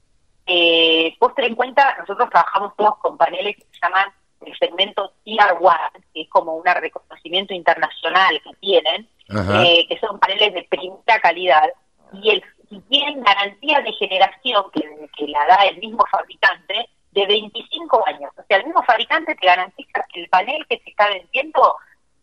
eh, 0.47 1.13
vos 1.19 1.35
ten 1.35 1.45
en 1.45 1.55
cuenta, 1.55 1.95
nosotros 1.99 2.29
trabajamos 2.29 2.73
todos 2.77 2.97
con 2.99 3.17
paneles 3.17 3.57
que 3.57 3.63
se 3.63 3.79
llaman 3.83 4.09
el 4.45 4.57
segmento 4.57 5.11
Tier 5.25 5.57
1, 5.59 5.73
que 6.13 6.21
es 6.21 6.29
como 6.29 6.55
un 6.55 6.63
reconocimiento 6.63 7.53
internacional 7.53 8.41
que 8.41 8.51
tienen, 8.61 9.09
eh, 9.29 9.85
que 9.89 9.99
son 9.99 10.17
paneles 10.19 10.53
de 10.53 10.63
primera 10.69 11.19
calidad, 11.21 11.67
y, 12.13 12.29
el, 12.29 12.43
y 12.69 12.79
tienen 12.81 13.21
garantía 13.21 13.81
de 13.81 13.91
generación 13.91 14.63
que, 14.73 15.09
que 15.17 15.27
la 15.27 15.45
da 15.47 15.65
el 15.65 15.79
mismo 15.79 16.05
fabricante 16.09 16.89
de 17.17 17.25
25 17.25 18.07
años. 18.07 18.31
O 18.37 18.43
sea, 18.47 18.57
el 18.57 18.65
mismo 18.65 18.83
fabricante 18.83 19.33
te 19.35 19.47
garantiza 19.47 20.05
que 20.13 20.21
el 20.21 20.29
panel 20.29 20.65
que 20.69 20.77
te 20.77 20.89
está 20.91 21.09
vendiendo 21.09 21.75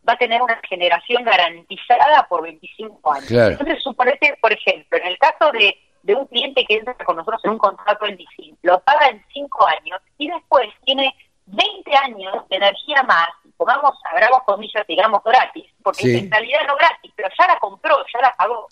va 0.09 0.13
a 0.13 0.19
tener 0.19 0.41
una 0.41 0.61
generación 0.69 1.25
garantizada 1.25 2.27
por 2.29 2.43
25 2.43 3.13
años. 3.13 3.31
Entonces, 3.31 3.83
suponete, 3.83 4.37
por 4.41 4.53
ejemplo, 4.53 4.99
en 4.99 5.07
el 5.09 5.19
caso 5.19 5.51
de, 5.51 5.77
de 6.03 6.15
un 6.15 6.27
cliente 6.27 6.65
que 6.65 6.77
entra 6.77 6.95
con 6.95 7.17
nosotros 7.17 7.41
en 7.45 7.53
un 7.53 7.59
contrato 7.59 8.07
en 8.07 8.17
DC, 8.17 8.55
lo 8.63 8.79
paga 8.81 9.09
en 9.09 9.25
5 9.33 9.67
años 9.67 10.01
y 10.19 10.29
después 10.29 10.69
tiene 10.85 11.13
20 11.47 11.97
años 11.97 12.49
de 12.49 12.57
energía 12.57 13.03
más, 13.03 13.29
pongamos, 13.57 13.99
abramos 14.13 14.43
comillas, 14.47 14.87
digamos, 14.87 15.25
gratis, 15.25 15.67
porque 15.83 16.19
en 16.19 16.31
realidad 16.31 16.61
no 16.69 16.77
gratis, 16.77 17.13
pero 17.17 17.29
ya 17.37 17.47
la 17.49 17.59
compró, 17.59 17.97
ya 18.13 18.21
la 18.21 18.35
pagó. 18.37 18.69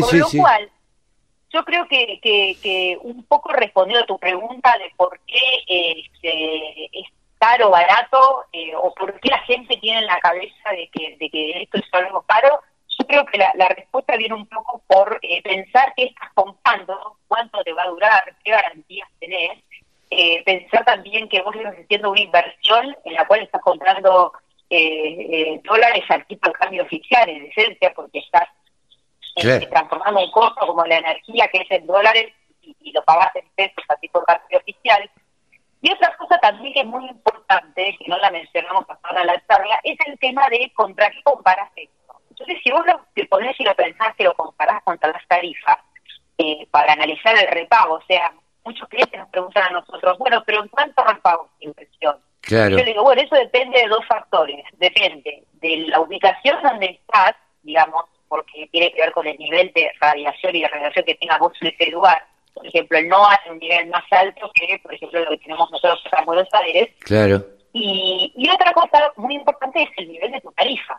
Con 0.00 0.18
lo 0.18 0.28
cual, 0.30 0.70
yo 1.52 1.64
creo 1.64 1.86
que, 1.88 2.18
que, 2.22 2.98
un 3.02 3.24
poco 3.24 3.52
respondiendo 3.52 4.04
a 4.04 4.06
tu 4.06 4.18
pregunta 4.18 4.76
de 4.78 4.92
por 4.96 5.18
qué 5.26 5.64
eh, 5.68 6.88
es 6.92 7.06
caro, 7.38 7.70
barato, 7.70 8.44
eh, 8.52 8.74
o 8.74 8.94
por 8.94 9.18
qué 9.20 9.30
la 9.30 9.38
gente 9.40 9.76
tiene 9.78 10.00
en 10.00 10.06
la 10.06 10.20
cabeza 10.20 10.70
de 10.70 10.88
que, 10.88 11.16
de 11.18 11.30
que 11.30 11.62
esto 11.62 11.78
es 11.78 11.84
algo 11.92 12.22
caro, 12.22 12.60
yo 12.98 13.06
creo 13.06 13.26
que 13.26 13.38
la, 13.38 13.68
respuesta 13.68 14.16
viene 14.16 14.34
un 14.34 14.46
poco 14.46 14.82
por 14.86 15.18
eh, 15.22 15.42
pensar 15.42 15.92
qué 15.96 16.04
estás 16.04 16.30
comprando, 16.34 17.18
cuánto 17.28 17.62
te 17.62 17.72
va 17.72 17.82
a 17.82 17.88
durar, 17.88 18.36
qué 18.42 18.52
garantías 18.52 19.08
tenés, 19.20 19.62
eh, 20.10 20.42
pensar 20.44 20.84
también 20.84 21.28
que 21.28 21.42
vos 21.42 21.54
estás 21.54 21.74
haciendo 21.78 22.10
una 22.10 22.20
inversión 22.20 22.96
en 23.04 23.12
la 23.12 23.26
cual 23.26 23.42
estás 23.42 23.60
comprando 23.60 24.32
dólares 25.64 26.04
al 26.08 26.26
tipo 26.26 26.48
de 26.48 26.54
cambio 26.54 26.82
oficial, 26.82 27.28
en 27.28 27.46
esencia, 27.46 27.92
porque 27.94 28.18
estás 28.18 28.48
transformando 29.42 30.24
un 30.24 30.30
costo 30.30 30.66
como 30.66 30.84
la 30.84 30.98
energía 30.98 31.48
que 31.48 31.58
es 31.58 31.70
en 31.70 31.86
dólares 31.86 32.32
y, 32.62 32.92
lo 32.92 33.02
pagas 33.04 33.34
en 33.36 33.46
pesos 33.54 33.84
a 33.88 33.96
tipo 33.96 34.20
de 34.20 34.26
cambio 34.26 34.58
oficial. 34.58 35.10
Y 35.82 35.92
otra 35.92 36.16
cosa 36.16 36.38
también 36.38 36.72
que 36.72 36.80
es 36.80 36.86
muy 36.86 37.06
importante, 37.06 37.96
que 37.98 38.08
no 38.08 38.16
la 38.18 38.30
mencionamos 38.30 38.86
hasta 38.88 39.20
en 39.20 39.26
la 39.26 39.46
charla, 39.46 39.78
es 39.84 39.98
el 40.06 40.18
tema 40.18 40.48
de 40.48 40.72
contra 40.74 41.10
qué 41.10 41.22
comparas 41.22 41.70
esto. 41.76 42.20
Entonces, 42.30 42.58
si 42.64 42.70
vos 42.70 42.84
lo, 42.86 43.00
te 43.14 43.26
ponés 43.26 43.58
y 43.60 43.64
lo 43.64 43.74
pensás 43.74 44.14
que 44.16 44.24
lo 44.24 44.34
comparás 44.34 44.82
contra 44.82 45.12
las 45.12 45.26
tarifas, 45.28 45.78
eh, 46.38 46.66
para 46.70 46.92
analizar 46.92 47.36
el 47.36 47.48
repago, 47.48 47.94
o 47.94 48.02
sea, 48.06 48.32
muchos 48.64 48.88
clientes 48.88 49.18
nos 49.18 49.28
preguntan 49.28 49.64
a 49.64 49.80
nosotros, 49.80 50.18
bueno, 50.18 50.42
pero 50.44 50.62
¿en 50.62 50.68
cuánto 50.68 51.04
repago 51.04 51.48
es 51.58 51.66
inversión? 51.66 52.16
Yo 52.48 52.84
digo, 52.84 53.02
bueno, 53.02 53.22
eso 53.22 53.34
depende 53.34 53.80
de 53.80 53.88
dos 53.88 54.04
factores. 54.06 54.64
Depende 54.78 55.44
de 55.54 55.76
la 55.88 56.00
ubicación 56.00 56.62
donde 56.62 56.86
estás, 56.86 57.34
digamos, 57.62 58.04
porque 58.28 58.68
tiene 58.72 58.92
que 58.92 59.00
ver 59.00 59.12
con 59.12 59.26
el 59.26 59.36
nivel 59.38 59.72
de 59.74 59.90
radiación 60.00 60.56
y 60.56 60.62
de 60.62 60.68
radiación 60.68 61.04
que 61.04 61.14
tengas 61.14 61.38
vos 61.38 61.52
en 61.60 61.68
ese 61.68 61.90
lugar 61.90 62.22
por 62.56 62.66
ejemplo, 62.66 62.96
el 62.96 63.08
NOAA 63.08 63.34
es 63.34 63.50
un 63.50 63.58
nivel 63.58 63.86
más 63.88 64.04
alto 64.10 64.50
que, 64.54 64.78
por 64.78 64.94
ejemplo, 64.94 65.20
lo 65.20 65.30
que 65.30 65.38
tenemos 65.38 65.70
nosotros 65.70 66.02
acá 66.06 66.20
en 66.20 66.24
Buenos 66.24 66.48
Aires. 66.52 66.88
Claro. 67.00 67.44
Y, 67.74 68.32
y 68.34 68.48
otra 68.48 68.72
cosa 68.72 69.12
muy 69.16 69.34
importante 69.34 69.82
es 69.82 69.90
el 69.98 70.08
nivel 70.08 70.32
de 70.32 70.40
tu 70.40 70.50
tarifa. 70.52 70.98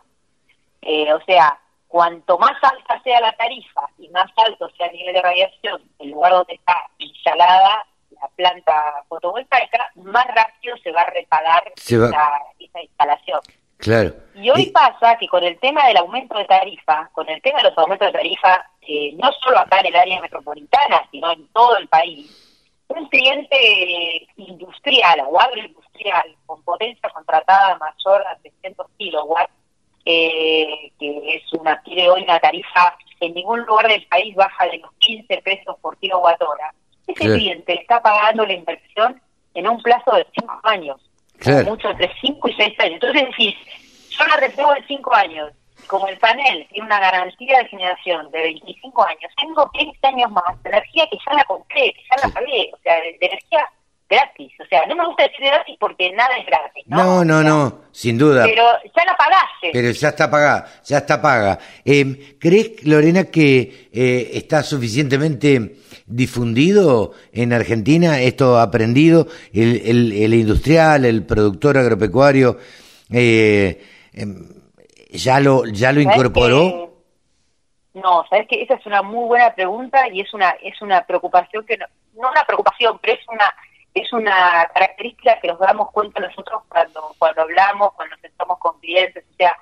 Eh, 0.82 1.12
o 1.12 1.20
sea, 1.24 1.58
cuanto 1.88 2.38
más 2.38 2.52
alta 2.62 3.02
sea 3.02 3.20
la 3.20 3.32
tarifa 3.32 3.82
y 3.98 4.08
más 4.10 4.30
alto 4.36 4.70
sea 4.76 4.86
el 4.86 4.96
nivel 4.98 5.14
de 5.14 5.22
radiación 5.22 5.82
el 5.98 6.10
lugar 6.10 6.30
donde 6.30 6.54
está 6.54 6.76
instalada 6.98 7.84
la 8.10 8.28
planta 8.36 9.04
fotovoltaica, 9.08 9.90
más 9.96 10.26
rápido 10.28 10.76
se 10.78 10.92
va 10.92 11.02
a 11.02 11.10
reparar 11.10 11.72
esa 11.76 12.82
instalación. 12.82 13.40
Claro. 13.78 14.12
Y 14.34 14.50
hoy 14.50 14.66
pasa 14.66 15.16
que 15.18 15.26
con 15.28 15.42
el 15.42 15.58
tema 15.58 15.86
del 15.86 15.96
aumento 15.96 16.36
de 16.36 16.44
tarifa, 16.44 17.08
con 17.12 17.28
el 17.28 17.40
tema 17.42 17.58
de 17.58 17.70
los 17.70 17.78
aumentos 17.78 18.06
de 18.06 18.12
tarifa, 18.12 18.70
eh, 18.82 19.12
no 19.14 19.30
solo 19.40 19.58
acá 19.58 19.80
en 19.80 19.86
el 19.86 19.96
área 19.96 20.20
metropolitana, 20.20 21.02
sino 21.10 21.30
en 21.32 21.46
todo 21.48 21.76
el 21.76 21.88
país, 21.88 22.30
un 22.88 23.06
cliente 23.08 24.26
industrial 24.36 25.22
o 25.28 25.40
agroindustrial 25.40 26.36
con 26.46 26.62
potencia 26.62 27.08
contratada 27.10 27.78
mayor 27.78 28.26
a 28.26 28.36
300 28.38 28.86
kilowatts, 28.96 29.52
eh, 30.04 30.92
que 30.98 31.34
es 31.34 31.52
una 31.52 31.80
tiene 31.82 32.08
hoy 32.08 32.22
una 32.22 32.40
tarifa 32.40 32.96
en 33.20 33.34
ningún 33.34 33.60
lugar 33.66 33.88
del 33.88 34.06
país 34.06 34.34
baja 34.34 34.66
de 34.66 34.78
los 34.78 34.92
15 34.98 35.42
pesos 35.42 35.76
por 35.80 35.96
kilowatt 35.98 36.40
hora, 36.42 36.72
ese 37.06 37.24
cliente 37.24 37.74
está 37.74 38.00
pagando 38.00 38.46
la 38.46 38.52
inversión 38.52 39.20
en 39.54 39.68
un 39.68 39.82
plazo 39.82 40.12
de 40.12 40.26
5 40.38 40.60
años 40.62 41.07
mucho 41.64 41.90
entre 41.90 42.10
5 42.20 42.48
y 42.48 42.54
6 42.54 42.80
años. 42.80 42.94
Entonces 42.94 43.28
decís, 43.28 43.54
yo 44.10 44.26
la 44.26 44.36
repego 44.36 44.74
en 44.74 44.86
5 44.86 45.14
años, 45.14 45.52
como 45.86 46.08
el 46.08 46.18
panel 46.18 46.66
tiene 46.70 46.86
una 46.86 47.00
garantía 47.00 47.58
de 47.58 47.68
generación 47.68 48.30
de 48.30 48.42
25 48.42 49.04
años, 49.04 49.32
tengo 49.40 49.70
15 49.70 50.06
años 50.06 50.30
más 50.30 50.62
de 50.62 50.70
energía 50.70 51.06
que 51.10 51.18
ya 51.26 51.34
la 51.34 51.44
compré, 51.44 51.92
que 51.92 52.02
ya 52.10 52.26
la 52.26 52.34
pagué, 52.34 52.70
o 52.74 52.78
sea, 52.82 52.94
de, 53.00 53.16
energía 53.20 53.70
gratis. 54.08 54.52
O 54.60 54.64
sea, 54.66 54.86
no 54.86 54.96
me 54.96 55.06
gusta 55.06 55.24
decir 55.24 55.46
gratis 55.46 55.76
porque 55.78 56.10
nada 56.12 56.36
es 56.38 56.46
gratis. 56.46 56.84
No, 56.86 57.24
no, 57.24 57.42
no, 57.42 57.80
sin 57.92 58.16
duda. 58.18 58.44
Pero 58.44 58.64
ya 58.96 59.04
la 59.04 59.16
pagaste. 59.16 59.70
Pero 59.72 59.90
ya 59.90 60.08
está 60.08 60.30
pagada, 60.30 60.66
ya 60.84 60.98
está 60.98 61.20
paga. 61.20 61.58
Eh, 61.84 62.36
¿Crees, 62.38 62.84
Lorena, 62.84 63.24
que 63.24 63.88
eh, 63.92 64.30
está 64.34 64.62
suficientemente 64.62 65.76
difundido 66.06 67.12
en 67.32 67.52
Argentina, 67.52 68.20
esto 68.20 68.58
aprendido, 68.58 69.26
el, 69.52 70.12
el, 70.12 70.34
industrial, 70.34 71.04
el 71.04 71.26
productor 71.26 71.76
agropecuario, 71.76 72.56
eh, 73.12 73.84
em, 74.14 74.48
¿ya 75.10 75.40
lo, 75.40 75.66
ya 75.66 75.92
lo 75.92 76.00
incorporó? 76.00 76.88
No, 77.92 78.24
sabes 78.30 78.46
que 78.48 78.62
esa 78.62 78.74
es 78.74 78.86
una 78.86 79.02
muy 79.02 79.26
buena 79.26 79.54
pregunta 79.54 80.08
y 80.08 80.20
es 80.20 80.32
una 80.32 80.50
es 80.62 80.80
una 80.80 81.04
preocupación 81.04 81.66
que 81.66 81.76
no, 81.76 81.86
no 82.14 82.30
una 82.30 82.44
preocupación, 82.44 82.98
pero 83.02 83.14
es 83.14 83.28
una 83.28 83.52
es 83.98 84.12
una 84.12 84.68
característica 84.74 85.38
que 85.40 85.48
nos 85.48 85.58
damos 85.58 85.90
cuenta 85.90 86.20
nosotros 86.20 86.62
cuando 86.68 87.14
cuando 87.18 87.42
hablamos, 87.42 87.92
cuando 87.94 88.16
nos 88.16 88.20
sentamos 88.22 88.58
con 88.58 88.78
clientes, 88.80 89.24
o 89.30 89.36
sea, 89.36 89.56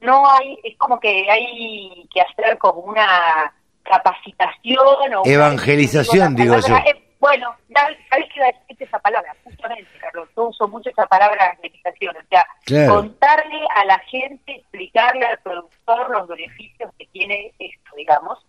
no 0.00 0.28
hay 0.30 0.58
es 0.64 0.76
como 0.76 0.98
que 0.98 1.30
hay 1.30 2.08
que 2.12 2.20
hacer 2.20 2.58
como 2.58 2.80
una 2.80 3.52
capacitación 3.82 5.14
o 5.14 5.22
evangelización, 5.24 6.34
digo 6.34 6.56
yo. 6.58 6.76
Bueno, 7.18 7.56
¿sabes 7.72 7.98
a 8.10 8.46
decirte 8.46 8.84
esa 8.84 8.98
palabra? 8.98 9.34
Justamente, 9.42 9.90
Carlos, 9.98 10.28
yo 10.36 10.48
uso 10.48 10.68
mucho 10.68 10.90
esa 10.90 11.06
palabra 11.06 11.46
evangelización, 11.46 12.16
o 12.16 12.20
sea, 12.28 12.46
contarle 12.88 13.66
a 13.74 13.84
la 13.86 13.98
gente, 14.00 14.56
explicarle 14.56 15.24
al 15.24 15.38
productor 15.38 16.10
los 16.10 16.28
beneficios 16.28 16.90
que 16.98 17.06
tiene 17.06 17.52
esto, 17.58 17.96
digamos, 17.96 18.44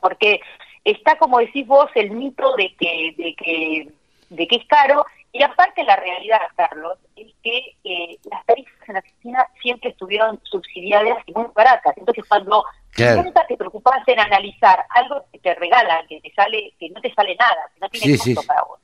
porque 0.00 0.40
está, 0.84 1.16
como 1.16 1.38
decís 1.38 1.66
vos, 1.66 1.90
el 1.94 2.10
mito 2.10 2.54
de 2.56 2.74
que, 2.76 3.14
de 3.16 3.34
que, 3.34 3.88
de 4.30 4.46
que 4.46 4.56
es 4.56 4.66
caro, 4.66 5.04
y 5.32 5.42
aparte 5.42 5.82
la 5.84 5.96
realidad, 5.96 6.40
Carlos, 6.56 6.98
es 7.16 7.32
que 7.42 7.76
eh, 7.84 8.18
las 8.30 8.44
tarifas 8.46 8.88
en 8.88 8.96
Argentina 8.96 9.46
siempre 9.60 9.90
estuvieron 9.90 10.40
subsidiadas 10.44 11.18
y 11.26 11.32
muy 11.32 11.46
baratas. 11.54 11.96
Entonces, 11.96 12.24
cuando 12.28 12.64
Nunca 12.96 13.44
te 13.46 13.56
preocupas 13.56 14.06
en 14.06 14.20
analizar 14.20 14.84
algo 14.90 15.24
que 15.32 15.38
te 15.40 15.54
regalan, 15.54 16.06
que 16.06 16.20
te 16.20 16.32
sale, 16.32 16.74
que 16.78 16.90
no 16.90 17.00
te 17.00 17.12
sale 17.12 17.34
nada, 17.36 17.68
que 17.74 17.80
no 17.80 17.88
tiene 17.88 18.18
costo 18.18 18.42
para 18.46 18.62
vos. 18.62 18.78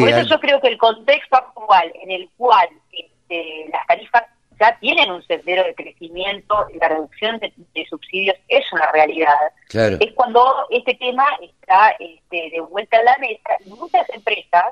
Por 0.00 0.08
eso 0.08 0.22
yo 0.28 0.40
creo 0.40 0.60
que 0.60 0.68
el 0.68 0.78
contexto 0.78 1.36
actual 1.36 1.92
en 2.02 2.10
el 2.10 2.28
cual 2.36 2.68
este, 2.92 3.68
las 3.70 3.86
tarifas 3.86 4.24
ya 4.60 4.76
tienen 4.78 5.10
un 5.10 5.22
sendero 5.26 5.64
de 5.64 5.74
crecimiento 5.74 6.66
y 6.72 6.78
la 6.78 6.88
reducción 6.88 7.38
de, 7.38 7.52
subsidios 7.88 8.36
es 8.48 8.64
una 8.72 8.90
realidad. 8.92 9.34
Es 10.00 10.12
cuando 10.14 10.66
este 10.70 10.94
tema 10.94 11.26
está 11.40 11.90
este, 11.98 12.50
de 12.50 12.60
vuelta 12.60 12.98
a 12.98 13.02
la 13.02 13.16
mesa 13.18 13.50
y 13.64 13.70
muchas 13.70 14.08
empresas 14.10 14.66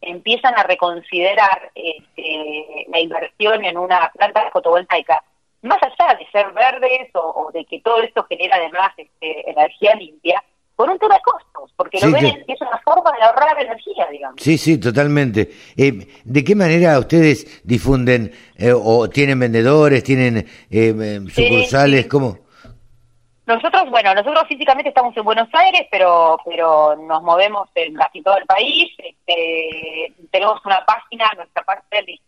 empiezan 0.00 0.58
a 0.58 0.62
reconsiderar 0.62 1.70
este, 1.74 2.86
la 2.88 3.00
inversión 3.00 3.64
en 3.64 3.78
una 3.78 4.10
planta 4.14 4.50
fotovoltaica 4.50 5.22
más 5.62 5.78
allá 5.82 6.14
de 6.18 6.26
ser 6.30 6.52
verdes 6.52 7.10
o, 7.14 7.50
de 7.52 7.64
que 7.64 7.80
todo 7.80 8.00
esto 8.02 8.24
genera 8.28 8.56
además 8.56 8.92
este, 8.96 9.50
energía 9.50 9.94
limpia, 9.94 10.42
por 10.76 10.90
un 10.90 10.98
tema 10.98 11.14
de 11.14 11.20
costos, 11.22 11.72
porque 11.76 11.98
lo 12.00 12.12
ven 12.12 12.44
que 12.46 12.52
es 12.52 12.60
una 12.60 12.78
forma 12.84 13.10
de 13.18 13.24
ahorrar 13.24 13.60
energía, 13.60 14.06
digamos. 14.10 14.40
Sí, 14.40 14.58
sí, 14.58 14.78
totalmente. 14.78 15.50
Eh, 15.76 16.06
¿De 16.24 16.44
qué 16.44 16.54
manera 16.54 16.98
ustedes 16.98 17.62
difunden 17.64 18.32
eh, 18.56 18.72
o 18.72 19.08
tienen 19.08 19.40
vendedores, 19.40 20.04
tienen 20.04 20.46
eh, 20.70 21.20
sucursales? 21.28 22.06
¿Cómo? 22.06 22.38
Nosotros, 23.46 23.88
bueno, 23.90 24.12
nosotros 24.12 24.44
físicamente 24.48 24.88
estamos 24.88 25.16
en 25.16 25.24
Buenos 25.24 25.48
Aires, 25.52 25.86
pero 25.90 26.36
pero 26.44 26.96
nos 26.96 27.22
movemos 27.22 27.68
en 27.76 27.94
casi 27.94 28.20
todo 28.20 28.36
el 28.38 28.46
país. 28.46 28.92
Este, 28.98 30.12
tenemos 30.30 30.60
una 30.64 30.84
página, 30.84 31.30
nuestra 31.36 31.62
parte 31.62 32.02
de 32.02 32.18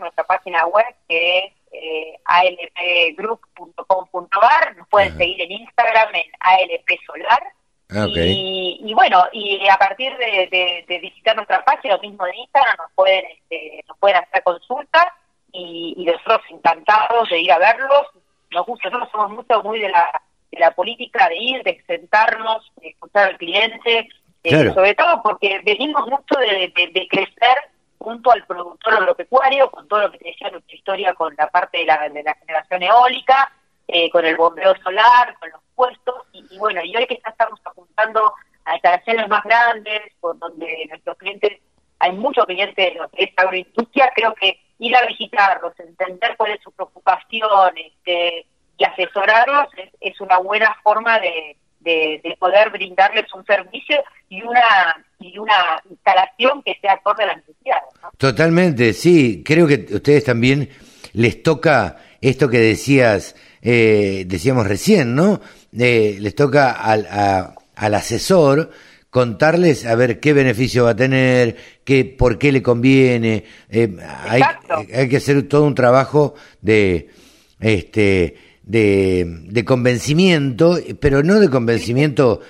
nuestra 0.00 0.24
página 0.24 0.66
web 0.66 0.84
que 1.08 1.38
es 1.38 1.52
eh, 1.72 2.18
alpgroup.com.ar, 2.24 4.76
nos 4.76 4.88
pueden 4.88 5.16
seguir 5.16 5.40
en 5.42 5.52
Instagram 5.52 6.14
en 6.14 6.24
alpsolar. 6.40 7.42
Ah, 7.90 8.06
y, 8.14 8.92
bueno, 8.94 9.24
y 9.32 9.66
a 9.66 9.76
partir 9.78 10.14
de, 10.18 10.84
visitar 11.00 11.34
nuestra 11.34 11.64
página, 11.64 11.96
lo 11.96 12.02
mismo 12.02 12.24
de 12.26 12.36
Instagram, 12.36 12.76
nos 12.76 12.92
pueden, 12.94 13.24
este, 13.30 13.84
nos 13.88 13.96
pueden 13.98 14.18
hacer 14.18 14.42
consultas 14.42 15.06
y, 15.52 15.94
y 15.96 16.04
nosotros 16.04 16.42
encantados 16.50 17.28
de 17.30 17.40
ir 17.40 17.52
a 17.52 17.58
verlos. 17.58 18.08
Nos 18.50 18.66
gusta, 18.66 18.90
nosotros 18.90 19.10
somos 19.10 19.30
mucho 19.30 19.62
muy 19.62 19.80
de 19.80 19.88
la, 19.88 20.22
de 20.50 20.58
la 20.58 20.70
política 20.72 21.28
de 21.28 21.36
ir, 21.36 21.62
de 21.62 21.82
sentarnos, 21.86 22.70
de 22.76 22.88
escuchar 22.88 23.30
al 23.30 23.38
cliente, 23.38 24.08
eh, 24.44 24.72
sobre 24.72 24.94
todo 24.94 25.22
porque 25.22 25.60
venimos 25.64 26.06
mucho 26.08 26.38
de, 26.38 26.72
de 26.74 27.08
crecer 27.08 27.56
junto 27.98 28.30
al 28.30 28.44
productor 28.46 28.94
agropecuario, 28.94 29.70
con 29.70 29.88
todo 29.88 30.02
lo 30.02 30.12
que 30.12 30.18
te 30.18 30.28
decía 30.28 30.50
nuestra 30.50 30.76
historia 30.76 31.14
con 31.14 31.34
la 31.36 31.48
parte 31.48 31.78
de 31.78 31.84
la, 31.84 32.08
de 32.08 32.22
la 32.22 32.34
generación 32.34 32.82
eólica, 32.82 33.52
eh, 33.86 34.10
con 34.10 34.24
el 34.24 34.36
bombeo 34.36 34.74
solar, 34.82 35.36
con 35.38 35.50
los 35.50 35.60
puestos, 35.78 36.16
y, 36.32 36.58
bueno, 36.58 36.80
y 36.84 36.96
hoy 36.96 37.06
que 37.06 37.20
estamos 37.24 37.60
apuntando 37.64 38.32
a 38.64 38.74
instalaciones 38.74 39.28
más 39.28 39.44
grandes, 39.44 40.00
por 40.18 40.36
donde 40.40 40.86
nuestros 40.88 41.16
clientes, 41.18 41.52
hay 42.00 42.12
muchos 42.12 42.44
clientes 42.46 42.74
de 42.76 42.98
lo 42.98 43.08
que 43.10 43.22
es 43.22 43.30
agroindustria, 43.36 44.10
creo 44.12 44.34
que 44.34 44.58
ir 44.80 44.96
a 44.96 45.06
visitarlos, 45.06 45.78
entender 45.78 46.34
cuál 46.36 46.50
es 46.50 46.60
su 46.62 46.72
preocupación 46.72 47.76
este, 47.76 48.44
y 48.76 48.84
asesorarlos 48.84 49.68
es, 50.00 50.20
una 50.20 50.38
buena 50.38 50.76
forma 50.82 51.20
de, 51.20 51.56
de, 51.78 52.36
poder 52.40 52.70
brindarles 52.70 53.32
un 53.32 53.46
servicio 53.46 54.02
y 54.28 54.42
una 54.42 55.04
y 55.20 55.38
una 55.38 55.80
instalación 55.88 56.62
que 56.64 56.76
sea 56.80 56.94
acorde 56.94 57.22
a 57.22 57.26
las 57.28 57.36
necesidades. 57.38 57.84
Totalmente, 58.16 58.92
sí. 58.92 59.44
Creo 59.44 59.66
que 59.68 59.86
ustedes 59.94 60.24
también 60.24 60.68
les 61.12 61.40
toca 61.42 61.96
esto 62.20 62.48
que 62.48 62.58
decías, 62.58 63.36
eh, 63.62 64.24
decíamos 64.26 64.66
recién, 64.66 65.14
¿no? 65.14 65.40
Eh, 65.76 66.16
les 66.20 66.34
toca 66.34 66.72
al, 66.72 67.06
al 67.74 67.94
asesor 67.94 68.70
contarles 69.10 69.86
a 69.86 69.94
ver 69.94 70.20
qué 70.20 70.32
beneficio 70.32 70.84
va 70.84 70.90
a 70.90 70.96
tener, 70.96 71.56
qué, 71.84 72.04
por 72.04 72.38
qué 72.38 72.52
le 72.52 72.62
conviene. 72.62 73.44
Eh, 73.70 73.96
hay, 74.28 74.42
hay, 74.94 75.08
que 75.08 75.16
hacer 75.16 75.48
todo 75.48 75.64
un 75.64 75.74
trabajo 75.74 76.34
de, 76.60 77.08
este, 77.60 78.36
de, 78.62 79.24
de 79.26 79.64
convencimiento, 79.64 80.78
pero 81.00 81.22
no 81.22 81.40
de 81.40 81.48
convencimiento 81.48 82.40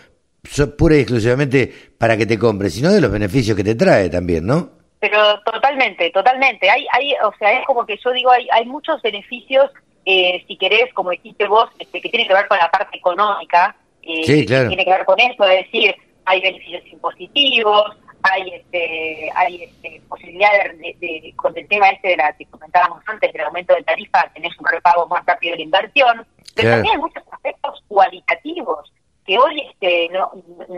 pura 0.77 0.97
y 0.97 1.01
exclusivamente 1.01 1.73
para 1.99 2.16
que 2.16 2.27
te 2.27 2.39
compre, 2.39 2.70
sino 2.70 2.90
de 2.90 3.01
los 3.01 3.11
beneficios 3.11 3.57
que 3.57 3.65
te 3.65 3.74
trae 3.74 4.09
también, 4.09 4.47
¿no? 4.47 4.70
Pero 5.01 5.40
totalmente, 5.45 6.11
totalmente. 6.11 6.69
Hay, 6.70 6.86
hay, 6.93 7.12
o 7.24 7.32
sea, 7.39 7.61
es 7.61 7.66
como 7.66 7.86
que 7.86 7.97
yo 8.03 8.12
digo, 8.12 8.31
hay, 8.32 8.49
hay 8.51 8.66
muchos 8.66 9.01
beneficios, 9.03 9.70
eh, 10.11 10.43
si 10.49 10.57
querés, 10.57 10.91
como 10.95 11.11
dijiste 11.11 11.47
vos, 11.47 11.69
este, 11.79 12.01
que 12.01 12.09
tienen 12.09 12.27
que 12.27 12.33
ver 12.33 12.49
con 12.49 12.57
la 12.57 12.71
parte 12.71 12.97
económica, 12.97 13.77
eh, 14.01 14.25
sí, 14.25 14.47
claro. 14.47 14.69
tiene 14.69 14.83
que 14.83 14.91
ver 14.91 15.05
con 15.05 15.21
eso, 15.21 15.45
es 15.45 15.67
decir, 15.67 15.95
hay 16.25 16.41
beneficios 16.41 16.83
impositivos, 16.87 17.95
hay 18.23 18.55
este, 18.55 19.31
hay 19.35 19.65
este, 19.65 20.01
posibilidad 20.09 20.49
de, 20.75 21.35
con 21.37 21.57
el 21.59 21.69
tema 21.69 21.91
este 21.91 22.09
de 22.09 22.17
la 22.17 22.33
que 22.33 22.47
comentábamos 22.47 23.03
antes 23.07 23.31
del 23.35 23.43
aumento 23.43 23.75
de 23.75 23.83
tarifa 23.83 24.31
tenés 24.35 24.59
un 24.59 24.67
repago 24.67 25.07
más 25.09 25.25
rápido 25.27 25.53
de 25.53 25.59
la 25.59 25.65
inversión 25.65 26.27
pero 26.55 26.71
también 26.71 26.95
hay 26.95 27.01
muchos 27.01 27.23
aspectos 27.31 27.85
cualitativos 27.87 28.93
que 29.25 29.39
hoy 29.39 29.61
este 29.71 30.09
no 30.09 30.33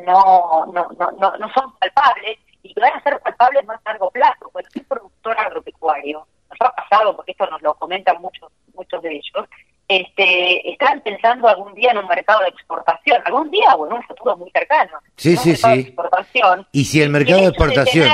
no 0.04 0.66
no 0.66 0.88
no 0.98 1.36
no, 1.38 1.52
son 1.54 1.72
palpables 1.78 2.38
y 2.62 2.74
que 2.74 2.80
van 2.80 2.92
a 2.92 3.02
ser 3.02 3.18
palpables 3.20 3.64
más 3.64 3.80
a 3.84 3.92
largo 3.92 4.10
plazo 4.10 4.50
cualquier 4.50 4.84
productor 4.84 5.38
agropecuario 5.38 6.26
ha 6.66 6.74
pasado 6.74 7.16
porque 7.16 7.32
esto 7.32 7.46
nos 7.46 7.62
lo 7.62 7.74
comentan 7.74 8.20
muchos 8.20 8.50
muchos 8.74 9.02
de 9.02 9.12
ellos 9.12 9.48
este, 9.90 10.70
están 10.70 11.00
pensando 11.00 11.48
algún 11.48 11.74
día 11.74 11.90
en 11.90 11.98
un 11.98 12.06
mercado 12.06 12.40
de 12.42 12.48
exportación, 12.48 13.20
algún 13.24 13.50
día 13.50 13.74
o 13.74 13.88
en 13.88 13.94
un 13.94 14.02
futuro 14.04 14.36
muy 14.36 14.48
cercano. 14.52 14.92
Sí, 15.16 15.36
sí, 15.36 15.56
sí. 15.56 15.68
exportación, 15.68 16.64
y 16.70 16.84
si 16.84 17.02
el 17.02 17.10
mercado 17.10 17.40
de 17.40 17.48
exportación 17.48 18.08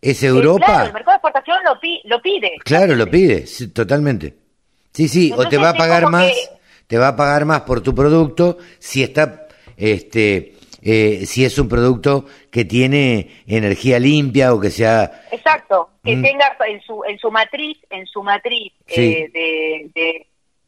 es 0.00 0.22
Europa... 0.22 0.64
Claro, 0.64 0.86
el 0.86 0.92
mercado 0.94 1.12
de 1.12 1.16
exportación 1.16 1.58
lo, 1.64 1.78
lo 2.04 2.22
pide. 2.22 2.52
Claro, 2.64 2.94
lo 2.94 3.06
pide, 3.06 3.44
totalmente. 3.74 4.34
Sí, 4.94 5.08
sí, 5.08 5.30
o 5.36 5.46
te 5.46 5.58
va 5.58 5.70
a 5.70 5.74
pagar 5.74 6.08
más, 6.08 6.32
te 6.86 6.96
va 6.96 7.08
a 7.08 7.16
pagar 7.16 7.44
más 7.44 7.60
por 7.62 7.82
tu 7.82 7.94
producto 7.94 8.56
si 8.78 9.02
está, 9.02 9.46
este, 9.76 10.53
eh, 10.84 11.26
si 11.26 11.44
es 11.44 11.58
un 11.58 11.68
producto 11.68 12.26
que 12.52 12.64
tiene 12.64 13.42
energía 13.46 13.98
limpia 13.98 14.54
o 14.54 14.60
que 14.60 14.70
sea... 14.70 15.22
Exacto, 15.32 15.90
que 16.04 16.16
mm. 16.16 16.22
tenga 16.22 16.56
en 16.68 16.80
su, 16.82 17.02
en 17.04 17.18
su 17.18 17.30
matriz, 17.30 17.78
en 17.90 18.06
su 18.06 18.22
matriz 18.22 18.72
eh, 18.86 19.28
de 19.32 20.26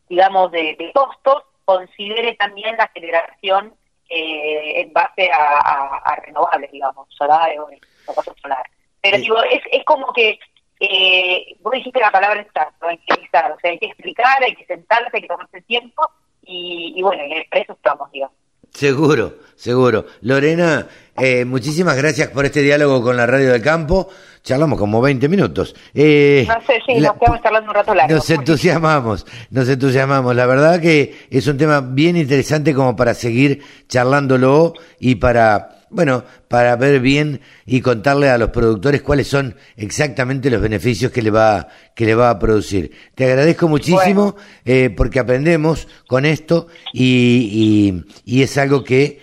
digamos, 0.09 0.51
de, 0.53 0.91
costos, 0.95 1.45
considere 1.65 2.35
también 2.35 2.77
la 2.77 2.89
generación 2.89 3.75
eh, 4.09 4.81
en 4.81 4.93
base 4.93 5.31
a, 5.33 6.17
renovables, 6.25 6.71
digamos, 6.71 7.09
solar 7.11 7.51
o, 7.59 7.69
cosas 8.15 8.35
solar. 8.41 8.65
Pero 9.01 9.19
digo, 9.19 9.43
es, 9.43 9.63
es 9.73 9.85
como 9.85 10.13
que 10.13 10.39
eh, 10.81 11.57
vos 11.61 11.73
dijiste 11.73 12.01
la 12.01 12.11
palabra 12.11 12.47
evangelizar, 12.81 13.53
o 13.53 13.61
sea, 13.61 13.71
hay 13.71 13.79
que 13.79 13.87
explicar, 13.87 14.43
hay 14.43 14.55
que 14.55 14.67
sentarse, 14.67 15.11
hay 15.13 15.23
que 15.23 15.29
tomarse 15.29 15.61
tiempo 15.63 16.09
y, 16.43 16.95
y 16.97 17.03
bueno, 17.03 17.23
en 17.23 17.45
eso 17.51 17.73
estamos, 17.73 18.11
digamos. 18.13 18.37
Seguro, 18.77 19.39
seguro. 19.57 20.05
Lorena, 20.21 20.87
eh, 21.17 21.47
muchísimas 21.47 21.97
gracias 21.97 22.29
por 22.29 22.45
este 22.45 22.61
diálogo 22.61 23.03
con 23.03 23.17
la 23.17 23.25
Radio 23.25 23.53
del 23.53 23.63
Campo. 23.63 24.11
Charlamos 24.43 24.79
como 24.79 25.01
20 25.01 25.31
minutos. 25.31 25.75
Eh, 25.95 26.45
no 26.47 26.61
sé, 26.67 26.75
sí, 26.85 27.01
nos 27.01 27.15
quedamos 27.15 27.41
charlando 27.43 27.71
un 27.71 27.75
rato 27.75 27.95
largo. 27.95 28.15
Nos 28.15 28.29
entusiasmamos, 28.29 29.27
nos 29.49 29.67
entusiasmamos. 29.67 30.37
La 30.37 30.45
verdad 30.45 30.79
que 30.79 31.27
es 31.31 31.47
un 31.47 31.57
tema 31.57 31.81
bien 31.81 32.19
interesante 32.19 32.75
como 32.75 32.95
para 32.95 33.15
seguir 33.15 33.63
charlándolo 33.89 34.75
y 35.01 35.15
para 35.15 35.76
bueno, 35.91 36.25
para 36.49 36.75
ver 36.77 37.01
bien 37.01 37.41
y 37.65 37.81
contarle 37.81 38.29
a 38.29 38.39
los 38.39 38.51
productores 38.51 39.03
cuáles 39.03 39.29
son 39.29 39.57
exactamente 39.77 40.51
los 40.51 40.61
beneficios 40.61 41.13
que 41.13 41.23
le 41.23 41.31
va, 41.31 41.69
que 41.95 42.07
le 42.07 42.15
va 42.15 42.31
a 42.31 42.39
producir. 42.39 42.93
Te 43.15 43.25
agradezco 43.25 43.69
muchísimo 43.69 44.37
eh, 44.65 44.91
porque 44.91 45.21
aprendemos 45.21 45.89
con 46.07 46.25
esto 46.25 46.69
y, 46.93 48.05
y, 48.25 48.43
es 48.43 48.59
algo 48.59 48.83
que, 48.83 49.21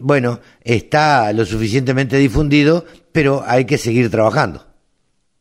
bueno, 0.00 0.40
está 0.62 1.32
lo 1.32 1.44
suficientemente 1.44 2.16
difundido, 2.16 2.84
pero 3.12 3.42
hay 3.46 3.64
que 3.64 3.78
seguir 3.78 4.10
trabajando. 4.10 4.64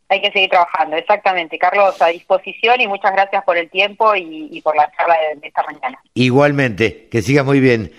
Hay 0.09 0.21
que 0.21 0.31
seguir 0.31 0.49
trabajando, 0.49 0.95
exactamente. 0.95 1.57
Carlos, 1.57 1.99
a 1.99 2.07
disposición 2.07 2.79
y 2.79 2.87
muchas 2.87 3.13
gracias 3.13 3.43
por 3.43 3.57
el 3.57 3.69
tiempo 3.69 4.15
y, 4.15 4.61
por 4.61 4.75
la 4.75 4.91
charla 4.95 5.15
de, 5.41 5.47
esta 5.47 5.63
mañana. 5.63 5.99
Igualmente, 6.13 7.07
que 7.09 7.21
sigas 7.21 7.45
muy 7.45 7.59
bien. 7.59 7.91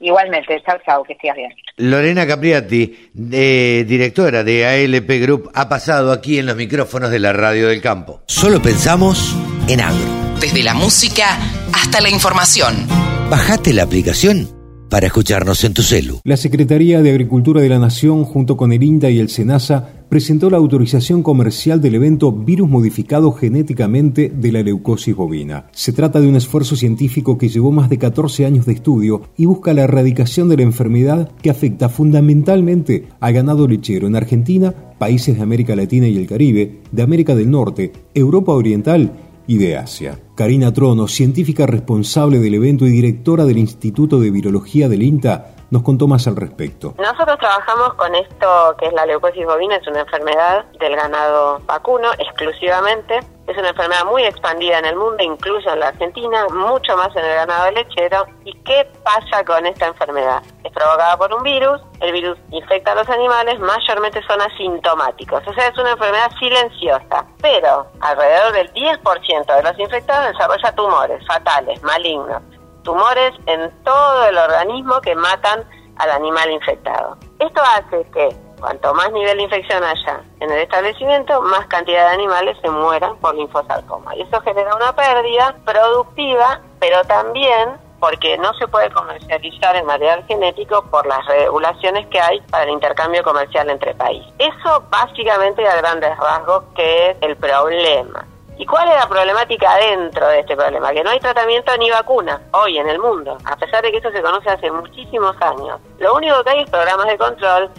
Igualmente, 0.00 0.62
chao, 0.64 0.78
chao, 0.84 1.02
que 1.04 1.12
estés 1.12 1.34
bien. 1.34 1.52
Lorena 1.76 2.26
Capriati, 2.26 3.10
directora 3.14 4.42
de 4.42 4.66
ALP 4.66 5.08
Group, 5.20 5.50
ha 5.54 5.68
pasado 5.68 6.12
aquí 6.12 6.38
en 6.38 6.46
los 6.46 6.56
micrófonos 6.56 7.10
de 7.10 7.18
la 7.18 7.32
Radio 7.32 7.68
del 7.68 7.80
Campo. 7.80 8.22
Solo 8.26 8.60
pensamos 8.62 9.36
en 9.68 9.80
agro. 9.80 10.38
Desde 10.40 10.62
la 10.62 10.74
música 10.74 11.38
hasta 11.74 12.00
la 12.00 12.08
información. 12.08 12.86
Bajate 13.28 13.72
la 13.74 13.82
aplicación 13.82 14.59
para 14.90 15.06
escucharnos 15.06 15.64
en 15.64 15.72
tu 15.72 15.82
celu. 15.82 16.20
La 16.24 16.36
Secretaría 16.36 17.00
de 17.00 17.10
Agricultura 17.10 17.62
de 17.62 17.68
la 17.68 17.78
Nación, 17.78 18.24
junto 18.24 18.56
con 18.56 18.72
el 18.72 18.82
INDA 18.82 19.08
y 19.08 19.20
el 19.20 19.30
SENASA, 19.30 19.88
presentó 20.10 20.50
la 20.50 20.56
autorización 20.56 21.22
comercial 21.22 21.80
del 21.80 21.94
evento 21.94 22.32
Virus 22.32 22.68
Modificado 22.68 23.30
Genéticamente 23.30 24.28
de 24.28 24.52
la 24.52 24.62
Leucosis 24.62 25.14
Bovina. 25.14 25.66
Se 25.70 25.92
trata 25.92 26.20
de 26.20 26.28
un 26.28 26.34
esfuerzo 26.34 26.74
científico 26.74 27.38
que 27.38 27.48
llevó 27.48 27.70
más 27.70 27.88
de 27.88 27.98
14 27.98 28.44
años 28.44 28.66
de 28.66 28.72
estudio 28.72 29.22
y 29.36 29.46
busca 29.46 29.72
la 29.72 29.82
erradicación 29.82 30.48
de 30.48 30.56
la 30.56 30.64
enfermedad 30.64 31.30
que 31.40 31.50
afecta 31.50 31.88
fundamentalmente 31.88 33.06
al 33.20 33.32
ganado 33.32 33.68
lechero 33.68 34.08
en 34.08 34.16
Argentina, 34.16 34.74
países 34.98 35.36
de 35.36 35.42
América 35.42 35.76
Latina 35.76 36.08
y 36.08 36.16
el 36.16 36.26
Caribe, 36.26 36.80
de 36.90 37.02
América 37.02 37.36
del 37.36 37.50
Norte, 37.50 37.92
Europa 38.12 38.52
Oriental 38.52 39.12
y 39.50 39.58
de 39.58 39.76
Asia. 39.76 40.16
Karina 40.36 40.72
Trono, 40.72 41.08
científica 41.08 41.66
responsable 41.66 42.38
del 42.38 42.54
evento 42.54 42.86
y 42.86 42.90
directora 42.90 43.44
del 43.44 43.58
Instituto 43.58 44.20
de 44.20 44.30
Virología 44.30 44.88
del 44.88 45.02
INTA, 45.02 45.56
nos 45.70 45.82
contó 45.82 46.06
más 46.06 46.26
al 46.26 46.36
respecto. 46.36 46.94
Nosotros 46.98 47.38
trabajamos 47.38 47.94
con 47.94 48.14
esto 48.14 48.74
que 48.78 48.86
es 48.86 48.92
la 48.92 49.06
leucosis 49.06 49.44
bovina, 49.46 49.76
es 49.76 49.86
una 49.86 50.00
enfermedad 50.00 50.64
del 50.78 50.96
ganado 50.96 51.60
vacuno 51.66 52.10
exclusivamente. 52.18 53.20
Es 53.46 53.58
una 53.58 53.70
enfermedad 53.70 54.04
muy 54.04 54.22
expandida 54.22 54.78
en 54.78 54.84
el 54.84 54.94
mundo, 54.94 55.24
incluso 55.24 55.72
en 55.72 55.80
la 55.80 55.88
Argentina, 55.88 56.46
mucho 56.52 56.96
más 56.96 57.08
en 57.16 57.24
el 57.24 57.34
ganado 57.34 57.70
lechero. 57.72 58.24
¿Y 58.44 58.52
qué 58.62 58.88
pasa 59.02 59.44
con 59.44 59.66
esta 59.66 59.88
enfermedad? 59.88 60.40
Es 60.62 60.72
provocada 60.72 61.16
por 61.16 61.34
un 61.34 61.42
virus, 61.42 61.80
el 62.00 62.12
virus 62.12 62.38
infecta 62.52 62.92
a 62.92 62.94
los 62.94 63.08
animales, 63.08 63.58
mayormente 63.58 64.22
son 64.22 64.40
asintomáticos, 64.40 65.42
o 65.48 65.52
sea, 65.52 65.66
es 65.66 65.78
una 65.78 65.92
enfermedad 65.92 66.30
silenciosa, 66.38 67.26
pero 67.42 67.86
alrededor 68.00 68.52
del 68.52 68.72
10% 68.72 69.56
de 69.56 69.62
los 69.64 69.78
infectados 69.80 70.32
desarrolla 70.32 70.72
tumores 70.72 71.26
fatales, 71.26 71.82
malignos 71.82 72.42
tumores 72.90 73.32
en 73.46 73.70
todo 73.84 74.26
el 74.26 74.36
organismo 74.36 75.00
que 75.00 75.14
matan 75.14 75.64
al 75.96 76.10
animal 76.10 76.50
infectado. 76.50 77.16
Esto 77.38 77.62
hace 77.62 78.04
que 78.12 78.36
cuanto 78.58 78.92
más 78.94 79.12
nivel 79.12 79.36
de 79.36 79.44
infección 79.44 79.84
haya 79.84 80.22
en 80.40 80.50
el 80.50 80.58
establecimiento, 80.58 81.40
más 81.42 81.66
cantidad 81.68 82.08
de 82.08 82.14
animales 82.14 82.56
se 82.60 82.68
mueran 82.68 83.16
por 83.18 83.36
linfosarcoma. 83.36 84.16
Y 84.16 84.22
eso 84.22 84.40
genera 84.40 84.74
una 84.74 84.92
pérdida 84.92 85.54
productiva, 85.64 86.60
pero 86.80 87.04
también 87.04 87.78
porque 88.00 88.36
no 88.38 88.52
se 88.54 88.66
puede 88.66 88.90
comercializar 88.90 89.76
el 89.76 89.84
material 89.84 90.24
genético 90.26 90.82
por 90.86 91.06
las 91.06 91.24
regulaciones 91.26 92.08
que 92.08 92.18
hay 92.18 92.40
para 92.50 92.64
el 92.64 92.70
intercambio 92.70 93.22
comercial 93.22 93.70
entre 93.70 93.94
países. 93.94 94.32
Eso 94.38 94.82
básicamente 94.90 95.64
a 95.68 95.76
grandes 95.76 96.16
rasgos 96.18 96.64
que 96.74 97.10
es 97.10 97.16
el 97.20 97.36
problema. 97.36 98.26
¿Y 98.60 98.66
cuál 98.66 98.86
es 98.90 98.94
la 98.94 99.08
problemática 99.08 99.74
dentro 99.76 100.28
de 100.28 100.40
este 100.40 100.54
problema? 100.54 100.92
Que 100.92 101.02
no 101.02 101.08
hay 101.08 101.18
tratamiento 101.18 101.74
ni 101.78 101.90
vacuna 101.90 102.42
hoy 102.52 102.76
en 102.76 102.90
el 102.90 102.98
mundo, 102.98 103.38
a 103.46 103.56
pesar 103.56 103.82
de 103.82 103.90
que 103.90 103.96
eso 103.96 104.10
se 104.10 104.20
conoce 104.20 104.50
hace 104.50 104.70
muchísimos 104.70 105.34
años. 105.40 105.80
Lo 105.98 106.14
único 106.14 106.44
que 106.44 106.50
hay 106.50 106.60
es 106.60 106.70
programas 106.70 107.06
de 107.06 107.16
control 107.16 107.70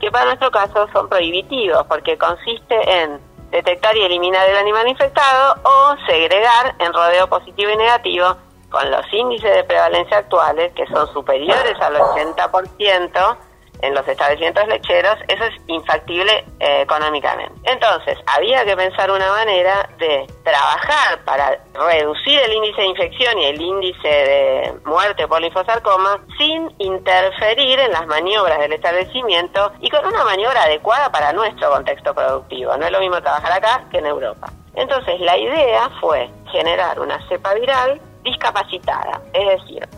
que 0.00 0.10
para 0.10 0.24
nuestro 0.24 0.50
caso 0.50 0.88
son 0.94 1.10
prohibitivos, 1.10 1.84
porque 1.86 2.16
consiste 2.16 2.74
en 3.02 3.20
detectar 3.50 3.94
y 3.98 4.00
eliminar 4.00 4.48
el 4.48 4.56
animal 4.56 4.88
infectado 4.88 5.56
o 5.62 5.96
segregar 6.06 6.74
en 6.78 6.90
rodeo 6.90 7.28
positivo 7.28 7.72
y 7.72 7.76
negativo 7.76 8.34
con 8.70 8.90
los 8.90 9.12
índices 9.12 9.54
de 9.54 9.64
prevalencia 9.64 10.16
actuales, 10.16 10.72
que 10.72 10.86
son 10.86 11.06
superiores 11.12 11.78
al 11.82 11.96
80%, 11.96 13.36
en 13.82 13.94
los 13.94 14.06
establecimientos 14.06 14.66
lecheros, 14.68 15.16
eso 15.28 15.44
es 15.44 15.54
infactible 15.66 16.44
eh, 16.58 16.82
económicamente. 16.82 17.52
Entonces, 17.64 18.18
había 18.26 18.64
que 18.64 18.76
pensar 18.76 19.10
una 19.10 19.30
manera 19.30 19.88
de 19.98 20.26
trabajar 20.42 21.24
para 21.24 21.58
reducir 21.74 22.40
el 22.40 22.52
índice 22.52 22.80
de 22.80 22.86
infección 22.88 23.38
y 23.38 23.44
el 23.46 23.60
índice 23.60 24.08
de 24.08 24.74
muerte 24.84 25.26
por 25.28 25.40
linfosarcoma 25.40 26.20
sin 26.38 26.70
interferir 26.78 27.78
en 27.80 27.92
las 27.92 28.06
maniobras 28.06 28.58
del 28.58 28.72
establecimiento 28.72 29.72
y 29.80 29.90
con 29.90 30.04
una 30.06 30.24
maniobra 30.24 30.64
adecuada 30.64 31.10
para 31.10 31.32
nuestro 31.32 31.70
contexto 31.70 32.14
productivo. 32.14 32.76
No 32.76 32.86
es 32.86 32.92
lo 32.92 33.00
mismo 33.00 33.20
trabajar 33.20 33.52
acá 33.52 33.84
que 33.90 33.98
en 33.98 34.06
Europa. 34.06 34.50
Entonces, 34.74 35.20
la 35.20 35.36
idea 35.36 35.90
fue 36.00 36.30
generar 36.52 37.00
una 37.00 37.18
cepa 37.28 37.54
viral 37.54 38.00
discapacitada, 38.22 39.20
es 39.32 39.60
decir, 39.60 39.88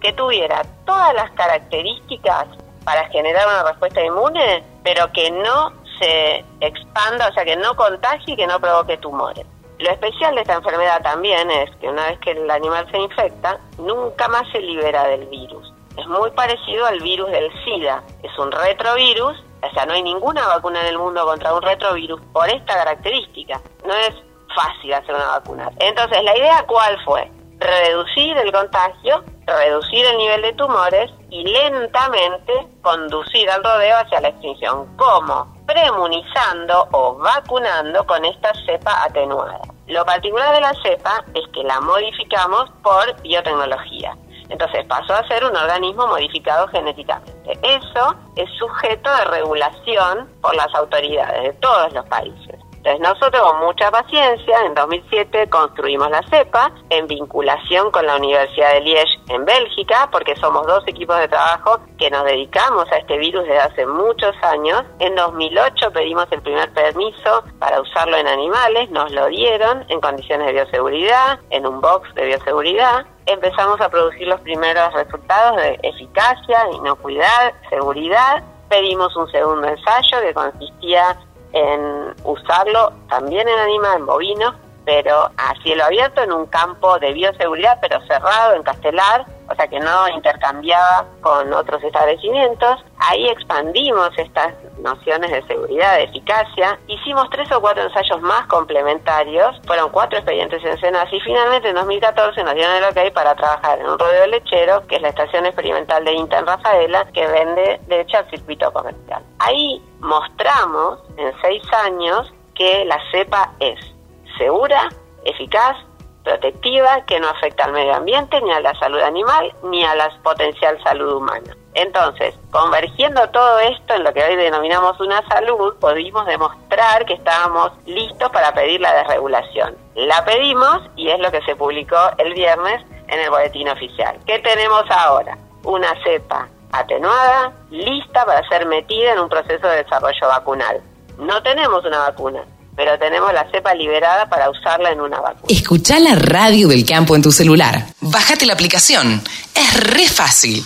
que 0.00 0.12
tuviera 0.12 0.62
todas 0.84 1.14
las 1.14 1.30
características 1.32 2.46
para 2.84 3.08
generar 3.08 3.46
una 3.46 3.64
respuesta 3.64 4.02
inmune, 4.02 4.64
pero 4.82 5.12
que 5.12 5.30
no 5.30 5.72
se 5.98 6.44
expanda, 6.60 7.28
o 7.28 7.32
sea, 7.32 7.44
que 7.44 7.56
no 7.56 7.74
contagie 7.76 8.34
y 8.34 8.36
que 8.36 8.46
no 8.46 8.60
provoque 8.60 8.96
tumores. 8.98 9.46
Lo 9.78 9.90
especial 9.90 10.34
de 10.34 10.42
esta 10.42 10.54
enfermedad 10.54 11.02
también 11.02 11.50
es 11.50 11.70
que 11.76 11.88
una 11.88 12.06
vez 12.06 12.18
que 12.20 12.30
el 12.32 12.50
animal 12.50 12.88
se 12.90 12.98
infecta, 12.98 13.58
nunca 13.78 14.28
más 14.28 14.42
se 14.52 14.60
libera 14.60 15.04
del 15.08 15.26
virus. 15.26 15.72
Es 15.96 16.06
muy 16.06 16.30
parecido 16.30 16.86
al 16.86 17.00
virus 17.00 17.30
del 17.30 17.50
SIDA. 17.64 18.02
Es 18.22 18.38
un 18.38 18.50
retrovirus, 18.52 19.42
o 19.62 19.70
sea, 19.74 19.84
no 19.86 19.94
hay 19.94 20.02
ninguna 20.02 20.46
vacuna 20.46 20.80
en 20.82 20.86
el 20.86 20.98
mundo 20.98 21.24
contra 21.24 21.52
un 21.52 21.62
retrovirus 21.62 22.20
por 22.32 22.48
esta 22.48 22.74
característica. 22.74 23.60
No 23.84 23.94
es 23.94 24.14
fácil 24.54 24.94
hacer 24.94 25.14
una 25.14 25.26
vacuna. 25.26 25.70
Entonces, 25.78 26.22
¿la 26.22 26.36
idea 26.36 26.64
cuál 26.66 26.96
fue? 27.04 27.30
Reducir 27.62 28.36
el 28.38 28.52
contagio 28.52 29.24
reducir 29.46 30.04
el 30.04 30.16
nivel 30.18 30.42
de 30.42 30.52
tumores 30.54 31.10
y 31.30 31.44
lentamente 31.44 32.52
conducir 32.82 33.48
al 33.50 33.62
rodeo 33.62 33.96
hacia 33.98 34.20
la 34.20 34.28
extinción. 34.28 34.96
¿Cómo? 34.96 35.56
Premunizando 35.66 36.88
o 36.92 37.14
vacunando 37.16 38.06
con 38.06 38.24
esta 38.24 38.52
cepa 38.66 39.04
atenuada. 39.04 39.60
Lo 39.86 40.04
particular 40.04 40.54
de 40.54 40.60
la 40.60 40.74
cepa 40.82 41.24
es 41.34 41.46
que 41.52 41.64
la 41.64 41.80
modificamos 41.80 42.70
por 42.82 43.20
biotecnología. 43.22 44.16
Entonces 44.48 44.84
pasó 44.86 45.14
a 45.14 45.26
ser 45.28 45.44
un 45.44 45.56
organismo 45.56 46.06
modificado 46.06 46.68
genéticamente. 46.68 47.58
Eso 47.62 48.14
es 48.36 48.48
sujeto 48.58 49.14
de 49.16 49.24
regulación 49.24 50.28
por 50.40 50.54
las 50.54 50.72
autoridades 50.74 51.42
de 51.42 51.52
todos 51.54 51.92
los 51.94 52.04
países. 52.06 52.61
Entonces 52.84 53.00
nosotros 53.00 53.40
con 53.40 53.60
mucha 53.60 53.92
paciencia, 53.92 54.58
en 54.66 54.74
2007 54.74 55.48
construimos 55.48 56.10
la 56.10 56.20
CEPA 56.28 56.72
en 56.90 57.06
vinculación 57.06 57.92
con 57.92 58.04
la 58.04 58.16
Universidad 58.16 58.72
de 58.72 58.80
Liege 58.80 59.20
en 59.28 59.44
Bélgica, 59.44 60.08
porque 60.10 60.34
somos 60.34 60.66
dos 60.66 60.82
equipos 60.88 61.16
de 61.20 61.28
trabajo 61.28 61.78
que 61.96 62.10
nos 62.10 62.24
dedicamos 62.24 62.90
a 62.90 62.96
este 62.96 63.18
virus 63.18 63.44
desde 63.44 63.60
hace 63.60 63.86
muchos 63.86 64.34
años. 64.42 64.82
En 64.98 65.14
2008 65.14 65.92
pedimos 65.92 66.26
el 66.32 66.42
primer 66.42 66.72
permiso 66.72 67.44
para 67.60 67.80
usarlo 67.80 68.16
en 68.16 68.26
animales, 68.26 68.90
nos 68.90 69.12
lo 69.12 69.26
dieron 69.26 69.84
en 69.88 70.00
condiciones 70.00 70.48
de 70.48 70.54
bioseguridad, 70.54 71.38
en 71.50 71.64
un 71.64 71.80
box 71.80 72.12
de 72.16 72.26
bioseguridad 72.26 73.06
empezamos 73.26 73.80
a 73.80 73.88
producir 73.88 74.26
los 74.26 74.40
primeros 74.40 74.92
resultados 74.92 75.56
de 75.58 75.78
eficacia, 75.84 76.66
inocuidad, 76.72 77.52
seguridad. 77.70 78.42
Pedimos 78.68 79.14
un 79.14 79.30
segundo 79.30 79.68
ensayo 79.68 80.20
que 80.20 80.34
consistía 80.34 81.16
en 81.52 82.14
usarlo 82.24 82.92
también 83.08 83.48
en 83.48 83.58
animales, 83.58 84.06
bovinos, 84.06 84.54
pero 84.84 85.30
a 85.36 85.54
cielo 85.62 85.84
abierto 85.84 86.22
en 86.22 86.32
un 86.32 86.46
campo 86.46 86.98
de 86.98 87.12
bioseguridad, 87.12 87.78
pero 87.80 88.00
cerrado 88.06 88.54
en 88.54 88.62
Castelar, 88.62 89.26
o 89.48 89.54
sea 89.54 89.66
que 89.68 89.80
no 89.80 90.08
intercambiaba 90.08 91.06
con 91.20 91.52
otros 91.52 91.82
establecimientos. 91.84 92.84
Ahí 92.98 93.28
expandimos 93.28 94.10
estas 94.16 94.54
nociones 94.78 95.30
de 95.30 95.42
seguridad, 95.46 95.96
de 95.96 96.04
eficacia. 96.04 96.78
Hicimos 96.86 97.28
tres 97.30 97.50
o 97.52 97.60
cuatro 97.60 97.82
ensayos 97.82 98.20
más 98.22 98.46
complementarios, 98.46 99.60
fueron 99.66 99.90
cuatro 99.90 100.18
expedientes 100.18 100.64
en 100.64 100.78
Senas 100.78 101.12
y 101.12 101.20
finalmente 101.20 101.68
en 101.68 101.74
2014 101.74 102.42
nos 102.42 102.54
dieron 102.54 102.74
el 102.76 102.84
ok 102.84 103.12
para 103.12 103.34
trabajar 103.34 103.78
en 103.78 103.86
un 103.86 103.98
rodeo 103.98 104.26
lechero, 104.26 104.86
que 104.86 104.96
es 104.96 105.02
la 105.02 105.08
estación 105.08 105.46
experimental 105.46 106.04
de 106.04 106.12
Inter 106.12 106.44
Rafaela, 106.44 107.06
que 107.12 107.26
vende 107.26 107.80
leche 107.88 108.16
al 108.16 108.28
circuito 108.30 108.72
comercial. 108.72 109.22
Ahí 109.38 109.82
mostramos 110.00 111.00
en 111.16 111.32
seis 111.42 111.62
años 111.84 112.32
que 112.54 112.84
la 112.84 112.98
cepa 113.10 113.52
es 113.60 113.91
segura, 114.36 114.88
eficaz, 115.24 115.76
protectiva, 116.24 117.04
que 117.06 117.18
no 117.20 117.28
afecta 117.28 117.64
al 117.64 117.72
medio 117.72 117.94
ambiente, 117.94 118.40
ni 118.40 118.52
a 118.52 118.60
la 118.60 118.74
salud 118.78 119.00
animal, 119.00 119.52
ni 119.64 119.84
a 119.84 119.94
la 119.94 120.10
potencial 120.22 120.80
salud 120.82 121.14
humana. 121.14 121.56
Entonces, 121.74 122.34
convergiendo 122.50 123.28
todo 123.30 123.58
esto 123.60 123.94
en 123.94 124.04
lo 124.04 124.12
que 124.12 124.22
hoy 124.22 124.36
denominamos 124.36 125.00
una 125.00 125.26
salud, 125.26 125.74
pudimos 125.80 126.26
demostrar 126.26 127.06
que 127.06 127.14
estábamos 127.14 127.72
listos 127.86 128.30
para 128.30 128.52
pedir 128.52 128.80
la 128.80 128.94
desregulación. 128.94 129.76
La 129.94 130.24
pedimos 130.24 130.82
y 130.96 131.08
es 131.08 131.18
lo 131.18 131.30
que 131.30 131.42
se 131.42 131.56
publicó 131.56 131.96
el 132.18 132.34
viernes 132.34 132.84
en 133.08 133.20
el 133.20 133.30
boletín 133.30 133.68
oficial. 133.68 134.18
¿Qué 134.26 134.38
tenemos 134.40 134.84
ahora? 134.90 135.38
Una 135.64 135.94
cepa 136.04 136.48
atenuada, 136.72 137.52
lista 137.70 138.24
para 138.24 138.46
ser 138.48 138.66
metida 138.66 139.12
en 139.12 139.20
un 139.20 139.28
proceso 139.28 139.66
de 139.66 139.82
desarrollo 139.82 140.28
vacunal. 140.28 140.82
No 141.18 141.42
tenemos 141.42 141.84
una 141.84 141.98
vacuna, 141.98 142.44
pero 142.76 142.98
tenemos 142.98 143.32
la 143.32 143.50
cepa 143.50 143.74
liberada 143.74 144.28
para 144.28 144.50
usarla 144.50 144.90
en 144.90 145.00
una 145.00 145.20
vacuna. 145.20 145.44
Escucha 145.48 145.98
la 145.98 146.14
radio 146.14 146.68
del 146.68 146.84
campo 146.86 147.14
en 147.14 147.22
tu 147.22 147.32
celular. 147.32 147.86
Bájate 148.00 148.46
la 148.46 148.54
aplicación. 148.54 149.22
Es 149.54 149.74
re 149.74 150.06
fácil. 150.06 150.64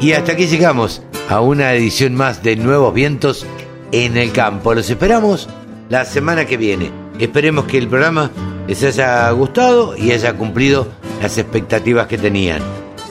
Y 0.00 0.14
hasta 0.14 0.32
aquí 0.32 0.46
llegamos 0.46 1.02
a 1.28 1.42
una 1.42 1.74
edición 1.74 2.14
más 2.14 2.42
de 2.42 2.56
Nuevos 2.56 2.94
Vientos 2.94 3.46
en 3.92 4.16
el 4.16 4.32
Campo. 4.32 4.72
Los 4.72 4.88
esperamos 4.88 5.46
la 5.90 6.06
semana 6.06 6.46
que 6.46 6.56
viene. 6.56 6.90
Esperemos 7.18 7.66
que 7.66 7.76
el 7.76 7.86
programa 7.86 8.30
les 8.70 8.84
haya 8.84 9.28
gustado 9.32 9.96
y 9.96 10.12
haya 10.12 10.34
cumplido 10.34 10.86
las 11.20 11.36
expectativas 11.38 12.06
que 12.06 12.16
tenían. 12.16 12.62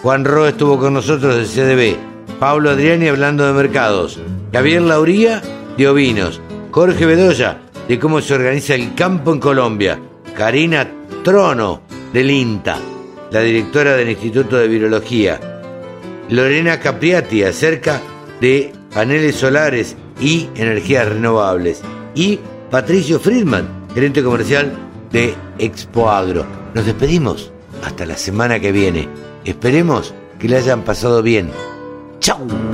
Juan 0.02 0.24
Ro 0.24 0.48
estuvo 0.48 0.80
con 0.80 0.94
nosotros 0.94 1.36
de 1.36 1.44
CDB, 1.44 1.98
Pablo 2.40 2.70
Adriani 2.70 3.10
hablando 3.10 3.46
de 3.46 3.52
mercados, 3.52 4.22
Javier 4.54 4.84
Lauría 4.84 5.42
de 5.78 5.88
ovinos, 5.90 6.40
Jorge 6.72 7.06
Bedoya 7.06 7.60
de 7.90 8.00
cómo 8.00 8.22
se 8.22 8.36
organiza 8.36 8.74
el 8.74 8.96
campo 8.96 9.34
en 9.34 9.42
Colombia, 9.42 10.00
Karina 10.34 10.90
Trono 11.26 11.82
del 12.14 12.32
INTA, 12.32 12.78
la 13.30 13.42
directora 13.42 13.98
del 13.98 14.12
Instituto 14.12 14.56
de 14.56 14.70
Virología, 14.70 15.42
Lorena 16.30 16.80
Capriati 16.80 17.44
acerca 17.44 18.00
de 18.40 18.72
paneles 18.94 19.36
solares 19.36 19.98
y 20.22 20.48
energías 20.56 21.10
renovables 21.10 21.82
y 22.16 22.40
Patricio 22.72 23.20
Friedman, 23.20 23.68
gerente 23.94 24.24
comercial 24.24 24.89
de 25.12 25.36
Expo 25.58 26.10
Agro. 26.10 26.46
Nos 26.74 26.86
despedimos 26.86 27.52
hasta 27.84 28.06
la 28.06 28.18
semana 28.18 28.60
que 28.60 28.72
viene. 28.72 29.08
Esperemos 29.46 30.14
que 30.40 30.48
le 30.48 30.58
hayan 30.58 30.84
pasado 30.84 31.22
bien. 31.22 31.52
¡Chao! 32.20 32.69